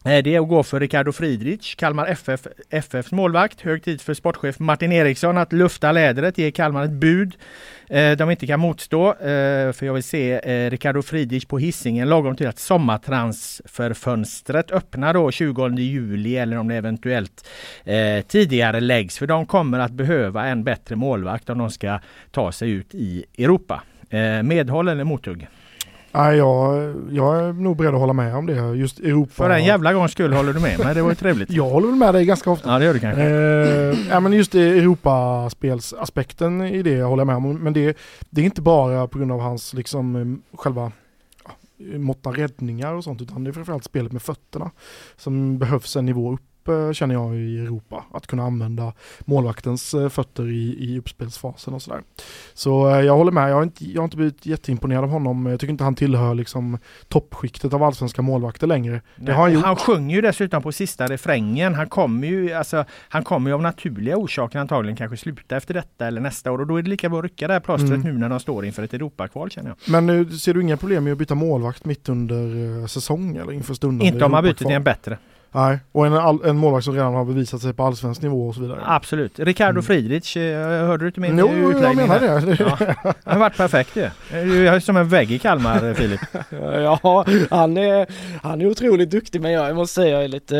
det 0.03 0.35
är 0.35 0.41
att 0.41 0.47
gå 0.47 0.63
för 0.63 0.79
Ricardo 0.79 1.11
Friedrich, 1.11 1.75
Kalmar 1.75 2.07
FF, 2.07 2.47
FFs 2.69 3.11
målvakt. 3.11 3.61
Hög 3.61 3.83
tid 3.83 4.01
för 4.01 4.13
sportchef 4.13 4.59
Martin 4.59 4.91
Eriksson 4.91 5.37
att 5.37 5.53
lufta 5.53 5.91
lädret, 5.91 6.37
ge 6.37 6.51
Kalmar 6.51 6.85
ett 6.85 6.91
bud 6.91 7.35
eh, 7.89 8.11
de 8.11 8.31
inte 8.31 8.47
kan 8.47 8.59
motstå. 8.59 9.09
Eh, 9.09 9.71
för 9.71 9.85
jag 9.85 9.93
vill 9.93 10.03
se 10.03 10.33
eh, 10.33 10.69
Ricardo 10.69 11.01
Friedrich 11.01 11.45
på 11.45 11.57
hissingen 11.57 12.09
lagom 12.09 12.35
till 12.35 12.47
att 12.47 12.59
sommartransferfönstret 12.59 14.71
öppnar 14.71 15.13
då 15.13 15.31
20 15.31 15.69
juli 15.69 16.37
eller 16.37 16.57
om 16.57 16.67
det 16.67 16.75
eventuellt 16.75 17.47
tidigare 18.27 18.79
läggs. 18.79 19.17
För 19.17 19.27
de 19.27 19.45
kommer 19.45 19.79
att 19.79 19.91
behöva 19.91 20.47
en 20.47 20.63
bättre 20.63 20.95
målvakt 20.95 21.49
om 21.49 21.57
de 21.57 21.69
ska 21.69 21.99
ta 22.31 22.51
sig 22.51 22.71
ut 22.71 22.95
i 22.95 23.25
Europa. 23.37 23.83
Medhåll 24.43 24.87
eller 24.87 25.03
mothugg? 25.03 25.47
Nej, 26.12 26.38
jag, 26.38 26.93
jag 27.12 27.39
är 27.39 27.53
nog 27.53 27.78
beredd 27.78 27.93
att 27.93 27.99
hålla 27.99 28.14
med 28.14 28.36
om 28.36 28.45
det. 28.45 28.76
Just 28.76 28.99
Europa. 28.99 29.32
För 29.34 29.49
en 29.49 29.66
jävla 29.66 29.93
gångs 29.93 30.12
skull 30.12 30.34
håller 30.34 30.53
du 30.53 30.60
med 30.60 30.80
mig. 30.80 30.95
Det 30.95 31.01
var 31.01 31.10
ju 31.10 31.16
trevligt. 31.26 31.51
Jag 31.51 31.70
håller 31.70 31.88
väl 31.88 31.95
med 31.95 32.14
dig 32.14 32.26
ganska 32.26 32.51
ofta. 32.51 32.72
Ja 32.72 32.80
det 32.80 32.86
gör 32.86 32.93
du 32.93 32.99
kanske. 32.99 33.24
Eh, 33.24 33.97
ja, 34.10 34.20
men 34.20 34.34
just 34.34 34.55
Europaspelsaspekten 34.55 36.62
i 36.62 36.84
det 36.84 37.01
håller 37.01 37.22
jag 37.22 37.28
med 37.28 37.36
om. 37.36 37.57
Men 37.57 37.74
det, 37.74 37.97
det 38.30 38.41
är 38.41 38.45
inte 38.45 38.62
bara 38.62 39.07
på 39.07 39.18
grund 39.18 39.32
av 39.32 39.39
hans 39.39 39.74
liksom 39.74 40.16
eh, 40.16 40.26
själva 40.57 40.91
ja, 41.45 41.51
måtta 41.97 42.30
räddningar 42.30 42.93
och 42.93 43.03
sånt 43.03 43.22
utan 43.22 43.43
det 43.43 43.49
är 43.49 43.51
framförallt 43.51 43.84
spelet 43.84 44.12
med 44.12 44.22
fötterna 44.22 44.72
som 45.18 45.60
behövs 45.60 45.95
en 45.95 46.05
nivå 46.05 46.34
upp 46.34 46.41
eh, 46.41 46.45
känner 46.93 47.15
jag 47.15 47.36
i 47.36 47.59
Europa. 47.59 48.05
Att 48.13 48.28
kunna 48.28 48.43
använda 48.43 48.93
målvaktens 49.20 49.93
eh, 49.93 50.09
fötter 50.09 50.47
i, 50.47 50.76
i 50.80 50.99
uppspelsfasen 50.99 51.74
och 51.74 51.82
sådär. 51.82 52.01
Så 52.53 52.89
eh, 52.89 53.01
jag 53.01 53.17
håller 53.17 53.32
med, 53.32 53.49
jag 53.51 53.55
har, 53.55 53.63
inte, 53.63 53.86
jag 53.86 54.01
har 54.01 54.05
inte 54.05 54.17
blivit 54.17 54.45
jätteimponerad 54.45 55.03
av 55.03 55.09
honom. 55.09 55.45
Jag 55.45 55.59
tycker 55.59 55.72
inte 55.72 55.84
han 55.84 55.95
tillhör 55.95 56.36
liksom 56.36 56.78
toppskiktet 57.07 57.74
av 57.74 57.84
allsvenska 57.84 58.22
målvakter 58.22 58.67
längre. 58.67 59.01
Nej, 59.15 59.36
han 59.36 59.55
han 59.55 59.76
sjunger 59.76 60.15
ju 60.15 60.22
dessutom 60.22 60.61
på 60.63 60.72
sista 60.72 61.07
refrängen. 61.07 61.76
Han 61.76 61.89
kommer 61.89 62.28
ju, 62.28 62.53
alltså, 62.53 62.86
han 63.09 63.24
kommer 63.24 63.49
ju 63.49 63.53
av 63.53 63.61
naturliga 63.61 64.17
orsaker 64.17 64.59
antagligen 64.59 64.97
kanske 64.97 65.17
sluta 65.17 65.57
efter 65.57 65.74
detta 65.74 66.07
eller 66.07 66.22
nästa 66.22 66.51
år 66.51 66.61
och 66.61 66.67
då 66.67 66.78
är 66.78 66.82
det 66.84 66.89
lika 66.89 67.09
bra 67.09 67.20
att 67.20 67.24
rycka 67.24 67.47
det 67.47 67.53
här 67.53 67.59
plåstret 67.59 67.89
Mm. 67.89 68.13
nu 68.13 68.17
när 68.20 68.30
de 68.30 68.39
står 68.39 68.65
inför 68.65 68.84
ett 68.84 68.93
Europakval 68.93 69.51
känner 69.51 69.70
jag. 69.70 69.78
Men 69.91 70.05
nu 70.05 70.32
ser 70.32 70.53
du 70.53 70.61
inga 70.61 70.78
problem 70.78 71.03
med 71.03 71.13
att 71.13 71.20
byta 71.20 71.36
målvakt 71.36 71.86
mitt 71.86 72.09
under 72.09 72.80
eh, 72.82 72.86
säsong 72.86 73.38
eller 73.38 73.53
inför 73.53 73.74
stundande 73.74 74.05
Inte 74.13 74.26
om 74.26 74.32
man 74.32 74.43
byter 74.43 74.53
till 74.53 74.67
en 74.67 74.84
bättre. 74.84 75.17
Nej, 75.51 75.79
och 75.91 76.05
en, 76.05 76.13
all, 76.13 76.45
en 76.45 76.57
målvakt 76.57 76.85
som 76.85 76.93
redan 76.93 77.13
har 77.13 77.25
bevisat 77.25 77.61
sig 77.61 77.73
på 77.73 77.83
allsvensk 77.83 78.21
nivå 78.21 78.47
och 78.47 78.55
så 78.55 78.61
vidare. 78.61 78.79
Absolut. 78.85 79.39
Ricardo 79.39 79.69
Mm. 79.71 79.83
Friedrich, 79.83 80.37
eh, 80.37 80.87
hörde 80.87 81.03
du 81.03 81.07
inte 81.07 81.19
min 81.19 81.37
Jo, 81.37 81.47
utläggning? 81.47 81.83
jag 81.83 81.95
menar 81.95 82.19
det. 82.41 82.57
Ja. 82.59 82.77
Han 83.23 83.33
har 83.33 83.39
varit 83.39 83.57
perfekt 83.57 83.95
ju. 83.95 84.09
Du 84.31 84.67
är 84.67 84.79
som 84.79 84.97
en 84.97 85.09
vägg 85.09 85.31
i 85.31 85.39
Kalmar 85.39 85.87
eh, 85.87 85.93
Filip. 85.93 86.19
Ja, 86.61 87.25
han 87.49 87.77
är, 87.77 88.07
han 88.43 88.61
är 88.61 88.65
otroligt 88.67 89.09
duktig 89.09 89.41
men 89.41 89.51
jag 89.51 89.75
måste 89.75 89.93
säga 89.95 90.09
jag 90.15 90.23
är 90.23 90.27
lite, 90.27 90.55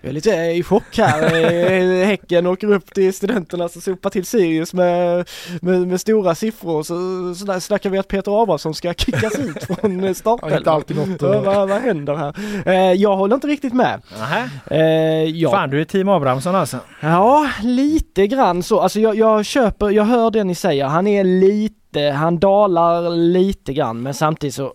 jag 0.00 0.08
är 0.08 0.12
lite 0.12 0.30
i 0.30 0.62
chock 0.62 0.98
här. 0.98 1.22
Eh, 1.36 2.06
Häcken 2.06 2.46
åker 2.46 2.72
upp 2.72 2.94
till 2.94 3.14
studenterna 3.14 3.68
som 3.68 3.80
sopar 3.82 4.10
till 4.10 4.26
Sirius 4.26 4.74
med, 4.74 5.28
med, 5.60 5.86
med 5.86 6.00
stora 6.00 6.34
siffror 6.34 6.82
så, 6.82 6.94
så 7.34 7.44
där 7.52 7.60
snackar 7.60 7.90
vi 7.90 7.98
att 7.98 8.08
Peter 8.08 8.42
Abrahamsson 8.42 8.74
ska 8.74 8.94
kickas 8.94 9.38
ut 9.38 9.64
från 9.64 10.02
Ja, 10.04 10.14
starten. 10.14 10.56
inte 10.58 10.70
alltid 10.70 10.96
något 10.96 11.22
vad, 11.22 11.68
vad, 11.68 11.80
händer 11.80 12.14
här? 12.16 12.94
Jag 12.94 13.16
håller 13.16 13.34
inte 13.34 13.46
riktigt 13.46 13.72
med. 13.72 14.00
Nähä. 14.26 14.50
Eh, 14.70 15.30
ja. 15.30 15.50
Fan 15.50 15.70
du 15.70 15.80
är 15.80 15.84
team 15.84 16.08
Abrahamsson 16.08 16.54
alltså. 16.54 16.78
Ja, 17.00 17.50
lite 17.62 18.26
grann 18.26 18.62
så. 18.62 18.80
Alltså 18.80 19.00
jag, 19.00 19.16
jag 19.16 19.44
köper, 19.44 19.90
jag 19.90 20.04
hör 20.04 20.30
det 20.30 20.44
ni 20.44 20.54
säger. 20.54 20.84
Han 20.84 21.06
är 21.06 21.24
lite, 21.24 22.00
han 22.00 22.38
dalar 22.38 23.10
lite 23.10 23.72
grann 23.72 24.02
men 24.02 24.14
samtidigt 24.14 24.54
så 24.54 24.72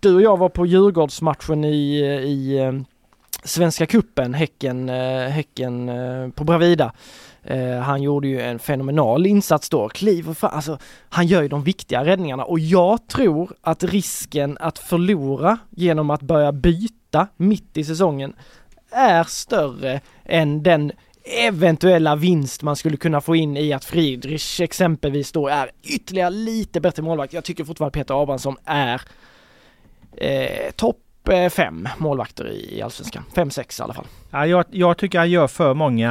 Du 0.00 0.14
och 0.14 0.22
jag 0.22 0.36
var 0.36 0.48
på 0.48 0.66
Djurgårdsmatchen 0.66 1.64
i, 1.64 1.98
i 2.24 2.58
eh, 2.58 2.72
Svenska 3.44 3.86
Kuppen, 3.86 4.34
Häcken, 4.34 4.88
eh, 4.88 5.28
häcken 5.28 5.88
eh, 5.88 6.28
på 6.28 6.44
Bravida. 6.44 6.92
Eh, 7.42 7.78
han 7.78 8.02
gjorde 8.02 8.28
ju 8.28 8.40
en 8.40 8.58
fenomenal 8.58 9.26
insats 9.26 9.70
då, 9.70 9.88
kliver 9.88 10.34
fram, 10.34 10.50
alltså 10.54 10.78
han 11.08 11.26
gör 11.26 11.42
ju 11.42 11.48
de 11.48 11.62
viktiga 11.62 12.04
räddningarna 12.04 12.44
och 12.44 12.58
jag 12.58 13.08
tror 13.08 13.52
att 13.60 13.84
risken 13.84 14.58
att 14.60 14.78
förlora 14.78 15.58
genom 15.70 16.10
att 16.10 16.22
börja 16.22 16.52
byta 16.52 17.26
mitt 17.36 17.76
i 17.76 17.84
säsongen 17.84 18.32
är 18.94 19.24
större 19.24 20.00
än 20.24 20.62
den 20.62 20.92
eventuella 21.24 22.16
vinst 22.16 22.62
man 22.62 22.76
skulle 22.76 22.96
kunna 22.96 23.20
få 23.20 23.36
in 23.36 23.56
i 23.56 23.72
att 23.72 23.84
Friedrich 23.84 24.60
exempelvis 24.60 25.32
då 25.32 25.48
är 25.48 25.70
ytterligare 25.82 26.30
lite 26.30 26.80
bättre 26.80 27.02
målvakt. 27.02 27.32
Jag 27.32 27.44
tycker 27.44 27.64
fortfarande 27.64 27.98
Peter 27.98 28.22
Abrahamsson 28.22 28.56
är 28.64 29.02
eh, 30.16 30.70
topp 30.76 31.28
eh, 31.28 31.48
fem 31.48 31.88
målvakter 31.98 32.52
i 32.52 32.82
Allsvenskan. 32.82 33.24
Fem, 33.34 33.50
sex 33.50 33.80
i 33.80 33.82
alla 33.82 33.94
fall. 33.94 34.06
Ja, 34.34 34.46
jag, 34.46 34.64
jag 34.70 34.96
tycker 34.96 35.18
han 35.18 35.30
gör 35.30 35.46
för 35.46 35.74
många 35.74 36.10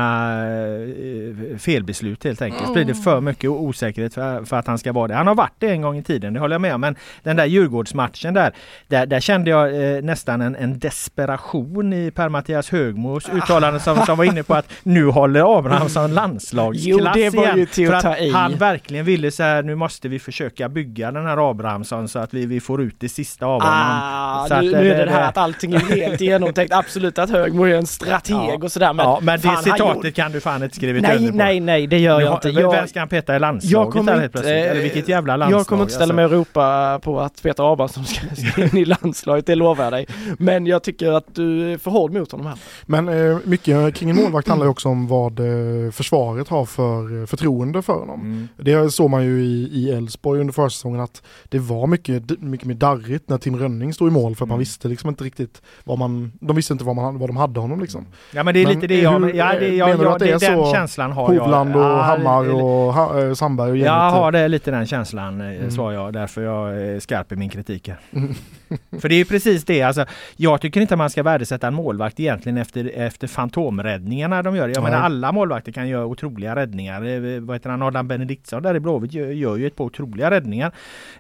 eh, 1.52 1.58
felbeslut 1.58 2.24
helt 2.24 2.42
enkelt. 2.42 2.70
Sprider 2.70 2.94
för 2.94 3.22
mycket 3.22 3.50
osäkerhet 3.50 4.14
för, 4.14 4.46
för 4.46 4.58
att 4.58 4.68
han 4.68 4.78
ska 4.78 4.92
vara 4.92 5.08
det. 5.08 5.14
Han 5.16 5.28
har 5.28 5.36
varit 5.36 5.56
det 5.60 5.70
en 5.70 5.82
gång 5.82 5.98
i 5.98 6.04
tiden, 6.04 6.34
det 6.34 6.40
håller 6.40 6.54
jag 6.54 6.62
med 6.62 6.76
om. 6.76 6.82
Men 6.82 6.96
den 7.24 7.36
där 7.36 7.46
Djurgårdsmatchen 7.46 8.34
där, 8.34 8.54
där, 8.88 9.06
där 9.06 9.20
kände 9.20 9.50
jag 9.50 9.96
eh, 9.96 10.02
nästan 10.02 10.42
en, 10.42 10.56
en 10.56 10.80
desperation 10.80 11.94
i 11.94 12.12
Per-Mattias 12.12 12.70
Högmos 12.70 13.30
uttalande 13.30 13.80
som, 13.80 14.06
som 14.06 14.18
var 14.18 14.26
inne 14.26 14.44
på 14.44 14.54
att 14.54 14.70
nu 14.84 15.06
håller 15.06 15.58
Abrahamsson 15.58 16.14
landslagsklass 16.14 16.86
Jo, 16.86 16.98
det 17.14 17.30
var 17.30 17.56
ju 17.56 17.68
igen. 17.76 18.02
För 18.02 18.10
att 18.10 18.32
han 18.34 18.56
verkligen 18.56 19.06
ville 19.06 19.32
så 19.32 19.44
här, 19.44 19.64
nu 19.64 19.76
måste 19.76 20.08
vi 20.08 20.20
försöka 20.20 20.70
bygga 20.70 21.12
den 21.12 21.26
här 21.26 21.50
Abrahamsson 21.50 22.08
så 22.08 22.20
att 22.20 22.34
vi, 22.34 22.46
vi 22.46 22.60
får 22.60 22.82
ut 22.82 22.96
det 23.00 23.10
sista 23.10 23.46
av 23.46 23.62
honom. 23.62 23.78
Ah, 23.78 24.48
Så 24.48 24.62
nu, 24.62 24.76
att, 24.76 24.82
nu 24.82 24.92
eh, 24.92 24.96
är 24.96 25.00
det 25.00 25.06
det 25.06 25.12
här 25.12 25.30
att 25.30 25.38
allting 25.38 25.74
är 25.74 25.80
helt 25.80 26.22
genomtänkt. 26.32 26.74
Absolut 26.74 27.20
att 27.20 27.30
Högmo 27.30 27.64
är 27.64 27.76
en 27.76 27.88
strateg 28.20 28.36
Ja. 28.60 28.66
och 28.66 28.72
sådär 28.72 28.94
men, 28.94 29.06
ja, 29.06 29.20
men 29.24 29.36
det 29.36 29.42
fan, 29.42 29.54
han 29.56 29.64
citatet 29.64 29.96
gjorde- 29.96 30.12
kan 30.12 30.32
du 30.32 30.40
fan 30.40 30.64
inte 30.64 30.76
skrivit 30.76 31.02
Nej, 31.04 31.18
under 31.18 31.32
på. 31.32 31.38
nej, 31.38 31.60
nej, 31.60 31.88
det 31.88 31.98
gör 32.00 32.22
jag 32.22 32.28
har- 32.28 32.36
inte. 32.36 32.52
Vem 32.52 32.72
Jag, 32.72 32.90
ska 32.90 33.00
han 33.00 33.10
peta 33.10 33.34
i 33.34 33.36
jag 33.36 33.42
landslaget 33.42 33.94
kommer 33.94 34.12
där 34.14 34.20
helt 34.22 34.36
inte? 34.36 34.50
Eller 34.54 34.82
vilket 34.82 35.08
jävla 35.08 35.38
landslag? 35.38 35.60
jag 35.60 35.68
kommer 35.68 35.82
inte 35.84 35.94
ställa 35.94 36.14
mig 36.14 36.26
och 36.26 36.32
ropa 36.32 37.00
på 37.04 37.20
att 37.20 37.44
Peter 37.44 37.74
Abrahamsson 37.74 38.06
ska 38.06 38.36
ska 38.36 38.64
in 38.64 38.78
i 38.78 38.86
landslaget, 38.86 39.46
det 39.46 39.56
lovar 39.56 39.84
jag 39.84 39.94
dig. 39.94 40.06
Men 40.40 40.66
jag 40.66 40.84
tycker 40.84 41.12
att 41.12 41.36
du 41.36 41.74
är 41.74 41.78
för 41.78 41.92
hård 41.92 42.14
mot 42.14 42.32
honom 42.32 42.48
här. 42.48 42.58
Men 42.86 43.08
eh, 43.08 43.38
mycket 43.44 43.96
kring 43.96 44.10
en 44.10 44.16
målvakt 44.16 44.48
handlar 44.48 44.66
ju 44.66 44.72
också 44.72 44.90
om 44.90 45.08
vad 45.08 45.40
eh, 45.40 45.92
försvaret 45.92 46.48
har 46.48 46.66
för 46.66 47.22
eh, 47.22 47.26
förtroende 47.26 47.82
för 47.82 47.94
honom. 47.94 48.22
Mm. 48.22 48.48
Det 48.58 48.94
såg 48.94 49.10
man 49.10 49.24
ju 49.26 49.44
i 49.44 49.92
Elfsborg 49.92 50.40
under 50.40 50.54
försäsongen 50.54 51.00
att 51.02 51.22
det 51.50 51.60
var 51.60 51.88
mycket, 51.88 52.42
mycket 52.42 52.68
mer 52.68 52.76
darrigt 52.76 53.30
när 53.30 53.38
Tim 53.38 53.56
Rönning 53.60 53.94
stod 53.94 54.08
i 54.08 54.12
mål 54.12 54.36
för 54.36 54.46
att 54.46 54.50
man 54.50 54.54
Mm. 54.56 54.60
visste 54.60 54.88
liksom 54.88 55.10
inte 55.10 55.24
riktigt 55.24 55.62
vad 55.84 55.98
man, 55.98 56.32
de 56.40 56.56
visste 56.56 56.74
inte 56.74 56.86
vad, 56.86 56.96
man, 56.96 57.18
vad 57.20 57.30
de 57.30 57.38
hade 57.38 57.60
honom 57.60 57.80
liksom. 57.82 58.03
Ja 58.32 58.44
men 58.44 58.54
det 58.54 58.60
är 58.60 58.66
Men 58.66 58.76
lite 58.76 58.88
det 58.88 59.02
jag, 59.02 59.20
hur- 59.20 59.34
ja, 59.34 59.54
det, 59.60 59.68
jag, 59.76 59.88
menar 59.90 59.98
du 59.98 60.04
jag, 60.06 60.14
att 60.14 60.20
det 60.20 60.26
är 60.48 60.52
den 60.54 60.66
så 60.66 60.74
känslan 60.74 61.12
har 61.12 61.34
jag. 61.34 61.42
Hovland 61.42 61.76
och 61.76 61.82
Ja, 61.82 62.02
Hammar 62.02 62.50
och 62.54 62.94
ha, 62.94 63.22
eh, 63.24 63.34
Sandberg 63.34 63.70
och 63.72 63.78
gänget. 63.78 63.92
Jag 63.94 64.10
har 64.12 64.32
det 64.32 64.48
lite 64.48 64.72
den 64.72 64.86
känslan 64.86 65.42
eh, 65.42 65.48
Mm. 65.48 65.72
svarar 65.72 65.94
jag, 65.94 66.14
därför 66.14 66.42
jag 66.44 66.78
är 66.82 67.00
skarp 67.00 67.32
i 67.32 67.36
min 67.36 67.50
kritik. 67.50 67.90
Mm. 68.14 68.34
För 69.02 69.10
det 69.10 69.16
är 69.16 69.18
ju 69.18 69.26
precis 69.26 69.66
det, 69.66 69.82
alltså, 69.82 70.06
jag 70.36 70.62
tycker 70.62 70.82
inte 70.82 70.96
man 70.96 71.10
ska 71.10 71.24
värdesätta 71.24 71.68
en 71.68 71.74
målvakt 71.74 72.20
egentligen 72.20 72.58
efter, 72.58 72.92
efter 72.96 73.28
fantomräddningarna 73.28 74.44
de 74.44 74.56
gör. 74.56 74.68
Jag 74.68 74.74
Nej. 74.84 74.92
menar 74.92 75.04
alla 75.06 75.32
målvakter 75.32 75.72
kan 75.72 75.88
göra 75.90 76.06
otroliga 76.06 76.56
räddningar. 76.56 77.06
Eh, 77.06 77.40
Vad 77.42 77.56
heter 77.56 77.70
han, 77.70 77.82
Adam 77.82 78.08
Benediktsson 78.08 78.64
där 78.64 78.76
i 78.76 78.80
Blåvitt 78.80 79.14
gör, 79.14 79.28
gör 79.28 79.56
ju 79.58 79.68
ett 79.68 79.76
par 79.76 79.86
otroliga 79.86 80.32
räddningar 80.32 80.72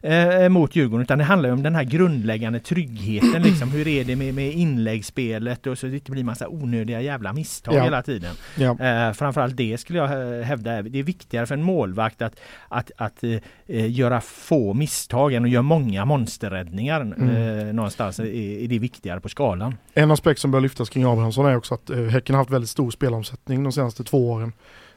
eh, 0.01 0.49
mot 0.49 0.75
Djurgården. 0.75 1.01
Utan 1.03 1.17
det 1.17 1.23
handlar 1.23 1.51
om 1.51 1.63
den 1.63 1.75
här 1.75 1.83
grundläggande 1.83 2.59
tryggheten 2.59 3.41
liksom. 3.41 3.71
Hur 3.71 3.87
är 3.87 4.03
det 4.03 4.15
med, 4.15 4.33
med 4.33 4.51
inläggsspelet 4.53 5.67
och 5.67 5.77
så 5.77 5.85
det 5.87 5.93
inte 5.95 6.11
blir 6.11 6.23
massa 6.23 6.47
onödiga 6.47 6.72
jävla 6.73 7.33
misstag 7.33 7.75
Ja. 7.75 7.83
hela 7.83 8.01
tiden. 8.01 8.35
Ja. 8.57 8.79
Eh, 8.79 9.13
framförallt 9.13 9.57
det 9.57 9.77
skulle 9.77 9.99
jag 9.99 10.39
eh, 10.39 10.43
hävda. 10.45 10.81
Det 10.81 10.99
är 10.99 11.03
viktigare 11.03 11.45
för 11.45 11.53
en 11.53 11.63
målvakt 11.63 12.21
att, 12.21 12.39
att, 12.67 12.91
att 12.97 13.23
eh, 13.23 13.31
eh, 13.67 13.91
göra 13.91 14.21
få 14.21 14.73
misstag 14.73 15.33
än 15.33 15.43
att 15.43 15.49
göra 15.49 15.61
många 15.61 16.05
monsterräddningar. 16.05 17.01
Mm. 17.01 17.67
Eh, 17.67 17.73
någonstans 17.73 18.19
är, 18.19 18.25
är 18.25 18.67
det 18.67 18.79
viktigare 18.79 19.19
på 19.19 19.29
skalan. 19.29 19.75
En 19.93 20.11
aspekt 20.11 20.39
som 20.39 20.51
bör 20.51 20.61
lyftas 20.61 20.89
kring 20.89 21.03
Abrahamsson 21.03 21.45
är 21.45 21.55
också 21.55 21.73
att 21.73 21.89
eh, 21.89 22.03
Häcken 22.03 22.35
har 22.35 22.41
haft 22.41 22.51
väldigt 22.51 22.69
stor 22.69 22.91
spelomsättning 22.91 23.63
de 23.63 23.71
senaste 23.71 24.03
två 24.03 24.31
åren. 24.31 24.53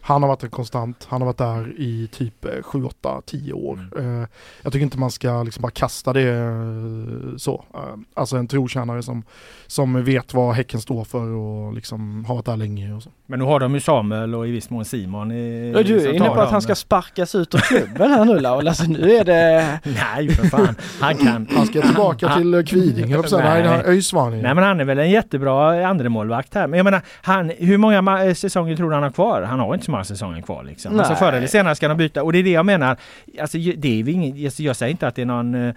Han 0.06 0.22
har 0.22 0.28
varit 0.28 0.42
en 0.42 0.50
konstant, 0.50 1.06
han 1.08 1.20
har 1.20 1.26
varit 1.26 1.38
där 1.38 1.80
i 1.80 2.08
typ 2.12 2.44
eh, 2.44 2.62
7, 2.62 2.84
8, 2.84 3.22
10 3.26 3.52
år. 3.52 3.88
Mm. 3.98 4.22
Eh, 4.22 4.28
jag 4.62 4.72
tycker 4.72 4.82
inte 4.82 4.98
man 4.98 5.10
ska 5.10 5.42
liksom 5.42 5.62
bara 5.62 5.70
kasta 5.70 6.12
det 6.12 6.30
eh, 6.30 7.36
så. 7.36 7.64
Eh, 7.74 7.80
alltså 8.14 8.36
en 8.36 8.48
trotjänare 8.48 9.02
som, 9.02 9.22
som 9.66 10.04
vet 10.04 10.34
vad 10.34 10.54
Häcken 10.54 10.80
står 10.80 11.04
för 11.04 11.28
och 11.28 11.72
liksom 11.72 12.24
har 12.24 12.34
varit 12.34 12.46
där 12.46 12.56
länge. 12.56 12.94
Och 12.94 13.02
så. 13.02 13.10
Men 13.26 13.38
nu 13.38 13.44
har 13.44 13.60
de 13.60 13.74
ju 13.74 13.80
Samuel 13.80 14.34
och 14.34 14.48
i 14.48 14.50
viss 14.50 14.70
mån 14.70 14.84
Simon. 14.84 15.32
I, 15.32 15.72
du 15.86 16.08
är 16.08 16.12
inne 16.12 16.28
på 16.28 16.40
att 16.40 16.50
han 16.50 16.62
ska 16.62 16.74
sparkas 16.74 17.34
ut 17.34 17.54
ur 17.54 17.58
klubben 17.58 18.10
här 18.10 18.24
nu 18.24 18.38
Laul. 18.38 18.68
Alltså 18.68 18.84
nu 18.84 19.12
är 19.12 19.24
det... 19.24 19.80
Nej 19.84 20.28
för 20.28 20.46
fan, 20.46 20.74
han 21.00 21.16
kan. 21.16 21.48
Han 21.56 21.66
ska 21.66 21.82
tillbaka 21.82 22.34
till 22.36 22.64
Kviding, 22.66 23.04
höll 23.04 23.10
jag 23.10 23.20
på 23.20 23.24
att 23.24 23.30
säga. 23.30 23.54
nej 23.54 23.62
är 23.62 23.88
Öjsvan 23.88 24.30
Nej 24.30 24.54
men 24.54 24.64
han 24.64 24.80
är 24.80 24.84
väl 24.84 24.98
en 24.98 25.10
jättebra 25.10 25.86
andremålvakt 25.88 26.54
här. 26.54 26.66
Men 26.66 26.76
jag 26.76 26.84
menar, 26.84 27.02
han, 27.22 27.52
hur 27.58 27.78
många 27.78 28.34
säsonger 28.34 28.76
tror 28.76 28.90
du 28.90 28.94
han 28.94 29.02
har 29.02 29.10
kvar? 29.10 29.42
Han 29.42 29.60
har 29.60 29.74
inte 29.74 29.86
så 29.86 29.95
sommarsäsongen 30.04 30.42
kvar 30.42 30.64
liksom. 30.64 30.98
Alltså 30.98 31.14
förr 31.14 31.32
eller 31.32 31.46
senare 31.46 31.74
ska 31.74 31.88
de 31.88 31.96
byta 31.96 32.22
och 32.22 32.32
det 32.32 32.38
är 32.38 32.42
det 32.42 32.50
jag 32.50 32.66
menar. 32.66 32.96
Alltså 33.40 33.58
det 33.58 33.88
är 33.88 34.08
inget, 34.08 34.44
alltså, 34.44 34.62
jag 34.62 34.76
säger 34.76 34.90
inte 34.90 35.08
att 35.08 35.14
det 35.14 35.22
är 35.22 35.26
någon, 35.26 35.54
eh, 35.54 35.74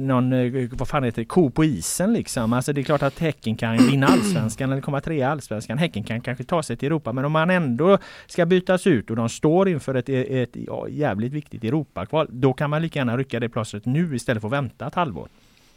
någon 0.00 0.32
eh, 0.32 0.68
vad 0.72 0.88
fan 0.88 1.04
heter 1.04 1.22
det, 1.22 1.26
ko 1.26 1.50
på 1.50 1.64
isen 1.64 2.12
liksom. 2.12 2.52
Alltså 2.52 2.72
det 2.72 2.80
är 2.80 2.82
klart 2.82 3.02
att 3.02 3.18
Häcken 3.18 3.56
kan 3.56 3.76
vinna 3.76 4.06
allsvenskan 4.06 4.72
eller 4.72 4.82
komma 4.82 5.00
trea 5.00 5.18
i 5.18 5.30
allsvenskan. 5.30 5.78
Häcken 5.78 6.04
kan 6.04 6.20
kanske 6.20 6.44
ta 6.44 6.62
sig 6.62 6.76
till 6.76 6.86
Europa 6.86 7.12
men 7.12 7.24
om 7.24 7.32
man 7.32 7.50
ändå 7.50 7.98
ska 8.26 8.46
bytas 8.46 8.86
ut 8.86 9.10
och 9.10 9.16
de 9.16 9.28
står 9.28 9.68
inför 9.68 9.94
ett, 9.94 10.08
ett, 10.08 10.56
ja, 10.66 10.88
jävligt 10.88 11.32
viktigt 11.32 11.64
Europakval. 11.64 12.26
Då 12.30 12.52
kan 12.52 12.70
man 12.70 12.82
lika 12.82 12.98
gärna 12.98 13.16
rycka 13.16 13.40
det 13.40 13.48
plåstret 13.48 13.86
nu 13.86 14.16
istället 14.16 14.40
för 14.40 14.48
att 14.48 14.52
vänta 14.52 14.86
ett 14.86 14.94
halvår. 14.94 15.28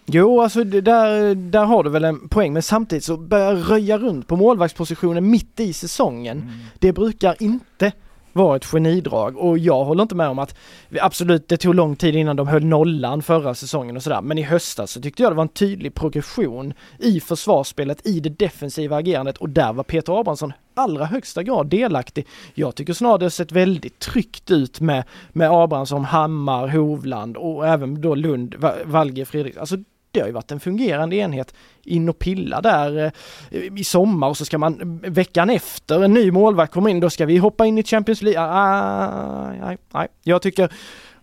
Jo, 0.05 0.41
alltså 0.41 0.63
där, 0.63 1.35
där 1.35 1.65
har 1.65 1.83
du 1.83 1.89
väl 1.89 2.05
en 2.05 2.29
poäng, 2.29 2.53
men 2.53 2.63
samtidigt 2.63 3.03
så 3.03 3.17
börja 3.17 3.53
röja 3.53 3.97
runt 3.97 4.27
på 4.27 4.35
målvaktspositionen 4.35 5.29
mitt 5.29 5.59
i 5.59 5.73
säsongen. 5.73 6.37
Mm. 6.37 6.53
Det 6.79 6.93
brukar 6.93 7.43
inte 7.43 7.91
vara 8.33 8.55
ett 8.55 8.65
genidrag 8.65 9.37
och 9.37 9.57
jag 9.57 9.83
håller 9.83 10.01
inte 10.01 10.15
med 10.15 10.27
om 10.27 10.39
att 10.39 10.55
absolut 11.01 11.47
det 11.47 11.57
tog 11.57 11.75
lång 11.75 11.95
tid 11.95 12.15
innan 12.15 12.35
de 12.35 12.47
höll 12.47 12.65
nollan 12.65 13.21
förra 13.21 13.55
säsongen 13.55 13.95
och 13.95 14.03
sådär 14.03 14.21
men 14.21 14.37
i 14.37 14.41
höstas 14.41 14.91
så 14.91 15.01
tyckte 15.01 15.23
jag 15.23 15.31
det 15.31 15.35
var 15.35 15.43
en 15.43 15.49
tydlig 15.49 15.93
progression 15.93 16.73
i 16.99 17.19
försvarsspelet, 17.19 18.07
i 18.07 18.19
det 18.19 18.29
defensiva 18.29 18.97
agerandet 18.97 19.37
och 19.37 19.49
där 19.49 19.73
var 19.73 19.83
Peter 19.83 20.19
Abrahamsson 20.19 20.53
allra 20.73 21.05
högsta 21.05 21.43
grad 21.43 21.67
delaktig. 21.67 22.27
Jag 22.53 22.75
tycker 22.75 22.93
snarare 22.93 23.17
det 23.17 23.29
sett 23.29 23.51
väldigt 23.51 23.99
tryggt 23.99 24.51
ut 24.51 24.79
med, 24.79 25.03
med 25.29 25.51
Abrahamsson, 25.51 26.05
Hammar, 26.05 26.67
Hovland 26.67 27.37
och 27.37 27.67
även 27.67 28.01
då 28.01 28.15
Lund, 28.15 28.55
Valge, 28.85 29.25
Fredrik. 29.25 29.57
Alltså 29.57 29.77
det 30.11 30.19
har 30.19 30.27
ju 30.27 30.33
varit 30.33 30.51
en 30.51 30.59
fungerande 30.59 31.15
enhet 31.15 31.53
in 31.83 32.09
och 32.09 32.19
pilla 32.19 32.61
där 32.61 33.11
eh, 33.51 33.61
i 33.75 33.83
sommar 33.83 34.29
och 34.29 34.37
så 34.37 34.45
ska 34.45 34.57
man 34.57 35.01
eh, 35.03 35.11
veckan 35.11 35.49
efter 35.49 36.03
en 36.03 36.13
ny 36.13 36.31
målvakt 36.31 36.73
kommer 36.73 36.89
in, 36.89 36.99
då 36.99 37.09
ska 37.09 37.25
vi 37.25 37.37
hoppa 37.37 37.65
in 37.65 37.77
i 37.77 37.83
Champions 37.83 38.21
League. 38.21 38.41
Ah, 38.41 38.47
ah, 38.47 39.51
nej, 39.51 39.77
nej. 39.93 40.07
Jag 40.23 40.41
tycker 40.41 40.73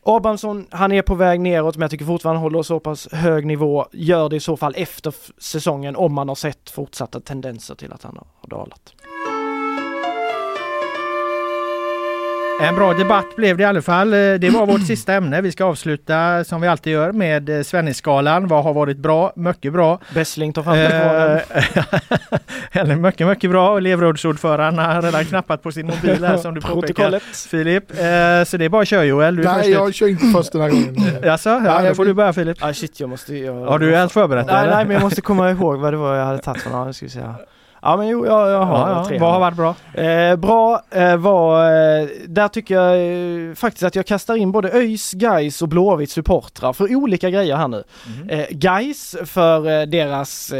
Abrahamsson, 0.02 0.66
han 0.70 0.92
är 0.92 1.02
på 1.02 1.14
väg 1.14 1.40
neråt 1.40 1.76
men 1.76 1.82
jag 1.82 1.90
tycker 1.90 2.04
fortfarande 2.04 2.38
han 2.38 2.42
håller 2.42 2.62
så 2.62 2.80
pass 2.80 3.08
hög 3.12 3.46
nivå. 3.46 3.86
Gör 3.92 4.28
det 4.28 4.36
i 4.36 4.40
så 4.40 4.56
fall 4.56 4.74
efter 4.76 5.14
säsongen 5.38 5.96
om 5.96 6.14
man 6.14 6.28
har 6.28 6.34
sett 6.34 6.70
fortsatta 6.70 7.20
tendenser 7.20 7.74
till 7.74 7.92
att 7.92 8.02
han 8.02 8.18
har 8.40 8.48
dalat. 8.48 8.94
En 12.60 12.74
bra 12.74 12.94
debatt 12.94 13.36
blev 13.36 13.56
det 13.56 13.62
i 13.62 13.66
alla 13.66 13.82
fall. 13.82 14.12
Eh, 14.12 14.18
det 14.18 14.50
var 14.50 14.66
vårt 14.66 14.86
sista 14.86 15.14
ämne. 15.14 15.40
Vi 15.40 15.52
ska 15.52 15.64
avsluta 15.64 16.44
som 16.44 16.60
vi 16.60 16.68
alltid 16.68 16.92
gör 16.92 17.12
med 17.12 17.48
eh, 17.48 17.62
Svennisskalan. 17.62 18.48
Vad 18.48 18.64
har 18.64 18.74
varit 18.74 18.98
bra? 18.98 19.32
Mycket 19.36 19.72
bra. 19.72 20.00
Bessling 20.14 20.52
tar 20.52 20.62
fram 20.62 20.74
telefonen. 20.74 21.40
Eller 22.72 22.96
mycket, 22.96 23.26
mycket 23.26 23.50
bra. 23.50 23.76
Elevrådsordföranden 23.76 24.84
har 24.84 25.02
redan 25.02 25.24
knappat 25.24 25.62
på 25.62 25.72
sin 25.72 25.86
mobil 25.86 26.24
här 26.24 26.36
som 26.36 26.54
du 26.54 26.60
påpekar. 26.74 27.20
Filip. 27.48 27.90
Eh, 27.90 28.44
så 28.44 28.56
det 28.56 28.64
är 28.64 28.68
bara 28.68 28.82
att 28.82 28.88
köra 28.88 29.04
Joel. 29.04 29.36
Du 29.36 29.42
Nej, 29.42 29.70
jag 29.70 29.94
kör 29.94 30.08
inte 30.08 30.26
först 30.34 30.52
den 30.52 30.60
här 30.60 30.70
gången. 30.70 30.96
Jaså? 31.22 31.62
Ja, 31.64 31.88
då 31.88 31.94
får 31.94 32.04
du 32.04 32.14
börja 32.14 32.32
Filip. 32.32 32.58
Ah, 32.60 32.72
shit, 32.72 33.00
jag 33.00 33.08
måste... 33.08 33.36
Jag... 33.36 33.54
Har 33.54 33.78
du 33.78 33.96
helt 33.96 34.12
förberett 34.12 34.46
Nej, 34.46 34.68
nej, 34.68 34.84
men 34.84 34.94
jag 34.94 35.02
måste 35.02 35.20
komma 35.20 35.50
ihåg 35.50 35.78
vad 35.78 35.92
det 35.92 35.96
var 35.96 36.16
jag 36.16 36.26
hade 36.26 36.38
tagit 36.38 36.62
för 36.62 36.70
några. 36.70 36.92
Ja 37.82 37.96
men 37.96 38.08
jo, 38.08 38.26
jag, 38.26 38.50
jag 38.50 38.64
har 38.64 38.90
ja, 38.90 39.04
tre. 39.04 39.18
Vad 39.18 39.32
har 39.32 39.40
varit 39.40 39.56
bra? 39.56 39.74
Eh, 40.02 40.36
bra 40.36 40.82
eh, 40.90 41.16
var, 41.16 41.64
eh, 41.64 42.08
där 42.26 42.48
tycker 42.48 42.74
jag 42.74 43.48
eh, 43.48 43.54
faktiskt 43.54 43.82
att 43.82 43.94
jag 43.94 44.06
kastar 44.06 44.36
in 44.36 44.52
både 44.52 44.72
ÖIS, 44.72 45.12
Gais 45.12 45.62
och 45.62 45.68
Blåvitt 45.68 46.10
supportrar 46.10 46.72
för 46.72 46.96
olika 46.96 47.30
grejer 47.30 47.56
här 47.56 47.68
nu. 47.68 47.82
Mm. 48.22 48.46
Gais 48.50 49.16
för 49.24 49.80
eh, 49.80 49.86
deras 49.86 50.52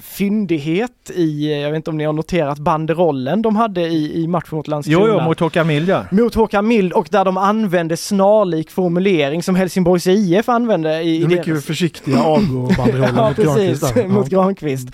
fyndighet 0.00 1.10
i, 1.14 1.60
jag 1.62 1.70
vet 1.70 1.76
inte 1.76 1.90
om 1.90 1.96
ni 1.96 2.04
har 2.04 2.12
noterat 2.12 2.58
banderollen 2.58 3.42
de 3.42 3.56
hade 3.56 3.80
i, 3.80 4.22
i 4.22 4.26
matchen 4.26 4.56
mot 4.56 4.68
Landskrona. 4.68 5.06
Jo, 5.06 5.18
jo, 5.18 5.24
mot 5.24 5.40
Håkan 5.40 5.66
Mild 5.66 5.88
ja. 5.88 6.04
Mot 6.10 6.34
Håkan 6.34 6.68
Mild 6.68 6.92
och 6.92 7.08
där 7.10 7.24
de 7.24 7.36
använde 7.36 7.96
snarlik 7.96 8.70
formulering 8.70 9.42
som 9.42 9.54
Helsingborgs 9.54 10.06
IF 10.06 10.48
använde 10.48 11.02
i, 11.02 11.16
i 11.16 11.24
deras... 11.24 11.46
Mycket 11.46 11.64
försiktiga 11.64 12.22
avgå-banderollen 12.22 13.14
ja, 13.16 13.28
mot 13.28 13.36
Granqvist. 13.36 13.92
Ja. 13.96 14.08
mot 14.08 14.28
Granqvist. 14.28 14.88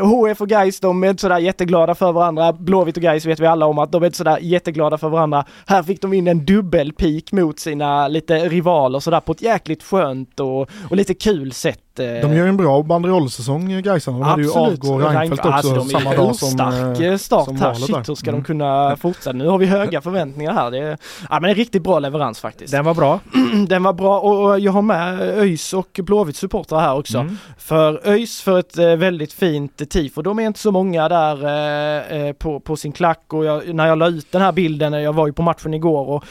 HF 0.00 0.40
och 0.40 0.48
Gais 0.54 0.80
de 0.80 1.04
är 1.04 1.10
inte 1.10 1.20
sådär 1.20 1.38
jätteglada 1.38 1.94
för 1.94 2.12
varandra. 2.12 2.52
Blåvitt 2.52 2.96
och 2.96 3.02
Gais 3.02 3.26
vet 3.26 3.40
vi 3.40 3.46
alla 3.46 3.66
om 3.66 3.78
att 3.78 3.92
de 3.92 4.02
är 4.02 4.06
inte 4.06 4.18
sådär 4.18 4.38
jätteglada 4.40 4.98
för 4.98 5.08
varandra. 5.08 5.44
Här 5.66 5.82
fick 5.82 6.02
de 6.02 6.12
in 6.12 6.28
en 6.28 6.44
dubbelpik 6.44 7.32
mot 7.32 7.58
sina 7.58 8.08
lite 8.08 8.48
rivaler 8.48 9.00
sådär 9.00 9.20
på 9.20 9.32
ett 9.32 9.42
jäkligt 9.42 9.82
skönt 9.82 10.40
och, 10.40 10.70
och 10.90 10.96
lite 10.96 11.14
kul 11.14 11.52
sätt. 11.52 11.83
Eh. 12.00 12.28
De 12.28 12.36
gör 12.36 12.46
en 12.46 12.56
bra 12.56 12.82
banderollsäsong 12.82 13.82
Gaisarna. 13.82 14.18
De 14.18 14.24
hade 14.24 14.42
ju 14.42 14.50
Avgå 14.50 14.98
Reinfeldt 14.98 15.44
också 15.44 15.50
alltså, 15.50 15.98
samma 15.98 16.14
dag 16.14 16.36
som 16.36 16.48
stark 16.48 17.00
eh, 17.00 17.16
start 17.16 17.44
som 17.44 17.56
här. 17.56 17.74
Shit, 17.74 18.08
hur 18.08 18.14
ska 18.14 18.30
mm. 18.30 18.40
de 18.40 18.46
kunna 18.46 18.96
fortsätta? 19.00 19.32
Nu 19.32 19.48
har 19.48 19.58
vi 19.58 19.66
höga 19.66 20.00
förväntningar 20.00 20.52
här. 20.52 20.70
Det 20.70 20.78
är, 20.78 20.98
ja, 21.30 21.40
men 21.40 21.50
en 21.50 21.56
riktigt 21.56 21.82
bra 21.82 21.98
leverans 21.98 22.40
faktiskt. 22.40 22.72
Den 22.72 22.84
var 22.84 22.94
bra. 22.94 23.20
Den 23.68 23.82
var 23.82 23.92
bra 23.92 24.20
och 24.20 24.60
jag 24.60 24.72
har 24.72 24.82
med 24.82 25.20
ÖIS 25.20 25.72
och 25.72 26.00
Blåvitt 26.02 26.36
supportrar 26.36 26.80
här 26.80 26.98
också. 26.98 27.18
Mm. 27.18 27.38
För 27.58 28.08
ÖIS 28.08 28.42
för 28.42 28.58
ett 28.58 28.78
eh, 28.78 28.96
väldigt 28.96 29.32
fint 29.32 29.90
tifo. 29.90 30.22
De 30.22 30.38
är 30.38 30.46
inte 30.46 30.60
så 30.60 30.70
många 30.70 31.08
där 31.08 32.32
på, 32.32 32.60
på 32.60 32.76
sin 32.76 32.92
klack 32.92 33.32
och 33.32 33.44
jag, 33.44 33.74
när 33.74 33.86
jag 33.86 33.98
la 33.98 34.08
ut 34.08 34.32
den 34.32 34.42
här 34.42 34.52
bilden, 34.52 34.92
jag 34.92 35.12
var 35.12 35.26
ju 35.26 35.32
på 35.32 35.42
matchen 35.42 35.74
igår 35.74 36.08
och 36.08 36.24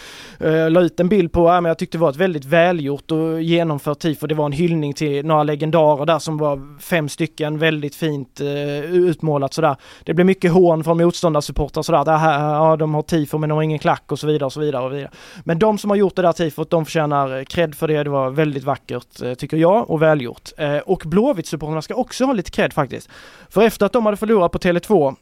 la 0.70 0.82
ut 0.82 0.99
en 0.99 1.09
bild 1.09 1.32
på, 1.32 1.47
ja, 1.47 1.61
men 1.61 1.70
jag 1.70 1.78
tyckte 1.78 1.97
det 1.97 2.01
var 2.01 2.09
ett 2.09 2.16
väldigt 2.16 2.45
välgjort 2.45 3.11
och 3.11 3.41
genomfört 3.41 3.99
tifo. 3.99 4.28
Det 4.28 4.36
var 4.36 4.45
en 4.45 4.51
hyllning 4.51 4.93
till 4.93 5.26
några 5.26 5.43
legendarer 5.54 6.06
där 6.06 6.20
som 6.20 6.38
var 6.38 6.80
fem 6.80 7.10
stycken, 7.10 7.60
väldigt 7.60 7.95
fint 7.95 8.39
eh, 8.39 8.84
utmålat 8.84 9.54
sådär. 9.54 9.76
Det 10.04 10.14
blev 10.14 10.26
mycket 10.26 10.51
hån 10.51 10.84
från 10.84 10.97
motståndarsupportrar 10.97 11.84
sådär, 11.84 12.06
det 12.06 12.18
här, 12.18 12.54
ja 12.54 12.76
de 12.76 12.93
har 12.93 13.01
tifo 13.01 13.38
men 13.38 13.49
de 13.49 13.56
har 13.56 13.64
ingen 13.64 13.80
klack 13.80 14.12
och 14.12 14.20
så 14.20 14.28
vidare 14.28 14.45
och 14.45 14.54
så 14.54 14.60
vidare. 14.60 14.86
Och 14.86 14.93
vidare. 14.93 15.12
Men 15.43 15.60
de 15.60 15.78
som 15.78 15.89
har 15.89 15.97
gjort 15.97 16.16
det 16.16 16.22
där 16.22 16.34
tifot, 16.34 16.70
de 16.70 16.86
förtjänar 16.86 17.38
eh, 17.38 17.43
cred 17.43 17.76
för 17.76 17.88
det. 17.88 18.04
Det 18.04 18.10
var 18.10 18.30
väldigt 18.30 18.64
vackert 18.64 19.22
eh, 19.22 19.34
tycker 19.34 19.58
jag 19.58 19.89
och 19.89 20.01
välgjort. 20.01 20.49
och 20.86 21.04
Blåvitt-supportrarna 21.06 21.82
ska 21.82 21.95
också 21.95 22.26
ha 22.26 22.34
lite 22.34 22.51
cred 22.51 22.74
faktiskt. 22.74 23.10
För 23.49 23.62
efter 23.62 23.86
att 23.86 23.93
de 23.93 24.06
hade 24.06 24.18
förlorat 24.18 24.51
på 24.51 24.58
Tele2 24.58 25.16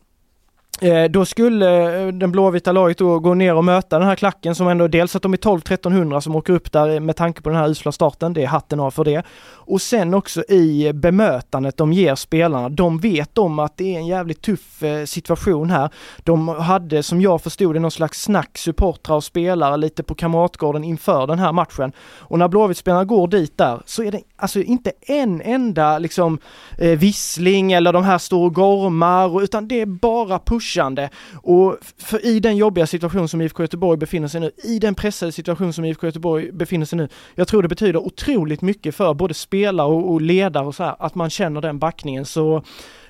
Eh, 0.79 1.03
då 1.03 1.25
skulle 1.25 2.01
eh, 2.01 2.07
den 2.07 2.31
blåvita 2.31 2.71
laget 2.71 2.97
då 2.97 3.19
gå 3.19 3.33
ner 3.33 3.55
och 3.55 3.63
möta 3.63 3.99
den 3.99 4.07
här 4.07 4.15
klacken 4.15 4.55
som 4.55 4.67
ändå 4.67 4.87
dels 4.87 5.15
att 5.15 5.21
de 5.21 5.33
är 5.33 5.37
12-1300 5.37 6.19
som 6.19 6.35
åker 6.35 6.53
upp 6.53 6.71
där 6.71 6.99
med 6.99 7.15
tanke 7.15 7.41
på 7.41 7.49
den 7.49 7.57
här 7.57 7.69
usla 7.69 7.91
starten, 7.91 8.33
det 8.33 8.43
är 8.43 8.47
hatten 8.47 8.79
av 8.79 8.91
för 8.91 9.03
det. 9.03 9.23
Och 9.49 9.81
sen 9.81 10.13
också 10.13 10.43
i 10.49 10.93
bemötandet 10.93 11.77
de 11.77 11.93
ger 11.93 12.15
spelarna, 12.15 12.69
de 12.69 12.99
vet 12.99 13.37
om 13.37 13.59
att 13.59 13.77
det 13.77 13.95
är 13.95 13.99
en 13.99 14.07
jävligt 14.07 14.41
tuff 14.41 14.83
eh, 14.83 15.05
situation 15.05 15.69
här. 15.69 15.89
De 16.17 16.47
hade 16.47 17.03
som 17.03 17.21
jag 17.21 17.41
förstod 17.41 17.75
det 17.75 17.79
någon 17.79 17.91
slags 17.91 18.21
snack 18.21 18.57
supportrar 18.57 19.15
och 19.15 19.23
spelare 19.23 19.77
lite 19.77 20.03
på 20.03 20.15
Kamratgården 20.15 20.83
inför 20.83 21.27
den 21.27 21.39
här 21.39 21.51
matchen. 21.51 21.91
Och 22.19 22.39
när 22.39 22.47
Blåvitt-spelarna 22.47 23.05
går 23.05 23.27
dit 23.27 23.57
där 23.57 23.81
så 23.85 24.03
är 24.03 24.11
det 24.11 24.21
alltså 24.35 24.61
inte 24.61 24.91
en 25.01 25.41
enda 25.41 25.99
liksom 25.99 26.39
vissling 26.77 27.71
eller 27.71 27.93
de 27.93 28.03
här 28.03 28.17
står 28.17 28.45
och 28.45 28.53
gormar 28.53 29.43
utan 29.43 29.67
det 29.67 29.81
är 29.81 29.85
bara 29.85 30.39
push 30.39 30.60
pushande. 30.61 31.09
Och 31.33 31.77
för 31.97 32.25
i 32.25 32.39
den 32.39 32.57
jobbiga 32.57 32.87
situation 32.87 33.27
som 33.27 33.41
IFK 33.41 33.63
Göteborg 33.63 33.97
befinner 33.97 34.27
sig 34.27 34.41
nu, 34.41 34.51
i 34.63 34.79
den 34.79 34.95
pressade 34.95 35.31
situation 35.31 35.73
som 35.73 35.85
IFK 35.85 36.07
Göteborg 36.07 36.51
befinner 36.51 36.85
sig 36.85 36.97
nu, 36.97 37.09
jag 37.35 37.47
tror 37.47 37.61
det 37.61 37.67
betyder 37.67 37.99
otroligt 37.99 38.61
mycket 38.61 38.95
för 38.95 39.13
både 39.13 39.33
spelare 39.33 39.87
och, 39.87 40.11
och 40.11 40.21
ledare 40.21 40.65
och 40.65 40.75
så 40.75 40.83
här, 40.83 40.95
att 40.99 41.15
man 41.15 41.29
känner 41.29 41.61
den 41.61 41.79
backningen. 41.79 42.25
Så 42.25 42.63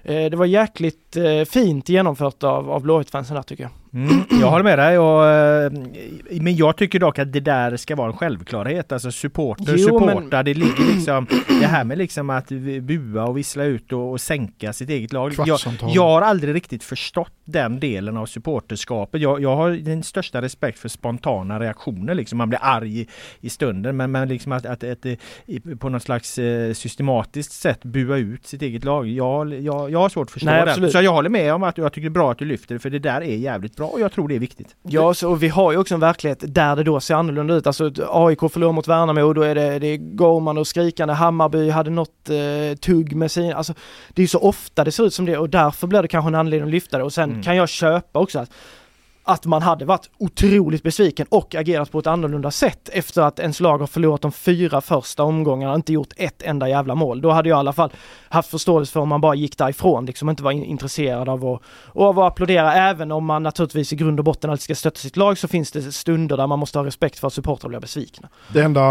det 0.04 0.36
var 0.36 0.46
jäkligt 0.46 1.18
eh, 1.18 1.46
fint 1.46 1.90
genomfört 1.90 2.44
av, 2.44 2.72
av 2.72 2.82
Blåvitt-fansen 2.82 3.36
där 3.36 3.44
tycker 3.44 3.64
jag. 3.64 3.72
Mm, 3.94 4.24
jag 4.30 4.52
håller 4.52 4.64
med 4.64 4.80
dig 4.80 5.00
och, 5.00 5.26
eh, 5.26 5.72
men 6.42 6.56
jag 6.56 6.78
tycker 6.78 7.00
dock 7.00 7.20
att 7.20 7.34
det 7.34 7.40
där 7.40 7.78
ska 7.78 7.96
vara 7.96 8.08
en 8.08 8.18
självklarhet. 8.18 8.92
Alltså 8.92 9.12
supporter, 9.12 9.76
jo, 9.78 9.88
supportar, 9.88 10.30
men... 10.32 10.46
det 10.46 10.54
ligger 10.54 10.94
liksom 10.94 11.28
det 11.48 11.66
här 11.66 11.84
med 11.84 11.98
liksom 11.98 12.30
att 12.30 12.50
bua 12.82 13.26
och 13.26 13.38
vissla 13.38 13.64
ut 13.64 13.94
och, 13.94 14.12
och 14.12 14.22
sänka 14.22 14.74
sitt 14.74 14.90
eget 14.90 15.14
lag. 15.14 15.34
Jag, 15.46 15.60
jag, 15.94 16.04
har 16.04 16.22
aldrig 16.22 16.56
riktigt 16.56 16.84
förstått 16.84 17.34
den 17.46 17.80
delen 17.80 18.18
av 18.18 18.26
supporterskapet. 18.26 19.22
Jag, 19.22 19.42
jag 19.42 19.56
har 19.56 19.72
den 19.72 20.04
största 20.04 20.42
respekt 20.42 20.80
för 20.80 20.90
spontana 20.90 21.60
reaktioner 21.60 22.16
liksom. 22.16 22.38
Man 22.38 22.50
blir 22.50 22.60
arg 22.62 23.00
i, 23.00 23.08
i 23.42 23.50
stunden 23.50 23.98
men, 23.98 24.12
men 24.12 24.28
liksom 24.28 24.52
att, 24.52 24.66
att, 24.66 24.84
att, 24.84 25.06
att 25.06 25.80
på 25.80 25.90
något 25.90 26.04
slags 26.04 26.38
eh, 26.38 26.74
systematiskt 26.74 27.52
sätt 27.52 27.84
bua 27.84 28.18
ut 28.18 28.48
sitt 28.48 28.62
eget 28.62 28.84
lag. 28.84 29.08
Jag, 29.08 29.62
jag, 29.62 29.91
jag 29.92 30.00
har 30.00 30.10
svårt 30.10 30.28
att 30.28 30.32
förstå 30.32 30.46
Nej, 30.46 30.80
det. 30.80 30.92
Så 30.92 31.02
jag 31.02 31.12
håller 31.12 31.30
med 31.30 31.54
om 31.54 31.64
att 31.64 31.78
jag 31.78 31.94
tycker 31.94 32.10
det 32.10 32.12
är 32.12 32.20
bra 32.20 32.32
att 32.32 32.38
du 32.38 32.46
lyfter 32.46 32.76
det 32.76 32.80
för 32.80 32.90
det 32.90 33.00
där 33.00 33.22
är 33.22 33.36
jävligt 33.36 33.76
bra 33.76 33.88
och 33.88 34.00
jag 34.00 34.12
tror 34.12 34.28
det 34.28 34.36
är 34.36 34.40
viktigt. 34.40 34.76
Ja, 34.84 35.14
så, 35.14 35.30
och 35.30 35.44
vi 35.44 35.48
har 35.48 35.72
ju 35.72 35.78
också 35.78 35.94
en 35.94 36.00
verklighet 36.00 36.44
där 36.48 36.76
det 36.76 36.84
då 36.84 37.00
ser 37.00 37.16
annorlunda 37.16 37.54
ut. 37.54 37.68
Alltså 37.68 37.92
AIK 38.10 38.40
förlorar 38.52 38.72
mot 38.72 38.88
Värnamo, 38.88 39.34
då 39.34 39.42
är 39.42 39.56
det, 39.56 39.80
det 39.80 39.88
är 39.88 39.98
Gorman 39.98 40.58
och 40.58 40.68
skrikande. 40.68 41.14
Hammarby 41.14 41.70
hade 41.70 41.90
något 41.90 42.30
eh, 42.30 42.78
tugg 42.78 43.16
med 43.16 43.32
sina, 43.32 43.56
alltså 43.56 43.74
det 44.10 44.24
är 44.24 44.28
så 44.28 44.40
ofta 44.40 44.84
det 44.84 44.92
ser 44.92 45.06
ut 45.06 45.14
som 45.14 45.26
det 45.26 45.38
och 45.38 45.50
därför 45.50 45.88
blir 45.88 46.02
det 46.02 46.08
kanske 46.08 46.30
en 46.30 46.36
anledning 46.36 46.68
att 46.68 46.74
lyfta 46.74 46.98
det 46.98 47.04
och 47.04 47.14
sen 47.14 47.30
mm. 47.30 47.44
kan 47.44 47.56
jag 47.56 47.70
köpa 47.70 48.20
också 48.20 48.40
att 48.40 48.52
att 49.32 49.46
man 49.46 49.62
hade 49.62 49.86
varit 49.86 50.10
otroligt 50.18 50.84
besviken 50.84 51.28
och 51.30 51.56
agerat 51.56 51.92
på 51.92 52.00
ett 52.00 52.08
annorlunda 52.08 52.52
sätt 52.52 52.90
efter 52.94 53.22
att 53.22 53.40
ens 53.40 53.60
lag 53.60 53.78
har 53.78 53.88
förlorat 53.88 54.22
de 54.22 54.32
fyra 54.32 54.82
första 54.82 55.24
omgångarna 55.24 55.72
och 55.72 55.76
inte 55.76 55.94
gjort 55.94 56.14
ett 56.18 56.42
enda 56.42 56.70
jävla 56.70 56.96
mål. 56.96 57.22
Då 57.22 57.32
hade 57.32 57.50
jag 57.50 57.58
i 57.58 57.60
alla 57.60 57.74
fall 57.74 57.92
haft 58.30 58.50
förståelse 58.50 58.94
för 58.94 59.00
om 59.00 59.10
man 59.10 59.22
bara 59.22 59.36
gick 59.36 59.58
därifrån, 59.58 60.06
liksom 60.06 60.30
inte 60.30 60.44
var 60.44 60.52
intresserad 60.52 61.30
av 61.30 61.46
att, 61.46 61.62
av 61.94 62.20
att 62.20 62.32
applådera. 62.32 62.74
Även 62.74 63.12
om 63.12 63.26
man 63.26 63.44
naturligtvis 63.44 63.94
i 63.94 63.96
grund 63.96 64.20
och 64.20 64.26
botten 64.26 64.50
alltid 64.50 64.64
ska 64.64 64.76
stötta 64.76 65.00
sitt 65.00 65.18
lag 65.18 65.38
så 65.38 65.48
finns 65.48 65.72
det 65.72 65.92
stunder 65.92 66.38
där 66.38 66.48
man 66.48 66.60
måste 66.60 66.80
ha 66.80 66.86
respekt 66.86 67.20
för 67.20 67.28
att 67.28 67.34
supportrar 67.34 67.70
blir 67.70 67.80
besvikna. 67.80 68.30
Det 68.54 68.62
enda, 68.62 68.82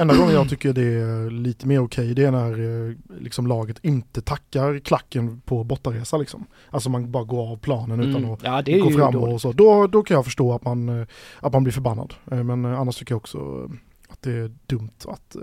enda 0.00 0.16
gången 0.16 0.34
jag 0.34 0.48
tycker 0.48 0.72
det 0.72 0.82
är 0.82 1.30
lite 1.30 1.66
mer 1.66 1.82
okej 1.82 2.14
det 2.14 2.24
är 2.24 2.30
när 2.30 2.88
eh, 2.88 2.94
liksom, 3.20 3.46
laget 3.46 3.76
inte 3.82 4.20
tackar 4.20 4.78
klacken 4.78 5.40
på 5.40 5.64
bortaresa 5.64 6.16
liksom. 6.16 6.46
Alltså 6.70 6.90
man 6.90 7.10
bara 7.10 7.24
går 7.24 7.52
av 7.52 7.56
planen 7.56 8.00
utan 8.00 8.16
mm. 8.16 8.32
att 8.32 8.66
ja, 8.68 8.78
gå 8.78 8.90
fram 8.90 9.16
och 9.16 9.40
så. 9.40 9.52
Då, 9.52 9.85
då 9.86 10.02
kan 10.02 10.14
jag 10.14 10.24
förstå 10.24 10.52
att 10.52 10.64
man, 10.64 11.00
eh, 11.00 11.06
att 11.40 11.52
man 11.52 11.64
blir 11.64 11.72
förbannad. 11.72 12.14
Eh, 12.30 12.42
men 12.42 12.64
annars 12.64 12.96
tycker 12.96 13.12
jag 13.12 13.16
också 13.16 13.70
att 14.08 14.22
det 14.22 14.32
är 14.32 14.50
dumt 14.66 14.98
att 15.08 15.36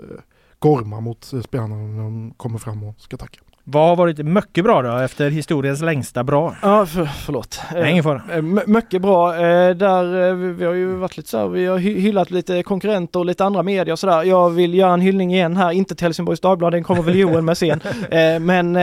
gorma 0.58 1.00
mot 1.00 1.24
spelarna 1.44 1.76
när 1.76 2.02
de 2.02 2.34
kommer 2.36 2.58
fram 2.58 2.82
och 2.84 3.00
ska 3.00 3.16
tacka. 3.16 3.40
Vad 3.66 3.88
har 3.88 3.96
varit 3.96 4.18
mycket 4.18 4.64
bra 4.64 4.82
då 4.82 4.96
efter 4.98 5.30
historiens 5.30 5.80
längsta 5.80 6.24
bra? 6.24 6.56
Ja, 6.62 6.86
för, 6.86 7.04
förlåt. 7.04 7.60
Nej, 7.72 7.90
ingen 7.90 8.04
fara. 8.04 8.22
Eh, 8.32 8.42
mycket 8.66 9.02
bra. 9.02 9.34
Eh, 9.34 9.70
där, 9.76 10.28
eh, 10.28 10.34
vi 10.34 10.64
har 10.64 10.72
ju 10.72 10.94
varit 10.96 11.16
lite 11.16 11.28
så 11.28 11.38
här, 11.38 11.48
vi 11.48 11.66
har 11.66 11.78
hyllat 11.78 12.30
lite 12.30 12.62
konkurrenter 12.62 13.18
och 13.18 13.26
lite 13.26 13.44
andra 13.44 13.62
medier 13.62 13.92
och 13.92 13.98
sådär. 13.98 14.22
Jag 14.22 14.50
vill 14.50 14.74
göra 14.74 14.92
en 14.94 15.00
hyllning 15.00 15.34
igen 15.34 15.56
här, 15.56 15.70
inte 15.70 15.94
till 15.94 16.04
Helsingborgs 16.04 16.40
Dagblad, 16.40 16.72
den 16.72 16.84
kommer 16.84 17.02
väl 17.02 17.18
Joel 17.18 17.42
med 17.42 17.58
sen. 17.58 17.80
Men 18.44 18.76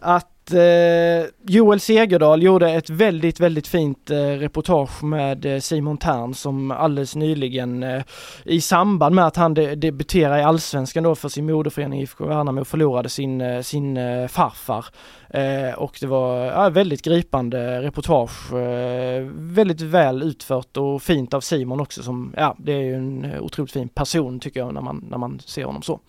att 0.00 0.33
eh, 0.52 1.26
Joel 1.46 1.80
Segerdahl 1.80 2.42
gjorde 2.42 2.70
ett 2.70 2.90
väldigt, 2.90 3.40
väldigt 3.40 3.66
fint 3.66 4.10
eh, 4.10 4.16
reportage 4.16 5.04
med 5.04 5.46
eh, 5.46 5.60
Simon 5.60 5.98
Tern 5.98 6.34
som 6.34 6.70
alldeles 6.70 7.16
nyligen 7.16 7.82
eh, 7.82 8.02
i 8.44 8.60
samband 8.60 9.14
med 9.14 9.26
att 9.26 9.36
han 9.36 9.54
de 9.54 9.74
debuterade 9.74 10.40
i 10.40 10.42
Allsvenskan 10.42 11.04
då 11.04 11.14
för 11.14 11.28
sin 11.28 11.46
moderförening 11.46 12.00
IFK 12.00 12.26
Värnamo 12.26 12.64
förlorade 12.64 13.08
sin, 13.08 13.40
eh, 13.40 13.60
sin 13.60 13.96
eh, 13.96 14.28
farfar. 14.28 14.86
Eh, 15.30 15.74
och 15.74 15.98
det 16.00 16.06
var 16.06 16.44
ja, 16.44 16.68
väldigt 16.68 17.02
gripande 17.02 17.82
reportage. 17.82 18.52
Eh, 18.52 19.26
väldigt 19.34 19.80
väl 19.80 20.22
utfört 20.22 20.76
och 20.76 21.02
fint 21.02 21.34
av 21.34 21.40
Simon 21.40 21.80
också 21.80 22.02
som, 22.02 22.34
ja 22.36 22.56
det 22.58 22.72
är 22.72 22.82
ju 22.82 22.94
en 22.94 23.38
otroligt 23.40 23.72
fin 23.72 23.88
person 23.88 24.40
tycker 24.40 24.60
jag 24.60 24.74
när 24.74 24.80
man, 24.80 25.04
när 25.10 25.18
man 25.18 25.40
ser 25.40 25.64
honom 25.64 25.82
så. 25.82 26.00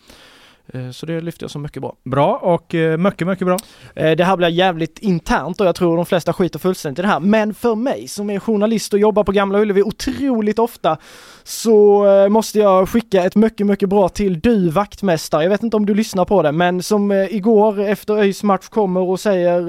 Eh, 0.73 0.91
så 0.91 1.05
det 1.05 1.21
lyfter 1.21 1.43
jag 1.43 1.51
som 1.51 1.61
mycket 1.61 1.81
bra. 1.81 1.95
Bra 2.03 2.37
och 2.37 2.75
eh, 2.75 2.97
mycket, 2.97 3.27
mycket 3.27 3.47
bra. 3.47 3.57
Eh, 3.95 4.11
det 4.11 4.23
här 4.23 4.37
blir 4.37 4.47
jävligt 4.47 4.99
internt 4.99 5.61
och 5.61 5.67
jag 5.67 5.75
tror 5.75 5.95
de 5.95 6.05
flesta 6.05 6.33
skiter 6.33 6.59
fullständigt 6.59 6.99
i 6.99 7.01
det 7.01 7.07
här. 7.07 7.19
Men 7.19 7.53
för 7.53 7.75
mig 7.75 8.07
som 8.07 8.29
är 8.29 8.39
journalist 8.39 8.93
och 8.93 8.99
jobbar 8.99 9.23
på 9.23 9.31
Gamla 9.31 9.59
Ullevi 9.59 9.83
otroligt 9.83 10.59
ofta 10.59 10.97
så 11.43 12.05
måste 12.29 12.59
jag 12.59 12.89
skicka 12.89 13.23
ett 13.23 13.35
mycket, 13.35 13.67
mycket 13.67 13.89
bra 13.89 14.09
till 14.09 14.39
du 14.39 14.69
vaktmästare. 14.69 15.43
Jag 15.43 15.49
vet 15.49 15.63
inte 15.63 15.77
om 15.77 15.85
du 15.85 15.93
lyssnar 15.93 16.25
på 16.25 16.41
det, 16.41 16.51
men 16.51 16.83
som 16.83 17.11
igår 17.11 17.79
efter 17.79 18.13
ÖIS 18.13 18.43
match 18.43 18.67
kommer 18.67 19.01
och 19.01 19.19
säger 19.19 19.61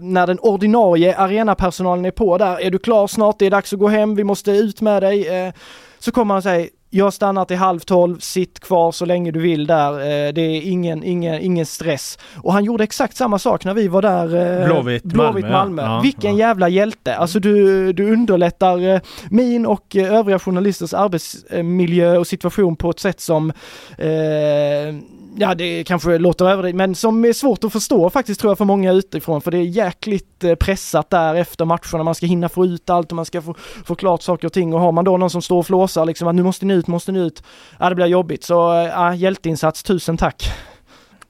när 0.00 0.26
den 0.26 0.38
ordinarie 0.38 1.16
arenapersonalen 1.16 2.04
är 2.04 2.10
på 2.10 2.38
där, 2.38 2.60
är 2.60 2.70
du 2.70 2.78
klar 2.78 3.06
snart? 3.06 3.38
Det 3.38 3.46
är 3.46 3.50
dags 3.50 3.72
att 3.72 3.78
gå 3.78 3.88
hem, 3.88 4.14
vi 4.14 4.24
måste 4.24 4.50
ut 4.50 4.80
med 4.80 5.02
dig. 5.02 5.52
Så 5.98 6.12
kommer 6.12 6.34
han 6.34 6.42
säga 6.42 6.68
jag 6.94 7.12
stannar 7.12 7.44
till 7.44 7.56
halv 7.56 7.80
tolv, 7.80 8.18
sitt 8.18 8.60
kvar 8.60 8.92
så 8.92 9.04
länge 9.04 9.30
du 9.30 9.40
vill 9.40 9.66
där. 9.66 9.92
Eh, 9.92 10.32
det 10.32 10.40
är 10.40 10.60
ingen, 10.70 11.04
ingen, 11.04 11.40
ingen 11.40 11.66
stress. 11.66 12.18
Och 12.36 12.52
han 12.52 12.64
gjorde 12.64 12.84
exakt 12.84 13.16
samma 13.16 13.38
sak 13.38 13.64
när 13.64 13.74
vi 13.74 13.88
var 13.88 14.02
där. 14.02 14.60
Eh, 14.60 14.66
Blåvitt, 14.66 15.02
Blåvitt 15.02 15.44
Malmö. 15.44 15.52
Malmö. 15.52 15.82
Ja, 15.82 16.00
Vilken 16.00 16.36
ja. 16.36 16.46
jävla 16.46 16.68
hjälte. 16.68 17.16
Alltså 17.16 17.40
du, 17.40 17.92
du 17.92 18.12
underlättar 18.12 18.94
eh, 18.94 19.00
min 19.30 19.66
och 19.66 19.96
övriga 19.96 20.38
journalisters 20.38 20.94
arbetsmiljö 20.94 22.18
och 22.18 22.26
situation 22.26 22.76
på 22.76 22.90
ett 22.90 23.00
sätt 23.00 23.20
som 23.20 23.52
eh, 23.98 24.08
ja 25.36 25.54
det 25.54 25.84
kanske 25.84 26.18
låter 26.18 26.44
överdrivet, 26.44 26.76
men 26.76 26.94
som 26.94 27.24
är 27.24 27.32
svårt 27.32 27.64
att 27.64 27.72
förstå 27.72 28.10
faktiskt 28.10 28.40
tror 28.40 28.50
jag 28.50 28.58
för 28.58 28.64
många 28.64 28.92
utifrån, 28.92 29.40
för 29.40 29.50
det 29.50 29.58
är 29.58 29.62
jäkligt 29.62 30.44
pressat 30.60 31.10
där 31.10 31.34
efter 31.34 31.64
matcherna, 31.64 32.04
man 32.04 32.14
ska 32.14 32.26
hinna 32.26 32.48
få 32.48 32.66
ut 32.66 32.90
allt 32.90 33.12
och 33.12 33.16
man 33.16 33.24
ska 33.24 33.42
få, 33.42 33.54
få 33.84 33.94
klart 33.94 34.22
saker 34.22 34.46
och 34.46 34.52
ting 34.52 34.74
och 34.74 34.80
har 34.80 34.92
man 34.92 35.04
då 35.04 35.16
någon 35.16 35.30
som 35.30 35.42
står 35.42 35.58
och 35.58 35.66
flåsar 35.66 36.04
liksom 36.04 36.28
att 36.28 36.34
nu 36.34 36.42
måste 36.42 36.66
ni 36.66 36.74
ut, 36.74 36.83
måste 36.86 37.12
ni 37.12 37.18
ut, 37.18 37.42
ja 37.78 37.88
det 37.88 37.94
blir 37.94 38.06
jobbigt. 38.06 38.44
Så 38.44 38.54
ja, 38.94 39.14
hjälteinsats, 39.14 39.82
tusen 39.82 40.16
tack! 40.16 40.52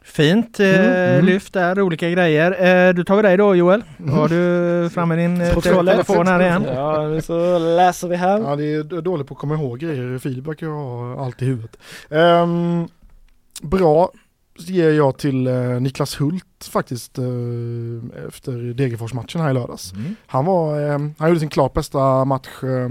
Fint 0.05 0.61
eh, 0.61 0.67
mm, 0.67 0.93
mm. 0.93 1.25
lyft 1.25 1.53
där, 1.53 1.81
olika 1.81 2.11
grejer. 2.11 2.51
Eh, 2.89 2.95
du 2.95 3.05
tar 3.05 3.17
vi 3.17 3.23
dig 3.23 3.37
då 3.37 3.55
Joel. 3.55 3.85
Mm. 3.99 4.15
Har 4.15 4.29
du 4.29 4.91
framme 4.91 5.17
din 5.17 5.41
eh, 5.41 5.61
telefon 5.61 6.27
här 6.27 6.41
igen? 6.41 6.65
Ja, 6.75 7.21
så 7.21 7.59
läser 7.59 8.09
vi 8.09 8.17
här. 8.17 8.39
Ja, 8.39 8.57
det 8.57 8.75
är 8.75 9.01
dåligt 9.01 9.27
på 9.27 9.35
att 9.35 9.41
komma 9.41 9.55
ihåg 9.55 9.79
grejer. 9.79 10.19
Filip 10.19 10.47
verkar 10.47 10.67
ha 10.67 11.25
allt 11.25 11.43
i 11.43 11.45
huvudet. 11.45 11.77
Um, 12.09 12.89
bra 13.63 14.11
ger 14.59 14.91
jag 14.91 15.19
till 15.19 15.47
eh, 15.47 15.81
Niklas 15.81 16.21
Hult 16.21 16.71
faktiskt 16.71 17.19
eh, 17.19 17.25
efter 18.29 18.75
Degerfors-matchen 18.75 19.41
här 19.41 19.51
i 19.51 19.55
lördags. 19.55 19.93
Mm. 19.93 20.17
Han 20.27 20.45
var, 20.45 20.81
eh, 20.81 20.99
han 21.19 21.29
gjorde 21.29 21.41
sin 21.41 21.49
klart 21.49 21.73
bästa 21.73 22.25
match 22.25 22.63
eh, 22.63 22.89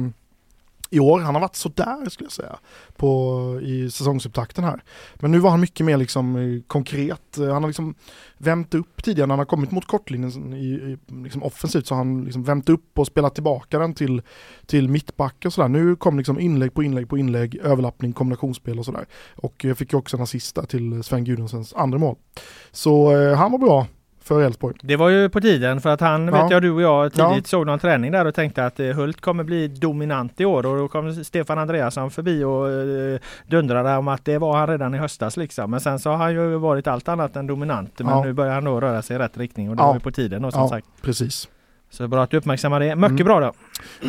i 0.94 1.00
år. 1.00 1.20
Han 1.20 1.36
har 1.36 1.42
varit 1.42 1.56
sådär 1.56 2.10
skulle 2.10 2.26
jag 2.26 2.32
säga 2.32 2.58
på, 2.96 3.60
i 3.64 3.92
säsongsupptakten 3.92 4.64
här. 4.64 4.84
Men 5.16 5.32
nu 5.32 5.40
var 5.40 5.50
han 5.50 5.60
mycket 5.60 5.86
mer 5.86 5.98
liksom 5.98 6.36
eh, 6.36 6.62
konkret. 6.68 7.38
Han 7.38 7.64
har 7.64 7.68
liksom 7.68 7.96
vänt 8.38 8.74
upp 8.74 9.04
tidigare 9.04 9.28
när 9.28 9.34
han 9.34 9.40
har 9.40 9.46
kommit 9.46 9.72
mot 9.72 9.88
kortlinjen 9.88 10.54
i, 10.54 10.66
i 10.66 10.98
liksom 11.24 11.44
offensivt 11.44 11.88
så 11.88 11.96
har 11.96 11.98
han 11.98 12.26
liksom 12.26 12.44
vänt 12.44 12.70
upp 12.70 13.00
och 13.00 13.08
spelat 13.08 13.34
tillbaka 13.36 13.80
den 13.80 13.94
till, 13.94 14.22
till 14.66 14.90
mittback 14.90 15.46
och 15.46 15.54
sådär. 15.54 15.68
Nu 15.68 15.96
kom 15.96 16.18
liksom 16.18 16.40
inlägg 16.40 16.74
på 16.74 16.84
inlägg 16.84 17.10
på 17.10 17.18
inlägg, 17.18 17.56
överlappning, 17.56 18.14
kombinationsspel 18.14 18.80
och 18.80 18.86
sådär. 18.86 19.06
Och 19.36 19.66
jag 19.66 19.78
fick 19.78 19.94
ju 19.94 20.00
också 20.00 20.18
en 20.18 20.24
assist 20.24 20.58
till 20.70 21.04
Sven 21.04 21.24
Gudensens 21.24 21.74
andra 21.74 21.98
mål. 21.98 22.16
Så 22.72 23.18
eh, 23.18 23.36
han 23.38 23.52
var 23.52 23.60
bra 23.60 23.88
för 24.24 24.42
Elfsborg. 24.42 24.76
Det 24.82 24.96
var 24.96 25.10
ju 25.10 25.30
på 25.30 25.42
tiden 25.42 25.82
för 25.82 25.90
att 25.90 26.02
han, 26.02 26.28
ja. 26.28 26.44
vet 26.44 26.52
jag, 26.52 26.62
du 26.62 26.72
och 26.72 26.82
jag 26.82 27.14
tidigt 27.14 27.30
ja. 27.30 27.44
såg 27.44 27.66
någon 27.66 27.80
träning 27.80 28.12
där 28.12 28.26
och 28.26 28.36
tänkte 28.36 28.66
att 28.66 28.80
eh, 28.80 28.88
Hult 28.88 29.22
kommer 29.22 29.44
bli 29.44 29.68
dominant 29.68 30.42
i 30.42 30.46
år 30.46 30.66
och 30.66 30.78
då 30.78 30.88
kom 30.88 31.24
Stefan 31.24 31.58
Andreasson 31.58 32.12
förbi 32.12 32.44
och 32.44 32.68
uh, 32.68 33.20
dundrade 33.48 33.98
om 33.98 34.08
att 34.08 34.26
det 34.26 34.38
var 34.38 34.58
han 34.58 34.68
redan 34.68 34.96
i 34.96 34.98
höstas 34.98 35.38
liksom. 35.38 35.72
Men 35.72 35.80
sen 35.80 36.00
så 36.00 36.10
har 36.10 36.18
han 36.18 36.34
ju 36.34 36.56
varit 36.56 36.88
allt 36.88 37.08
annat 37.08 37.36
än 37.36 37.48
dominant. 37.48 38.00
Men 38.00 38.08
ja. 38.08 38.24
nu 38.24 38.34
börjar 38.34 38.54
han 38.54 38.64
då 38.64 38.82
röra 38.82 39.02
sig 39.02 39.16
i 39.16 39.20
rätt 39.20 39.38
riktning 39.38 39.70
och 39.70 39.76
det 39.76 39.84
var 39.84 39.94
ju 39.94 40.00
på 40.00 40.12
tiden 40.12 40.46
och 40.46 40.54
som 40.54 40.70
sagt. 40.70 40.88
Precis. 41.02 41.48
Så 41.94 42.08
bra 42.08 42.24
att 42.24 42.30
du 42.30 42.38
uppmärksammar 42.38 42.80
det. 42.80 42.96
Mycket 42.96 43.12
mm. 43.12 43.24
bra 43.24 43.40
då. 43.40 43.54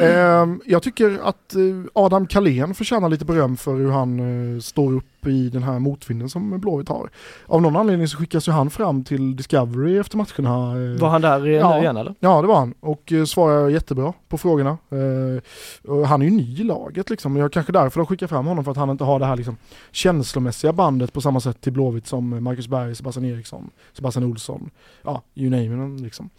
Eh, 0.04 0.46
jag 0.64 0.82
tycker 0.82 1.18
att 1.22 1.54
eh, 1.54 1.60
Adam 1.92 2.26
Kalén 2.26 2.74
förtjänar 2.74 3.08
lite 3.08 3.24
beröm 3.24 3.56
för 3.56 3.74
hur 3.74 3.90
han 3.90 4.54
eh, 4.54 4.60
står 4.60 4.92
upp 4.92 5.26
i 5.26 5.48
den 5.48 5.62
här 5.62 5.78
motvinden 5.78 6.28
som 6.28 6.60
Blåvitt 6.60 6.88
har. 6.88 7.10
Av 7.46 7.62
någon 7.62 7.76
anledning 7.76 8.08
så 8.08 8.18
skickas 8.18 8.48
ju 8.48 8.52
han 8.52 8.70
fram 8.70 9.04
till 9.04 9.36
Discovery 9.36 9.98
efter 9.98 10.16
matcherna. 10.16 10.84
Eh, 10.92 11.00
var 11.00 11.08
han 11.08 11.22
där 11.22 11.46
ja, 11.46 11.78
igen 11.78 11.96
eller? 11.96 12.14
Ja 12.20 12.42
det 12.42 12.48
var 12.48 12.56
han 12.56 12.74
och 12.80 13.12
eh, 13.12 13.24
svarar 13.24 13.68
jättebra 13.68 14.12
på 14.28 14.38
frågorna. 14.38 14.70
Eh, 14.70 16.06
han 16.06 16.22
är 16.22 16.26
ju 16.26 16.30
ny 16.30 16.60
i 16.60 16.64
laget 16.64 17.10
liksom. 17.10 17.36
Jag 17.36 17.52
kanske 17.52 17.72
därför 17.72 18.00
de 18.00 18.06
skickar 18.06 18.26
fram 18.26 18.46
honom 18.46 18.64
för 18.64 18.70
att 18.70 18.76
han 18.76 18.90
inte 18.90 19.04
har 19.04 19.18
det 19.18 19.26
här 19.26 19.36
liksom, 19.36 19.56
känslomässiga 19.92 20.72
bandet 20.72 21.12
på 21.12 21.20
samma 21.20 21.40
sätt 21.40 21.60
till 21.60 21.72
Blåvitt 21.72 22.06
som 22.06 22.44
Marcus 22.44 22.68
Berg, 22.68 22.94
Sebastian 22.94 23.24
Eriksson, 23.24 23.70
Sebastian 23.92 24.24
Olsson, 24.24 24.70
ja 25.02 25.22
you 25.34 25.50
name 25.50 25.94
it 25.94 26.00
liksom. 26.00 26.30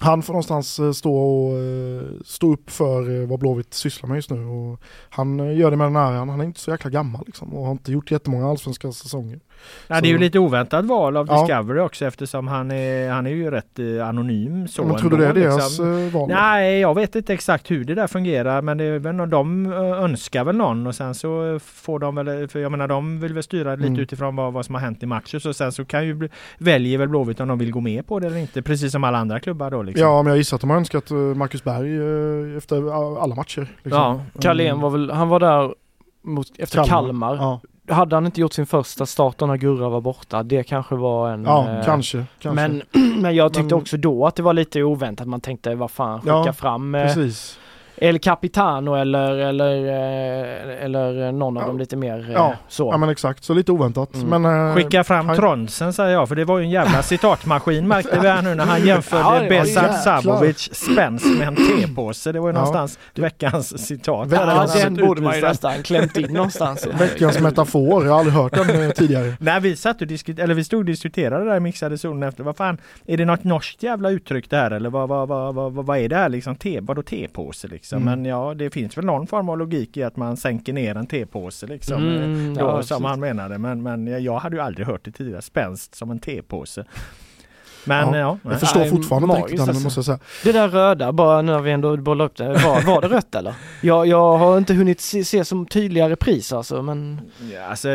Han 0.00 0.22
får 0.22 0.32
någonstans 0.32 0.78
eh, 0.78 0.92
stå, 0.92 1.16
och, 1.16 1.58
eh, 1.58 2.02
stå 2.24 2.52
upp 2.52 2.70
för 2.70 3.20
eh, 3.20 3.28
vad 3.28 3.40
Blåvitt 3.40 3.74
sysslar 3.74 4.08
med 4.08 4.16
just 4.16 4.30
nu. 4.30 4.44
Och 4.44 4.80
han 5.10 5.56
gör 5.56 5.70
det 5.70 5.76
med 5.76 5.86
den 5.86 5.96
äran. 5.96 6.28
Han 6.28 6.40
är 6.40 6.44
inte 6.44 6.60
så 6.60 6.70
jäkla 6.70 6.90
gammal 6.90 7.22
liksom, 7.26 7.54
och 7.54 7.64
har 7.64 7.72
inte 7.72 7.92
gjort 7.92 8.10
jättemånga 8.10 8.48
allsvenska 8.48 8.92
säsonger. 8.92 9.40
Ja, 9.86 10.00
det 10.00 10.08
är 10.08 10.10
ju 10.10 10.18
lite 10.18 10.38
oväntat 10.38 10.84
val 10.84 11.16
av 11.16 11.26
Discovery 11.26 11.78
ja. 11.78 11.84
också 11.84 12.06
eftersom 12.06 12.48
han 12.48 12.70
är, 12.70 13.10
han 13.10 13.26
är 13.26 13.30
ju 13.30 13.50
rätt 13.50 13.78
anonym. 14.02 14.68
Så 14.68 14.84
men 14.84 14.96
tror 14.96 15.10
du 15.10 15.16
det 15.16 15.26
är 15.26 15.34
liksom. 15.34 15.86
deras 15.86 16.12
val? 16.14 16.28
Nej, 16.28 16.80
jag 16.80 16.94
vet 16.94 17.16
inte 17.16 17.34
exakt 17.34 17.70
hur 17.70 17.84
det 17.84 17.94
där 17.94 18.06
fungerar 18.06 18.62
men 18.62 18.78
det 18.78 18.84
är 18.84 18.98
väl, 18.98 19.30
de 19.30 19.72
önskar 19.72 20.44
väl 20.44 20.56
någon 20.56 20.86
och 20.86 20.94
sen 20.94 21.14
så 21.14 21.58
får 21.64 21.98
de 21.98 22.14
väl, 22.14 22.48
för 22.48 22.58
jag 22.58 22.70
menar 22.70 22.88
de 22.88 23.20
vill 23.20 23.34
väl 23.34 23.42
styra 23.42 23.74
lite 23.74 23.88
mm. 23.88 24.00
utifrån 24.00 24.36
vad, 24.36 24.52
vad 24.52 24.66
som 24.66 24.74
har 24.74 24.82
hänt 24.82 25.02
i 25.02 25.06
matchen. 25.06 25.40
Så 25.40 25.54
sen 25.54 25.72
så 25.72 25.84
kan 25.84 26.06
ju 26.06 26.28
väljer 26.58 26.98
väl 26.98 27.08
Blåvitt 27.08 27.40
om 27.40 27.48
de 27.48 27.58
vill 27.58 27.72
gå 27.72 27.80
med 27.80 28.06
på 28.06 28.18
det 28.18 28.26
eller 28.26 28.36
inte. 28.36 28.62
Precis 28.62 28.92
som 28.92 29.04
alla 29.04 29.18
andra 29.18 29.40
klubbar 29.40 29.70
då. 29.70 29.82
Liksom. 29.82 30.06
Ja, 30.06 30.22
men 30.22 30.30
jag 30.30 30.38
gissar 30.38 30.56
att 30.56 30.60
de 30.60 30.70
har 30.70 30.76
önskat 30.76 31.10
Marcus 31.36 31.64
Berg 31.64 32.56
efter 32.56 32.76
alla 33.22 33.34
matcher. 33.34 33.66
Liksom. 33.82 34.02
Ja, 34.02 34.20
Carlén 34.40 34.80
var 34.80 34.90
väl, 34.90 35.10
han 35.10 35.28
var 35.28 35.40
där 35.40 35.74
mot, 36.22 36.46
efter 36.58 36.84
Kalmar. 36.84 37.36
Kalmar. 37.36 37.36
Ja 37.36 37.60
hade 37.88 38.16
han 38.16 38.26
inte 38.26 38.40
gjort 38.40 38.52
sin 38.52 38.66
första 38.66 39.06
start 39.06 39.40
när 39.40 39.56
Gurra 39.56 39.88
var 39.88 40.00
borta, 40.00 40.42
det 40.42 40.62
kanske 40.62 40.94
var 40.94 41.30
en... 41.30 41.44
Ja, 41.44 41.70
eh, 41.70 41.84
kanske, 41.84 42.24
kanske. 42.38 42.68
Men, 42.68 42.82
men 43.22 43.34
jag 43.34 43.52
tyckte 43.52 43.74
men... 43.74 43.82
också 43.82 43.96
då 43.96 44.26
att 44.26 44.36
det 44.36 44.42
var 44.42 44.52
lite 44.52 44.82
oväntat. 44.82 45.28
Man 45.28 45.40
tänkte, 45.40 45.74
vad 45.74 45.90
fan, 45.90 46.20
skicka 46.20 46.42
ja, 46.46 46.52
fram... 46.52 46.94
Eh, 46.94 47.02
precis. 47.02 47.58
El 47.96 48.18
Capitano 48.18 48.94
eller, 48.94 49.36
eller, 49.36 49.74
eh, 49.76 50.84
eller 50.84 51.32
någon 51.32 51.56
av 51.56 51.62
Ja. 51.62 51.66
dem 51.66 51.78
lite 51.78 51.96
mer 51.96 52.18
eh, 52.28 52.32
Ja. 52.32 52.54
så. 52.68 52.88
Ja 52.92 52.96
men 52.96 53.08
exakt, 53.08 53.44
så 53.44 53.54
lite 53.54 53.72
oväntat. 53.72 54.14
Mm. 54.14 54.42
Men, 54.42 54.68
eh, 54.68 54.74
Skicka 54.74 55.04
fram 55.04 55.26
han- 55.28 55.36
Tronsen 55.36 55.92
säger 55.92 56.12
jag, 56.12 56.28
för 56.28 56.36
det 56.36 56.44
var 56.44 56.58
ju 56.58 56.64
en 56.64 56.70
jävla 56.70 57.02
citatmaskin 57.02 57.88
märkte 57.88 58.18
vi 58.20 58.28
här 58.28 58.42
nu 58.42 58.54
när 58.54 58.64
han 58.66 58.86
jämförde 58.86 59.44
Ja, 59.54 59.62
Besart. 59.62 60.02
Sabovic 60.04 60.74
spänst 60.74 61.26
med 61.38 61.48
en 61.48 61.56
tepåse. 61.56 62.32
Det 62.32 62.40
var 62.40 62.48
ju 62.48 62.52
Ja. 62.54 62.58
någonstans 62.60 62.98
veckans 63.14 63.86
citat. 63.86 64.28
Ja, 64.32 64.66
den 64.84 64.94
borde 64.94 65.22
man 65.22 65.34
ju 65.36 65.40
nästan 65.40 65.82
klämt 65.82 66.16
in 66.16 66.32
någonstans. 66.32 66.86
Veckans 66.98 67.40
metafor, 67.40 68.04
jag 68.04 68.12
har 68.12 68.18
aldrig 68.18 68.34
hört 68.34 68.52
den 68.52 68.92
tidigare. 68.92 69.32
Nej 69.40 69.60
vi 69.60 69.76
satt 69.76 70.00
och 70.00 70.06
diskuterade, 70.06 70.42
eller 70.42 70.54
vi 70.54 70.64
stod 70.64 70.78
och 70.78 70.84
diskuterade 70.84 71.44
där 71.44 71.56
i 71.56 71.60
mixade 71.60 71.98
zonen 71.98 72.28
efter, 72.28 72.44
vad 72.44 72.56
fan, 72.56 72.78
är 73.06 73.16
det 73.16 73.24
något 73.24 73.44
norskt 73.44 73.82
jävla 73.82 74.10
uttryck 74.10 74.50
det 74.50 74.56
här 74.56 74.70
eller 74.70 74.90
vad, 74.90 75.08
vad, 75.08 75.28
vad, 75.28 75.54
vad, 75.54 75.72
vad, 75.74 75.86
vad 75.86 75.98
är 75.98 76.08
det 76.08 76.16
här 76.16 76.28
liksom, 76.28 76.56
te, 76.56 76.80
vadå 76.80 77.02
tepåse 77.02 77.68
liksom? 77.68 77.83
Mm. 77.92 78.04
Men 78.04 78.24
ja, 78.24 78.54
det 78.54 78.70
finns 78.70 78.98
väl 78.98 79.04
någon 79.04 79.26
form 79.26 79.48
av 79.48 79.58
logik 79.58 79.96
i 79.96 80.02
att 80.02 80.16
man 80.16 80.36
sänker 80.36 80.72
ner 80.72 80.94
en 80.96 81.06
tepåse 81.06 81.66
liksom. 81.66 82.02
Mm, 82.02 82.52
eh, 82.52 82.52
ja, 82.58 82.64
då, 82.70 82.76
precis. 82.76 82.88
som 82.88 83.04
han 83.04 83.20
menade, 83.20 83.58
men, 83.58 83.82
men 83.82 84.06
jag- 84.06 84.20
jag 84.20 84.38
hade 84.38 84.56
ju 84.56 84.62
aldrig 84.62 84.86
hört 84.86 85.04
det 85.04 85.10
tidigare, 85.10 85.42
spänst 85.42 85.94
som 85.94 86.10
en 86.10 86.18
tepåse. 86.18 86.84
Men 87.84 88.12
Ja, 88.14 88.18
ja, 88.44 88.50
Jag 88.50 88.60
förstår 88.60 88.84
fortfarande 88.84 89.24
inte 89.26 89.40
magiskt 89.40 89.50
riktigt 89.52 89.68
alltså. 89.68 89.84
måste 89.84 89.98
jag 89.98 90.04
säga. 90.04 90.18
Det 90.44 90.52
där 90.52 90.68
röda, 90.68 91.12
bara 91.12 91.42
nu 91.42 91.52
när 91.52 91.60
vi 91.60 91.70
ändå 91.70 91.96
bollar 91.96 92.24
upp 92.24 92.36
det, 92.36 92.48
var, 92.48 92.82
var 92.86 93.00
det 93.00 93.08
rött 93.08 93.34
eller? 93.34 93.54
Jag, 93.80 94.06
jag 94.06 94.38
har 94.38 94.58
inte 94.58 94.74
hunnit 94.74 95.00
se, 95.00 95.24
se 95.24 95.44
som 95.44 95.66
tydliga 95.66 96.10
repriser 96.10 96.56
alltså 96.56 96.82
men 96.82 97.20
Ja, 97.52 97.66
alltså, 97.70 97.88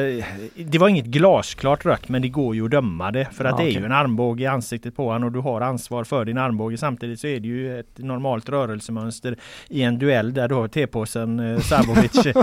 det 0.56 0.78
var 0.78 0.88
inget 0.90 1.06
glasklart 1.06 1.86
rött 1.86 2.10
men 2.10 2.22
det 2.22 2.30
går 2.30 2.56
ju 2.56 2.66
att 2.66 2.72
döma 2.72 3.12
det 3.12 3.28
för 3.32 3.46
att 3.46 3.52
Ja, 3.52 3.58
det 3.58 3.64
är 3.64 3.72
okej. 3.72 3.80
ju 3.80 3.86
en 3.86 3.92
armbåge 3.92 4.44
i 4.44 4.48
ansiktet 4.48 4.96
på 4.96 5.06
honom 5.12 5.24
och 5.24 5.32
du 5.32 5.40
har 5.40 5.62
ansvar 5.62 6.04
för 6.04 6.26
din 6.26 6.38
armbåge. 6.38 6.78
Samtidigt 6.78 7.20
så 7.20 7.28
är 7.28 7.40
det 7.40 7.48
ju 7.48 7.80
ett 7.80 7.98
normalt 7.98 8.50
rörelsemönster 8.50 9.36
i 9.70 9.82
en 9.82 10.00
duell 10.00 10.34
där 10.34 10.48
då 10.48 10.68
T-påsen 10.68 11.40
eh, 11.40 11.60
Sabovic 11.60 12.26
eh, 12.26 12.36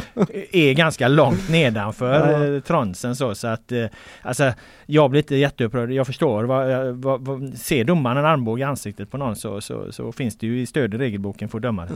är 0.52 0.72
ganska 0.72 1.08
långt 1.08 1.48
nedanför 1.50 2.54
eh, 2.54 2.60
Tronsen 2.60 3.16
så, 3.16 3.34
så 3.34 3.46
att 3.46 3.72
eh, 3.72 3.84
alltså 4.22 4.52
jag 4.86 5.10
blir 5.10 5.20
inte 5.22 5.36
jätteupprörd. 5.36 5.92
Jag 5.92 6.06
förstår 6.06 6.44
vad, 6.44 6.86
vad, 6.96 7.20
vad 7.20 7.35
ser 7.54 7.84
domaren 7.84 8.16
en 8.16 8.24
armbåge 8.24 8.60
i 8.60 8.64
ansiktet 8.64 9.10
på 9.10 9.16
någon 9.16 9.36
så, 9.36 9.60
så, 9.60 9.92
så 9.92 10.12
finns 10.12 10.36
det 10.38 10.46
ju 10.46 10.60
i 10.60 10.66
stöd 10.66 10.94
i 10.94 10.98
regelboken 10.98 11.48
för 11.48 11.58
att 11.58 11.62
döma 11.62 11.86
det. 11.86 11.92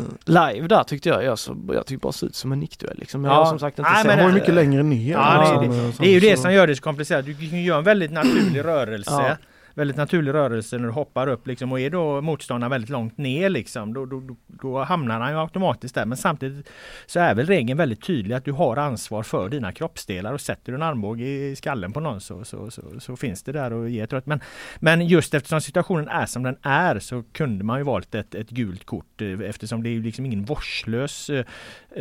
live 0.55 0.69
där 0.69 0.83
tyckte 0.83 1.09
jag, 1.09 1.25
jag, 1.25 1.39
så, 1.39 1.57
jag 1.73 1.87
tyckte 1.87 2.03
bara 2.03 2.13
såg 2.13 2.29
ut 2.29 2.35
som 2.35 2.53
en 2.53 2.61
nickduell 2.61 2.97
liksom. 2.99 3.25
Jag 3.25 3.33
Ja. 3.33 3.37
har 3.37 3.47
som 3.47 3.59
sagt 3.59 3.79
inte 3.79 3.91
Nej, 3.91 4.05
men 4.07 4.17
Den 4.17 4.25
var 4.27 4.31
ju 4.31 4.35
det- 4.35 4.41
mycket 4.41 4.55
längre 4.55 4.83
ner. 4.83 5.13
Ja, 5.13 5.61
det 5.61 5.67
är 5.67 5.71
eh, 5.85 5.91
Det 5.99 6.07
är 6.07 6.13
ju 6.13 6.21
det 6.21 6.37
som 6.37 6.53
gör 6.53 6.67
det 6.67 6.77
så 6.77 6.83
komplicerat. 6.83 7.25
Du 7.25 7.35
kan 7.35 7.45
ju 7.59 7.63
göra 7.65 7.79
en 7.79 7.85
väldigt 7.85 8.13
naturlig 8.13 8.65
rörelse. 8.65 9.11
Ja. 9.29 9.37
Väldigt 9.81 9.97
naturlig 9.97 10.35
rörelse 10.35 10.79
när 10.79 10.85
du 10.85 10.93
hoppar 10.93 11.27
upp 11.27 11.47
liksom 11.47 11.73
och 11.73 11.81
är 11.81 11.91
då 11.91 12.21
motståndaren 12.21 12.71
väldigt 12.71 12.91
långt 12.91 13.19
ner 13.19 13.49
liksom 13.49 13.95
då, 13.95 14.07
då, 14.07 14.37
då, 14.47 14.83
hamnar 14.83 15.21
han 15.21 15.33
ju 15.33 15.39
automatiskt 15.39 15.95
där. 15.95 16.07
Men 16.07 16.19
samtidigt 16.19 16.69
så 17.07 17.21
är 17.21 17.35
väl 17.35 17.47
regeln 17.47 17.79
väldigt 17.79 18.03
tydlig 18.03 18.35
att 18.35 18.45
du 18.45 18.53
har 18.53 18.77
ansvar 18.77 19.23
för 19.23 19.49
dina 19.49 19.73
kroppsdelar 19.73 20.33
och 20.33 20.41
sätter 20.41 20.73
du 20.73 20.77
en 20.77 20.83
armbåge 20.83 21.25
i 21.25 21.57
skallen 21.57 21.93
på 21.93 22.01
någon 22.01 22.21
så, 22.21 22.45
så, 22.45 22.71
så, 22.71 22.83
så 23.01 23.17
finns 23.17 23.43
det 23.43 23.53
där 23.53 23.73
och 23.73 23.91
ge 23.91 24.01
ett 24.01 24.13
rött. 24.13 24.27
Men, 24.27 24.41
men 24.79 25.07
just 25.07 25.35
eftersom 25.35 25.61
situationen 25.61 26.09
är 26.09 26.27
som 26.27 26.43
den 26.43 26.57
är 26.63 26.99
så 26.99 27.23
kunde 27.33 27.65
man 27.65 27.79
ju 27.79 27.85
valt 27.85 28.15
ett, 28.15 28.35
ett 28.35 28.51
gult 28.51 28.85
kort 28.85 29.23
eh, 29.23 29.41
eftersom 29.41 29.83
det 29.83 29.89
är 29.89 29.95
ju 29.95 30.03
liksom 30.03 30.27
ingen 30.27 30.45
vårdslös 30.45 31.31
eh, 31.31 31.45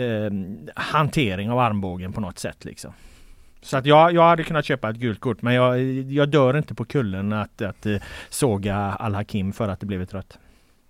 eh, 0.04 0.32
hantering 0.76 1.52
av 1.52 1.60
armbågen 1.60 2.14
på 2.14 2.22
något 2.22 2.40
sätt 2.40 2.66
liksom. 2.66 2.94
Så 3.62 3.78
att 3.78 3.86
jag, 3.86 4.14
jag 4.14 4.24
hade 4.30 4.44
kunnat 4.44 4.66
köpa 4.66 4.90
ett 4.90 4.96
gult 4.96 5.20
kort 5.20 5.42
men 5.42 5.54
jag, 5.54 5.82
jag 6.12 6.30
dör 6.30 6.58
inte 6.58 6.74
på 6.76 6.86
kullen 6.86 7.34
att, 7.34 7.62
att 7.62 7.86
eh, 7.86 7.96
såga 8.30 8.76
Al-Hakim 8.78 9.54
för 9.54 9.68
att 9.70 9.80
det 9.80 9.86
blev 9.86 10.02
ett 10.02 10.14
rött. 10.14 10.38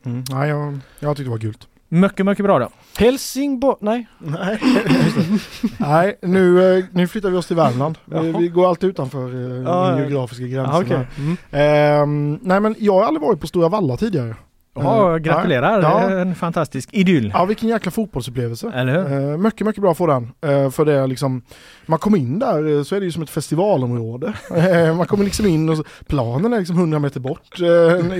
Mm. 0.05 0.23
Nej, 0.31 0.49
jag, 0.49 0.79
jag 0.99 1.17
tyckte 1.17 1.27
det 1.27 1.31
var 1.31 1.37
gult. 1.37 1.67
Mycket, 1.91 2.25
mycket 2.25 2.45
bra 2.45 2.59
då. 2.59 2.69
Helsingborg, 2.97 3.77
nej. 3.81 4.07
Nej, 4.19 4.59
Nej 5.77 6.17
nu, 6.21 6.77
eh, 6.77 6.85
nu 6.91 7.07
flyttar 7.07 7.29
vi 7.29 7.37
oss 7.37 7.47
till 7.47 7.55
Värmland. 7.55 7.97
Vi, 8.05 8.15
Jaha. 8.15 8.39
vi 8.39 8.47
går 8.47 8.69
alltid 8.69 8.89
utanför 8.89 9.33
eh, 9.35 9.63
Ja, 9.63 9.91
ja. 9.91 9.99
geografiska 9.99 10.45
gränsen. 10.45 10.75
Ah, 10.75 10.79
okej. 10.81 10.97
här. 10.97 11.07
Mm. 11.17 11.37
Ehm, 11.51 12.39
nej 12.41 12.59
men 12.59 12.75
jag 12.79 12.93
har 12.93 13.03
aldrig 13.03 13.21
varit 13.21 13.39
på 13.41 13.47
Stora 13.47 13.69
Valla 13.69 13.97
tidigare. 13.97 14.35
Ja, 14.84 15.11
Eh, 15.11 15.18
gratulerar! 15.18 15.81
Ja. 15.81 16.07
Det 16.07 16.22
En 16.22 16.35
fantastisk 16.35 16.89
idyll. 16.91 17.31
Ja 17.35 17.45
vilken 17.45 17.69
jäkla 17.69 17.91
fotbollsupplevelse. 17.91 18.72
Eller 18.76 18.93
hur? 18.93 19.31
Eh, 19.31 19.38
mycket, 19.38 19.68
mycket 19.68 19.81
bra 19.81 19.91
att 19.91 19.97
få 19.97 20.07
den. 20.07 20.31
Eh, 20.41 20.69
för 20.69 20.85
det 20.85 20.93
är 20.93 21.07
liksom, 21.07 21.41
man 21.85 21.99
kommer 21.99 22.18
in 22.18 22.39
där 22.39 22.77
eh, 22.77 22.84
så 22.84 22.95
är 22.95 22.99
det 22.99 23.06
ju 23.06 23.11
som 23.11 23.23
ett 23.23 23.30
festivalområde. 23.30 24.34
Man 24.97 25.06
kommer 25.07 25.23
liksom 25.23 25.45
in 25.45 25.69
och 25.69 25.77
så, 25.77 25.84
planen 26.07 26.53
är 26.53 26.57
liksom 26.60 26.76
100 26.77 26.99
meter 26.99 27.19
bort 27.19 27.60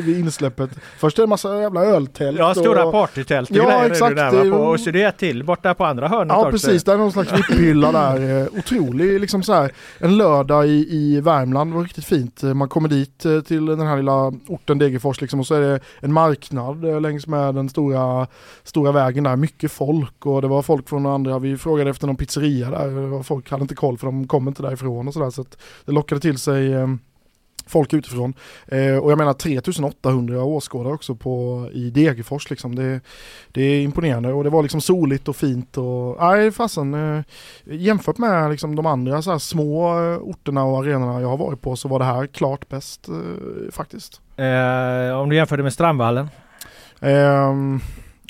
vid 0.04 0.20
insläppet. 0.20 0.70
Först 0.98 1.18
är 1.18 1.22
det 1.22 1.26
en 1.26 1.30
massa 1.30 1.62
jävla 1.62 1.82
öltält. 1.86 2.40
Ja, 2.40 2.54
stora 2.54 2.86
och, 2.86 2.92
partytält 2.92 3.50
och 3.50 3.56
Ja, 3.56 3.64
grejer 3.66 3.92
exakt. 3.92 4.16
det 4.16 4.22
där 4.22 4.52
på. 4.52 4.58
Och 4.58 4.80
så 4.80 4.92
det 4.92 5.04
är 5.04 5.10
ett 5.10 5.18
till 5.18 5.44
borta 5.44 5.74
på 5.74 5.86
andra 5.86 6.08
hörnet 6.08 6.34
Ja 6.34 6.40
också. 6.40 6.52
precis, 6.52 6.84
det 6.84 6.94
är 6.94 6.98
någon 6.98 7.12
slags 7.12 7.32
vipphylla 7.32 7.92
där. 7.92 8.48
Otrolig, 8.58 9.20
liksom 9.20 9.44
så 9.44 9.54
här, 9.54 9.72
en 10.00 10.18
lördag 10.18 10.68
i, 10.68 10.88
i 10.90 11.22
Värmland 11.22 11.74
var 11.74 11.84
riktigt 11.84 12.06
fint. 12.06 12.42
Man 12.44 12.70
kommer 12.70 12.90
dit 12.90 13.26
till 13.48 13.66
den 13.66 13.88
här 13.88 13.98
lilla 13.98 14.34
orten 14.48 14.78
Degerfors 14.78 15.22
liksom, 15.22 15.40
och 15.40 15.48
så 15.48 15.56
är 15.56 15.62
det 15.62 15.80
en 16.00 16.14
marknad 16.52 16.86
eh, 16.86 17.02
längs 17.02 17.28
med 17.28 17.56
den 17.56 17.70
stora, 17.70 18.28
stora 18.64 18.92
vägen 18.92 19.24
där. 19.24 19.36
Mycket 19.36 19.72
folk 19.72 20.26
och 20.26 20.42
det 20.42 20.48
var 20.48 20.62
folk 20.62 20.90
från 20.90 21.06
andra, 21.06 21.40
vi 21.40 21.58
frågade 21.58 21.90
efter 21.90 22.08
någon 22.08 22.16
pizzeria 22.16 22.72
där 22.72 23.14
och 23.14 23.26
folk 23.26 23.52
hade 23.52 23.62
inte 23.62 23.76
koll 23.76 23.98
för 23.98 24.06
de 24.06 24.28
kom 24.28 24.48
inte 24.48 24.62
därifrån 24.62 25.08
och 25.08 25.14
sådär. 25.14 25.30
Så 25.30 25.42
att 25.42 25.58
det 25.86 25.92
lockade 25.92 26.22
till 26.22 26.38
sig 26.38 26.74
eh, 26.74 26.88
folk 27.66 27.94
utifrån. 27.94 28.34
Eh, 28.68 28.98
och 28.98 29.12
jag 29.12 29.18
menar 29.18 29.34
3800 29.34 30.44
åskådare 30.44 30.94
också 30.94 31.16
på, 31.16 31.66
i 31.74 31.90
Degerfors 31.90 32.50
liksom. 32.50 32.76
Det, 32.76 33.02
det 33.52 33.62
är 33.62 33.82
imponerande 33.82 34.34
och 34.34 34.44
det 34.44 34.50
var 34.50 34.62
liksom 34.62 34.82
soligt 34.82 35.28
och 35.28 35.36
fint 35.36 35.78
och 35.78 36.18
nej 36.20 36.52
fasen 36.52 36.94
eh, 36.94 37.24
jämfört 37.64 38.18
med 38.18 38.52
liksom 38.52 38.76
de 38.76 38.86
andra 38.86 39.22
så 39.22 39.32
här 39.32 39.40
små 39.40 40.00
eh, 40.00 40.18
orterna 40.18 40.64
och 40.64 40.80
arenorna 40.80 41.22
jag 41.22 41.30
har 41.30 41.38
varit 41.38 41.62
på 41.62 41.76
så 41.76 41.88
var 41.88 42.00
det 42.00 42.06
här 42.06 42.28
klart 42.28 42.70
bäst 42.70 43.08
eh, 43.08 43.72
faktiskt. 43.72 44.22
Eh, 44.40 45.18
om 45.20 45.30
du 45.30 45.36
jämför 45.36 45.58
det 45.58 45.64
med 45.64 45.74
Strandvallen? 45.74 46.30
Ehm, 47.02 47.80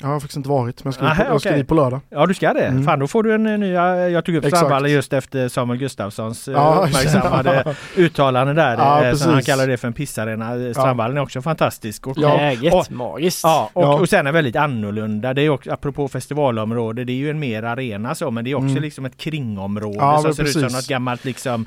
jag 0.02 0.08
har 0.08 0.20
faktiskt 0.20 0.36
inte 0.36 0.48
varit 0.48 0.84
men 0.84 0.92
jag 0.92 0.94
ska, 0.94 1.04
dit 1.08 1.16
på, 1.26 1.32
jag 1.32 1.40
ska 1.40 1.48
okej. 1.50 1.58
dit 1.58 1.68
på 1.68 1.74
lördag. 1.74 2.00
Ja 2.10 2.26
du 2.26 2.34
ska 2.34 2.52
det? 2.52 2.66
Mm. 2.66 2.84
Fan 2.84 2.98
då 2.98 3.06
får 3.06 3.22
du 3.22 3.34
en 3.34 3.46
eh, 3.46 3.58
ny, 3.58 3.72
jag 3.72 4.24
tog 4.24 4.34
upp 4.34 4.44
Exakt. 4.44 4.56
Strandvallen 4.58 4.90
just 4.92 5.12
efter 5.12 5.48
Samuel 5.48 5.78
Gustafssons 5.78 6.48
eh, 6.48 6.54
Ja, 6.56 6.84
uppmärksammade 6.86 7.74
uttalande 7.96 8.52
där. 8.54 8.76
Ja, 8.78 9.04
eh, 9.04 9.14
som 9.14 9.26
han 9.28 9.36
precis. 9.38 9.52
kallar 9.52 9.66
det 9.66 9.76
för 9.76 9.88
en 9.88 9.94
pissarena. 9.94 10.72
Strandvallen 10.74 11.16
är 11.16 11.20
också 11.22 11.42
fantastisk. 11.42 12.06
Och, 12.06 12.16
Ja. 12.18 12.36
Läget, 12.36 12.74
Och- 12.74 12.90
magiskt. 12.92 13.40
Ja, 13.44 13.70
och, 13.72 13.82
Ja. 13.84 13.94
och 14.00 14.08
sen 14.08 14.26
är 14.26 14.32
väldigt 14.32 14.56
annorlunda. 14.56 15.34
Det 15.34 15.42
är 15.42 15.48
också, 15.50 15.72
apropå 15.72 16.08
festivalområde, 16.08 17.04
det 17.04 17.12
är 17.12 17.16
ju 17.16 17.30
en 17.30 17.38
mer 17.38 17.62
arena 17.62 18.14
så, 18.14 18.30
men 18.30 18.44
det 18.44 18.50
är 18.50 18.54
också 18.54 18.68
Mm. 18.68 18.82
liksom 18.82 19.04
ett 19.04 19.16
kringområde 19.16 19.96
Ja, 20.00 20.18
som 20.22 20.34
ser 20.34 20.42
ut 20.42 20.52
som 20.52 20.62
precis. 20.62 20.76
något 20.76 20.86
gammalt 20.88 21.24
liksom, 21.24 21.66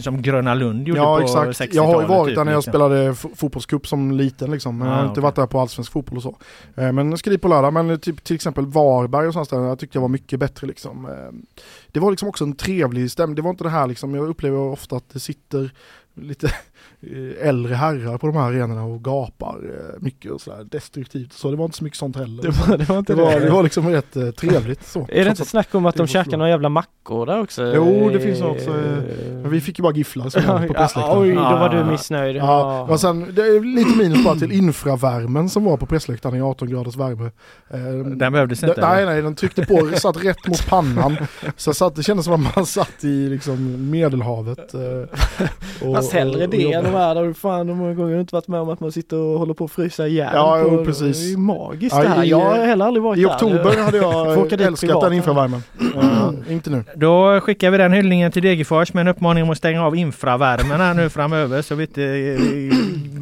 som 0.00 0.22
Gröna 0.22 0.54
Lund 0.54 0.88
gjorde 0.88 1.00
Ja 1.00 1.16
på 1.16 1.22
exakt, 1.22 1.46
60-talet. 1.60 1.74
jag 1.74 1.84
har 1.86 2.02
ju 2.02 2.08
varit 2.08 2.28
typ, 2.28 2.36
där 2.36 2.44
när 2.44 2.52
jag 2.52 2.58
liksom. 2.58 2.70
spelade 2.72 3.14
fotbollscup 3.14 3.86
som 3.86 4.12
liten 4.12 4.50
liksom. 4.50 4.78
Men 4.78 4.88
jag 4.88 4.94
har 4.94 5.00
Ah, 5.00 5.04
inte 5.04 5.12
okej. 5.12 5.22
varit 5.22 5.34
där 5.36 5.46
på 5.46 5.60
allsvensk 5.60 5.92
fotboll 5.92 6.16
och 6.16 6.22
så. 6.22 6.36
Men 6.74 7.10
jag 7.10 7.18
ska 7.18 7.30
dit 7.30 7.42
på 7.42 7.48
lördag, 7.50 7.72
men 7.72 8.00
typ, 8.00 8.24
till 8.24 8.36
exempel 8.36 8.66
Varberg 8.66 9.26
och 9.26 9.32
sånt 9.32 9.50
där, 9.50 9.60
jag 9.60 9.78
tyckte 9.78 9.96
jag 9.96 10.02
var 10.02 10.08
mycket 10.08 10.40
bättre 10.40 10.66
liksom. 10.66 11.06
Ehm, 11.06 11.46
det 11.88 12.00
var 12.00 12.10
liksom 12.10 12.28
också 12.28 12.44
en 12.44 12.56
trevlig 12.56 13.10
stämning, 13.10 13.36
det 13.36 13.42
var 13.42 13.50
inte 13.50 13.64
det 13.64 13.70
här 13.70 13.86
liksom, 13.86 14.14
jag 14.14 14.28
upplever 14.28 14.58
ofta 14.58 14.96
att 14.96 15.08
det 15.12 15.20
sitter 15.20 15.72
lite 16.14 16.54
äldre 17.42 17.74
herrar 17.74 18.18
på 18.18 18.26
de 18.26 18.36
här 18.36 18.42
arenorna 18.44 18.84
och 18.84 19.04
gapar 19.04 19.56
eh, 19.64 20.02
mycket 20.02 20.30
och 20.32 20.40
sådär 20.40 20.64
destruktivt. 20.70 21.32
Så 21.32 21.50
det 21.50 21.56
var 21.56 21.64
inte 21.64 21.76
så 21.76 21.84
mycket 21.84 21.98
sånt 21.98 22.16
heller. 22.16 22.42
Det 22.42 22.48
var, 22.68 22.76
det 22.78 22.88
var 22.88 22.98
inte 22.98 23.14
Det 23.14 23.22
var, 23.22 23.32
det. 23.32 23.40
det 23.40 23.50
var 23.50 23.62
liksom 23.62 23.88
rätt 23.88 24.16
eh, 24.16 24.30
trevligt 24.30 24.86
så. 24.86 25.00
Är 25.08 25.24
det 25.24 25.30
inte 25.30 25.44
snack 25.44 25.74
om 25.74 25.86
att 25.86 25.94
de 25.94 26.00
var 26.02 26.06
käkar 26.06 26.36
några 26.36 26.50
jävla 26.50 26.68
mackor 26.68 27.26
där 27.26 27.40
också? 27.40 27.72
Jo, 27.76 28.10
det 28.12 28.20
finns 28.20 28.40
också, 28.42 28.70
eh, 28.70 28.76
Eh, 28.80 29.32
Men 29.42 29.50
vi 29.50 29.60
fick 29.60 29.78
ju 29.78 29.82
bara 29.82 29.94
gifflar 29.94 30.28
så, 30.28 30.40
på 30.68 30.74
pressläktaren. 30.74 31.22
Oj, 31.22 31.34
då 31.34 31.40
var 31.40 31.74
Ah. 31.74 31.84
du 31.84 31.90
missnöjd. 31.90 32.36
Ja, 32.36 32.82
och 32.90 33.00
sen 33.00 33.26
det 33.34 33.42
är 33.42 33.76
lite 33.76 33.98
minus 33.98 34.24
bara 34.24 34.34
till 34.36 34.52
infravärmen 34.52 35.48
som 35.48 35.64
var 35.64 35.76
på 35.76 35.86
pressläktaren 35.86 36.36
i 36.36 36.40
18 36.42 36.68
graders 36.68 36.96
värme. 36.96 37.30
Eh, 37.70 38.06
Den 38.16 38.32
behövdes 38.32 38.62
inte? 38.62 38.80
nej, 38.80 39.06
nej, 39.06 39.22
den 39.22 39.34
tryckte 39.34 39.66
på, 39.66 39.90
satt 39.96 40.24
rätt 40.24 40.46
mot 40.48 40.66
pannan. 40.68 41.16
Så 41.56 41.74
satt, 41.74 41.96
det 41.96 42.02
kändes 42.02 42.24
som 42.24 42.34
att 42.46 42.56
man 42.56 42.66
satt 42.66 43.04
i 43.04 43.28
liksom 43.28 43.90
Medelhavet. 43.90 44.74
eh, 44.74 44.80
och- 45.88 45.96
Fast 45.96 46.12
hellre 46.12 46.44
och- 46.44 46.50
det 46.50 46.66
och 46.66 46.72
än 46.72 46.89
de 46.92 46.98
här 46.98 47.14
där 47.14 47.32
fan 47.32 47.66
de 47.66 47.78
många 47.78 47.94
gånger 47.94 48.12
har 48.14 48.20
inte 48.20 48.34
varit 48.34 48.48
med 48.48 48.60
om 48.60 48.68
att 48.68 48.80
man 48.80 48.92
sitter 48.92 49.16
och 49.16 49.38
håller 49.38 49.54
på 49.54 49.64
att 49.64 49.70
frysa 49.70 50.06
ihjäl. 50.08 50.30
Ja, 50.34 50.60
på, 50.64 50.68
jo, 50.76 50.84
precis. 50.84 51.18
Det 51.18 51.26
är 51.26 51.30
ju 51.30 51.36
magiskt 51.36 51.96
Ja, 51.96 52.02
det 52.02 52.08
här. 52.08 52.24
i- 52.24 52.28
Jag 52.28 52.40
har 52.40 52.66
heller 52.66 52.84
aldrig 52.86 53.02
varit 53.02 53.18
I 53.18 53.22
där. 53.22 53.30
oktober 53.30 53.82
hade 53.84 53.96
jag 53.96 54.52
älskat 54.60 54.80
privat. 54.80 55.02
den 55.04 55.12
infravärmen. 55.12 55.62
Eh, 56.46 56.52
inte 56.52 56.70
nu. 56.70 56.84
Då 56.96 57.40
skickar 57.40 57.70
vi 57.70 57.78
den 57.78 57.92
hyllningen 57.92 58.32
till 58.32 58.42
Degerfors 58.42 58.92
med 58.94 59.00
en 59.00 59.08
uppmaning 59.08 59.42
om 59.44 59.50
att 59.50 59.58
stänga 59.58 59.86
av 59.86 59.96
infravärmen 59.96 60.80
här 60.80 60.94
nu 60.94 61.08
framöver 61.08 61.62
så 61.62 61.74
vi 61.74 61.82
inte 61.82 62.02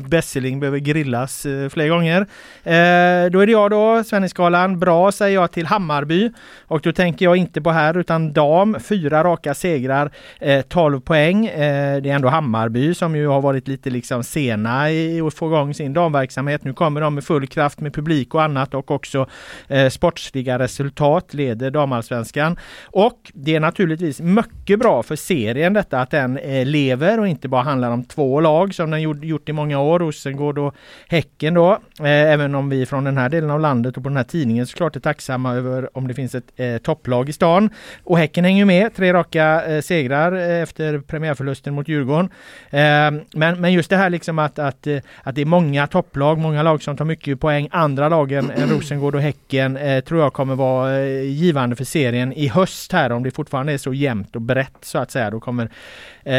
Besseling 0.09 0.61
behöver 0.61 0.79
grillas 0.79 1.47
eh, 1.47 1.69
fler 1.69 1.89
gånger. 1.89 2.21
Eh, 2.65 3.31
då 3.31 3.41
är 3.41 3.47
det 3.47 3.53
jag 3.53 3.71
då, 3.71 4.05
Svennisgalan. 4.05 4.79
Bra 4.79 5.13
säger 5.13 5.35
jag 5.35 5.53
till 5.53 5.67
Hammarby. 5.67 6.31
Och 6.67 6.81
då 6.81 6.93
tänker 6.93 7.25
jag 7.25 7.37
inte 7.37 7.61
på 7.61 7.71
här 7.71 7.99
utan 7.99 8.33
dam. 8.33 8.77
Fyra 8.81 9.25
raka 9.25 9.55
segrar, 9.55 10.11
eh, 10.41 10.63
12 10.63 11.01
poäng. 11.01 11.47
Eh, 11.47 12.03
det 12.03 12.11
är 12.11 12.15
ändå 12.15 12.29
Hammarby 12.29 12.95
som 12.95 13.17
ju 13.17 13.27
har 13.27 13.41
varit 13.41 13.69
lite 13.69 13.91
liksom 13.91 14.25
sena 14.25 14.91
i 14.91 15.21
att 15.21 15.35
få 15.35 15.47
igång 15.47 15.75
sin 15.75 15.93
damverksamhet. 15.93 16.65
Nu 16.65 16.73
kommer 16.73 17.01
de 17.01 17.15
med 17.15 17.25
full 17.25 17.47
kraft 17.47 17.81
med 17.81 17.95
publik 17.95 18.35
och 18.35 18.43
annat 18.43 18.75
och 18.75 18.91
också 18.91 19.27
eh, 19.69 19.89
sportsliga 19.89 20.59
resultat 20.59 21.35
leder 21.35 21.71
damallsvenskan. 21.71 22.59
Och 22.85 23.33
det 23.35 23.55
är 23.55 23.61
naturligtvis 23.61 24.21
mycket 24.21 24.79
bra 24.79 25.03
för 25.03 25.17
serien 25.17 25.73
detta 25.73 26.01
att 26.01 26.11
den 26.11 26.39
eh, 26.39 26.67
lever 26.67 27.21
och 27.21 27.29
inte 27.29 27.49
bara 27.49 27.63
handlar 27.63 27.91
om 27.91 28.05
två 28.05 28.41
lag 28.41 28.75
som 28.75 28.91
den 28.91 29.03
gjort, 29.03 29.25
gjort 29.25 29.49
i 29.49 29.53
många 29.53 29.81
år, 29.81 29.98
Rosengård 29.99 30.59
och 30.59 30.75
Häcken 31.09 31.55
då. 31.55 31.73
Eh, 32.01 32.33
även 32.33 32.55
om 32.55 32.69
vi 32.69 32.87
från 32.87 33.05
den 33.05 33.19
här 33.19 33.29
delen 33.29 33.51
av 33.51 33.61
landet 33.61 33.97
och 33.97 34.03
på 34.03 34.09
den 34.09 34.17
här 34.17 34.25
tidningen 34.25 34.67
såklart 34.67 34.97
är 34.97 35.01
tacksamma 35.01 35.55
över 35.55 35.97
om 35.97 36.09
det 36.09 36.15
finns 36.15 36.35
ett 36.35 36.53
eh, 36.57 36.79
topplag 36.79 37.29
i 37.29 37.33
stan. 37.33 37.71
Och 38.05 38.19
Häcken 38.19 38.45
hänger 38.45 38.65
med, 38.65 38.95
tre 38.95 39.13
raka 39.13 39.65
eh, 39.67 39.81
segrar 39.81 40.33
efter 40.63 40.99
premiärförlusten 40.99 41.75
mot 41.75 41.89
Djurgården. 41.89 42.31
Men, 42.71 43.61
men 43.61 43.73
just 43.73 43.91
det 43.91 43.97
här 43.97 44.11
liksom 44.11 44.39
att, 44.39 44.59
att, 44.59 44.87
att 45.23 45.35
det 45.35 45.41
är 45.41 45.45
många 45.45 45.87
topplag, 45.87 46.39
många 46.39 46.63
lag 46.63 46.83
som 46.83 46.97
tar 46.97 47.05
mycket 47.05 47.41
poäng. 47.41 47.69
Andra 47.71 48.09
lagen 48.09 48.51
än 48.51 48.69
Rosengård 48.71 49.15
och 49.15 49.21
Häcken 49.21 49.79
tror 50.07 50.21
jag 50.21 50.33
kommer 50.33 50.55
vara 50.55 51.05
givande 51.07 51.77
för 51.77 51.85
serien 51.85 52.33
i 52.33 52.49
höst 52.49 52.93
här 52.93 53.13
om 53.13 53.23
det 53.23 53.31
fortfarande 53.31 53.73
är 53.73 53.79
så 53.79 53.95
jämnt 53.95 54.37
och 54.37 54.43
brett 54.43 54.77
så 54.83 54.99
att 54.99 55.11
säga. 55.11 55.31
Då 55.31 55.41
kommer 55.41 55.69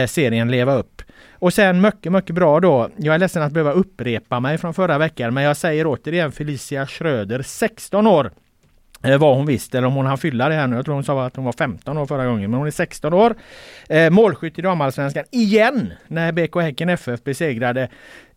serien 0.07 0.51
leva 0.51 0.73
upp. 0.73 1.01
Och 1.39 1.53
sen 1.53 1.81
mycket, 1.81 2.11
mycket 2.11 2.35
bra 2.35 2.59
då. 2.59 2.89
Jag 2.97 3.15
är 3.15 3.19
ledsen 3.19 3.43
att 3.43 3.51
behöva 3.51 3.71
upprepa 3.71 4.39
mig 4.39 4.57
från 4.57 4.73
förra 4.73 4.97
veckan, 4.97 5.33
men 5.33 5.43
jag 5.43 5.57
säger 5.57 5.87
återigen 5.87 6.31
Felicia 6.31 6.87
Schröder, 6.87 7.41
16 7.41 8.07
år. 8.07 8.31
Eh, 9.03 9.17
var 9.17 9.35
hon 9.35 9.45
visst, 9.45 9.75
eller 9.75 9.87
om 9.87 9.93
hon 9.93 10.05
hann 10.05 10.17
fylla 10.17 10.49
det 10.49 10.55
här 10.55 10.67
nu. 10.67 10.75
Jag 10.75 10.85
tror 10.85 10.95
hon 10.95 11.03
sa 11.03 11.25
att 11.25 11.35
hon 11.35 11.45
var 11.45 11.53
15 11.53 11.97
år 11.97 12.05
förra 12.05 12.25
gången, 12.25 12.51
men 12.51 12.57
hon 12.57 12.67
är 12.67 12.71
16 12.71 13.13
år. 13.13 13.35
Eh, 13.89 14.09
målskytt 14.09 14.59
i 14.59 14.61
damallsvenskan 14.61 15.23
igen 15.31 15.93
när 16.07 16.31
BK 16.31 16.55
Häcken 16.55 16.89
FF 16.89 17.23
besegrade 17.23 17.89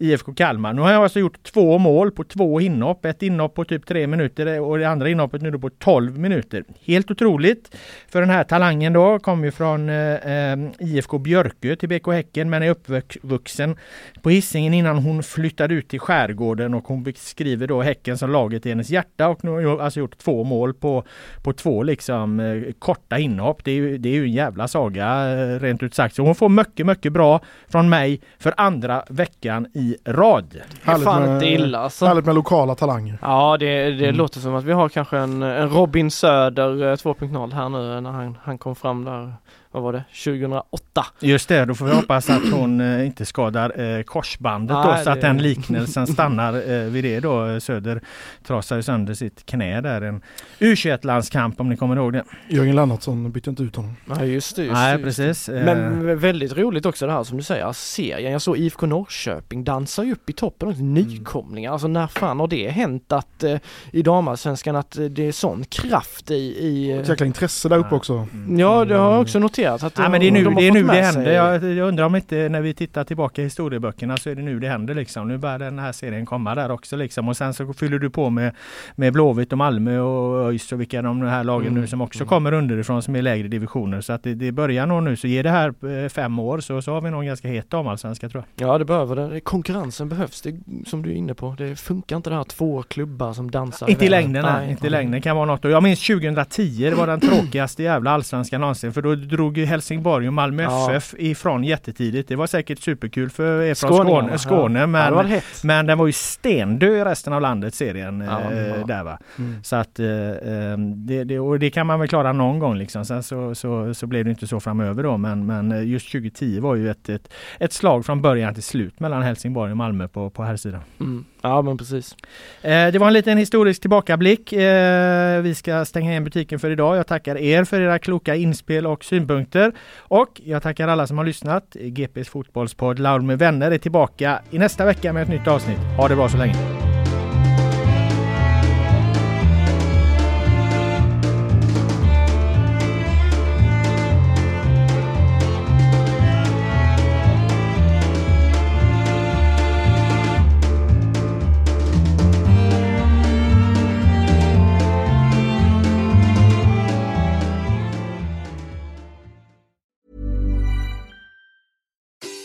IFK 0.03 0.35
Kalmar. 0.35 0.73
Nu 0.73 0.83
har 0.83 0.93
jag 0.93 1.03
alltså 1.03 1.19
gjort 1.19 1.43
två 1.43 1.79
mål 1.79 2.11
på 2.11 2.25
två 2.25 2.61
inhopp. 2.61 3.05
Ett 3.05 3.23
inhopp 3.23 3.55
på 3.55 3.65
typ 3.65 3.87
tre 3.87 4.07
minuter 4.07 4.61
och 4.61 4.79
det 4.79 4.89
andra 4.89 5.09
inhoppet 5.09 5.43
nu 5.43 5.51
då 5.51 5.59
på 5.59 5.71
12 5.71 6.19
minuter. 6.19 6.65
Helt 6.85 7.11
otroligt. 7.11 7.77
För 8.09 8.21
den 8.21 8.31
här 8.31 8.45
talangen 8.45 8.93
då 8.93 9.19
kom 9.19 9.45
ju 9.45 9.51
från 9.51 9.89
eh, 9.89 10.15
eh 10.15 10.59
IFK 10.79 11.19
Björkö 11.19 11.77
till 11.77 11.89
BK 11.89 12.07
Häcken 12.07 12.51
men 12.51 12.63
är 12.63 12.71
uppvuxen 12.71 13.77
på 14.23 14.31
Hisingen 14.31 14.75
innan 14.75 14.99
hon 14.99 15.23
flyttade 15.23 15.75
ut 15.75 15.89
till 15.89 16.01
skärgården 16.01 16.75
och 16.75 16.89
hon 16.89 17.03
beskriver 17.03 17.67
då 17.67 17.83
Häcken 17.83 18.19
som 18.19 18.31
laget 18.31 18.67
i 18.67 18.69
hennes 18.69 18.91
hjärta 18.91 19.29
och 19.29 19.45
nu 19.45 19.51
har 19.51 19.61
jag 19.61 19.81
alltså 19.81 20.01
gjort 20.01 20.19
två 20.19 20.45
mål 20.45 20.75
på, 20.75 21.05
på 21.43 21.53
två 21.53 21.83
liksom 21.83 22.41
eh, 22.41 22.73
korta 22.79 23.19
inhopp. 23.19 23.65
Det 23.65 23.71
är, 23.71 23.75
ju, 23.77 23.99
det 23.99 24.09
är 24.09 24.15
ju 24.15 24.25
en 24.25 24.33
jävla 24.33 24.69
saga 24.69 25.33
eh, 25.33 25.61
rent 25.61 25.83
ut 25.83 25.95
sagt. 25.95 26.15
Så 26.15 26.23
hon 26.23 26.35
får 26.35 26.49
mycket, 26.49 26.87
mycket 26.87 27.13
bra 27.13 27.41
från 27.69 27.89
mig 27.89 28.21
för 28.39 28.55
andra 28.57 29.05
veckan 29.09 29.67
i 29.75 29.92
rad. 30.05 30.57
Härligt 30.83 31.05
fan 31.05 31.23
med, 31.23 31.35
inte 31.35 31.47
illa 31.47 31.79
alltså. 31.79 32.07
Härligt 32.07 32.25
med 32.25 32.35
lokala 32.35 32.75
talanger. 32.75 33.19
Ja 33.23 33.57
det, 33.61 33.91
det 33.91 34.05
mm. 34.05 34.17
låter 34.17 34.41
som 34.41 34.55
att 34.55 34.65
vi 34.65 34.73
har 34.73 34.89
kanske 34.89 35.19
en, 35.19 35.43
en 35.43 35.71
Robin 35.71 36.11
Söder 36.11 36.97
2.0 36.97 37.51
eh, 37.51 37.57
här 37.57 37.69
nu 37.69 38.01
när 38.01 38.11
han, 38.11 38.39
han 38.43 38.59
kom 38.59 38.77
fram 38.77 39.05
där 39.05 39.35
vad 39.73 39.83
var 39.83 39.93
det, 39.93 40.05
2008. 40.25 41.07
Just 41.21 41.49
det, 41.49 41.65
då 41.65 41.75
får 41.75 41.87
vi 41.87 41.95
hoppas 41.95 42.31
att 42.31 42.51
hon 42.53 42.81
eh, 42.81 43.07
inte 43.07 43.25
skadar 43.25 43.81
eh, 43.81 44.03
korsbandet 44.03 44.77
Nej, 44.77 44.87
då 44.87 44.97
så 44.99 45.05
det... 45.05 45.13
att 45.13 45.21
den 45.21 45.39
liknelsen 45.39 46.07
stannar 46.07 46.71
eh, 46.71 46.85
vid 46.85 47.05
det 47.05 47.21
då. 47.21 47.61
Söder 47.61 48.01
trasar 48.47 48.77
ju 48.77 48.83
sönder 48.83 49.15
sitt 49.15 49.47
knä 49.47 49.81
där. 49.81 50.03
En 50.03 50.23
U21-landskamp 50.59 51.61
om 51.61 51.69
ni 51.69 51.77
kommer 51.77 51.97
ihåg 51.97 52.13
det. 52.13 52.25
Jörgen 52.49 52.77
Lennartsson 52.77 53.33
bytte 53.33 53.51
inte 53.51 53.63
ut 53.63 53.77
honom. 53.77 53.97
Nej 54.05 54.33
just 54.33 54.57
det. 54.57 54.63
Just 54.63 54.75
Nej 54.75 54.93
just 54.93 55.05
precis. 55.05 55.47
Det. 55.47 55.65
Men 55.65 56.09
eh, 56.09 56.15
väldigt 56.15 56.57
roligt 56.57 56.87
också 56.87 57.07
det 57.07 57.13
här 57.13 57.25
som 57.25 57.37
du 57.37 57.43
säger, 57.43 57.73
serien. 57.73 58.33
Jag 58.33 58.43
såg 58.43 58.57
IFK 58.57 58.87
Norrköping 58.87 59.65
dansar 59.65 60.05
ju 60.05 60.13
upp 60.13 60.31
i 60.31 60.33
toppen, 60.33 60.69
också, 60.69 60.83
nykomlingar. 60.83 61.73
Alltså 61.73 61.89
när 61.89 62.07
fan 62.07 62.41
har 62.41 62.49
det 62.49 62.69
hänt 62.69 63.13
att 63.13 63.43
eh, 63.43 63.57
i 63.91 64.03
damallsvenskan 64.03 64.77
att 64.77 64.99
det 65.11 65.27
är 65.27 65.33
sån 65.33 65.65
kraft 65.65 66.31
i... 66.31 66.35
i 66.35 66.93
Ett 66.93 67.09
jäkla 67.09 67.27
intresse 67.27 67.69
där 67.69 67.79
uppe 67.79 67.95
också. 67.95 68.27
Mm. 68.33 68.59
Ja 68.59 68.85
det 68.85 68.95
har 68.95 69.13
jag 69.13 69.21
också 69.21 69.39
noterat 69.39 69.62
noterat 69.63 69.99
att 69.99 70.05
ja, 70.05 70.09
men 70.09 70.21
det 70.21 70.27
är 70.27 70.31
nu 70.31 70.45
de 70.45 70.55
det, 70.55 70.69
är 70.69 70.73
nu 70.73 70.83
det 70.83 71.03
händer. 71.03 71.33
Jag, 71.33 71.65
jag, 71.65 71.89
undrar 71.89 72.05
om 72.05 72.17
inte 72.17 72.49
när 72.49 72.61
vi 72.61 72.75
tittar 72.75 73.05
tillbaka 73.05 73.43
i 73.43 73.45
historieböckerna 73.45 74.17
så 74.17 74.31
är 74.31 74.35
det 74.35 74.43
nu 74.43 74.61
det 74.61 74.69
händer 74.69 74.95
liksom. 74.95 75.29
Nu 75.29 75.39
börjar 75.39 75.59
den 75.59 75.79
här 75.79 75.93
serien 75.93 76.27
komma 76.27 76.55
där 76.55 76.71
också 76.71 76.97
liksom. 76.97 77.29
Och 77.29 77.37
sen 77.37 77.55
så 77.55 77.73
fyller 77.73 77.99
du 77.99 78.11
på 78.11 78.31
med, 78.31 78.55
med 78.95 79.13
Blåvitt 79.13 79.53
och 79.53 79.59
Malmö 79.59 79.99
och 79.99 80.49
ÖIS 80.49 80.73
och 80.73 80.81
vilka 80.81 81.03
de 81.03 81.23
här 81.23 81.45
lagen 81.45 81.69
mm. 81.69 81.81
nu 81.81 81.87
som 81.87 82.01
också 82.01 82.19
mm. 82.19 82.29
kommer 82.29 82.53
underifrån 82.53 83.03
som 83.03 83.17
är 83.17 83.23
lägre 83.23 83.49
divisioner. 83.49 84.01
Så 84.01 84.13
att 84.13 84.23
det, 84.23 84.35
det 84.35 84.53
börjar 84.53 84.87
nog 84.87 85.03
nu. 85.03 85.17
Så 85.17 85.27
ger 85.27 85.43
det 85.43 85.51
här 85.51 85.75
eh, 86.05 86.09
fem 86.09 86.39
år 86.39 86.61
så, 86.61 86.83
så 86.83 86.93
har 86.93 87.01
vi 87.01 87.11
nog 87.11 87.21
en 87.21 87.27
ganska 87.27 87.49
het 87.49 87.71
damallsvenska 87.71 88.29
tror 88.29 88.45
jag. 88.57 88.69
Ja 88.69 88.79
det 88.79 88.85
behöver 88.85 89.17
det. 89.17 89.41
Konkurrensen 89.41 90.09
behövs. 90.09 90.43
Det, 90.43 90.55
som 90.87 91.03
du 91.03 91.11
är 91.11 91.15
inne 91.15 91.35
på. 91.35 91.55
Det 91.59 91.77
funkar 91.77 92.17
inte 92.17 92.31
det 92.31 92.37
här 92.37 92.45
två 92.45 92.83
klubbar 92.83 93.33
som 93.33 93.51
dansar. 93.51 93.91
Inte 93.91 94.05
i 94.05 94.09
längden 94.09 94.45
nej. 94.45 94.71
Inte 94.71 94.87
i 94.87 94.91
längden 94.91 95.23
kan 95.23 95.37
vara 95.37 95.47
något. 95.47 95.65
Och 95.65 95.71
jag 95.71 95.83
minns 95.83 96.07
2010. 96.07 96.91
Det 96.91 96.95
var 96.95 97.07
den 97.07 97.21
tråkigaste 97.21 97.83
jävla 97.83 98.11
allsvenskan 98.11 98.61
någonsin. 98.61 98.93
För 98.93 99.03
då 99.03 99.15
drog 99.15 99.52
Helsingborg 99.57 100.29
och 100.29 100.35
Malmö 100.35 100.63
ja. 100.63 100.93
FF 100.93 101.15
ifrån 101.19 101.65
jättetidigt. 101.65 102.29
Det 102.29 102.37
var 102.37 102.47
säkert 102.47 102.79
superkul 102.79 103.31
för 103.31 103.63
er 103.63 103.75
från 103.75 104.07
Skåne, 104.07 104.39
Skåne 104.39 104.81
ja. 104.81 104.87
men, 104.87 105.31
ja, 105.31 105.41
men 105.63 105.87
den 105.87 105.99
var 105.99 106.07
ju 106.07 106.13
stendöd 106.13 106.93
i 106.93 107.05
resten 107.05 107.33
av 107.33 107.41
landet 107.41 107.75
serien 107.75 108.23
eh, 108.23 108.87
där 108.87 109.05
va. 109.05 109.19
Mm. 109.39 109.63
Så 109.63 109.77
att 109.77 109.99
eh, 109.99 110.07
eh, 110.07 110.79
det, 110.79 111.25
det, 111.25 111.39
och 111.39 111.59
det 111.59 111.71
kan 111.71 111.87
man 111.87 112.01
väl 112.01 112.09
klara 112.09 112.33
någon 112.33 112.59
gång 112.59 112.77
liksom. 112.77 113.05
Sen 113.05 113.23
så, 113.23 113.55
så, 113.55 113.95
så 113.95 114.07
blev 114.07 114.25
det 114.25 114.31
inte 114.31 114.47
så 114.47 114.61
framöver 114.61 115.03
då 115.03 115.17
men, 115.17 115.47
men 115.47 115.73
eh, 115.73 115.89
just 115.89 116.13
2010 116.13 116.61
var 116.61 116.75
ju 116.75 116.91
ett, 116.91 117.09
ett, 117.09 117.33
ett 117.61 117.73
slag 117.73 118.07
från 118.07 118.23
början 118.23 118.55
till 118.55 118.63
slut 118.63 119.01
mellan 119.01 119.23
Helsingborg 119.23 119.71
och 119.71 119.77
Malmö 119.77 120.09
på, 120.09 120.31
på 120.31 120.43
här 120.43 120.57
sidan. 120.57 120.81
Mm. 121.01 121.25
Ja 121.43 121.63
men 121.63 121.79
precis. 121.79 122.17
Eh, 122.63 122.93
det 122.93 122.99
var 122.99 123.07
en 123.07 123.13
liten 123.13 123.39
historisk 123.39 123.81
tillbakablick. 123.81 124.53
Eh, 124.53 125.43
vi 125.43 125.55
ska 125.55 125.85
stänga 125.85 126.11
igen 126.11 126.25
butiken 126.25 126.59
för 126.59 126.71
idag. 126.71 126.97
Jag 126.97 127.07
tackar 127.07 127.39
er 127.39 127.65
för 127.65 127.81
era 127.81 127.99
kloka 127.99 128.35
inspel 128.35 128.87
och 128.87 129.05
synpunkter. 129.05 129.73
Och 129.99 130.41
jag 130.45 130.63
tackar 130.63 130.89
alla 130.89 131.07
som 131.07 131.19
har 131.19 131.25
lyssnat. 131.25 131.77
GPs 131.81 132.29
fotbollspodd 132.29 132.99
Loud 132.99 133.23
med 133.25 133.39
vänner 133.39 133.71
är 133.71 133.79
tillbaka 133.79 134.41
i 134.51 134.59
nästa 134.59 134.85
vecka 134.85 135.13
med 135.13 135.23
ett 135.23 135.29
nytt 135.29 135.49
avsnitt. 135.49 135.79
Ha 135.97 136.09
det 136.09 136.17
bra 136.17 136.29
så 136.29 136.37
länge. 136.37 136.92